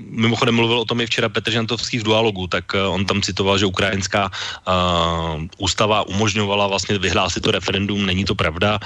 mimochodem 0.09 0.55
mluvil 0.55 0.79
o 0.79 0.85
tom 0.85 1.01
i 1.01 1.05
včera 1.05 1.29
Petr 1.29 1.51
Žantovský 1.51 1.99
v 1.99 2.03
dualogu, 2.03 2.47
tak 2.47 2.73
uh, 2.73 2.93
on 2.93 3.05
tam 3.05 3.21
citoval, 3.21 3.57
že 3.57 3.65
ukrajinská 3.65 4.29
uh, 4.29 5.41
ústava 5.57 6.07
umožňovala 6.07 6.67
vlastně 6.67 6.97
vyhlásit 6.97 7.43
to 7.43 7.51
referendum, 7.51 8.05
není 8.05 8.25
to 8.25 8.35
pravda. 8.35 8.79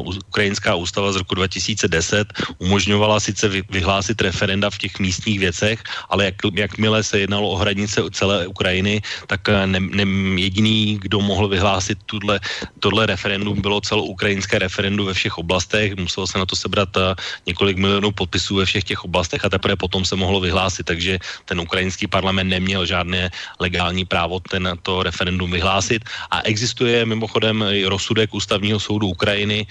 Uh, 0.00 0.14
ukrajinská 0.28 0.74
ústava 0.74 1.12
z 1.12 1.16
roku 1.16 1.34
2010 1.34 2.32
umožňovala 2.58 3.20
sice 3.20 3.48
vy, 3.48 3.62
vyhlásit 3.70 4.13
vyhlásit 4.14 4.20
referenda 4.20 4.70
v 4.70 4.78
těch 4.78 4.98
místních 4.98 5.38
věcech, 5.38 5.82
ale 6.10 6.24
jak, 6.24 6.34
jakmile 6.54 7.02
se 7.02 7.18
jednalo 7.18 7.50
o 7.50 7.56
hranice 7.56 8.00
celé 8.12 8.46
Ukrajiny, 8.46 9.02
tak 9.26 9.48
eh, 9.48 9.66
ne, 9.66 9.80
ne, 9.80 10.04
jediný, 10.40 10.98
kdo 11.00 11.20
mohl 11.20 11.48
vyhlásit 11.48 11.98
tuhle, 12.06 12.40
tohle 12.80 13.06
referendum, 13.06 13.60
bylo 13.60 13.80
celoukrajinské 13.80 14.58
referendum 14.58 15.06
ve 15.06 15.14
všech 15.14 15.38
oblastech. 15.38 15.96
Muselo 15.96 16.26
se 16.26 16.38
na 16.38 16.46
to 16.46 16.56
sebrat 16.56 16.90
eh, 16.96 17.14
několik 17.46 17.78
milionů 17.78 18.12
podpisů 18.12 18.62
ve 18.62 18.64
všech 18.64 18.84
těch 18.84 19.04
oblastech 19.04 19.44
a 19.44 19.48
teprve 19.48 19.76
potom 19.76 20.04
se 20.04 20.16
mohlo 20.16 20.40
vyhlásit, 20.40 20.86
takže 20.86 21.18
ten 21.44 21.60
ukrajinský 21.60 22.06
parlament 22.06 22.48
neměl 22.48 22.86
žádné 22.86 23.30
legální 23.60 24.04
právo 24.04 24.40
ten 24.40 24.76
to 24.82 25.02
referendum 25.02 25.50
vyhlásit. 25.50 26.04
A 26.30 26.44
existuje 26.44 27.06
mimochodem 27.06 27.64
i 27.72 27.84
rozsudek 27.86 28.34
ústavního 28.34 28.78
soudu 28.80 29.08
Ukrajiny, 29.10 29.66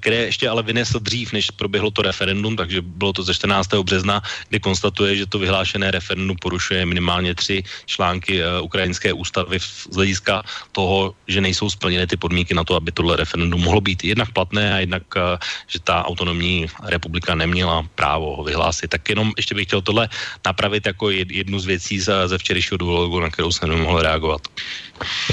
které 0.00 0.30
ještě 0.30 0.48
ale 0.48 0.62
vynesl 0.62 0.98
dřív, 1.00 1.32
než 1.32 1.50
proběhlo 1.50 1.90
to 1.90 2.02
referendum, 2.02 2.56
takže 2.56 2.82
bylo 2.82 3.12
to 3.12 3.22
ze 3.22 3.34
14 3.34 3.63
15. 3.68 3.84
března, 3.84 4.22
kdy 4.48 4.60
konstatuje, 4.60 5.16
že 5.16 5.26
to 5.26 5.38
vyhlášené 5.38 5.90
referendum 5.90 6.36
porušuje 6.36 6.86
minimálně 6.86 7.34
tři 7.34 7.62
články 7.86 8.40
uh, 8.40 8.64
ukrajinské 8.64 9.12
ústavy 9.12 9.60
z 9.60 9.94
hlediska 9.94 10.42
toho, 10.72 11.14
že 11.28 11.40
nejsou 11.40 11.70
splněny 11.70 12.06
ty 12.06 12.16
podmínky 12.16 12.54
na 12.54 12.64
to, 12.64 12.76
aby 12.76 12.92
tohle 12.92 13.16
referendum 13.16 13.60
mohlo 13.60 13.80
být 13.80 14.04
jednak 14.04 14.32
platné 14.32 14.74
a 14.74 14.78
jednak, 14.78 15.02
uh, 15.16 15.22
že 15.66 15.80
ta 15.80 16.04
autonomní 16.04 16.66
republika 16.84 17.34
neměla 17.34 17.86
právo 17.94 18.36
ho 18.36 18.44
vyhlásit. 18.44 18.90
Tak 18.90 19.08
jenom 19.08 19.32
ještě 19.36 19.54
bych 19.54 19.66
chtěl 19.66 19.82
tohle 19.82 20.08
napravit 20.46 20.86
jako 20.86 21.10
jednu 21.10 21.58
z 21.58 21.66
věcí 21.66 22.00
ze 22.00 22.38
včerejšího 22.38 22.78
dialogu, 22.78 23.20
na 23.20 23.30
kterou 23.30 23.52
jsem 23.52 23.68
nemohl 23.68 24.02
reagovat. 24.02 24.40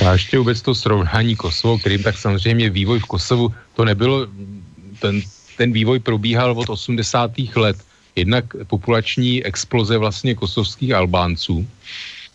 Já 0.01 0.13
ještě 0.13 0.37
vůbec 0.37 0.61
to 0.61 0.75
srovnání 0.75 1.35
Kosovo, 1.35 1.79
Krym, 1.79 2.03
tak 2.03 2.17
samozřejmě 2.17 2.69
vývoj 2.69 2.99
v 2.99 3.05
Kosovu, 3.05 3.53
to 3.75 3.85
nebylo, 3.85 4.27
ten, 4.99 5.21
ten 5.57 5.71
vývoj 5.71 5.99
probíhal 5.99 6.51
od 6.51 6.69
80. 6.69 7.31
let 7.55 7.77
jednak 8.15 8.45
populační 8.67 9.43
exploze 9.43 9.97
vlastně 9.97 10.35
kosovských 10.35 10.93
Albánců, 10.93 11.67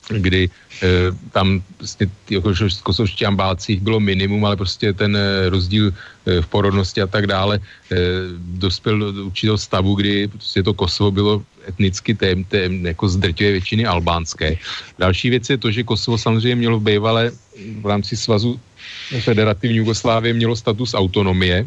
kdy 0.08 0.50
e, 0.82 0.88
tam 1.32 1.62
vlastně 1.78 2.06
jako, 2.30 2.54
kosovští 2.82 3.26
ambácích 3.26 3.80
bylo 3.80 4.00
minimum, 4.00 4.44
ale 4.44 4.56
prostě 4.56 4.92
ten 4.92 5.16
e, 5.16 5.50
rozdíl 5.50 5.90
e, 5.90 6.42
v 6.42 6.46
porodnosti 6.46 7.02
a 7.02 7.06
tak 7.06 7.26
dále 7.26 7.58
e, 7.58 7.96
dospěl 8.38 9.12
do 9.12 9.24
určitého 9.26 9.58
stavu, 9.58 9.94
kdy 9.94 10.28
prostě 10.28 10.62
to 10.62 10.74
Kosovo 10.74 11.10
bylo 11.10 11.42
etnicky 11.68 12.14
tém, 12.14 12.44
tém, 12.44 12.86
jako 12.86 13.08
zdrtivě 13.08 13.52
většiny 13.52 13.86
albánské. 13.86 14.56
Další 14.98 15.30
věc 15.30 15.50
je 15.50 15.58
to, 15.58 15.70
že 15.70 15.82
Kosovo 15.82 16.18
samozřejmě 16.18 16.56
mělo 16.56 16.78
v 16.78 16.82
bývalé 16.82 17.32
v 17.82 17.86
rámci 17.86 18.16
svazu 18.16 18.60
federativní 19.20 19.76
Jugoslávie 19.76 20.34
mělo 20.34 20.56
status 20.56 20.94
autonomie, 20.94 21.66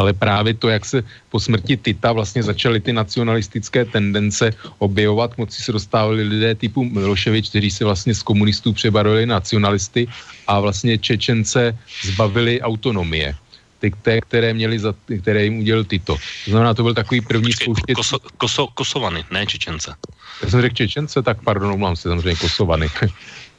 ale 0.00 0.16
právě 0.16 0.54
to, 0.56 0.68
jak 0.72 0.84
se 0.84 1.04
po 1.28 1.40
smrti 1.40 1.76
Tita 1.76 2.12
vlastně 2.12 2.42
začaly 2.42 2.80
ty 2.80 2.92
nacionalistické 2.92 3.84
tendence 3.84 4.50
objevovat, 4.80 5.38
moci 5.38 5.62
se 5.62 5.72
dostávali 5.72 6.24
lidé 6.24 6.54
typu 6.54 6.84
Miloševič, 6.84 7.48
kteří 7.52 7.70
se 7.70 7.84
vlastně 7.84 8.14
z 8.16 8.22
komunistů 8.24 8.72
přebarvili 8.72 9.28
nacionalisty 9.28 10.08
a 10.48 10.60
vlastně 10.60 10.98
Čečence 10.98 11.76
zbavili 12.02 12.64
autonomie 12.64 13.36
ty, 13.80 13.92
které, 14.20 14.54
měli 14.54 14.78
za, 14.78 14.94
které 15.20 15.44
jim 15.44 15.58
udělal 15.58 15.84
Tito. 15.84 16.16
To 16.44 16.50
znamená, 16.50 16.74
to 16.74 16.82
byl 16.82 16.94
takový 16.94 17.20
první 17.20 17.52
spouštět... 17.52 17.96
Koso, 17.96 18.18
koso, 18.36 18.66
kosovany, 18.66 19.24
ne 19.30 19.46
Čečence. 19.46 19.94
Já 20.42 20.50
jsem 20.50 20.60
řekl 20.60 20.74
Čečence, 20.74 21.22
tak 21.22 21.44
pardon, 21.44 21.72
omlám 21.72 21.96
se, 21.96 22.08
samozřejmě 22.08 22.36
Kosovany. 22.36 22.88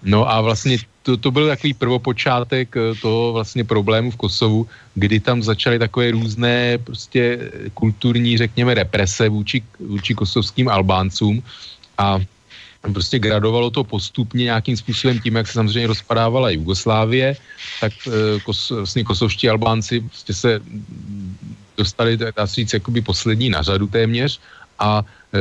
No 0.04 0.30
a 0.30 0.42
vlastně 0.42 0.78
to, 1.04 1.18
to 1.18 1.32
byl 1.32 1.48
takový 1.48 1.74
prvopočátek 1.74 2.78
eh, 2.78 2.96
toho 3.02 3.34
vlastně 3.34 3.64
problému 3.64 4.12
v 4.12 4.16
Kosovu, 4.16 4.68
kdy 4.96 5.20
tam 5.20 5.44
začaly 5.44 5.80
takové 5.80 6.12
různé 6.12 6.78
prostě 6.78 7.52
kulturní, 7.74 8.38
řekněme, 8.38 8.74
represe 8.74 9.30
vůči, 9.30 9.64
vůči 9.80 10.14
kosovským 10.16 10.70
Albáncům. 10.70 11.44
A 11.98 12.20
prostě 12.94 13.20
gradovalo 13.20 13.70
to 13.70 13.84
postupně 13.84 14.44
nějakým 14.44 14.78
způsobem 14.78 15.20
tím, 15.20 15.36
jak 15.36 15.48
se 15.48 15.54
samozřejmě 15.54 15.88
rozpadávala 15.88 16.50
Jugoslávie, 16.50 17.38
tak 17.82 17.94
eh, 18.08 18.40
kos, 18.40 18.70
vlastně 18.70 19.04
kosovští 19.04 19.50
Albánci 19.50 20.02
prostě 20.02 20.34
se 20.34 20.62
dostali, 21.78 22.18
dá 22.18 22.48
se 22.48 22.56
říct, 22.56 22.74
jakoby 22.74 23.02
poslední 23.02 23.50
na 23.50 23.62
řadu 23.62 23.88
téměř 23.88 24.40
a 24.82 25.06
e, 25.06 25.38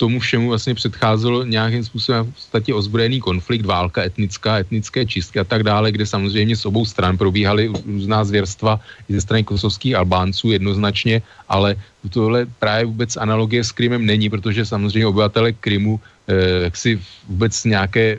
tomu 0.00 0.16
všemu 0.20 0.48
vlastně 0.48 0.74
předcházelo 0.74 1.44
nějakým 1.44 1.84
způsobem 1.84 2.24
v 2.24 2.34
podstatě 2.34 2.74
ozbrojený 2.74 3.20
konflikt, 3.20 3.68
válka 3.68 4.02
etnická, 4.02 4.58
etnické 4.58 5.06
čistky 5.06 5.38
a 5.38 5.44
tak 5.44 5.62
dále, 5.62 5.92
kde 5.92 6.08
samozřejmě 6.08 6.56
s 6.56 6.64
obou 6.64 6.88
stran 6.88 7.20
probíhaly 7.20 7.68
různá 7.68 8.24
zvěrstva 8.24 8.80
i 9.08 9.12
ze 9.12 9.20
strany 9.20 9.44
kosovských 9.44 9.94
Albánců 9.94 10.50
jednoznačně, 10.56 11.22
ale 11.48 11.76
tohle 12.10 12.48
právě 12.58 12.84
vůbec 12.88 13.16
analogie 13.16 13.64
s 13.64 13.72
Krymem 13.72 14.06
není, 14.06 14.32
protože 14.32 14.64
samozřejmě 14.64 15.06
obyvatele 15.06 15.52
Krymu 15.52 16.00
e, 16.26 16.64
jak 16.64 16.76
si 16.76 17.00
vůbec 17.28 17.52
nějaké 17.64 18.18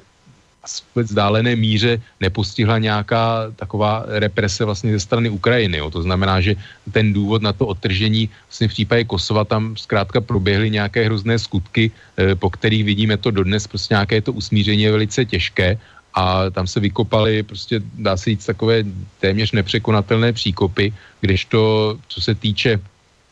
v 0.63 0.95
vzdálené 0.95 1.55
míře 1.55 2.01
nepostihla 2.19 2.77
nějaká 2.79 3.51
taková 3.55 4.05
represe 4.07 4.65
vlastně 4.65 4.91
ze 4.91 4.99
strany 4.99 5.29
Ukrajiny. 5.29 5.77
Jo. 5.77 5.91
To 5.91 6.01
znamená, 6.01 6.41
že 6.41 6.55
ten 6.91 7.13
důvod 7.13 7.41
na 7.41 7.53
to 7.53 7.67
odtržení 7.67 8.29
vlastně 8.47 8.67
v 8.67 8.71
případě 8.71 9.03
Kosova 9.03 9.43
tam 9.43 9.75
zkrátka 9.77 10.21
proběhly 10.21 10.71
nějaké 10.71 11.05
hrozné 11.05 11.39
skutky, 11.39 11.91
eh, 11.91 12.35
po 12.35 12.49
kterých 12.49 12.83
vidíme 12.83 13.17
to 13.17 13.31
dodnes, 13.31 13.67
prostě 13.67 13.93
nějaké 13.93 14.21
to 14.21 14.31
usmíření 14.33 14.83
je 14.83 14.91
velice 14.91 15.25
těžké 15.25 15.77
a 16.13 16.49
tam 16.49 16.67
se 16.67 16.79
vykopaly 16.79 17.43
prostě, 17.43 17.81
dá 17.99 18.17
se 18.17 18.29
říct, 18.29 18.45
takové 18.45 18.85
téměř 19.19 19.51
nepřekonatelné 19.51 20.33
příkopy, 20.33 20.93
kdežto, 21.21 21.59
co 22.07 22.21
se 22.21 22.35
týče 22.35 22.79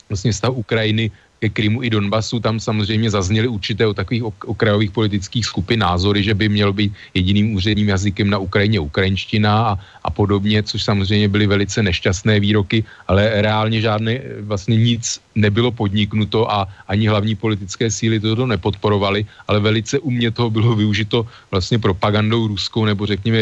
vlastně 0.09 0.33
stav 0.33 0.51
Ukrajiny 0.51 1.11
ke 1.41 1.49
Krymu 1.49 1.81
i 1.81 1.89
Donbasu, 1.89 2.37
tam 2.39 2.61
samozřejmě 2.61 3.09
zazněly 3.09 3.49
určité 3.49 3.87
o 3.89 3.97
takových 3.97 4.23
okrajových 4.45 4.91
politických 4.93 5.45
skupin 5.45 5.81
názory, 5.81 6.21
že 6.21 6.37
by 6.37 6.49
měl 6.49 6.69
být 6.69 6.93
jediným 7.17 7.57
úředním 7.57 7.89
jazykem 7.89 8.29
na 8.29 8.37
Ukrajině 8.37 8.79
ukrajinština 8.79 9.73
a, 9.73 9.79
a 10.05 10.09
podobně, 10.13 10.61
což 10.63 10.83
samozřejmě 10.83 11.27
byly 11.33 11.45
velice 11.47 11.81
nešťastné 11.81 12.39
výroky, 12.39 12.85
ale 13.09 13.41
reálně 13.41 13.81
žádné 13.81 14.21
vlastně 14.45 14.77
nic 14.77 15.17
nebylo 15.35 15.73
podniknuto 15.73 16.45
a 16.45 16.69
ani 16.87 17.09
hlavní 17.09 17.33
politické 17.33 17.89
síly 17.89 18.21
toto 18.21 18.45
nepodporovaly, 18.45 19.25
ale 19.49 19.59
velice 19.59 19.97
umě 19.99 20.31
toho 20.31 20.49
bylo 20.49 20.75
využito 20.77 21.25
vlastně 21.51 21.81
propagandou 21.81 22.47
ruskou 22.53 22.85
nebo 22.85 23.05
řekněme 23.05 23.39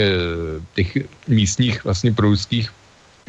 těch 0.76 1.04
místních 1.28 1.84
vlastně 1.84 2.16
proruských 2.16 2.79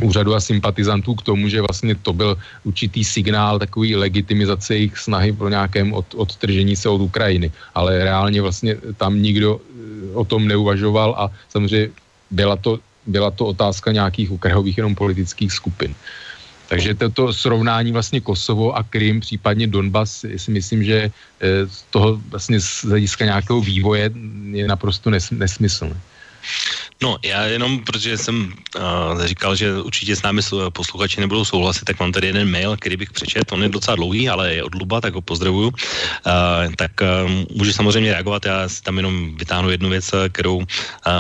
úřadu 0.03 0.34
a 0.34 0.40
sympatizantů 0.40 1.14
k 1.14 1.22
tomu, 1.22 1.48
že 1.48 1.61
vlastně 1.61 1.94
to 1.94 2.12
byl 2.12 2.38
určitý 2.64 3.05
signál 3.05 3.59
takový 3.59 3.96
legitimizace 3.96 4.74
jejich 4.74 4.98
snahy 4.98 5.32
pro 5.32 5.48
nějakém 5.48 5.92
od, 5.92 6.07
odtržení 6.14 6.76
se 6.76 6.88
od 6.88 7.01
Ukrajiny. 7.01 7.53
Ale 7.74 8.05
reálně 8.05 8.42
vlastně 8.42 8.76
tam 8.96 9.22
nikdo 9.22 9.61
eh, 9.61 10.14
o 10.14 10.24
tom 10.24 10.48
neuvažoval 10.48 11.14
a 11.18 11.30
samozřejmě 11.48 11.90
byla 12.30 12.57
to, 12.57 12.78
byla 13.07 13.30
to 13.30 13.46
otázka 13.46 13.92
nějakých 13.92 14.30
okrajových 14.30 14.76
jenom 14.76 14.94
politických 14.94 15.53
skupin. 15.53 15.94
Takže 16.70 16.94
toto 16.94 17.32
srovnání 17.34 17.92
vlastně 17.92 18.20
Kosovo 18.20 18.76
a 18.76 18.82
Krym, 18.82 19.20
případně 19.20 19.66
Donbas, 19.66 20.24
si 20.36 20.51
myslím, 20.51 20.84
že 20.84 21.11
eh, 21.11 21.66
z 21.66 21.82
toho 21.90 22.22
vlastně 22.30 22.61
z 22.61 22.84
hlediska 22.84 23.24
nějakého 23.24 23.61
vývoje 23.61 24.11
je 24.55 24.66
naprosto 24.68 25.11
nesmyslné. 25.11 25.98
No, 27.03 27.16
já 27.24 27.44
jenom, 27.44 27.80
protože 27.80 28.18
jsem 28.18 28.53
uh, 28.76 29.24
říkal, 29.24 29.57
že 29.57 29.80
určitě 29.80 30.16
s 30.16 30.22
námi 30.22 30.42
posluchači 30.72 31.20
nebudou 31.20 31.44
souhlasit, 31.44 31.84
tak 31.84 32.01
mám 32.01 32.12
tady 32.12 32.26
jeden 32.26 32.51
mail, 32.51 32.76
který 32.76 32.96
bych 32.96 33.11
přečet. 33.11 33.53
On 33.53 33.62
je 33.62 33.68
docela 33.68 33.96
dlouhý, 33.96 34.28
ale 34.28 34.55
je 34.55 34.64
od 34.64 34.74
Luba, 34.74 35.01
tak 35.01 35.14
ho 35.14 35.20
pozdravuju. 35.20 35.68
Uh, 35.68 35.72
tak 36.76 36.92
uh, 37.01 37.57
můžu 37.57 37.72
samozřejmě 37.72 38.12
reagovat, 38.12 38.44
já 38.46 38.68
si 38.68 38.82
tam 38.82 38.96
jenom 38.96 39.36
vytáhnu 39.36 39.70
jednu 39.70 39.88
věc, 39.88 40.11
kterou 40.32 40.57
uh, 40.57 40.64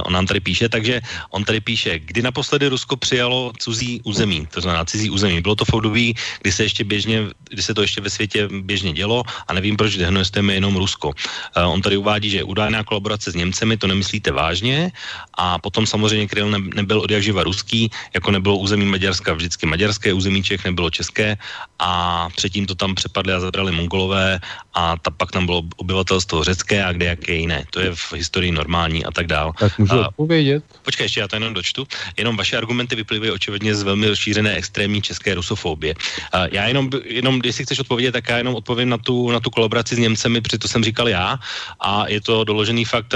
on 0.04 0.12
nám 0.12 0.26
tady 0.26 0.40
píše. 0.40 0.68
Takže 0.68 1.00
on 1.30 1.44
tady 1.44 1.60
píše, 1.60 1.98
kdy 1.98 2.22
naposledy 2.22 2.68
Rusko 2.68 2.96
přijalo 2.96 3.52
cizí 3.58 4.00
území, 4.04 4.46
to 4.52 4.60
znamená 4.60 4.84
cizí 4.84 5.10
území. 5.10 5.40
Bylo 5.40 5.56
to 5.56 5.64
v 5.64 5.72
období, 5.72 6.14
kdy 6.42 6.52
se 6.52 6.62
ještě 6.62 6.84
běžně, 6.84 7.24
kdy 7.50 7.62
se 7.62 7.74
to 7.74 7.82
ještě 7.82 8.00
ve 8.00 8.10
světě 8.10 8.48
běžně 8.52 8.92
dělo 8.92 9.22
a 9.48 9.52
nevím, 9.52 9.76
proč 9.76 9.96
dehnujeme 9.96 10.54
jenom 10.54 10.76
Rusko. 10.76 11.08
Uh, 11.08 11.72
on 11.72 11.80
tady 11.80 11.96
uvádí, 11.96 12.30
že 12.30 12.44
údajná 12.44 12.84
kolaborace 12.84 13.32
s 13.32 13.34
Němcemi, 13.34 13.76
to 13.76 13.86
nemyslíte 13.86 14.32
vážně 14.32 14.92
a 15.38 15.58
potom 15.70 15.86
samozřejmě 15.86 16.26
Kryl 16.26 16.50
ne, 16.50 16.58
nebyl 16.58 16.98
od 16.98 17.10
jak 17.10 17.22
živa 17.22 17.46
ruský, 17.46 17.90
jako 18.10 18.30
nebylo 18.34 18.58
území 18.58 18.90
Maďarska, 18.90 19.38
vždycky 19.38 19.70
maďarské 19.70 20.10
území 20.10 20.42
Čech 20.42 20.66
nebylo 20.66 20.90
české 20.90 21.38
a 21.78 22.26
předtím 22.34 22.66
to 22.66 22.74
tam 22.74 22.98
přepadli 22.98 23.32
a 23.32 23.40
zabrali 23.40 23.70
mongolové 23.70 24.42
a 24.74 24.98
ta, 24.98 25.10
pak 25.14 25.30
tam 25.30 25.46
bylo 25.46 25.62
obyvatelstvo 25.78 26.42
řecké 26.42 26.82
a 26.82 26.90
kde 26.92 27.06
jaké 27.06 27.34
jiné. 27.34 27.64
To 27.70 27.80
je 27.80 27.94
v 27.94 28.12
historii 28.18 28.50
normální 28.50 29.04
a 29.06 29.10
tak 29.14 29.30
dál. 29.30 29.54
Tak 29.54 29.78
můžu 29.78 29.94
a, 29.94 30.08
odpovědět? 30.10 30.64
Počkej, 30.82 31.04
ještě 31.04 31.20
já 31.20 31.28
to 31.28 31.36
jenom 31.36 31.54
dočtu. 31.54 31.86
Jenom 32.18 32.36
vaše 32.36 32.56
argumenty 32.56 32.96
vyplývají 32.96 33.30
očividně 33.30 33.74
z 33.74 33.82
velmi 33.82 34.08
rozšířené 34.08 34.58
extrémní 34.58 35.02
české 35.02 35.34
rusofobie. 35.34 35.94
A 36.32 36.50
já 36.50 36.66
jenom, 36.66 36.90
jenom, 37.04 37.38
když 37.38 37.56
si 37.56 37.62
chceš 37.62 37.78
odpovědět, 37.78 38.12
tak 38.12 38.28
já 38.28 38.36
jenom 38.42 38.54
odpovím 38.54 38.88
na 38.88 38.98
tu, 38.98 39.30
na 39.30 39.40
tu 39.40 39.50
kolaboraci 39.50 39.94
s 39.94 39.98
Němcemi, 39.98 40.40
protože 40.40 40.58
to 40.58 40.68
jsem 40.68 40.84
říkal 40.84 41.08
já 41.08 41.38
a 41.80 42.08
je 42.08 42.20
to 42.20 42.44
doložený 42.44 42.84
fakt 42.84 43.14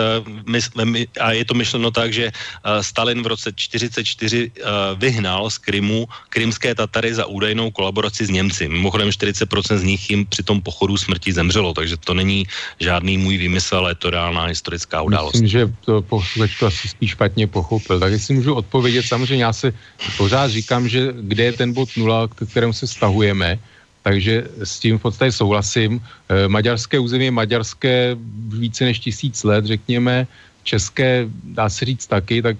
a 1.20 1.32
je 1.32 1.44
to 1.44 1.54
myšleno 1.54 1.90
tak, 1.90 2.12
že 2.12 2.32
Stalin 2.80 3.22
v 3.22 3.26
roce 3.26 3.52
44 3.56 4.50
vyhnal 4.96 5.50
z 5.50 5.58
Krymu 5.58 6.08
krymské 6.28 6.74
Tatary 6.74 7.14
za 7.14 7.26
údajnou 7.26 7.70
kolaboraci 7.70 8.26
s 8.26 8.30
Němci. 8.30 8.68
Mimochodem 8.68 9.08
40% 9.08 9.76
z 9.76 9.82
nich 9.82 10.10
jim 10.10 10.26
při 10.26 10.42
tom 10.42 10.60
pochodu 10.60 10.96
smrti 10.96 11.32
zemřelo, 11.32 11.74
takže 11.74 11.96
to 11.96 12.14
není 12.14 12.46
žádný 12.80 13.18
můj 13.18 13.36
výmysl, 13.38 13.76
ale 13.76 13.90
je 13.90 13.94
to 13.94 14.10
reálná 14.10 14.44
historická 14.44 15.02
událost. 15.02 15.32
Myslím, 15.32 15.48
že 15.48 15.72
to 15.84 16.02
posluchač 16.02 16.58
to 16.58 16.66
asi 16.66 16.88
spíš 16.88 17.10
špatně 17.10 17.46
pochopil. 17.46 18.00
Tak 18.00 18.12
jestli 18.12 18.34
můžu 18.34 18.54
odpovědět, 18.54 19.02
samozřejmě 19.02 19.44
já 19.44 19.52
se 19.52 19.72
pořád 20.16 20.50
říkám, 20.50 20.88
že 20.88 21.14
kde 21.20 21.44
je 21.44 21.52
ten 21.52 21.72
bod 21.72 21.88
nula, 21.96 22.28
k 22.28 22.46
kterému 22.50 22.72
se 22.72 22.86
stahujeme, 22.86 23.58
takže 24.02 24.44
s 24.64 24.78
tím 24.78 24.98
v 24.98 25.02
podstatě 25.02 25.32
souhlasím. 25.32 26.00
E, 26.28 26.48
maďarské 26.48 26.98
území 26.98 27.24
je 27.24 27.30
maďarské 27.30 28.16
více 28.48 28.84
než 28.84 28.98
tisíc 28.98 29.44
let, 29.44 29.64
řekněme 29.64 30.26
české, 30.64 31.28
dá 31.44 31.68
se 31.68 31.84
říct 31.84 32.06
taky, 32.06 32.42
tak 32.42 32.56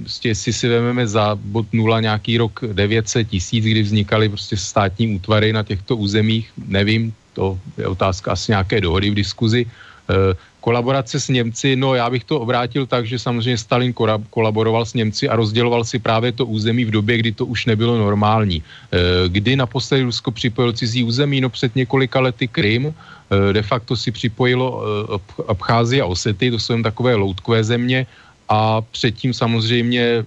prostě 0.00 0.28
jestli 0.28 0.52
si 0.52 0.68
vezmeme 0.68 1.06
za 1.06 1.36
bod 1.36 1.68
nula 1.72 2.00
nějaký 2.00 2.38
rok 2.38 2.60
900 2.72 3.28
tisíc, 3.28 3.64
kdy 3.64 3.82
vznikaly 3.82 4.28
prostě 4.28 4.56
státní 4.56 5.14
útvary 5.14 5.52
na 5.52 5.62
těchto 5.62 5.96
územích, 5.96 6.50
nevím, 6.56 7.12
to 7.32 7.58
je 7.78 7.86
otázka 7.86 8.32
asi 8.32 8.52
nějaké 8.52 8.80
dohody 8.80 9.10
v 9.10 9.14
diskuzi. 9.14 9.66
E, 9.68 10.34
kolaborace 10.60 11.20
s 11.20 11.28
Němci, 11.28 11.76
no 11.76 11.94
já 11.94 12.10
bych 12.10 12.24
to 12.24 12.40
obrátil 12.40 12.86
tak, 12.86 13.06
že 13.06 13.18
samozřejmě 13.18 13.58
Stalin 13.58 13.92
kolaboroval 14.30 14.84
s 14.84 14.94
Němci 14.94 15.28
a 15.28 15.36
rozděloval 15.36 15.84
si 15.84 15.98
právě 15.98 16.32
to 16.32 16.46
území 16.46 16.84
v 16.84 16.90
době, 16.90 17.18
kdy 17.18 17.32
to 17.32 17.46
už 17.46 17.66
nebylo 17.66 17.98
normální. 17.98 18.62
E, 18.62 19.28
kdy 19.28 19.56
naposledy 19.56 20.02
Rusko 20.02 20.30
připojil 20.30 20.72
cizí 20.72 21.04
území? 21.04 21.40
No 21.40 21.48
před 21.48 21.76
několika 21.76 22.20
lety 22.20 22.48
Krym, 22.48 22.94
Eh, 22.94 23.21
de 23.52 23.62
facto 23.62 23.96
si 23.96 24.10
připojilo 24.10 24.82
eh, 24.84 25.44
Abcházie 25.48 26.02
a 26.02 26.06
Osety, 26.06 26.50
to 26.50 26.58
jsou 26.58 26.72
jen 26.72 26.82
takové 26.82 27.14
loutkové 27.14 27.64
země 27.64 28.06
a 28.48 28.80
předtím 28.80 29.32
samozřejmě, 29.34 30.24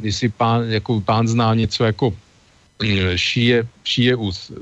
jestli 0.00 0.28
pán, 0.28 0.68
jako 0.68 1.00
pán 1.00 1.28
zná 1.28 1.54
něco 1.54 1.84
jako 1.84 2.12
mm, 2.82 3.16
šíje, 3.16 3.66
šíje 3.84 4.16
us, 4.16 4.52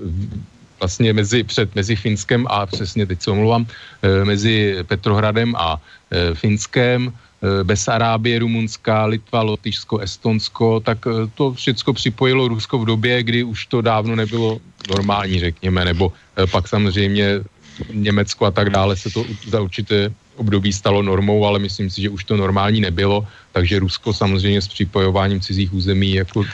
vlastně 0.78 1.12
mezi, 1.12 1.42
před, 1.42 1.74
mezi 1.74 1.96
Finskem 1.96 2.46
a 2.50 2.66
přesně 2.66 3.06
teď 3.06 3.22
se 3.22 3.30
omlouvám, 3.30 3.66
eh, 4.02 4.24
mezi 4.24 4.76
Petrohradem 4.86 5.54
a 5.56 5.80
Finskem, 6.34 7.12
Besarábie, 7.62 8.38
Rumunská, 8.38 9.04
Litva, 9.06 9.42
Lotyšsko, 9.42 9.98
Estonsko, 9.98 10.80
tak 10.80 10.98
to 11.34 11.52
všechno 11.52 11.92
připojilo 11.92 12.48
Rusko 12.48 12.78
v 12.78 12.84
době, 12.96 13.22
kdy 13.22 13.44
už 13.44 13.66
to 13.66 13.84
dávno 13.84 14.16
nebylo 14.16 14.58
normální, 14.88 15.40
řekněme, 15.40 15.84
nebo 15.84 16.12
pak 16.50 16.68
samozřejmě 16.68 17.40
Německo 17.92 18.46
a 18.46 18.50
tak 18.50 18.70
dále 18.70 18.96
se 18.96 19.10
to 19.10 19.24
za 19.46 19.60
určité 19.60 20.10
období 20.38 20.72
stalo 20.72 21.02
normou, 21.02 21.46
ale 21.46 21.58
myslím 21.58 21.90
si, 21.90 22.02
že 22.02 22.10
už 22.10 22.24
to 22.24 22.36
normální 22.36 22.80
nebylo, 22.80 23.26
takže 23.52 23.78
Rusko 23.78 24.12
samozřejmě 24.12 24.62
s 24.62 24.68
připojováním 24.68 25.40
cizích 25.40 25.74
území 25.74 26.14
jako 26.14 26.44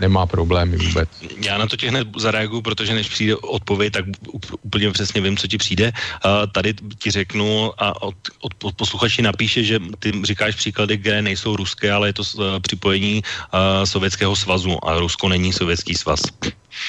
nemá 0.00 0.26
problémy 0.26 0.76
vůbec. 0.76 1.08
Já 1.44 1.58
na 1.58 1.66
to 1.66 1.76
tě 1.76 1.88
hned 1.90 2.08
zareaguju, 2.16 2.62
protože 2.62 2.94
než 2.94 3.08
přijde 3.08 3.36
odpověď, 3.36 3.92
tak 3.92 4.04
úplně 4.62 4.90
přesně 4.90 5.20
vím, 5.20 5.36
co 5.36 5.46
ti 5.46 5.58
přijde. 5.58 5.92
Tady 6.52 6.74
ti 6.98 7.10
řeknu 7.10 7.72
a 7.78 8.02
od, 8.02 8.14
od, 8.40 8.52
od 8.64 8.74
posluchači 8.74 9.22
napíše, 9.22 9.64
že 9.64 9.80
ty 9.98 10.12
říkáš 10.24 10.54
příklady, 10.54 10.98
které 10.98 11.22
nejsou 11.22 11.56
ruské, 11.56 11.92
ale 11.92 12.08
je 12.08 12.12
to 12.12 12.22
e, 12.22 12.60
připojení 12.60 13.22
Sovětského 13.84 14.36
svazu 14.36 14.78
a 14.86 14.98
Rusko 14.98 15.28
není 15.28 15.52
Sovětský 15.52 15.94
svaz. 15.94 16.20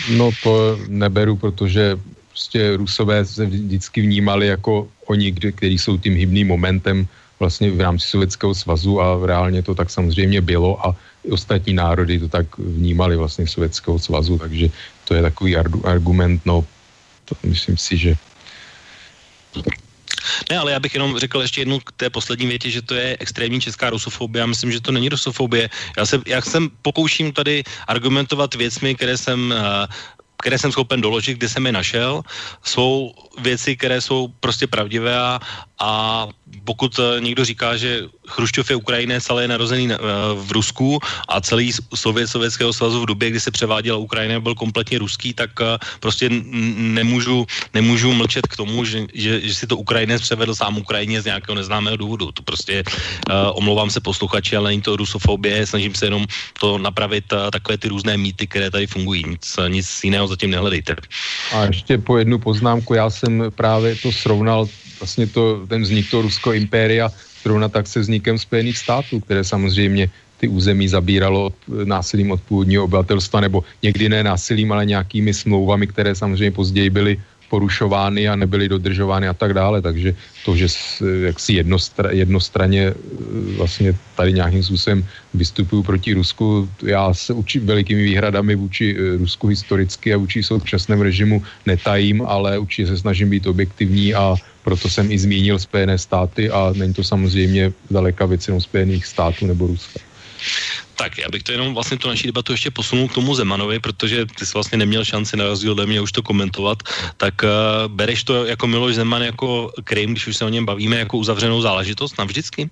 No 0.10 0.30
to 0.44 0.80
neberu, 0.88 1.36
protože 1.36 2.00
prostě 2.30 2.78
Rusové 2.78 3.26
se 3.26 3.46
vždycky 3.46 4.02
vnímali 4.02 4.48
jako 4.48 4.88
oni, 5.06 5.34
kteří 5.34 5.78
jsou 5.80 5.98
tím 5.98 6.16
hybným 6.16 6.48
momentem 6.48 7.08
vlastně 7.40 7.72
v 7.72 7.82
rámci 7.82 8.08
Sovětského 8.08 8.56
svazu 8.56 9.02
a 9.02 9.20
reálně 9.26 9.64
to 9.64 9.76
tak 9.76 9.90
samozřejmě 9.90 10.42
bylo 10.42 10.80
a 10.88 10.96
i 11.24 11.32
ostatní 11.32 11.74
národy 11.74 12.20
to 12.20 12.28
tak 12.28 12.48
vnímali 12.58 13.16
vlastně 13.16 13.48
Sovětského 13.48 14.00
svazu, 14.00 14.38
takže 14.38 14.70
to 15.08 15.16
je 15.16 15.22
takový 15.22 15.56
argument, 15.84 16.42
no 16.46 16.66
to 17.26 17.36
myslím 17.44 17.78
si, 17.78 17.98
že 17.98 18.12
ne, 20.50 20.58
ale 20.58 20.72
já 20.72 20.80
bych 20.80 20.94
jenom 20.94 21.20
řekl 21.20 21.42
ještě 21.42 21.62
jednu 21.62 21.80
k 21.80 21.92
té 21.92 22.10
poslední 22.10 22.48
větě, 22.48 22.72
že 22.72 22.82
to 22.82 22.96
je 22.96 23.18
extrémní 23.20 23.62
česká 23.62 23.90
rusofobie. 23.90 24.40
Já 24.40 24.46
myslím, 24.46 24.72
že 24.72 24.82
to 24.82 24.92
není 24.92 25.10
rusofobie. 25.10 25.70
Já 25.98 26.06
se, 26.06 26.22
já 26.28 26.42
jsem 26.42 26.70
pokouším 26.82 27.34
tady 27.34 27.64
argumentovat 27.88 28.56
věcmi, 28.56 28.96
které 28.96 29.18
jsem 29.18 29.52
uh, 29.52 29.58
které 30.44 30.60
jsem 30.60 30.76
schopen 30.76 31.00
doložit, 31.00 31.40
kde 31.40 31.48
jsem 31.48 31.66
je 31.66 31.72
našel, 31.72 32.22
jsou 32.68 33.16
věci, 33.40 33.80
které 33.80 34.04
jsou 34.04 34.28
prostě 34.44 34.68
pravdivé 34.68 35.16
a, 35.16 35.40
a 35.80 36.28
pokud 36.64 37.00
eh, 37.00 37.22
někdo 37.22 37.46
říká, 37.46 37.78
že 37.78 38.02
Chruščov 38.28 38.70
je 38.70 38.76
Ukrajinec, 38.76 39.30
ale 39.30 39.44
je 39.44 39.48
narozený 39.48 39.92
eh, 39.92 39.98
v 40.36 40.52
Rusku 40.52 41.00
a 41.30 41.42
celý 41.42 41.72
Sovět 41.96 42.28
Sovětského 42.28 42.74
svazu 42.74 43.02
v 43.02 43.06
době, 43.06 43.30
kdy 43.30 43.40
se 43.40 43.52
převáděla 43.52 43.98
Ukrajina, 43.98 44.40
byl 44.40 44.56
kompletně 44.56 45.00
ruský, 45.00 45.34
tak 45.34 45.50
eh, 45.62 45.78
prostě 46.00 46.30
nemůžu, 46.78 47.46
nemůžu 47.74 48.14
mlčet 48.14 48.48
k 48.48 48.56
tomu, 48.56 48.86
že, 48.86 49.06
že, 49.14 49.42
že 49.42 49.54
si 49.54 49.68
to 49.68 49.78
Ukrajinec 49.78 50.22
převedl 50.22 50.56
sám 50.56 50.78
Ukrajině 50.78 51.22
z 51.22 51.26
nějakého 51.26 51.56
neznámého 51.56 51.98
důvodu. 51.98 52.32
To 52.32 52.44
prostě 52.44 52.84
uh, 52.84 53.36
omlouvám 53.54 53.90
se 53.90 54.00
posluchači, 54.00 54.56
ale 54.56 54.70
není 54.70 54.82
to 54.82 54.96
rusofobie, 54.96 55.68
snažím 55.68 55.96
se 55.96 56.06
jenom 56.06 56.26
to 56.60 56.78
napravit 56.78 57.32
uh, 57.34 57.50
takové 57.52 57.78
ty 57.78 57.88
různé 57.88 58.18
mýty, 58.18 58.48
které 58.48 58.72
tady 58.72 58.88
fungují. 58.88 59.24
Nic, 59.28 59.60
nic 59.68 60.04
jiného 60.04 60.28
zatím 60.28 60.52
nehledejte. 60.52 60.96
A 61.54 61.66
ještě 61.66 61.98
po 61.98 62.18
jednu 62.18 62.40
poznámku, 62.40 62.94
já 62.94 63.10
jsem 63.10 63.52
právě 63.56 63.96
to 63.96 64.12
srovnal 64.12 64.68
vlastně 65.00 65.28
to, 65.28 65.68
ten 65.68 65.82
vznik 65.82 66.10
toho 66.10 66.24
impéria 66.52 67.08
zrovna 67.44 67.70
tak 67.70 67.88
se 67.88 68.00
vznikem 68.00 68.36
Spojených 68.36 68.78
států, 68.78 69.20
které 69.20 69.44
samozřejmě 69.44 70.10
ty 70.44 70.48
území 70.48 70.88
zabíralo 70.88 71.56
násilím 71.88 72.32
od 72.32 72.42
původního 72.44 72.84
obyvatelstva, 72.84 73.40
nebo 73.40 73.64
někdy 73.80 74.10
ne 74.10 74.24
násilím, 74.24 74.72
ale 74.72 74.86
nějakými 74.86 75.32
smlouvami, 75.34 75.88
které 75.88 76.16
samozřejmě 76.16 76.52
později 76.52 76.90
byly 76.90 77.14
porušovány 77.54 78.28
a 78.28 78.36
nebyly 78.36 78.66
dodržovány 78.66 79.30
a 79.30 79.34
tak 79.38 79.54
dále. 79.54 79.78
Takže 79.78 80.18
to, 80.46 80.58
že 80.58 80.68
jaksi 81.30 81.62
jednostra, 81.62 82.10
jednostranně 82.10 82.84
e, 82.90 82.96
vlastně 83.62 83.94
tady 84.18 84.34
nějakým 84.34 84.64
způsobem 84.64 85.06
vystupuju 85.34 85.84
proti 85.84 86.14
Rusku, 86.18 86.70
já 86.82 87.14
se 87.14 87.30
učím 87.34 87.70
velikými 87.70 88.04
výhradami 88.04 88.58
vůči 88.58 88.98
e, 88.98 89.18
Rusku 89.22 89.54
historicky 89.54 90.14
a 90.14 90.18
vůči 90.18 90.44
současném 90.44 91.02
režimu 91.02 91.44
netajím, 91.70 92.26
ale 92.26 92.58
určitě 92.58 92.88
se 92.88 92.98
snažím 92.98 93.30
být 93.30 93.46
objektivní 93.48 94.18
a 94.18 94.34
proto 94.64 94.90
jsem 94.90 95.12
i 95.12 95.20
zmínil 95.20 95.60
Spojené 95.60 95.98
státy 95.98 96.50
a 96.50 96.74
není 96.76 96.94
to 96.94 97.04
samozřejmě 97.04 97.74
daleka 97.92 98.26
věcinou 98.26 98.62
Spojených 98.62 99.06
států 99.06 99.46
nebo 99.46 99.68
Ruska. 99.68 100.00
Tak, 100.96 101.18
já 101.18 101.30
bych 101.30 101.44
to 101.44 101.52
jenom 101.52 101.74
vlastně 101.74 101.98
tu 101.98 102.08
naší 102.08 102.28
debatu 102.28 102.52
ještě 102.52 102.72
posunul 102.72 103.08
k 103.08 103.14
tomu 103.14 103.36
Zemanovi, 103.36 103.80
protože 103.80 104.26
ty 104.26 104.46
jsi 104.46 104.54
vlastně 104.54 104.78
neměl 104.78 105.06
šanci 105.06 105.38
na 105.38 105.46
rozdíl 105.46 105.72
ode 105.72 105.86
mě 105.86 106.02
už 106.02 106.12
to 106.12 106.22
komentovat, 106.24 106.84
tak 107.18 107.34
uh, 107.44 107.50
bereš 107.92 108.24
to 108.24 108.46
jako 108.46 108.68
Miloš 108.68 108.96
Zeman 108.96 109.22
jako 109.22 109.72
Krym, 109.84 110.12
když 110.12 110.28
už 110.28 110.38
se 110.38 110.46
o 110.46 110.50
něm 110.50 110.66
bavíme, 110.66 111.00
jako 111.00 111.18
uzavřenou 111.18 111.62
záležitost 111.62 112.18
navždycky? 112.18 112.70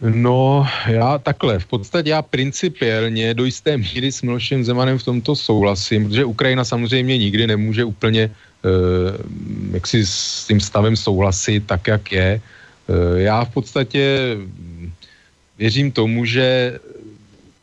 No, 0.00 0.68
já 0.86 1.18
takhle, 1.18 1.58
v 1.58 1.66
podstatě 1.66 2.10
já 2.10 2.22
principiálně 2.22 3.34
do 3.34 3.44
jisté 3.44 3.76
míry 3.76 4.12
s 4.12 4.22
Milošem 4.22 4.64
Zemanem 4.64 4.98
v 4.98 5.04
tomto 5.04 5.36
souhlasím, 5.36 6.08
protože 6.08 6.24
Ukrajina 6.24 6.64
samozřejmě 6.64 7.18
nikdy 7.18 7.46
nemůže 7.46 7.84
úplně 7.84 8.26
uh, 8.26 8.45
jak 9.72 9.86
si 9.86 10.06
s 10.06 10.46
tím 10.46 10.60
stavem 10.60 10.96
souhlasit 10.96 11.66
tak, 11.66 11.86
jak 11.86 12.12
je. 12.12 12.40
Uh, 12.86 13.20
já 13.20 13.44
v 13.44 13.50
podstatě 13.50 14.36
věřím 15.58 15.92
tomu, 15.92 16.24
že 16.24 16.78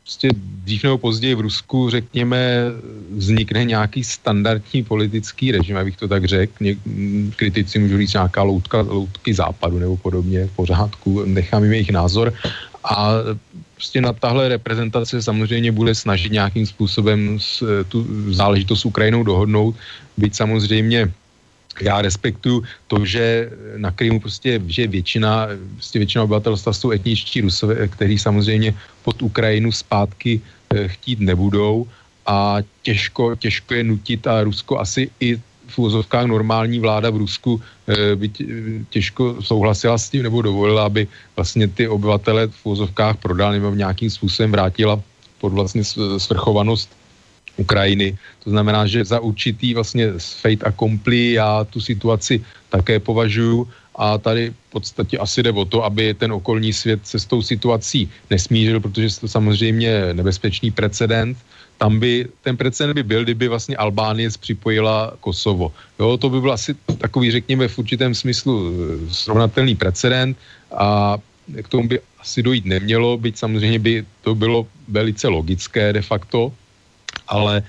prostě 0.04 0.30
dřív 0.36 0.84
nebo 0.84 0.98
později 0.98 1.36
v 1.36 1.40
Rusku, 1.42 1.90
řekněme, 1.90 2.72
vznikne 3.16 3.66
nějaký 3.66 4.04
standardní 4.04 4.84
politický 4.84 5.52
režim, 5.52 5.78
abych 5.78 5.98
to 5.98 6.08
tak 6.08 6.26
řekl. 6.26 6.54
Kritici 7.36 7.80
můžou 7.80 7.98
říct 7.98 8.14
nějaká 8.14 8.44
loutka, 8.44 8.82
loutky 8.82 9.34
západu 9.34 9.80
nebo 9.80 9.98
podobně, 9.98 10.48
v 10.48 10.56
pořádku, 10.56 11.26
nechám 11.26 11.64
jim 11.64 11.74
jejich 11.74 11.92
názor. 11.92 12.34
A 12.84 13.16
prostě 13.84 14.00
na 14.00 14.16
tahle 14.16 14.48
reprezentace 14.48 15.20
samozřejmě 15.20 15.76
bude 15.76 15.92
snažit 15.92 16.32
nějakým 16.32 16.64
způsobem 16.64 17.36
tu 17.92 18.08
záležitost 18.32 18.80
s 18.80 18.86
Ukrajinou 18.88 19.28
dohodnout, 19.28 19.76
byť 20.18 20.32
samozřejmě 20.36 21.12
já 21.82 22.00
respektuju 22.00 22.64
to, 22.88 23.04
že 23.04 23.52
na 23.76 23.92
Krymu 23.92 24.24
prostě 24.24 24.62
že 24.72 24.88
většina, 24.88 25.48
prostě 25.76 26.00
většina 26.00 26.24
obyvatelstva 26.24 26.74
jsou 26.74 26.96
etničtí 26.96 27.42
rusové, 27.44 27.88
kteří 27.92 28.16
samozřejmě 28.16 28.72
pod 29.04 29.20
Ukrajinu 29.22 29.72
zpátky 29.72 30.40
eh, 30.40 30.88
chtít 30.88 31.20
nebudou. 31.20 31.84
A 32.24 32.64
těžko, 32.88 33.36
těžko 33.36 33.74
je 33.74 33.84
nutit 33.84 34.24
a 34.24 34.48
Rusko 34.48 34.80
asi 34.80 35.12
i 35.20 35.36
v 35.74 35.80
úzovkách 35.80 36.26
normální 36.26 36.80
vláda 36.80 37.10
v 37.10 37.18
Rusku 37.18 37.62
e, 37.88 38.16
by 38.16 38.30
těžko 38.90 39.42
souhlasila 39.42 39.98
s 39.98 40.10
tím 40.10 40.24
nebo 40.24 40.42
dovolila, 40.42 40.86
aby 40.86 41.08
vlastně 41.36 41.68
ty 41.68 41.88
obyvatele 41.88 42.48
v 42.48 42.62
úzovkách 42.64 43.18
prodal 43.18 43.52
nebo 43.52 43.74
nějakým 43.74 44.10
způsobem 44.10 44.52
vrátila 44.52 45.02
pod 45.42 45.54
vlastně 45.54 45.84
svrchovanost 46.18 46.90
Ukrajiny. 47.58 48.18
To 48.44 48.50
znamená, 48.50 48.88
že 48.88 49.06
za 49.06 49.20
určitý 49.20 49.74
vlastně 49.74 50.18
fate 50.18 50.66
accompli 50.66 51.38
já 51.38 51.64
tu 51.64 51.82
situaci 51.82 52.42
také 52.70 53.00
považuji 53.00 53.68
a 53.96 54.18
tady 54.18 54.50
v 54.50 54.72
podstatě 54.72 55.18
asi 55.18 55.44
jde 55.44 55.52
o 55.52 55.66
to, 55.66 55.86
aby 55.86 56.14
ten 56.14 56.34
okolní 56.34 56.74
svět 56.74 57.06
se 57.06 57.20
s 57.20 57.26
tou 57.26 57.42
situací 57.42 58.10
nesmířil, 58.30 58.80
protože 58.80 59.20
to 59.20 59.28
samozřejmě 59.28 60.14
nebezpečný 60.14 60.72
precedent. 60.72 61.38
Tam 61.84 62.00
by, 62.00 62.32
ten 62.48 62.56
precedent 62.56 62.96
by 62.96 63.04
byl, 63.04 63.24
kdyby 63.24 63.48
vlastně 63.48 63.76
Albánie 63.76 64.30
připojila 64.40 65.20
Kosovo. 65.20 65.76
Jo, 66.00 66.18
to 66.18 66.30
by 66.30 66.42
byl 66.42 66.52
asi 66.56 66.72
takový, 66.98 67.32
řekněme, 67.32 67.68
v 67.68 67.78
určitém 67.80 68.16
smyslu 68.16 68.56
eh, 68.56 69.14
srovnatelný 69.14 69.76
precedent 69.76 70.38
a 70.72 71.20
k 71.64 71.68
tomu 71.68 71.88
by 71.88 72.00
asi 72.24 72.40
dojít 72.40 72.66
nemělo, 72.66 73.20
byť 73.20 73.36
samozřejmě 73.38 73.80
by 73.80 73.94
to 74.24 74.32
bylo 74.36 74.68
velice 74.88 75.28
logické 75.28 75.94
de 75.94 76.02
facto, 76.02 76.56
ale 77.28 77.68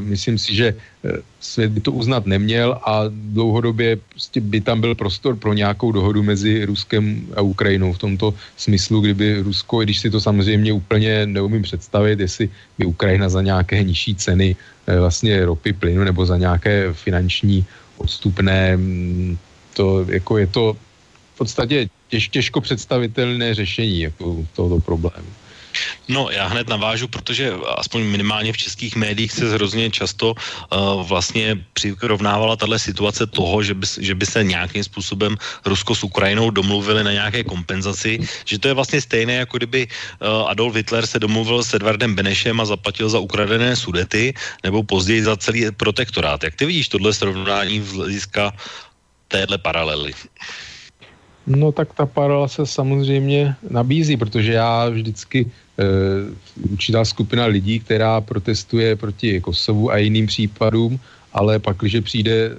myslím 0.00 0.38
si, 0.38 0.54
že 0.54 0.74
uh, 0.74 1.10
svět 1.40 1.72
by 1.72 1.80
to 1.80 1.92
uznat 1.92 2.26
neměl 2.26 2.78
a 2.84 3.04
dlouhodobě 3.08 3.96
prostě 3.96 4.40
by 4.40 4.60
tam 4.60 4.80
byl 4.80 4.94
prostor 4.94 5.36
pro 5.36 5.52
nějakou 5.52 5.92
dohodu 5.92 6.22
mezi 6.22 6.64
Ruskem 6.64 7.26
a 7.36 7.40
Ukrajinou 7.40 7.92
v 7.92 7.98
tomto 7.98 8.34
smyslu, 8.56 9.00
kdyby 9.00 9.40
Rusko, 9.40 9.82
i 9.82 9.84
když 9.84 10.00
si 10.00 10.10
to 10.10 10.20
samozřejmě 10.20 10.72
úplně 10.72 11.26
neumím 11.26 11.62
představit, 11.62 12.20
jestli 12.20 12.48
by 12.78 12.84
Ukrajina 12.86 13.28
za 13.28 13.42
nějaké 13.42 13.82
nižší 13.82 14.14
ceny 14.14 14.56
uh, 14.56 15.00
vlastně 15.00 15.44
ropy, 15.44 15.72
plynu 15.72 16.04
nebo 16.04 16.26
za 16.26 16.36
nějaké 16.36 16.92
finanční 16.92 17.64
odstupné, 17.96 18.76
mm, 18.76 19.38
to 19.74 20.06
jako 20.08 20.38
je 20.38 20.46
to 20.46 20.76
v 21.34 21.38
podstatě 21.38 21.88
těž, 22.08 22.28
těžko 22.28 22.60
představitelné 22.60 23.54
řešení 23.54 24.00
jako 24.00 24.46
tohoto 24.54 24.80
problému. 24.80 25.43
No, 26.08 26.30
já 26.30 26.46
hned 26.46 26.68
navážu, 26.68 27.08
protože 27.08 27.52
aspoň 27.76 28.02
minimálně 28.04 28.52
v 28.52 28.56
českých 28.56 28.96
médiích 28.96 29.32
se 29.32 29.54
hrozně 29.54 29.90
často 29.90 30.34
uh, 30.34 31.02
vlastně 31.02 31.58
přirovnávala 31.72 32.56
tahle 32.56 32.78
situace 32.78 33.26
toho, 33.26 33.62
že 33.62 33.74
by, 33.74 33.86
že 34.00 34.14
by 34.14 34.26
se 34.26 34.44
nějakým 34.44 34.84
způsobem 34.84 35.36
Rusko 35.64 35.94
s 35.94 36.04
Ukrajinou 36.04 36.50
domluvili 36.50 37.04
na 37.04 37.12
nějaké 37.12 37.44
kompenzaci, 37.44 38.18
že 38.44 38.58
to 38.58 38.68
je 38.68 38.74
vlastně 38.74 39.00
stejné, 39.00 39.34
jako 39.34 39.56
kdyby 39.56 39.88
uh, 39.88 40.50
Adolf 40.50 40.74
Hitler 40.74 41.06
se 41.06 41.18
domluvil 41.18 41.62
s 41.64 41.74
Edvardem 41.74 42.14
Benešem 42.14 42.60
a 42.60 42.64
zaplatil 42.64 43.08
za 43.08 43.18
ukradené 43.18 43.76
sudety, 43.76 44.34
nebo 44.64 44.82
později 44.82 45.22
za 45.22 45.36
celý 45.36 45.70
protektorát. 45.76 46.44
Jak 46.44 46.54
ty 46.54 46.66
vidíš 46.66 46.88
tohle 46.88 47.12
srovnání 47.12 47.80
z 47.80 47.92
hlediska 47.92 48.52
téhle 49.28 49.58
paralely? 49.58 50.12
No 51.46 51.72
tak 51.72 51.94
ta 51.94 52.06
paralela 52.06 52.48
se 52.48 52.66
samozřejmě 52.66 53.54
nabízí, 53.70 54.16
protože 54.16 54.52
já 54.52 54.88
vždycky 54.88 55.50
Eh, 55.74 56.30
určitá 56.70 57.04
skupina 57.04 57.50
lidí, 57.50 57.80
která 57.80 58.20
protestuje 58.20 58.96
proti 58.96 59.40
Kosovu 59.40 59.90
a 59.90 59.98
jiným 59.98 60.26
případům, 60.26 61.00
ale 61.32 61.58
pak, 61.58 61.76
když 61.76 61.96
přijde, 62.00 62.50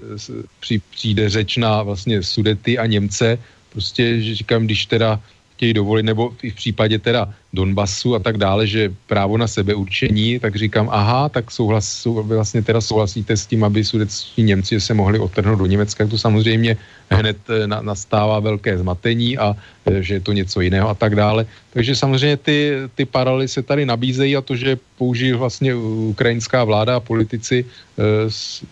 přijde 0.92 1.30
řeč 1.30 1.58
na 1.58 1.84
vlastně 1.84 2.24
Sudety 2.24 2.78
a 2.78 2.86
Němce, 2.86 3.40
prostě 3.72 4.20
říkám, 4.36 4.66
když 4.66 4.86
teda 4.86 5.20
chtějí 5.56 5.74
dovolit, 5.74 6.04
nebo 6.04 6.36
i 6.44 6.52
v 6.52 6.56
případě 6.56 7.00
teda 7.00 7.34
Donbasu 7.56 8.16
a 8.16 8.20
tak 8.20 8.38
dále, 8.38 8.68
že 8.68 8.92
právo 9.08 9.40
na 9.40 9.48
sebeurčení, 9.48 10.40
tak 10.44 10.56
říkám, 10.56 10.92
aha, 10.92 11.32
tak 11.32 11.48
souhlas, 11.48 11.88
vlastně 12.06 12.62
teda 12.62 12.82
souhlasíte 12.84 13.38
s 13.38 13.48
tím, 13.48 13.64
aby 13.64 13.80
sudetští 13.84 14.44
Němci 14.44 14.76
se 14.84 14.94
mohli 14.94 15.20
otrhnout 15.20 15.60
do 15.60 15.66
Německa, 15.66 16.08
to 16.08 16.20
samozřejmě 16.20 16.78
hned 17.10 17.38
eh, 17.50 17.68
na, 17.68 17.82
nastává 17.82 18.40
velké 18.40 18.78
zmatení 18.78 19.38
a 19.38 19.56
eh, 19.88 20.04
že 20.04 20.20
je 20.20 20.22
to 20.22 20.36
něco 20.36 20.62
jiného 20.62 20.90
a 20.90 20.96
tak 21.00 21.16
dále. 21.16 21.48
Takže 21.72 21.96
samozřejmě 21.96 22.38
ty, 22.38 22.60
ty 22.96 23.04
paralely 23.06 23.48
se 23.48 23.64
tady 23.64 23.86
nabízejí 23.86 24.36
a 24.36 24.44
to, 24.44 24.56
že 24.56 24.78
použijí 24.98 25.32
vlastně 25.34 25.76
ukrajinská 26.12 26.64
vláda 26.64 27.00
a 27.00 27.04
politici, 27.04 27.64
eh, 27.64 28.04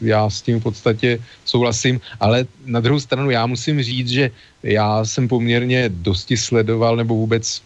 já 0.02 0.30
s 0.30 0.42
tím 0.42 0.60
v 0.60 0.64
podstatě 0.64 1.20
souhlasím, 1.46 2.02
ale 2.20 2.46
na 2.66 2.84
druhou 2.84 3.00
stranu 3.00 3.32
já 3.32 3.46
musím 3.48 3.80
říct, 3.84 4.10
že 4.10 4.26
já 4.64 5.06
jsem 5.06 5.28
poměrně 5.28 5.88
dosti 5.88 6.38
sledoval 6.38 6.96
nebo 6.96 7.16
vůbec 7.16 7.62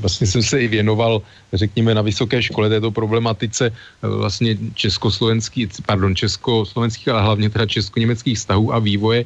vlastně 0.00 0.26
jsem 0.26 0.42
se 0.42 0.60
i 0.60 0.68
věnoval, 0.68 1.22
řekněme, 1.52 1.94
na 1.94 2.02
vysoké 2.02 2.42
škole 2.42 2.68
této 2.68 2.90
problematice 2.90 3.72
eh, 3.72 4.08
vlastně 4.08 4.56
československých, 4.74 5.68
pardon, 5.86 6.16
československých, 6.16 7.08
ale 7.08 7.22
hlavně 7.22 7.50
teda 7.50 7.66
česko-německých 7.66 8.38
vztahů 8.38 8.74
a 8.74 8.78
vývoje 8.78 9.24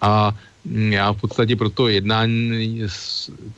a 0.00 0.34
mm, 0.64 0.92
já 0.92 1.12
v 1.12 1.20
podstatě 1.20 1.56
pro 1.56 1.70
to 1.70 1.88
jednání 1.88 2.78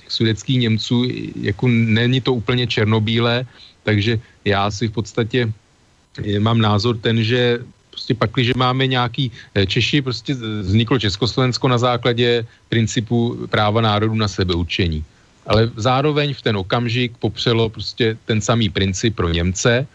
těch 0.01 0.11
sudeckých 0.11 0.59
Němců, 0.59 1.05
jako 1.41 1.69
není 1.69 2.21
to 2.21 2.35
úplně 2.35 2.67
černobílé, 2.67 3.47
takže 3.83 4.21
já 4.45 4.71
si 4.71 4.89
v 4.89 4.93
podstatě 4.93 5.53
mám 6.39 6.59
názor 6.59 6.97
ten, 6.99 7.23
že 7.25 7.59
prostě 7.91 8.15
pak, 8.15 8.31
když 8.33 8.55
máme 8.55 8.87
nějaký 8.87 9.33
eh, 9.55 9.67
Češi, 9.67 10.03
prostě 10.03 10.35
vzniklo 10.61 10.99
Československo 10.99 11.69
na 11.69 11.79
základě 11.79 12.47
principu 12.69 13.49
práva 13.51 13.81
národu 13.81 14.15
na 14.15 14.29
sebeurčení. 14.29 15.05
Ale 15.47 15.71
zároveň 15.77 16.35
v 16.35 16.43
ten 16.43 16.57
okamžik 16.57 17.13
popřelo 17.19 17.69
prostě 17.69 18.17
ten 18.25 18.41
samý 18.41 18.69
princip 18.69 19.17
pro 19.17 19.29
Němce, 19.29 19.87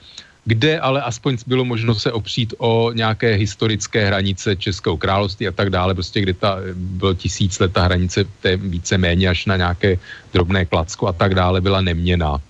kde 0.45 0.80
ale 0.80 1.02
aspoň 1.02 1.38
bylo 1.48 1.65
možno 1.65 1.95
se 1.95 2.11
opřít 2.11 2.53
o 2.57 2.91
nějaké 2.91 3.34
historické 3.36 4.06
hranice 4.06 4.56
Českého 4.56 4.98
království 4.98 5.48
a 5.48 5.52
tak 5.52 5.69
dále, 5.69 5.94
prostě 5.94 6.22
kde 6.22 6.34
ta, 6.34 6.57
byl 6.73 7.15
tisíc 7.15 7.60
let 7.60 7.73
ta 7.73 7.84
hranice 7.84 8.26
té 8.41 8.57
více 8.57 8.98
méně 8.98 9.30
až 9.30 9.45
na 9.45 9.57
nějaké 9.57 9.98
drobné 10.34 10.65
klacko 10.65 11.07
a 11.07 11.14
tak 11.14 11.36
dále 11.36 11.61
byla 11.61 11.82
neměná. 11.82 12.41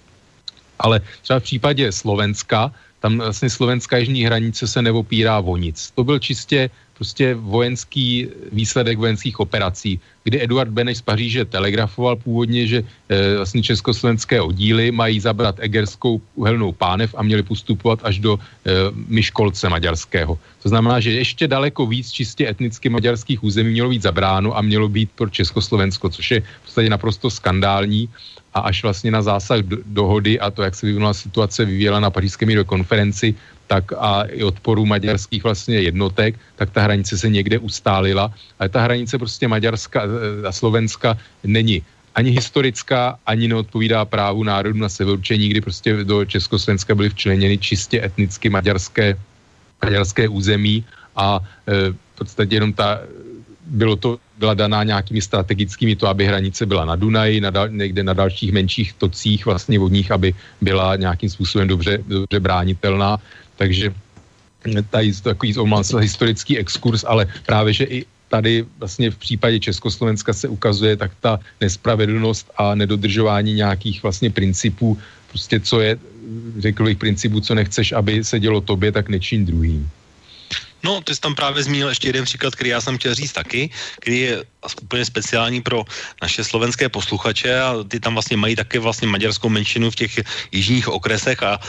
Ale 0.79 1.01
třeba 1.21 1.39
v 1.39 1.43
případě 1.43 1.91
Slovenska, 1.91 2.71
tam 2.99 3.17
vlastně 3.17 3.49
slovenská 3.49 3.97
jižní 3.97 4.23
hranice 4.25 4.67
se 4.67 4.81
neopírá 4.81 5.39
o 5.39 5.57
nic. 5.57 5.91
To 5.95 6.03
byl 6.03 6.19
čistě 6.19 6.69
prostě 7.01 7.33
vojenský 7.33 8.29
výsledek 8.53 9.01
vojenských 9.01 9.41
operací, 9.41 9.97
kdy 10.21 10.45
Eduard 10.45 10.69
Beneš 10.69 11.01
z 11.01 11.01
Paříže 11.01 11.49
telegrafoval 11.49 12.21
původně, 12.21 12.69
že 12.69 12.79
e, 13.09 13.41
vlastně 13.41 13.65
československé 13.65 14.37
oddíly 14.37 14.93
mají 14.93 15.17
zabrat 15.17 15.57
egerskou 15.57 16.21
uhelnou 16.37 16.77
pánev 16.77 17.17
a 17.17 17.25
měli 17.25 17.41
postupovat 17.41 18.05
až 18.05 18.21
do 18.21 18.37
e, 18.37 18.93
Myškolce 18.93 19.65
maďarského. 19.65 20.37
To 20.61 20.69
znamená, 20.69 21.01
že 21.01 21.17
ještě 21.17 21.49
daleko 21.49 21.89
víc 21.89 22.13
čistě 22.13 22.45
etnicky 22.45 22.85
maďarských 22.85 23.41
území 23.41 23.73
mělo 23.73 23.89
být 23.89 24.05
zabráno 24.05 24.53
a 24.53 24.61
mělo 24.61 24.85
být 24.85 25.09
pro 25.17 25.25
Československo, 25.25 26.05
což 26.13 26.37
je 26.37 26.39
v 26.45 26.63
podstatě 26.69 26.89
naprosto 26.89 27.33
skandální 27.33 28.13
a 28.53 28.59
až 28.59 28.83
vlastně 28.83 29.09
na 29.09 29.25
zásah 29.25 29.65
do, 29.65 29.77
dohody 29.85 30.37
a 30.37 30.53
to, 30.53 30.61
jak 30.61 30.75
se 30.75 30.85
vyvinula 30.85 31.17
situace, 31.17 31.65
vyvíjela 31.65 31.97
na 31.97 32.13
pařížské 32.13 32.45
mírové 32.45 32.69
konferenci, 32.69 33.33
tak 33.71 33.95
a 33.95 34.27
i 34.27 34.43
odporu 34.43 34.83
maďarských 34.83 35.43
vlastně 35.47 35.79
jednotek, 35.87 36.35
tak 36.59 36.75
ta 36.75 36.83
hranice 36.83 37.15
se 37.15 37.29
někde 37.31 37.55
ustálila, 37.63 38.27
ale 38.59 38.67
ta 38.67 38.83
hranice 38.83 39.15
prostě 39.15 39.47
Maďarska 39.47 40.03
e, 40.03 40.07
a 40.47 40.51
Slovenska 40.51 41.15
není 41.47 41.79
ani 42.11 42.35
historická, 42.35 43.15
ani 43.23 43.47
neodpovídá 43.47 44.03
právu 44.03 44.43
národu 44.43 44.75
na 44.75 44.91
sebeurčení, 44.91 45.47
kdy 45.55 45.61
prostě 45.63 46.03
do 46.03 46.27
Československa 46.27 46.91
byly 46.95 47.09
včleněny 47.15 47.57
čistě 47.57 48.03
etnicky 48.03 48.51
maďarské, 48.51 49.15
maďarské 49.79 50.27
území 50.27 50.83
a 51.15 51.39
e, 51.39 51.95
v 51.95 52.15
podstatě 52.19 52.59
jenom 52.59 52.75
ta 52.75 52.99
bylo 53.71 53.95
to, 53.95 54.19
byla 54.37 54.53
daná 54.53 54.83
nějakými 54.83 55.21
strategickými, 55.21 55.95
to, 55.95 56.07
aby 56.07 56.27
hranice 56.27 56.65
byla 56.65 56.85
na 56.85 56.95
Dunaji, 56.95 57.41
na 57.41 57.49
dal, 57.49 57.69
někde 57.69 58.03
na 58.03 58.13
dalších 58.13 58.51
menších 58.51 58.93
tocích 58.93 59.45
vlastně 59.45 59.79
vodních, 59.79 60.11
aby 60.11 60.33
byla 60.61 60.95
nějakým 60.95 61.29
způsobem 61.29 61.67
dobře, 61.67 62.03
dobře 62.07 62.39
bránitelná. 62.39 63.17
Takže 63.61 63.93
tady 64.89 65.13
takový 65.21 65.53
historický 66.01 66.57
exkurs, 66.57 67.05
ale 67.07 67.27
právě, 67.45 67.73
že 67.73 67.83
i 67.83 68.05
tady 68.29 68.65
vlastně 68.79 69.11
v 69.11 69.17
případě 69.17 69.59
Československa 69.59 70.33
se 70.33 70.47
ukazuje 70.47 70.97
tak 70.97 71.11
ta 71.21 71.39
nespravedlnost 71.61 72.49
a 72.57 72.75
nedodržování 72.75 73.53
nějakých 73.53 74.03
vlastně 74.03 74.29
principů, 74.33 74.97
prostě 75.29 75.59
co 75.59 75.79
je, 75.81 75.97
řekl 76.57 76.83
bych 76.83 76.97
principů, 76.97 77.39
co 77.39 77.55
nechceš, 77.55 77.91
aby 77.91 78.23
se 78.23 78.39
dělo 78.39 78.61
tobě, 78.61 78.91
tak 78.91 79.09
nečin 79.09 79.45
druhým. 79.45 79.89
No, 80.83 81.01
ty 81.01 81.15
jsi 81.15 81.21
tam 81.21 81.35
právě 81.35 81.63
zmínil 81.63 81.89
ještě 81.89 82.07
jeden 82.07 82.25
příklad, 82.25 82.55
který 82.55 82.69
já 82.69 82.81
jsem 82.81 82.97
chtěl 82.97 83.15
říct 83.15 83.33
taky, 83.33 83.69
který 83.99 84.19
je 84.19 84.43
úplně 84.81 85.05
speciální 85.05 85.61
pro 85.61 85.83
naše 86.21 86.43
slovenské 86.43 86.89
posluchače 86.89 87.61
a 87.61 87.75
ty 87.87 87.99
tam 87.99 88.13
vlastně 88.13 88.37
mají 88.37 88.55
také 88.55 88.79
vlastně 88.79 89.07
maďarskou 89.07 89.49
menšinu 89.49 89.91
v 89.91 89.95
těch 89.95 90.13
jižních 90.51 90.87
okresech 90.87 91.43
a 91.43 91.59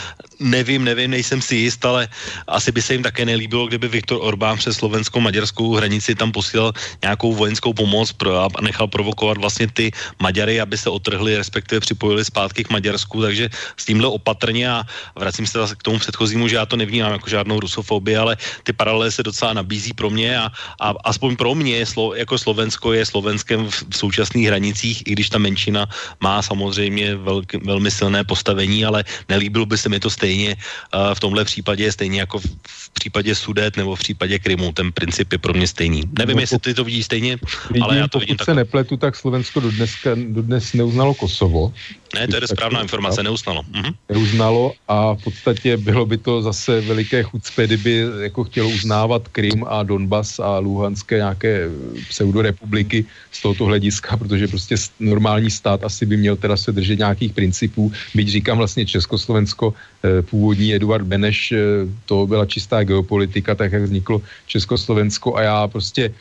nevím, 0.41 0.85
nevím, 0.85 1.11
nejsem 1.11 1.43
si 1.43 1.57
jist, 1.57 1.85
ale 1.85 2.09
asi 2.47 2.73
by 2.73 2.83
se 2.83 2.93
jim 2.93 3.03
také 3.03 3.25
nelíbilo, 3.25 3.67
kdyby 3.67 3.89
Viktor 3.89 4.19
Orbán 4.21 4.59
přes 4.59 4.77
slovenskou 4.77 5.21
maďarskou 5.21 5.75
hranici 5.75 6.15
tam 6.15 6.33
posílal 6.33 6.73
nějakou 7.03 7.35
vojenskou 7.35 7.73
pomoc 7.73 8.13
pro, 8.13 8.39
a 8.39 8.49
nechal 8.61 8.89
provokovat 8.89 9.39
vlastně 9.39 9.69
ty 9.69 9.91
Maďary, 10.21 10.61
aby 10.61 10.79
se 10.79 10.91
otrhli, 10.91 11.37
respektive 11.37 11.81
připojili 11.81 12.25
zpátky 12.25 12.65
k 12.65 12.71
Maďarsku, 12.71 13.23
takže 13.23 13.49
s 13.77 13.85
tímhle 13.85 14.09
opatrně 14.09 14.71
a 14.71 14.85
vracím 15.17 15.47
se 15.47 15.59
k 15.79 15.83
tomu 15.83 15.99
předchozímu, 15.99 16.49
že 16.49 16.57
já 16.57 16.67
to 16.67 16.77
nevnímám 16.77 17.13
jako 17.13 17.31
žádnou 17.31 17.61
rusofobii, 17.61 18.17
ale 18.17 18.37
ty 18.63 18.73
paralely 18.73 19.02
se 19.11 19.23
docela 19.23 19.53
nabízí 19.53 19.93
pro 19.93 20.11
mě 20.11 20.39
a, 20.39 20.51
a 20.81 20.95
aspoň 21.05 21.37
pro 21.37 21.55
mě 21.55 21.87
slo, 21.87 22.15
jako 22.15 22.39
Slovensko 22.39 22.93
je 22.93 23.07
Slovenskem 23.07 23.71
v, 23.71 23.85
v 23.91 23.97
současných 23.97 24.47
hranicích, 24.47 25.03
i 25.07 25.13
když 25.13 25.29
ta 25.29 25.39
menšina 25.39 25.87
má 26.21 26.43
samozřejmě 26.43 27.17
velk, 27.17 27.55
velmi 27.65 27.91
silné 27.91 28.25
postavení, 28.25 28.85
ale 28.85 29.05
nelíbilo 29.29 29.67
by 29.67 29.79
se 29.79 29.89
mi 29.89 30.01
to 30.01 30.11
stejně 30.11 30.57
uh, 30.95 31.15
v 31.15 31.21
tomhle 31.21 31.45
případě, 31.45 31.93
stejně 31.93 32.21
jako 32.21 32.39
v, 32.39 32.47
v 32.69 32.91
případě 32.91 33.35
Sudet 33.35 33.77
nebo 33.77 33.97
v 33.97 33.99
případě 33.99 34.39
Krymu. 34.39 34.73
Ten 34.73 34.93
princip 34.93 35.33
je 35.33 35.39
pro 35.39 35.55
mě 35.55 35.67
stejný. 35.67 36.03
Nevím, 36.19 36.37
no, 36.37 36.41
jestli 36.41 36.59
ty 36.59 36.75
to 36.75 36.85
vidíš 36.85 37.05
stejně, 37.05 37.39
vidím, 37.71 37.83
ale 37.83 37.97
já 37.97 38.09
to 38.09 38.19
vidím 38.19 38.37
tak. 38.37 38.45
se 38.45 38.55
nepletu, 38.55 38.97
tak 38.97 39.17
Slovensko 39.17 39.61
do 39.61 40.43
dnes 40.43 40.73
neuznalo 40.73 41.15
Kosovo. 41.15 41.73
Ne, 42.15 42.29
to 42.29 42.37
je 42.37 42.49
správná 42.49 42.83
informace, 42.83 43.23
neuznalo. 43.23 43.63
Mhm. 43.73 43.93
Neuznalo 44.09 44.73
a 44.89 45.15
v 45.15 45.23
podstatě 45.25 45.77
bylo 45.77 46.07
by 46.07 46.19
to 46.19 46.43
zase 46.43 46.81
veliké 46.81 47.23
chucpe, 47.23 47.67
kdyby 47.67 48.05
jako 48.21 48.45
chtělo 48.45 48.69
uznávat 48.93 49.33
Krym 49.33 49.65
a 49.65 49.81
Donbas 49.83 50.37
a 50.37 50.61
Luhanské 50.61 51.25
nějaké 51.25 51.73
pseudorepubliky 52.13 53.09
z 53.33 53.39
tohoto 53.43 53.65
hlediska, 53.65 54.21
protože 54.21 54.53
prostě 54.53 54.77
normální 55.01 55.49
stát 55.49 55.81
asi 55.81 56.05
by 56.05 56.21
měl 56.21 56.37
teda 56.37 56.61
se 56.61 56.77
držet 56.77 57.01
nějakých 57.01 57.33
principů. 57.33 57.89
Byť 58.13 58.29
říkám 58.29 58.61
vlastně 58.61 58.85
Československo, 58.85 59.73
eh, 60.05 60.21
původní 60.29 60.77
Eduard 60.77 61.09
Beneš, 61.09 61.57
eh, 61.57 61.89
to 62.05 62.29
byla 62.29 62.45
čistá 62.45 62.85
geopolitika, 62.85 63.57
tak 63.57 63.73
jak 63.73 63.89
vzniklo 63.89 64.21
Československo 64.45 65.41
a 65.41 65.49
já 65.49 65.59
prostě 65.73 66.13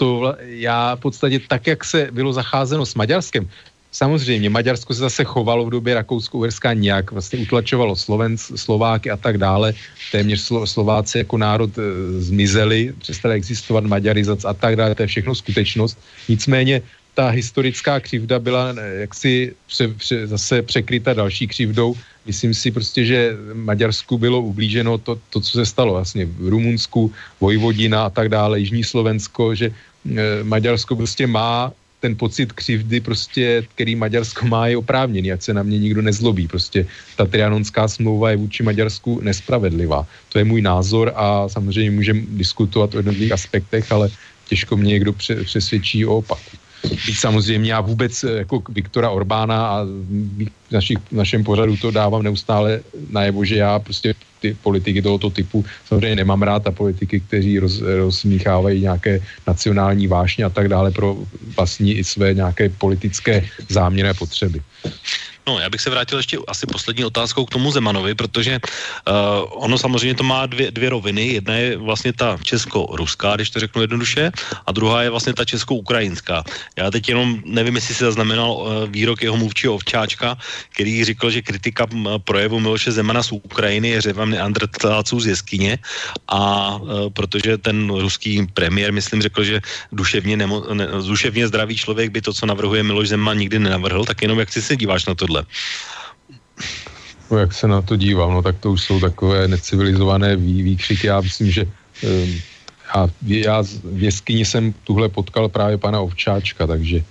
to 0.00 0.34
já 0.64 0.96
v 0.96 1.00
podstatě 1.06 1.38
tak, 1.44 1.66
jak 1.70 1.84
se 1.84 2.08
bylo 2.10 2.32
zacházeno 2.32 2.82
s 2.82 2.96
Maďarskem, 2.98 3.46
Samozřejmě, 3.94 4.50
Maďarsko 4.50 4.94
se 4.94 5.00
zase 5.00 5.24
chovalo 5.24 5.66
v 5.66 5.70
době 5.70 5.94
Rakousko-Uherská 5.94 6.74
nějak, 6.74 7.12
vlastně 7.14 7.38
utlačovalo 7.38 7.96
Slovenc, 7.96 8.50
Slováky 8.58 9.10
a 9.10 9.16
tak 9.16 9.38
dále. 9.38 9.74
Téměř 10.12 10.40
Slo, 10.40 10.66
Slováci 10.66 11.18
jako 11.18 11.38
národ 11.38 11.70
e, 11.78 11.82
zmizeli, 12.18 12.90
přestali 12.98 13.34
existovat 13.34 13.84
maďarizace 13.86 14.48
a 14.48 14.54
tak 14.54 14.76
dále, 14.76 14.94
to 14.94 15.02
je 15.02 15.06
všechno 15.06 15.34
skutečnost. 15.34 15.98
Nicméně 16.28 16.82
ta 17.14 17.28
historická 17.28 18.00
křivda 18.00 18.38
byla 18.38 18.74
e, 18.74 19.06
jaksi 19.06 19.54
pře, 19.66 19.88
pře, 19.88 20.26
zase 20.26 20.62
překryta 20.62 21.14
další 21.14 21.46
křivdou. 21.46 21.94
Myslím 22.26 22.54
si 22.54 22.74
prostě, 22.74 23.04
že 23.04 23.38
Maďarsku 23.54 24.18
bylo 24.18 24.42
ublíženo 24.42 24.98
to, 24.98 25.22
to, 25.30 25.38
co 25.40 25.52
se 25.52 25.66
stalo 25.66 26.02
vlastně 26.02 26.26
v 26.26 26.48
Rumunsku, 26.48 27.12
Vojvodina 27.40 28.04
a 28.04 28.10
tak 28.10 28.28
dále, 28.28 28.58
Jižní 28.58 28.84
Slovensko, 28.84 29.54
že 29.54 29.70
e, 29.70 30.42
Maďarsko 30.42 30.96
prostě 30.96 31.26
má 31.30 31.70
ten 32.04 32.16
pocit 32.20 32.52
křivdy 32.52 33.00
prostě, 33.00 33.64
který 33.74 33.96
Maďarsko 33.96 34.44
má, 34.46 34.68
je 34.68 34.76
oprávněný, 34.76 35.32
ať 35.32 35.42
se 35.42 35.52
na 35.56 35.64
mě 35.64 35.78
nikdo 35.78 36.04
nezlobí. 36.04 36.44
Prostě 36.44 36.84
ta 37.16 37.24
trianonská 37.24 37.88
smlouva 37.88 38.30
je 38.30 38.36
vůči 38.36 38.60
Maďarsku 38.60 39.24
nespravedlivá. 39.24 40.04
To 40.28 40.36
je 40.36 40.44
můj 40.44 40.60
názor 40.60 41.16
a 41.16 41.48
samozřejmě 41.48 41.90
můžeme 41.90 42.20
diskutovat 42.36 42.92
o 42.94 43.00
jednotlivých 43.00 43.32
aspektech, 43.32 43.88
ale 43.88 44.12
těžko 44.52 44.76
mě 44.76 45.00
někdo 45.00 45.12
přesvědčí 45.48 46.04
o 46.04 46.20
opaku. 46.20 46.60
Byť 46.84 47.16
samozřejmě 47.16 47.72
já 47.72 47.80
vůbec 47.80 48.12
eh, 48.24 48.44
jako 48.44 48.62
Viktora 48.68 49.08
Orbána 49.08 49.66
a 49.66 49.88
v, 49.88 50.52
našich, 50.68 51.00
v 51.08 51.16
našem 51.24 51.40
pořadu 51.40 51.76
to 51.80 51.88
dávám 51.88 52.22
neustále 52.22 52.84
najevo, 53.08 53.44
že 53.48 53.64
já 53.64 53.78
prostě 53.80 54.12
ty 54.44 54.56
politiky 54.60 55.00
tohoto 55.00 55.30
typu 55.32 55.64
samozřejmě 55.88 56.20
nemám 56.20 56.42
rád 56.42 56.68
a 56.68 56.70
politiky, 56.70 57.20
kteří 57.20 57.58
roz, 57.64 57.80
rozmíchávají 57.80 58.80
nějaké 58.84 59.20
nacionální 59.48 60.04
vášně 60.04 60.44
a 60.44 60.52
tak 60.52 60.68
dále 60.68 60.92
pro 60.92 61.16
vlastní 61.56 61.96
i 61.96 62.04
své 62.04 62.36
nějaké 62.36 62.68
politické 62.68 63.48
záměry 63.72 64.08
a 64.12 64.14
potřeby. 64.14 64.60
No, 65.46 65.60
já 65.60 65.70
bych 65.70 65.80
se 65.80 65.90
vrátil 65.90 66.18
ještě 66.18 66.38
asi 66.48 66.66
poslední 66.66 67.04
otázkou 67.04 67.44
k 67.44 67.50
tomu 67.50 67.70
Zemanovi, 67.70 68.14
protože 68.14 68.58
uh, 68.58 69.64
ono 69.64 69.78
samozřejmě 69.78 70.14
to 70.14 70.24
má 70.24 70.46
dvě, 70.46 70.70
dvě 70.70 70.90
roviny. 70.90 71.26
Jedna 71.26 71.54
je 71.54 71.76
vlastně 71.76 72.12
ta 72.12 72.38
česko-ruská, 72.42 73.36
když 73.36 73.50
to 73.50 73.60
řeknu 73.60 73.80
jednoduše, 73.80 74.32
a 74.66 74.72
druhá 74.72 75.02
je 75.02 75.10
vlastně 75.10 75.34
ta 75.34 75.44
česko-ukrajinská. 75.44 76.44
Já 76.76 76.90
teď 76.90 77.08
jenom 77.08 77.42
nevím, 77.44 77.74
jestli 77.76 77.94
si 77.94 78.04
zaznamenal 78.04 78.52
uh, 78.52 78.88
výrok 78.88 79.22
jeho 79.22 79.36
mluvčího 79.36 79.74
Ovčáčka, 79.74 80.38
který 80.72 81.04
řekl, 81.04 81.30
že 81.30 81.42
kritika 81.42 81.86
projevu 82.24 82.60
Miloše 82.60 82.92
Zemana 82.92 83.22
z 83.22 83.32
Ukrajiny 83.32 83.88
je 83.88 84.00
řevem 84.00 84.30
neandrtálců 84.30 85.20
z 85.20 85.26
jeskyně 85.26 85.78
a 86.28 86.74
uh, 86.76 87.10
protože 87.12 87.58
ten 87.58 87.90
ruský 87.90 88.46
premiér, 88.54 88.92
myslím, 88.92 89.22
řekl, 89.22 89.44
že 89.44 89.60
duševně, 89.92 90.36
nemo, 90.36 90.64
ne, 90.72 90.88
duševně 91.06 91.48
zdravý 91.48 91.76
člověk 91.76 92.10
by 92.10 92.20
to, 92.20 92.32
co 92.32 92.46
navrhuje 92.46 92.82
Miloš 92.82 93.08
Zeman, 93.08 93.38
nikdy 93.38 93.58
nenavrhl, 93.58 94.04
tak 94.04 94.22
jenom 94.22 94.38
jak 94.38 94.52
si 94.52 94.62
se 94.62 94.76
díváš 94.76 95.06
na 95.06 95.14
tohle? 95.14 95.33
Tohle? 95.34 95.46
No, 97.30 97.38
jak 97.38 97.52
se 97.52 97.68
na 97.68 97.82
to 97.82 97.96
dívám, 97.96 98.32
no 98.32 98.42
tak 98.42 98.58
to 98.60 98.72
už 98.72 98.82
jsou 98.82 99.00
takové 99.00 99.48
necivilizované 99.48 100.36
vý, 100.36 100.62
výkřiky. 100.62 101.06
Já 101.06 101.20
myslím, 101.20 101.50
že 101.50 101.62
um, 102.02 102.40
já, 102.94 103.08
já 103.26 103.62
v 103.84 104.02
jeskyni 104.02 104.44
jsem 104.44 104.74
tuhle 104.84 105.08
potkal 105.08 105.48
právě 105.48 105.78
pana 105.78 106.00
Ovčáčka, 106.00 106.66
takže 106.66 107.02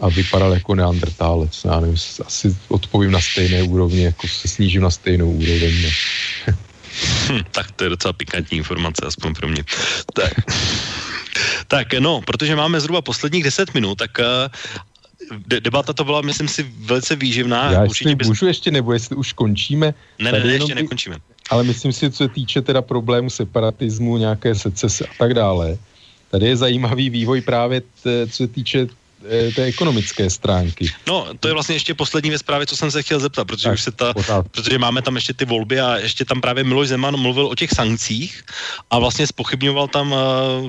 a 0.00 0.08
vypadal 0.08 0.52
jako 0.52 0.74
neandrtálec. 0.74 1.64
Já 1.64 1.80
nevím, 1.80 1.96
asi 2.26 2.56
odpovím 2.68 3.10
na 3.10 3.20
stejné 3.20 3.62
úrovni, 3.62 4.02
jako 4.02 4.28
se 4.28 4.48
snížím 4.48 4.82
na 4.82 4.90
stejnou 4.90 5.30
úroveň. 5.30 5.74
Ne? 5.82 5.90
Hm, 7.28 7.40
tak 7.50 7.70
to 7.70 7.84
je 7.84 7.90
docela 7.90 8.12
pikantní 8.12 8.58
informace, 8.58 9.06
aspoň 9.06 9.34
pro 9.34 9.48
mě. 9.48 9.64
Tak. 10.14 10.32
tak 11.68 11.94
no, 11.94 12.20
protože 12.20 12.56
máme 12.56 12.80
zhruba 12.80 13.02
posledních 13.02 13.44
10 13.44 13.74
minut, 13.74 13.94
tak 13.94 14.18
uh, 14.18 14.50
de- 15.46 15.60
debata 15.60 15.92
to 15.92 16.04
byla, 16.04 16.20
myslím 16.20 16.48
si, 16.48 16.62
velice 16.78 17.16
výživná. 17.16 17.72
Já 17.72 17.84
Určitě 17.84 18.16
bys... 18.16 18.28
můžu 18.28 18.46
ještě, 18.46 18.70
nebo 18.70 18.92
jestli 18.92 19.16
už 19.16 19.32
končíme. 19.32 19.94
Ne, 20.18 20.32
ne, 20.32 20.44
ne, 20.44 20.52
ještě 20.52 20.74
nekončíme. 20.74 21.16
Ale 21.50 21.64
myslím 21.64 21.92
si, 21.92 22.10
co 22.10 22.16
se 22.16 22.28
týče 22.28 22.62
teda 22.62 22.82
problému 22.82 23.30
separatismu, 23.30 24.16
nějaké 24.16 24.54
secese 24.54 25.04
a 25.04 25.10
tak 25.18 25.34
dále, 25.34 25.78
tady 26.30 26.46
je 26.46 26.56
zajímavý 26.56 27.10
vývoj 27.10 27.40
právě, 27.40 27.80
t, 27.80 28.26
co 28.26 28.36
se 28.36 28.48
týče 28.48 28.86
té 29.54 29.62
ekonomické 29.64 30.30
stránky. 30.30 30.92
No, 31.06 31.28
to 31.40 31.48
je 31.48 31.54
vlastně 31.54 31.74
ještě 31.74 31.94
poslední 31.94 32.30
ve 32.30 32.38
zprávě, 32.38 32.66
co 32.66 32.76
jsem 32.76 32.90
se 32.90 33.02
chtěl 33.02 33.20
zeptat, 33.20 33.44
protože 33.44 33.68
tak, 33.68 33.74
už 33.74 33.82
se 33.82 33.92
ta, 33.92 34.14
protože 34.50 34.78
máme 34.78 35.02
tam 35.02 35.14
ještě 35.16 35.34
ty 35.34 35.44
volby 35.44 35.80
a 35.80 35.96
ještě 35.96 36.24
tam 36.24 36.40
právě 36.40 36.64
Miloš 36.64 36.88
Zeman 36.88 37.16
mluvil 37.16 37.46
o 37.46 37.54
těch 37.54 37.70
sankcích 37.70 38.42
a 38.90 38.98
vlastně 38.98 39.26
spochybňoval 39.26 39.88
tam 39.88 40.12
uh, 40.12 40.18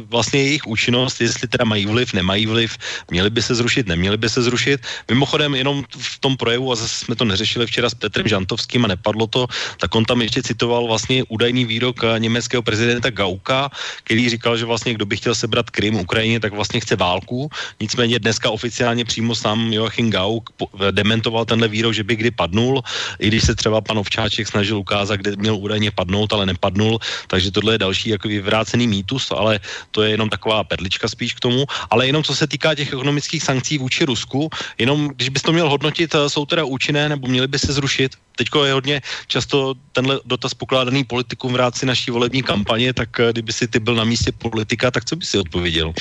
vlastně 0.10 0.44
jejich 0.44 0.68
účinnost, 0.68 1.22
jestli 1.22 1.48
teda 1.48 1.66
mají 1.66 1.86
vliv, 1.86 2.14
nemají 2.14 2.46
vliv, 2.46 2.78
měli 3.12 3.30
by 3.30 3.42
se 3.42 3.56
zrušit, 3.56 3.88
neměli 3.88 4.18
by 4.18 4.30
se 4.30 4.42
zrušit. 4.42 4.82
Mimochodem 5.10 5.56
jenom 5.56 5.84
v 5.90 6.20
tom 6.20 6.38
projevu, 6.38 6.72
a 6.72 6.76
zase 6.76 7.06
jsme 7.06 7.16
to 7.16 7.26
neřešili 7.26 7.66
včera 7.66 7.90
s 7.90 7.94
Petrem 7.94 8.28
Žantovským 8.28 8.86
a 8.86 8.88
nepadlo 8.88 9.28
to, 9.28 9.48
tak 9.78 9.96
on 9.96 10.06
tam 10.06 10.22
ještě 10.22 10.44
citoval 10.44 10.88
vlastně 10.88 11.24
údajný 11.30 11.66
výrok 11.66 12.04
eh, 12.04 12.20
německého 12.20 12.64
prezidenta 12.64 13.10
Gauka, 13.10 13.70
který 14.04 14.30
říkal, 14.30 14.58
že 14.58 14.66
vlastně 14.66 14.94
kdo 14.94 15.06
by 15.06 15.18
chtěl 15.18 15.36
sebrat 15.36 15.70
Krym 15.70 15.96
Ukrajině, 15.96 16.40
tak 16.40 16.54
vlastně 16.54 16.80
chce 16.80 16.96
válku. 16.96 17.50
Nicméně 17.80 18.20
dnes 18.20 18.40
dneska 18.44 18.60
oficiálně 18.60 19.06
přímo 19.06 19.36
sám 19.36 19.74
Joachim 19.74 20.12
Gauck 20.12 20.52
dementoval 20.92 21.46
tenhle 21.48 21.68
výrok, 21.72 21.94
že 21.96 22.04
by 22.04 22.16
kdy 22.16 22.32
padnul, 22.32 22.84
i 23.20 23.28
když 23.32 23.44
se 23.44 23.56
třeba 23.56 23.80
pan 23.80 23.98
Ovčáček 24.04 24.48
snažil 24.48 24.84
ukázat, 24.84 25.24
kde 25.24 25.40
měl 25.40 25.56
údajně 25.56 25.96
padnout, 25.96 26.34
ale 26.34 26.46
nepadnul, 26.52 27.00
takže 27.32 27.56
tohle 27.56 27.80
je 27.80 27.88
další 27.88 28.10
jako 28.10 28.28
vyvrácený 28.28 28.88
mýtus, 28.88 29.32
ale 29.32 29.64
to 29.96 30.04
je 30.04 30.12
jenom 30.12 30.28
taková 30.28 30.64
perlička 30.68 31.08
spíš 31.08 31.40
k 31.40 31.40
tomu, 31.40 31.64
ale 31.88 32.12
jenom 32.12 32.20
co 32.20 32.36
se 32.36 32.44
týká 32.44 32.76
těch 32.76 32.92
ekonomických 32.92 33.44
sankcí 33.44 33.80
vůči 33.80 34.04
Rusku, 34.04 34.52
jenom 34.76 35.16
když 35.16 35.30
bys 35.40 35.42
to 35.48 35.56
měl 35.56 35.70
hodnotit, 35.72 36.12
eh, 36.12 36.28
jsou 36.28 36.44
teda 36.44 36.68
účinné 36.68 37.16
nebo 37.16 37.32
měly 37.32 37.48
by 37.48 37.56
se 37.56 37.72
zrušit? 37.72 38.20
Teďko 38.36 38.66
je 38.66 38.74
hodně 38.74 39.02
často 39.32 39.74
tenhle 39.96 40.20
dotaz 40.26 40.52
pokládaný 40.52 41.08
politikům 41.08 41.54
v 41.54 41.64
rámci 41.64 41.86
naší 41.86 42.12
volební 42.12 42.44
kampaně, 42.44 42.92
tak 42.92 43.08
eh, 43.24 43.32
kdyby 43.32 43.54
si 43.54 43.72
ty 43.72 43.80
byl 43.80 43.96
na 43.96 44.04
místě 44.04 44.36
politika, 44.36 44.92
tak 44.92 45.08
co 45.08 45.16
by 45.16 45.24
si 45.24 45.40
odpověděl? 45.40 45.96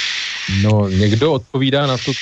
No, 0.62 0.88
někdo 0.88 1.32
odpovídá 1.32 1.86
na 1.86 1.98
to 1.98 2.12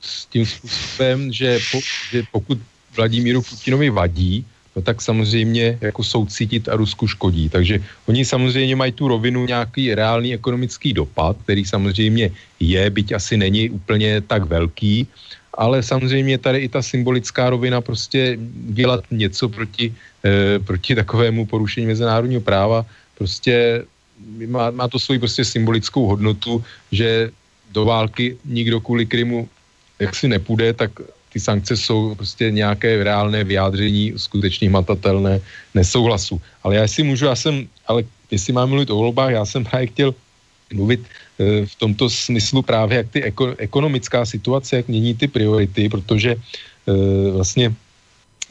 s 0.00 0.26
tím 0.26 0.46
způsobem, 0.46 1.32
že, 1.32 1.58
po, 1.72 1.78
že 2.10 2.22
pokud 2.32 2.58
Vladimíru 2.96 3.42
Putinovi 3.42 3.90
vadí, 3.90 4.44
no 4.76 4.82
tak 4.82 5.02
samozřejmě 5.02 5.78
jako 5.80 6.04
soucítit 6.04 6.68
a 6.68 6.76
Rusku 6.76 7.06
škodí. 7.06 7.48
Takže 7.48 7.82
oni 8.06 8.24
samozřejmě 8.24 8.76
mají 8.76 8.92
tu 8.92 9.08
rovinu 9.08 9.46
nějaký 9.46 9.94
reálný 9.94 10.34
ekonomický 10.34 10.92
dopad, 10.92 11.36
který 11.42 11.64
samozřejmě 11.64 12.30
je, 12.60 12.90
byť 12.90 13.12
asi 13.12 13.36
není 13.36 13.70
úplně 13.70 14.20
tak 14.20 14.44
velký, 14.44 15.06
ale 15.54 15.82
samozřejmě 15.82 16.38
tady 16.38 16.58
i 16.58 16.68
ta 16.68 16.82
symbolická 16.82 17.50
rovina 17.50 17.80
prostě 17.80 18.38
dělat 18.70 19.04
něco 19.10 19.48
proti, 19.48 19.94
eh, 20.24 20.58
proti 20.58 20.94
takovému 20.94 21.46
porušení 21.46 21.86
mezinárodního 21.86 22.40
práva, 22.40 22.86
prostě 23.18 23.84
má, 24.46 24.70
má 24.70 24.88
to 24.88 24.98
svoji 24.98 25.18
prostě 25.18 25.44
symbolickou 25.44 26.06
hodnotu, 26.06 26.64
že 26.92 27.30
do 27.70 27.84
války 27.84 28.36
nikdo 28.44 28.80
kvůli 28.80 29.06
Krymu 29.06 29.48
jaksi 29.98 30.28
nepůjde, 30.28 30.72
tak 30.72 30.90
ty 31.32 31.40
sankce 31.40 31.76
jsou 31.76 32.14
prostě 32.14 32.50
nějaké 32.50 33.04
reálné 33.04 33.44
vyjádření, 33.44 34.12
skutečně 34.16 34.68
hmatatelné 34.68 35.40
nesouhlasu. 35.74 36.40
Ale 36.62 36.76
já 36.76 36.88
si 36.88 37.02
můžu, 37.02 37.26
já 37.26 37.36
jsem, 37.36 37.68
ale 37.86 38.02
jestli 38.30 38.52
mám 38.52 38.68
mluvit 38.68 38.90
o 38.90 38.96
volbách, 38.96 39.30
já 39.32 39.44
jsem 39.44 39.64
právě 39.64 39.86
chtěl 39.86 40.14
mluvit 40.74 41.00
e, 41.38 41.66
v 41.66 41.74
tomto 41.74 42.10
smyslu 42.10 42.62
právě, 42.62 42.96
jak 42.96 43.08
ty 43.10 43.22
eko, 43.22 43.54
ekonomická 43.58 44.26
situace, 44.26 44.76
jak 44.76 44.88
mění 44.88 45.14
ty 45.14 45.28
priority, 45.28 45.88
protože 45.88 46.30
e, 46.34 46.38
vlastně 47.30 47.74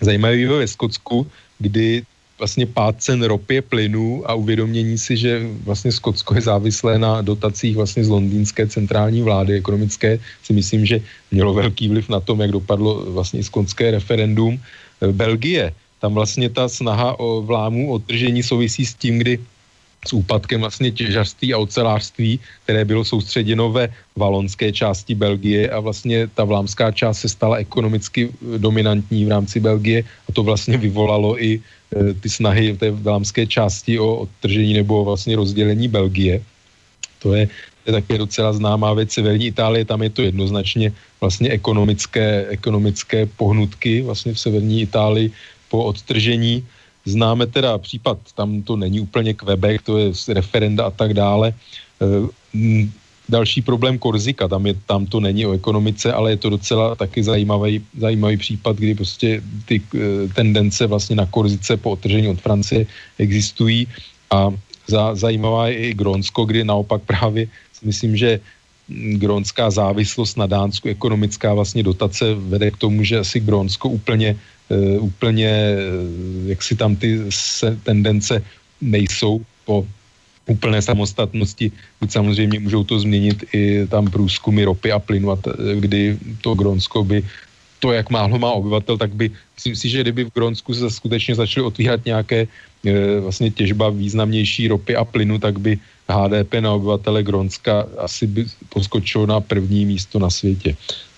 zajímavý 0.02 0.38
vývoj 0.38 0.60
ve 0.60 0.68
Skotsku, 0.68 1.28
kdy 1.60 2.04
vlastně 2.40 2.66
pád 2.66 2.95
cen 3.03 3.24
ropy, 3.24 3.61
plynu 3.61 4.24
a 4.26 4.34
uvědomění 4.34 4.98
si, 4.98 5.18
že 5.18 5.44
vlastně 5.64 5.91
Skotsko 5.91 6.36
je 6.36 6.41
závislé 6.41 6.99
na 6.99 7.22
dotacích 7.22 7.76
vlastně 7.76 8.03
z 8.03 8.10
londýnské 8.10 8.68
centrální 8.68 9.22
vlády 9.22 9.53
ekonomické, 9.53 10.20
si 10.44 10.53
myslím, 10.53 10.86
že 10.86 11.02
mělo 11.32 11.53
velký 11.53 11.88
vliv 11.88 12.10
na 12.10 12.20
tom, 12.20 12.41
jak 12.41 12.52
dopadlo 12.52 13.11
vlastně 13.11 13.44
skotské 13.44 13.91
referendum. 13.91 14.60
Belgie, 15.11 15.74
tam 15.99 16.14
vlastně 16.14 16.49
ta 16.49 16.70
snaha 16.70 17.20
o 17.20 17.41
vlámu 17.41 17.91
odtržení 17.91 18.44
souvisí 18.44 18.86
s 18.86 18.95
tím, 18.95 19.20
kdy 19.20 19.40
s 20.07 20.14
úpadkem 20.14 20.61
vlastně 20.61 20.91
těžařství 20.91 21.53
a 21.53 21.57
ocelářství, 21.57 22.40
které 22.64 22.86
bylo 22.86 23.03
soustředěno 23.03 23.72
ve 23.72 23.91
valonské 24.16 24.72
části 24.72 25.16
Belgie 25.16 25.70
a 25.70 25.80
vlastně 25.80 26.28
ta 26.28 26.44
vlámská 26.44 26.91
část 26.91 27.20
se 27.20 27.30
stala 27.30 27.57
ekonomicky 27.57 28.32
dominantní 28.57 29.26
v 29.26 29.30
rámci 29.30 29.60
Belgie 29.60 30.03
a 30.03 30.32
to 30.32 30.44
vlastně 30.44 30.78
vyvolalo 30.78 31.44
i 31.44 31.60
e, 31.60 31.60
ty 32.22 32.30
snahy 32.30 32.72
v 32.72 32.78
té 32.78 32.91
vlámské 32.91 33.48
části 33.48 33.99
o 33.99 34.16
odtržení 34.16 34.74
nebo 34.74 35.06
vlastně 35.06 35.36
rozdělení 35.36 35.88
Belgie. 35.88 36.41
To 37.20 37.34
je, 37.34 37.49
je 37.86 37.91
také 37.94 38.18
docela 38.18 38.53
známá 38.53 38.94
věc. 38.94 39.11
Severní 39.11 39.45
Itálie, 39.45 39.86
tam 39.86 40.03
je 40.03 40.10
to 40.10 40.22
jednoznačně 40.22 40.94
vlastně 41.22 41.49
ekonomické, 41.49 42.45
ekonomické 42.49 43.26
pohnutky 43.26 44.02
vlastně 44.02 44.34
v 44.34 44.40
severní 44.40 44.82
Itálii 44.82 45.32
po 45.70 45.84
odtržení 45.84 46.66
Známe 47.06 47.48
teda 47.48 47.78
případ, 47.78 48.18
tam 48.36 48.61
to 48.61 48.76
není 48.76 48.99
úplně 48.99 49.34
Quebec, 49.34 49.82
to 49.84 49.98
je 49.98 50.11
referenda 50.30 50.86
a 50.86 50.91
tak 50.91 51.14
dále. 51.14 51.53
Další 53.30 53.61
problém 53.61 53.97
Korzika, 53.97 54.47
tam, 54.47 54.65
je, 54.65 54.73
tam 54.85 55.06
to 55.06 55.19
není 55.19 55.45
o 55.45 55.53
ekonomice, 55.53 56.14
ale 56.14 56.31
je 56.31 56.38
to 56.38 56.49
docela 56.49 56.95
taky 56.95 57.23
zajímavý, 57.23 57.81
zajímavý 57.97 58.38
případ, 58.38 58.76
kdy 58.76 58.95
prostě 58.95 59.41
ty 59.65 59.81
e, 59.81 60.27
tendence 60.34 60.88
vlastně 60.88 61.15
na 61.15 61.26
Korzice 61.26 61.77
po 61.77 61.91
otržení 61.91 62.27
od 62.27 62.41
Francie 62.41 62.85
existují. 63.18 63.88
A 64.31 64.49
za, 64.88 65.15
zajímavá 65.15 65.68
je 65.68 65.76
i 65.76 65.93
Grónsko, 65.93 66.45
kdy 66.45 66.64
naopak 66.64 67.01
právě 67.06 67.47
si 67.73 67.85
myslím, 67.85 68.18
že 68.18 68.39
grónská 69.22 69.69
závislost 69.69 70.38
na 70.38 70.49
Dánsku, 70.49 70.89
ekonomická 70.89 71.53
vlastně 71.53 71.84
dotace 71.84 72.34
vede 72.34 72.72
k 72.72 72.77
tomu, 72.77 73.03
že 73.03 73.22
asi 73.22 73.39
Grónsko 73.39 73.89
úplně 73.89 74.35
Eh, 74.69 74.99
úplně, 74.99 75.49
eh, 75.49 75.80
jak 76.45 76.64
si 76.64 76.76
tam 76.77 76.95
ty 76.95 77.26
se, 77.30 77.73
tendence 77.84 78.38
nejsou 78.81 79.41
po 79.65 79.81
úplné 80.50 80.82
samostatnosti, 80.82 81.72
byť 82.02 82.10
samozřejmě 82.12 82.60
můžou 82.60 82.84
to 82.84 83.00
změnit 83.00 83.46
i 83.54 83.86
tam 83.88 84.10
průzkumy 84.10 84.66
ropy 84.66 84.92
a 84.92 85.00
plynu, 85.00 85.32
a 85.32 85.36
t, 85.36 85.54
kdy 85.80 86.18
to 86.42 86.58
Grónsko 86.58 87.04
by 87.04 87.24
to, 87.80 87.92
jak 87.92 88.10
málo 88.10 88.40
má 88.40 88.52
obyvatel, 88.52 88.98
tak 88.98 89.16
by, 89.16 89.32
myslím 89.56 89.76
si, 89.76 89.90
že 89.90 90.02
kdyby 90.02 90.24
v 90.26 90.34
Grónsku 90.36 90.74
se 90.74 90.90
skutečně 90.90 91.36
začaly 91.36 91.66
otvírat 91.66 92.06
nějaké 92.06 92.48
e, 92.86 93.20
vlastně 93.20 93.52
těžba 93.52 93.90
významnější 93.90 94.68
ropy 94.68 94.96
a 94.96 95.06
plynu, 95.06 95.40
tak 95.40 95.60
by 95.60 95.80
HDP 96.10 96.54
na 96.60 96.74
obyvatele 96.74 97.24
Grónska 97.24 97.88
asi 97.98 98.28
by 98.28 98.46
poskočilo 98.70 99.26
na 99.26 99.40
první 99.40 99.86
místo 99.86 100.20
na 100.20 100.30
světě. 100.30 100.76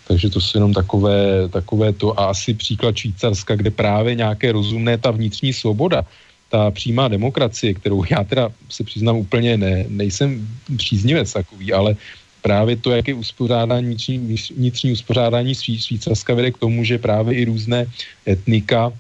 Takže 0.08 0.30
to 0.30 0.42
jsou 0.42 0.58
jenom 0.58 0.74
takové, 0.74 1.50
takové 1.50 1.94
to 1.94 2.20
a 2.20 2.36
asi 2.36 2.54
příklad 2.54 2.98
Švýcarska, 2.98 3.56
kde 3.56 3.72
právě 3.72 4.16
nějaké 4.16 4.52
rozumné 4.52 4.98
ta 4.98 5.12
vnitřní 5.12 5.54
svoboda, 5.54 6.06
ta 6.52 6.72
přímá 6.72 7.08
demokracie, 7.08 7.74
kterou 7.74 8.04
já 8.12 8.24
teda 8.24 8.52
se 8.70 8.84
přiznám 8.84 9.16
úplně 9.24 9.58
ne, 9.58 9.86
nejsem 9.88 10.48
příznivec 10.78 11.34
takový, 11.34 11.74
ale 11.74 11.96
právě 12.42 12.76
to, 12.76 12.92
jak 12.92 13.08
je 13.08 13.14
uspořádání, 13.14 13.86
vnitřní, 13.88 14.36
vnitřní 14.58 14.92
uspořádání 14.92 15.56
Švýcarska 15.56 16.34
vede 16.34 16.52
k 16.52 16.58
tomu, 16.58 16.84
že 16.84 16.98
právě 16.98 17.38
i 17.40 17.46
různé 17.46 17.88
etnika, 18.28 18.92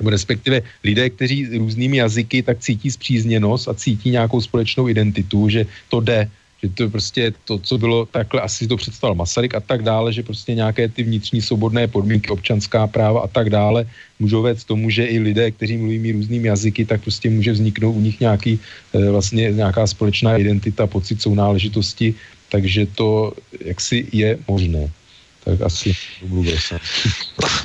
respektive 0.00 0.62
lidé, 0.84 1.10
kteří 1.10 1.58
různými 1.58 1.96
jazyky, 1.96 2.42
tak 2.42 2.58
cítí 2.58 2.90
zpřízněnost 2.90 3.68
a 3.68 3.74
cítí 3.74 4.10
nějakou 4.10 4.40
společnou 4.40 4.88
identitu, 4.88 5.48
že 5.48 5.66
to 5.88 6.00
jde, 6.00 6.30
že 6.64 6.72
to 6.72 6.88
prostě 6.88 7.32
to, 7.44 7.58
co 7.60 7.78
bylo 7.78 8.06
takhle, 8.08 8.40
asi 8.40 8.64
to 8.64 8.76
představil 8.76 9.14
Masaryk 9.14 9.54
a 9.54 9.60
tak 9.60 9.84
dále, 9.84 10.12
že 10.12 10.24
prostě 10.24 10.54
nějaké 10.56 10.88
ty 10.88 11.02
vnitřní 11.04 11.44
svobodné 11.44 11.84
podmínky, 11.88 12.32
občanská 12.32 12.86
práva 12.88 13.20
a 13.20 13.28
tak 13.28 13.52
dále 13.52 13.84
můžou 14.18 14.42
vést 14.42 14.64
tomu, 14.64 14.88
že 14.88 15.04
i 15.04 15.20
lidé, 15.20 15.50
kteří 15.50 15.76
mluví 15.76 16.12
různými 16.12 16.48
jazyky, 16.48 16.84
tak 16.88 17.04
prostě 17.04 17.28
může 17.30 17.52
vzniknout 17.52 17.92
u 17.92 18.00
nich 18.00 18.20
nějaký, 18.20 18.56
eh, 18.96 19.10
vlastně 19.12 19.52
nějaká 19.52 19.86
společná 19.86 20.40
identita, 20.40 20.88
pocit 20.88 21.20
sounáležitosti, 21.20 22.14
takže 22.48 22.86
to 22.96 23.36
jaksi 23.60 24.08
je 24.12 24.38
možné. 24.48 24.88
Tak 25.44 25.60
asi 25.60 25.96
budu 26.22 26.50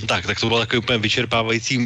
Tak, 0.05 0.27
tak 0.27 0.39
to 0.39 0.47
byl 0.47 0.59
takový 0.59 0.79
úplně 0.79 0.97
vyčerpávající 0.97 1.79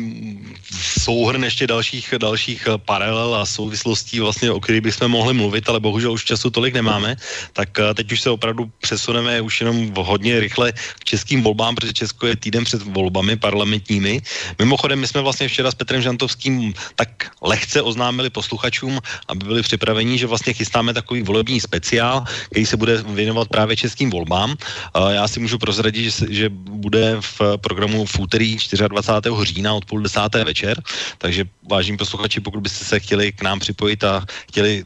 souhrn 0.99 1.43
ještě 1.43 1.67
dalších, 1.67 2.13
dalších 2.17 2.67
eh, 2.67 2.77
paralel 2.77 3.35
a 3.35 3.45
souvislostí, 3.45 4.19
vlastně, 4.19 4.51
o 4.51 4.59
kterých 4.59 4.81
bychom 4.81 5.07
mohli 5.07 5.33
mluvit, 5.33 5.69
ale 5.69 5.79
bohužel 5.79 6.11
už 6.11 6.25
času 6.25 6.49
tolik 6.49 6.73
nemáme. 6.73 7.15
Tak 7.53 7.79
eh, 7.79 7.93
teď 7.93 8.11
už 8.11 8.21
se 8.21 8.29
opravdu 8.29 8.71
přesuneme 8.81 9.41
už 9.41 9.61
jenom 9.61 9.93
hodně 9.97 10.39
rychle 10.39 10.71
k 10.71 11.03
českým 11.03 11.43
volbám, 11.43 11.75
protože 11.75 11.93
Česko 11.93 12.27
je 12.27 12.35
týden 12.35 12.63
před 12.63 12.81
volbami 12.81 13.37
parlamentními. 13.37 14.21
Mimochodem, 14.59 14.99
my 14.99 15.07
jsme 15.07 15.21
vlastně 15.21 15.47
včera 15.47 15.71
s 15.71 15.75
Petrem 15.75 16.01
Žantovským 16.01 16.73
tak 16.95 17.31
lehce 17.41 17.81
oznámili 17.81 18.29
posluchačům, 18.29 18.99
aby 19.27 19.45
byli 19.45 19.61
připraveni, 19.61 20.17
že 20.17 20.27
vlastně 20.27 20.53
chystáme 20.53 20.93
takový 20.93 21.21
volební 21.21 21.61
speciál, 21.61 22.23
který 22.49 22.65
se 22.65 22.77
bude 22.77 23.03
věnovat 23.03 23.47
právě 23.47 23.77
českým 23.77 24.09
volbám. 24.09 24.55
Já 25.09 25.27
si 25.27 25.39
můžu 25.39 25.57
prozradit, 25.57 25.82
prozradit, 25.83 26.11
že, 26.11 26.25
že 26.29 26.49
bude 26.49 27.19
v 27.19 27.57
programu 27.59 28.05
v 28.05 28.19
úterý 28.19 28.57
24. 28.87 29.35
října 29.43 29.73
od 29.73 29.85
půl 29.85 30.01
desáté 30.01 30.43
večer, 30.43 30.81
takže 31.17 31.45
vážení 31.69 31.97
posluchači, 31.97 32.39
pokud 32.39 32.63
byste 32.63 32.85
se 32.85 32.99
chtěli 32.99 33.31
k 33.31 33.41
nám 33.43 33.59
připojit 33.59 34.03
a 34.03 34.25
chtěli 34.47 34.85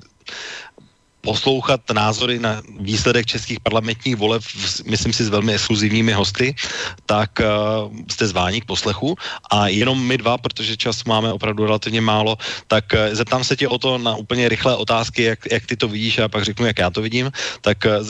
poslouchat 1.22 1.82
názory 1.92 2.40
na 2.40 2.64
výsledek 2.80 3.26
českých 3.26 3.60
parlamentních 3.60 4.16
voleb, 4.16 4.42
myslím 4.88 5.12
si 5.14 5.28
s 5.28 5.30
velmi 5.30 5.54
exkluzivními 5.54 6.16
hosty, 6.16 6.56
tak 7.04 7.44
uh, 7.44 7.92
jste 8.08 8.32
zváni 8.32 8.64
k 8.64 8.70
poslechu. 8.72 9.16
A 9.52 9.68
jenom 9.68 10.00
my 10.00 10.18
dva, 10.18 10.38
protože 10.40 10.80
čas 10.80 11.04
máme 11.04 11.34
opravdu 11.34 11.68
relativně 11.68 12.00
málo, 12.00 12.40
tak 12.72 12.96
uh, 12.96 13.12
zeptám 13.12 13.44
se 13.44 13.60
tě 13.60 13.68
o 13.68 13.76
to 13.76 13.98
na 13.98 14.16
úplně 14.16 14.48
rychlé 14.48 14.76
otázky, 14.76 15.36
jak, 15.36 15.40
jak 15.52 15.66
ty 15.68 15.76
to 15.76 15.92
vidíš 15.92 16.24
a 16.24 16.32
pak 16.32 16.48
řeknu, 16.48 16.64
jak 16.66 16.80
já 16.80 16.90
to 16.90 17.04
vidím. 17.04 17.28
Tak 17.60 17.84
uh, 17.84 18.08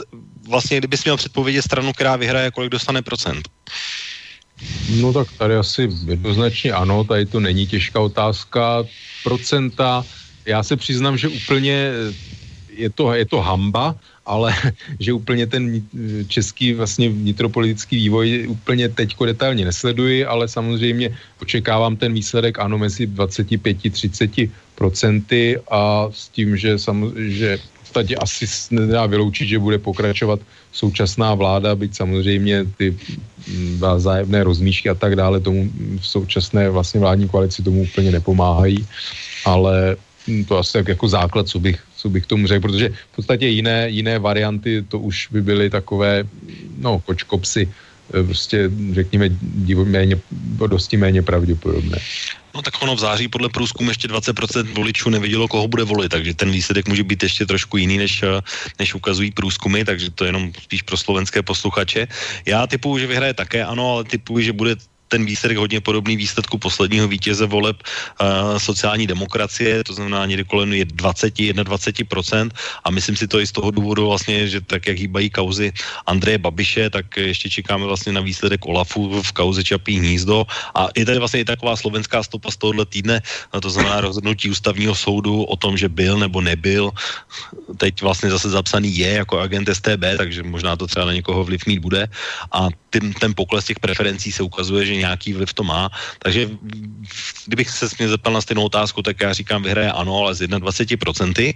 vlastně, 0.47 0.77
kdybys 0.77 1.03
měl 1.03 1.17
předpovědět 1.17 1.61
stranu, 1.61 1.93
která 1.93 2.15
vyhraje, 2.15 2.51
kolik 2.51 2.71
dostane 2.71 3.01
procent? 3.01 3.49
No 4.89 5.13
tak 5.13 5.27
tady 5.37 5.55
asi 5.55 5.89
jednoznačně 6.07 6.71
ano, 6.71 7.03
tady 7.03 7.25
to 7.25 7.39
není 7.39 7.67
těžká 7.67 7.99
otázka. 7.99 8.83
Procenta, 9.23 10.05
já 10.45 10.63
se 10.63 10.75
přiznám, 10.77 11.17
že 11.17 11.27
úplně 11.27 11.91
je 12.77 12.89
to, 12.89 13.13
je 13.13 13.25
to 13.25 13.41
hamba, 13.41 13.95
ale 14.25 14.55
že 14.99 15.13
úplně 15.13 15.47
ten 15.47 15.81
český 16.27 16.73
vlastně 16.73 17.09
vnitropolitický 17.09 17.95
vývoj 17.95 18.45
úplně 18.49 18.89
teďko 18.89 19.25
detailně 19.25 19.65
nesleduji, 19.65 20.25
ale 20.25 20.47
samozřejmě 20.47 21.17
očekávám 21.41 21.95
ten 21.95 22.13
výsledek 22.13 22.59
ano 22.59 22.77
mezi 22.77 23.07
25-30 23.07 24.49
procenty 24.75 25.57
a 25.71 26.07
s 26.11 26.29
tím, 26.29 26.57
že, 26.57 26.79
sam, 26.79 27.13
že 27.17 27.59
podstatě 27.87 28.15
asi 28.15 28.45
nedá 28.71 29.05
vyloučit, 29.05 29.47
že 29.47 29.59
bude 29.59 29.77
pokračovat 29.77 30.39
současná 30.71 31.33
vláda, 31.33 31.75
byť 31.75 31.95
samozřejmě 31.95 32.65
ty 32.77 32.95
mm, 33.47 33.81
zájemné 33.97 34.43
rozmíšky 34.43 34.89
a 34.89 34.95
tak 34.95 35.15
dále 35.15 35.39
tomu 35.39 35.69
v 35.99 36.07
současné 36.07 36.69
vlastně 36.69 36.99
vládní 36.99 37.27
koalici 37.27 37.63
tomu 37.63 37.81
úplně 37.81 38.11
nepomáhají, 38.11 38.85
ale 39.45 39.95
mm, 40.27 40.45
to 40.45 40.57
asi 40.57 40.77
jako 40.87 41.07
základ, 41.07 41.47
co 41.47 41.59
bych, 41.59 41.79
co 41.97 42.09
bych 42.09 42.25
tomu 42.25 42.47
řekl, 42.47 42.61
protože 42.61 42.89
v 42.89 43.15
podstatě 43.15 43.47
jiné, 43.47 43.89
jiné 43.89 44.19
varianty 44.19 44.85
to 44.87 44.99
už 44.99 45.27
by 45.31 45.41
byly 45.41 45.69
takové, 45.69 46.23
no, 46.77 46.99
kočkopsy, 46.99 47.71
prostě 48.11 48.71
řekněme 48.91 49.29
méně, 49.83 50.19
dosti 50.67 50.97
méně 50.97 51.21
pravděpodobné. 51.21 51.97
No 52.55 52.61
tak 52.61 52.73
ono 52.81 52.95
v 52.95 52.99
září 52.99 53.27
podle 53.27 53.49
průzkumu 53.49 53.89
ještě 53.89 54.07
20% 54.07 54.73
voličů 54.73 55.09
nevidělo, 55.09 55.47
koho 55.47 55.67
bude 55.67 55.83
volit, 55.83 56.09
takže 56.09 56.33
ten 56.33 56.51
výsledek 56.51 56.87
může 56.87 57.03
být 57.03 57.23
ještě 57.23 57.45
trošku 57.45 57.77
jiný, 57.77 57.97
než, 57.97 58.23
eh, 58.23 58.41
než 58.79 58.95
ukazují 58.97 59.31
průzkumy, 59.31 59.85
takže 59.85 60.09
to 60.09 60.25
je 60.25 60.29
jenom 60.29 60.51
spíš 60.63 60.81
pro 60.81 60.97
slovenské 60.97 61.45
posluchače. 61.45 62.07
Já 62.45 62.67
typuju, 62.67 62.97
že 62.97 63.07
vyhraje 63.07 63.33
také 63.33 63.61
ano, 63.61 63.93
ale 63.93 64.03
typuju, 64.03 64.41
že 64.41 64.53
bude 64.53 64.75
ten 65.07 65.25
výsledek 65.25 65.57
hodně 65.57 65.81
podobný 65.81 66.17
výsledku 66.17 66.57
posledního 66.57 67.07
vítěze 67.07 67.45
voleb 67.45 67.77
uh, 67.81 68.57
sociální 68.57 69.07
demokracie, 69.07 69.83
to 69.83 69.93
znamená 69.93 70.25
někdy 70.25 70.43
kolem 70.43 70.73
je 70.73 70.85
20, 70.85 71.33
21% 71.63 72.49
a 72.83 72.87
myslím 72.91 73.15
si 73.15 73.27
to 73.27 73.39
i 73.39 73.47
z 73.47 73.51
toho 73.51 73.71
důvodu 73.71 74.07
vlastně, 74.07 74.47
že 74.47 74.61
tak 74.61 74.87
jak 74.87 74.97
hýbají 74.97 75.29
kauzy 75.29 75.73
Andreje 76.05 76.37
Babiše, 76.37 76.89
tak 76.89 77.17
ještě 77.17 77.49
čekáme 77.49 77.85
vlastně 77.85 78.13
na 78.13 78.21
výsledek 78.21 78.65
Olafu 78.65 79.21
v 79.21 79.31
kauze 79.31 79.63
Čapí 79.63 79.99
hnízdo. 79.99 80.45
A 80.75 80.87
je 80.95 81.05
tady 81.05 81.19
vlastně 81.19 81.39
i 81.39 81.45
taková 81.45 81.75
slovenská 81.75 82.23
stopa 82.23 82.51
z 82.51 82.57
tohohle 82.57 82.85
týdne, 82.85 83.21
to 83.61 83.69
znamená 83.69 84.01
rozhodnutí 84.01 84.49
ústavního 84.49 84.95
soudu 84.95 85.43
o 85.43 85.55
tom, 85.55 85.77
že 85.77 85.89
byl 85.89 86.17
nebo 86.17 86.41
nebyl, 86.41 86.91
teď 87.77 88.01
vlastně 88.01 88.29
zase 88.29 88.49
zapsaný 88.49 88.97
je 88.97 89.11
jako 89.23 89.39
agent 89.39 89.69
STB, 89.73 90.17
takže 90.17 90.43
možná 90.43 90.75
to 90.75 90.87
třeba 90.87 91.05
na 91.05 91.13
někoho 91.13 91.43
vliv 91.43 91.65
mít 91.65 91.79
bude. 91.79 92.07
A 92.51 92.67
ten, 92.89 93.13
ten 93.13 93.33
pokles 93.35 93.65
těch 93.65 93.79
preferencí 93.79 94.31
se 94.31 94.43
ukazuje, 94.43 94.85
že 94.85 94.95
nějaký 94.97 95.33
vliv 95.33 95.53
to 95.53 95.63
má. 95.63 95.89
Takže 96.19 96.49
kdybych 97.45 97.69
se 97.69 97.87
mě 97.99 98.09
zeptal 98.09 98.33
na 98.33 98.41
stejnou 98.41 98.63
otázku, 98.63 99.01
tak 99.01 99.21
já 99.21 99.33
říkám, 99.33 99.63
vyhraje 99.63 99.91
ano, 99.91 100.17
ale 100.17 100.35
z 100.35 100.47
21%. 100.47 101.53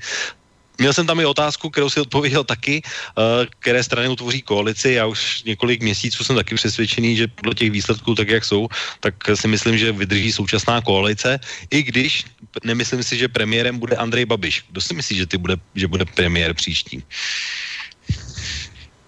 Měl 0.77 0.93
jsem 0.93 1.07
tam 1.07 1.19
i 1.19 1.26
otázku, 1.26 1.69
kterou 1.69 1.89
si 1.89 2.01
odpověděl 2.01 2.43
taky, 2.43 2.81
uh, 2.81 3.45
které 3.59 3.84
strany 3.84 4.09
utvoří 4.09 4.41
koalici. 4.41 4.91
Já 4.91 5.05
už 5.05 5.43
několik 5.43 5.81
měsíců 5.84 6.23
jsem 6.23 6.35
taky 6.35 6.55
přesvědčený, 6.55 7.15
že 7.15 7.27
podle 7.27 7.53
těch 7.53 7.72
výsledků, 7.72 8.15
tak 8.15 8.30
jak 8.30 8.45
jsou, 8.45 8.68
tak 8.99 9.13
si 9.35 9.47
myslím, 9.47 9.77
že 9.77 9.91
vydrží 9.91 10.31
současná 10.31 10.81
koalice, 10.81 11.39
i 11.69 11.84
když 11.84 12.26
nemyslím 12.63 13.03
si, 13.03 13.18
že 13.18 13.27
premiérem 13.27 13.77
bude 13.77 13.95
Andrej 13.95 14.26
Babiš. 14.26 14.65
Kdo 14.69 14.81
si 14.81 14.93
myslí, 14.93 15.18
že, 15.18 15.26
ty 15.26 15.38
bude, 15.38 15.55
že 15.76 15.88
bude 15.88 16.05
premiér 16.05 16.53
příští? 16.53 17.03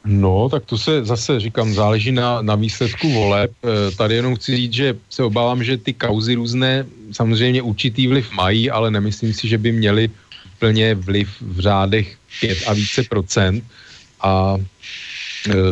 No, 0.05 0.49
tak 0.49 0.65
to 0.65 0.77
se 0.77 1.05
zase 1.05 1.39
říkám, 1.39 1.73
záleží 1.73 2.11
na, 2.11 2.41
na 2.41 2.55
výsledku 2.55 3.11
voleb. 3.11 3.51
E, 3.63 3.91
tady 3.95 4.15
jenom 4.15 4.35
chci 4.35 4.55
říct, 4.55 4.73
že 4.73 4.95
se 5.09 5.23
obávám, 5.23 5.63
že 5.63 5.77
ty 5.77 5.93
kauzy 5.93 6.35
různé 6.35 6.85
samozřejmě 7.11 7.61
určitý 7.61 8.07
vliv 8.07 8.31
mají, 8.31 8.69
ale 8.69 8.91
nemyslím 8.91 9.33
si, 9.33 9.47
že 9.47 9.57
by 9.57 9.71
měli 9.71 10.09
úplně 10.55 10.95
vliv 10.95 11.29
v 11.41 11.59
řádech 11.59 12.17
5 12.41 12.57
a 12.67 12.73
více 12.73 13.03
procent. 13.03 13.63
A 14.21 14.57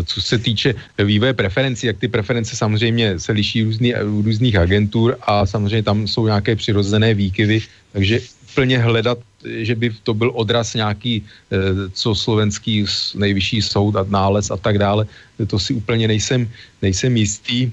co 0.05 0.21
se 0.21 0.37
týče 0.37 0.75
vývoje 1.03 1.33
preferencí, 1.33 1.87
jak 1.87 1.97
ty 1.97 2.07
preference 2.07 2.55
samozřejmě 2.55 3.19
se 3.19 3.31
liší 3.31 3.63
různý, 3.63 3.93
různých 4.23 4.55
agentur 4.55 5.17
a 5.21 5.45
samozřejmě 5.45 5.83
tam 5.83 6.07
jsou 6.07 6.27
nějaké 6.27 6.55
přirozené 6.55 7.13
výkyvy, 7.13 7.61
takže 7.91 8.19
úplně 8.51 8.77
hledat, 8.77 9.17
že 9.43 9.75
by 9.75 9.91
to 10.03 10.13
byl 10.13 10.31
odraz 10.35 10.73
nějaký, 10.73 11.23
eh, 11.23 11.57
co 11.93 12.15
slovenský 12.15 12.85
nejvyšší 13.15 13.61
soud 13.61 13.95
a 13.95 14.03
nález 14.09 14.51
a 14.51 14.57
tak 14.57 14.77
dále, 14.77 15.07
to 15.47 15.59
si 15.59 15.73
úplně 15.73 16.07
nejsem, 16.07 16.49
nejsem 16.81 17.17
jistý 17.17 17.71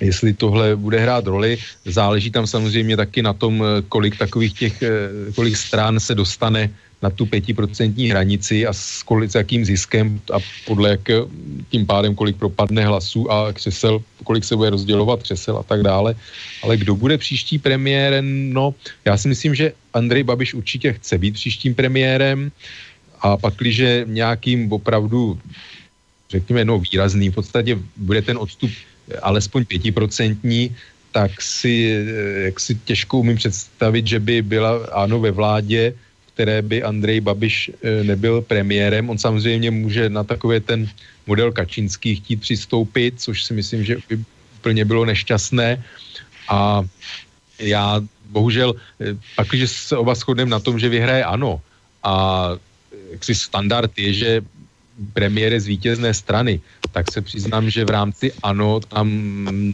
jestli 0.00 0.32
tohle 0.32 0.76
bude 0.76 0.96
hrát 0.96 1.26
roli. 1.26 1.60
Záleží 1.84 2.30
tam 2.32 2.46
samozřejmě 2.46 2.96
taky 2.96 3.20
na 3.22 3.32
tom, 3.36 3.60
eh, 3.60 3.84
kolik 3.88 4.16
takových 4.16 4.52
těch, 4.56 4.82
eh, 4.82 4.88
kolik 5.36 5.56
strán 5.56 6.00
se 6.00 6.16
dostane 6.16 6.72
na 7.02 7.10
tu 7.10 7.26
pětiprocentní 7.26 8.10
hranici 8.10 8.66
a 8.66 8.72
s, 8.72 9.02
kolik, 9.02 9.30
s 9.30 9.34
jakým 9.34 9.64
ziskem 9.64 10.20
a 10.32 10.38
podle 10.66 10.90
jak, 10.90 11.08
tím 11.68 11.86
pádem, 11.86 12.14
kolik 12.14 12.36
propadne 12.36 12.84
hlasů 12.84 13.30
a 13.30 13.52
křesel, 13.52 14.02
kolik 14.24 14.44
se 14.44 14.56
bude 14.56 14.70
rozdělovat 14.70 15.22
křesel 15.22 15.58
a 15.58 15.62
tak 15.62 15.82
dále. 15.82 16.14
Ale 16.62 16.76
kdo 16.76 16.96
bude 16.96 17.18
příští 17.18 17.58
premiérem? 17.58 18.52
No, 18.52 18.74
já 19.04 19.16
si 19.16 19.28
myslím, 19.28 19.54
že 19.54 19.72
Andrej 19.94 20.22
Babiš 20.22 20.54
určitě 20.54 20.92
chce 20.92 21.18
být 21.18 21.34
příštím 21.34 21.74
premiérem 21.74 22.52
a 23.20 23.36
pak, 23.36 23.54
když 23.56 23.82
nějakým 24.06 24.72
opravdu, 24.72 25.40
řekněme, 26.30 26.64
no 26.64 26.78
výrazný, 26.78 27.30
v 27.30 27.34
podstatě 27.34 27.78
bude 27.96 28.22
ten 28.22 28.38
odstup 28.38 28.70
alespoň 29.22 29.64
pětiprocentní, 29.64 30.76
tak 31.12 31.42
si, 31.42 32.04
jak 32.44 32.60
si 32.60 32.74
těžko 32.84 33.18
umím 33.18 33.36
představit, 33.36 34.06
že 34.06 34.20
by 34.20 34.42
byla 34.42 34.86
ano 34.92 35.20
ve 35.20 35.30
vládě, 35.30 35.94
které 36.40 36.64
by 36.64 36.80
Andrej 36.80 37.20
Babiš 37.20 37.68
eh, 37.68 38.00
nebyl 38.00 38.40
premiérem. 38.40 39.12
On 39.12 39.18
samozřejmě 39.20 39.68
může 39.68 40.08
na 40.08 40.24
takový 40.24 40.64
ten 40.64 40.88
model 41.28 41.52
Kačínský 41.52 42.16
chtít 42.16 42.40
přistoupit, 42.40 43.20
což 43.20 43.44
si 43.44 43.52
myslím, 43.52 43.84
že 43.84 44.00
by 44.08 44.24
úplně 44.56 44.88
bylo 44.88 45.04
nešťastné. 45.04 45.84
A 46.48 46.80
já 47.60 48.00
bohužel, 48.32 48.72
eh, 48.72 49.12
pak, 49.36 49.52
když 49.52 49.68
se 49.68 50.00
oba 50.00 50.16
shodneme 50.16 50.48
na 50.48 50.64
tom, 50.64 50.80
že 50.80 50.88
vyhraje 50.88 51.20
ano 51.20 51.60
a 52.00 52.12
eh, 52.56 53.20
jaksi 53.20 53.36
standard 53.36 53.92
je, 54.00 54.10
že 54.16 54.30
premiére 55.12 55.60
z 55.60 55.76
vítězné 55.76 56.08
strany, 56.16 56.56
tak 56.96 57.12
se 57.12 57.20
přiznám, 57.20 57.68
že 57.68 57.84
v 57.84 57.92
rámci 57.92 58.32
ano, 58.40 58.80
tam 58.80 59.12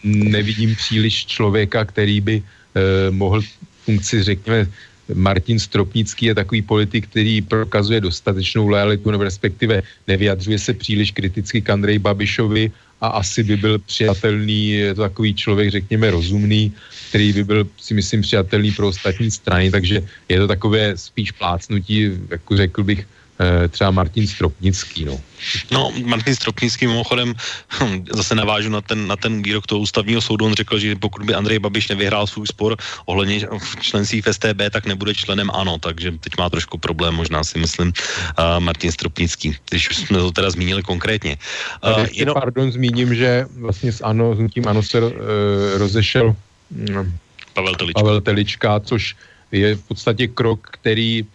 nevidím 0.03 0.75
příliš 0.75 1.31
člověka, 1.31 1.87
který 1.87 2.19
by 2.19 2.43
eh, 2.43 3.11
mohl 3.15 3.39
funkci, 3.87 4.23
řekněme, 4.23 4.67
Martin 5.15 5.59
Stropnický 5.59 6.27
je 6.27 6.35
takový 6.35 6.63
politik, 6.63 7.07
který 7.07 7.43
prokazuje 7.43 8.01
dostatečnou 8.01 8.69
lojalitu, 8.69 9.11
nebo 9.11 9.25
respektive 9.25 9.83
nevyjadřuje 10.09 10.59
se 10.59 10.75
příliš 10.75 11.11
kriticky 11.11 11.63
k 11.63 11.71
Andrej 11.71 11.99
Babišovi 11.99 12.71
a 13.01 13.07
asi 13.07 13.43
by 13.43 13.57
byl 13.57 13.79
přijatelný, 13.79 14.71
je 14.71 14.95
to 14.95 15.01
takový 15.01 15.35
člověk, 15.35 15.71
řekněme, 15.71 16.11
rozumný, 16.11 16.73
který 17.09 17.33
by 17.33 17.45
byl, 17.45 17.69
si 17.77 17.95
myslím, 17.95 18.23
přijatelný 18.23 18.73
pro 18.73 18.89
ostatní 18.89 19.31
strany, 19.31 19.71
takže 19.71 20.03
je 20.29 20.39
to 20.39 20.47
takové 20.49 20.97
spíš 20.97 21.33
plácnutí, 21.33 22.11
jako 22.31 22.57
řekl 22.57 22.85
bych, 22.85 23.07
třeba 23.69 23.91
Martin 23.91 24.27
Stropnický. 24.27 25.05
No. 25.05 25.21
no, 25.71 25.93
Martin 26.05 26.35
Stropnický 26.35 26.87
mimochodem, 26.87 27.35
hm, 27.69 28.05
zase 28.13 28.35
navážu 28.35 28.71
na 28.71 28.81
ten, 28.81 29.07
na 29.07 29.17
ten 29.17 29.43
výrok 29.43 29.67
toho 29.67 29.81
ústavního 29.81 30.21
soudu, 30.21 30.45
on 30.45 30.55
řekl, 30.55 30.79
že 30.79 30.97
pokud 30.97 31.23
by 31.23 31.35
Andrej 31.35 31.59
Babiš 31.59 31.89
nevyhrál 31.89 32.27
svůj 32.27 32.47
spor 32.47 32.77
ohledně 33.05 33.49
členství 33.81 34.23
v 34.23 34.33
STB, 34.33 34.61
tak 34.71 34.87
nebude 34.87 35.15
členem 35.15 35.51
ANO, 35.51 35.79
takže 35.79 36.13
teď 36.21 36.33
má 36.39 36.51
trošku 36.51 36.79
problém, 36.79 37.15
možná 37.15 37.45
si 37.45 37.59
myslím, 37.59 37.93
uh, 38.39 38.61
Martin 38.61 38.93
Stropnický, 38.93 39.57
když 39.71 39.91
už 39.91 39.97
jsme 39.97 40.19
to 40.19 40.33
teda 40.33 40.51
zmínili 40.51 40.83
konkrétně. 40.83 41.37
Uh, 41.85 42.01
ještě, 42.01 42.21
jenom... 42.21 42.35
pardon, 42.35 42.73
zmíním, 42.73 43.15
že 43.15 43.47
vlastně 43.61 43.93
s 43.93 44.01
ANO, 44.01 44.35
s 44.35 44.51
tím 44.53 44.69
ANO 44.69 44.83
se 44.83 45.01
uh, 45.01 45.13
rozešel 45.77 46.37
um, 46.71 47.19
Pavel 47.55 47.75
Telička. 47.75 48.01
Pavel 48.01 48.21
Telička, 48.21 48.81
což 48.81 49.17
je 49.53 49.75
v 49.75 49.83
podstatě 49.83 50.29
krok, 50.29 50.69
který 50.71 51.27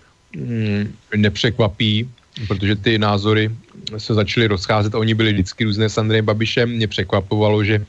nepřekvapí, 1.16 2.10
protože 2.48 2.76
ty 2.76 2.98
názory 2.98 3.52
se 3.98 4.14
začaly 4.14 4.48
rozcházet. 4.48 4.96
Oni 4.96 5.14
byli 5.14 5.34
vždycky 5.34 5.64
různé 5.64 5.90
s 5.90 5.98
Andrejem 5.98 6.26
Babišem. 6.26 6.70
Mě 6.70 6.88
překvapovalo, 6.88 7.64
že 7.64 7.86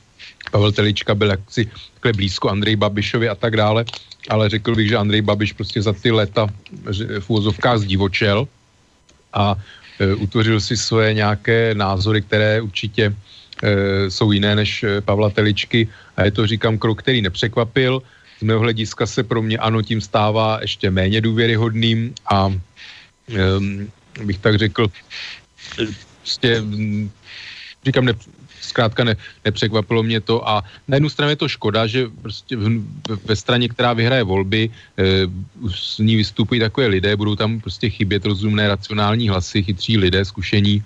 Pavel 0.51 0.73
Telička 0.73 1.15
byl 1.15 1.31
jaksi 1.31 1.71
takhle 1.95 2.13
blízko 2.13 2.51
Andrej 2.51 2.77
Babišovi 2.77 3.29
a 3.29 3.35
tak 3.35 3.57
dále, 3.57 3.85
ale 4.29 4.49
řekl 4.49 4.75
bych, 4.75 4.89
že 4.89 4.97
Andrej 4.97 5.23
Babiš 5.23 5.53
prostě 5.53 5.83
za 5.83 5.93
ty 5.93 6.11
leta 6.11 6.47
v 7.21 7.31
úvozovkách 7.31 7.79
zdivočel 7.79 8.49
a 9.33 9.57
e, 9.99 10.15
utvořil 10.15 10.61
si 10.61 10.77
svoje 10.77 11.15
nějaké 11.15 11.75
názory, 11.75 12.23
které 12.23 12.61
určitě 12.61 13.15
e, 13.63 14.11
jsou 14.11 14.33
jiné 14.33 14.57
než 14.57 14.83
e, 14.83 15.01
Pavla 15.01 15.31
Teličky 15.31 15.89
a 16.17 16.25
je 16.25 16.31
to, 16.31 16.47
říkám, 16.47 16.79
krok, 16.79 17.03
který 17.03 17.23
nepřekvapil 17.23 18.03
z 18.43 18.45
mého 18.45 18.59
hlediska 18.61 19.07
se 19.07 19.23
pro 19.23 19.39
mě 19.39 19.55
ano 19.59 19.83
tím 19.83 20.03
stává 20.03 20.59
ještě 20.67 20.91
méně 20.91 21.23
důvěryhodným 21.23 22.11
a 22.27 22.51
um, 22.51 22.59
bych 24.27 24.39
tak 24.43 24.59
řekl, 24.59 24.91
prostě 26.19 26.61
mm, 26.61 27.11
říkám, 27.87 28.05
ne, 28.05 28.15
zkrátka 28.61 29.05
ne, 29.05 29.15
nepřekvapilo 29.47 30.03
mě 30.03 30.21
to 30.21 30.43
a 30.43 30.67
na 30.91 30.99
jednu 30.99 31.09
stranu 31.09 31.31
je 31.31 31.39
to 31.39 31.49
škoda, 31.49 31.87
že 31.87 32.11
prostě 32.23 32.59
v, 32.59 32.83
ve 33.25 33.37
straně, 33.39 33.71
která 33.71 33.95
vyhraje 33.95 34.27
volby, 34.27 34.71
e, 34.99 35.05
s 35.71 36.03
ní 36.03 36.19
vystupují 36.19 36.59
takové 36.61 36.87
lidé, 36.99 37.15
budou 37.15 37.39
tam 37.39 37.63
prostě 37.63 37.91
chybět 37.91 38.27
rozumné, 38.27 38.69
racionální 38.69 39.31
hlasy, 39.31 39.63
chytří 39.63 40.03
lidé, 40.03 40.25
zkušení 40.25 40.83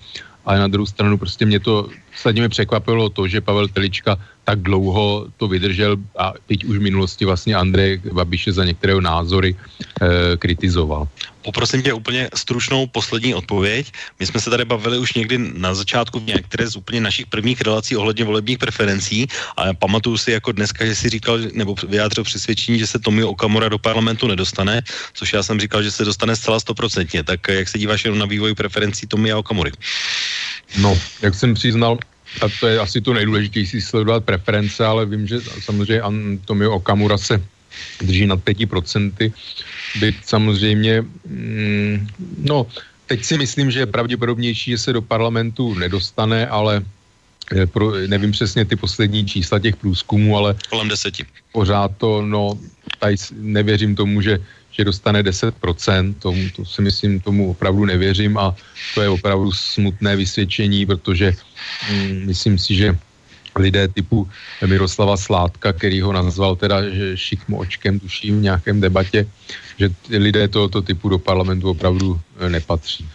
ale 0.47 0.59
na 0.59 0.67
druhou 0.67 0.85
stranu 0.85 1.17
prostě 1.17 1.45
mě 1.45 1.59
to 1.59 1.89
sadně 2.17 2.41
mě 2.41 2.49
překvapilo 2.49 3.09
to, 3.09 3.27
že 3.27 3.41
Pavel 3.41 3.67
Telička 3.67 4.17
tak 4.47 4.63
dlouho 4.63 5.27
to 5.37 5.47
vydržel 5.47 5.99
a 6.15 6.33
teď 6.47 6.63
už 6.63 6.77
v 6.77 6.87
minulosti 6.87 7.25
vlastně 7.27 7.55
Andrej 7.55 7.99
Babiše 8.15 8.55
za 8.55 8.63
některé 8.63 8.95
názory 8.95 9.51
e, 9.51 10.37
kritizoval. 10.37 11.07
Poprosím 11.43 11.83
tě 11.83 11.93
úplně 11.93 12.29
stručnou 12.31 12.87
poslední 12.87 13.35
odpověď. 13.35 13.91
My 14.19 14.25
jsme 14.25 14.39
se 14.39 14.49
tady 14.49 14.65
bavili 14.65 14.97
už 15.03 15.13
někdy 15.13 15.37
na 15.37 15.75
začátku 15.75 16.19
v 16.19 16.31
některé 16.31 16.67
z 16.67 16.75
úplně 16.75 17.01
našich 17.03 17.27
prvních 17.27 17.59
relací 17.61 17.95
ohledně 17.95 18.23
volebních 18.23 18.57
preferencí 18.57 19.27
a 19.57 19.75
pamatuju 19.75 20.17
si 20.17 20.31
jako 20.31 20.51
dneska, 20.51 20.85
že 20.85 20.95
si 20.95 21.09
říkal 21.09 21.39
nebo 21.51 21.75
vyjádřil 21.87 22.23
přesvědčení, 22.23 22.79
že 22.79 22.87
se 22.87 22.99
Tomio 22.99 23.35
Okamura 23.35 23.69
do 23.69 23.79
parlamentu 23.79 24.27
nedostane, 24.27 24.81
což 25.13 25.33
já 25.33 25.43
jsem 25.43 25.59
říkal, 25.59 25.83
že 25.83 25.91
se 25.91 26.05
dostane 26.07 26.35
zcela 26.35 26.59
stoprocentně. 26.59 27.23
Tak 27.23 27.47
jak 27.47 27.67
se 27.67 27.79
díváš 27.79 28.07
jenom 28.07 28.19
na 28.19 28.25
vývoj 28.25 28.55
preferencí 28.55 29.07
Tomia 29.07 29.37
Okamury? 29.37 29.71
No, 30.81 30.99
jak 31.21 31.35
jsem 31.35 31.53
přiznal, 31.53 31.97
a 32.41 32.45
to 32.59 32.67
je 32.67 32.79
asi 32.79 33.01
to 33.01 33.13
nejdůležitější 33.13 33.81
sledovat 33.81 34.23
preference, 34.23 34.85
ale 34.85 35.05
vím, 35.05 35.27
že 35.27 35.41
samozřejmě 35.41 36.01
Antonio 36.01 36.71
Okamura 36.71 37.17
se 37.17 37.43
drží 38.01 38.27
nad 38.27 38.39
5%, 38.39 39.31
byť 39.99 40.15
samozřejmě, 40.25 41.01
mm, 41.25 42.07
no, 42.37 42.67
teď 43.07 43.23
si 43.23 43.37
myslím, 43.37 43.71
že 43.71 43.79
je 43.79 43.85
pravděpodobnější, 43.85 44.71
že 44.71 44.77
se 44.77 44.93
do 44.93 45.01
parlamentu 45.01 45.73
nedostane, 45.73 46.47
ale 46.47 46.83
eh, 47.55 47.65
pro, 47.65 47.91
nevím 48.07 48.31
přesně 48.31 48.65
ty 48.65 48.75
poslední 48.75 49.25
čísla 49.25 49.59
těch 49.59 49.75
průzkumů, 49.75 50.37
ale... 50.37 50.55
Kolem 50.69 50.89
deseti. 50.89 51.25
Pořád 51.51 51.91
to, 51.97 52.21
no, 52.21 52.59
tady 52.99 53.15
nevěřím 53.31 53.95
tomu, 53.95 54.21
že 54.21 54.39
že 54.77 54.85
dostane 54.85 55.23
10%, 55.23 56.13
tomu, 56.19 56.49
to 56.55 56.65
si 56.65 56.81
myslím, 56.81 57.19
tomu 57.19 57.51
opravdu 57.51 57.85
nevěřím 57.85 58.37
a 58.37 58.55
to 58.93 59.01
je 59.01 59.09
opravdu 59.09 59.51
smutné 59.51 60.15
vysvědčení, 60.15 60.85
protože 60.85 61.33
mm, 61.91 62.25
myslím 62.25 62.57
si, 62.57 62.75
že 62.75 62.97
lidé 63.57 63.87
typu 63.87 64.29
Miroslava 64.65 65.17
Sládka, 65.17 65.73
který 65.73 66.01
ho 66.01 66.13
nazval 66.13 66.55
teda 66.55 66.89
že 66.89 67.17
šikmo 67.17 67.57
očkem, 67.57 67.99
tuším 67.99 68.39
v 68.39 68.41
nějakém 68.41 68.81
debatě, 68.81 69.27
že 69.77 69.89
lidé 70.09 70.47
tohoto 70.47 70.81
typu 70.81 71.09
do 71.09 71.17
parlamentu 71.17 71.69
opravdu 71.69 72.21
e, 72.39 72.49
nepatří. 72.49 73.09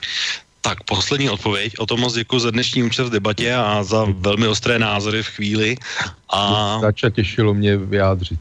Tak 0.61 0.85
poslední 0.85 1.31
odpověď. 1.31 1.79
O 1.79 1.87
tom 1.87 2.01
moc 2.01 2.15
děkuji 2.15 2.39
za 2.39 2.51
dnešní 2.51 2.83
účast 2.83 3.09
v 3.09 3.19
debatě 3.19 3.55
a 3.55 3.83
za 3.83 4.07
velmi 4.11 4.47
ostré 4.47 4.79
názory 4.79 5.23
v 5.23 5.29
chvíli. 5.29 5.77
A... 6.31 6.79
Zača 6.81 7.11
těšilo 7.11 7.55
mě 7.55 7.77
vyjádřit. 7.77 8.41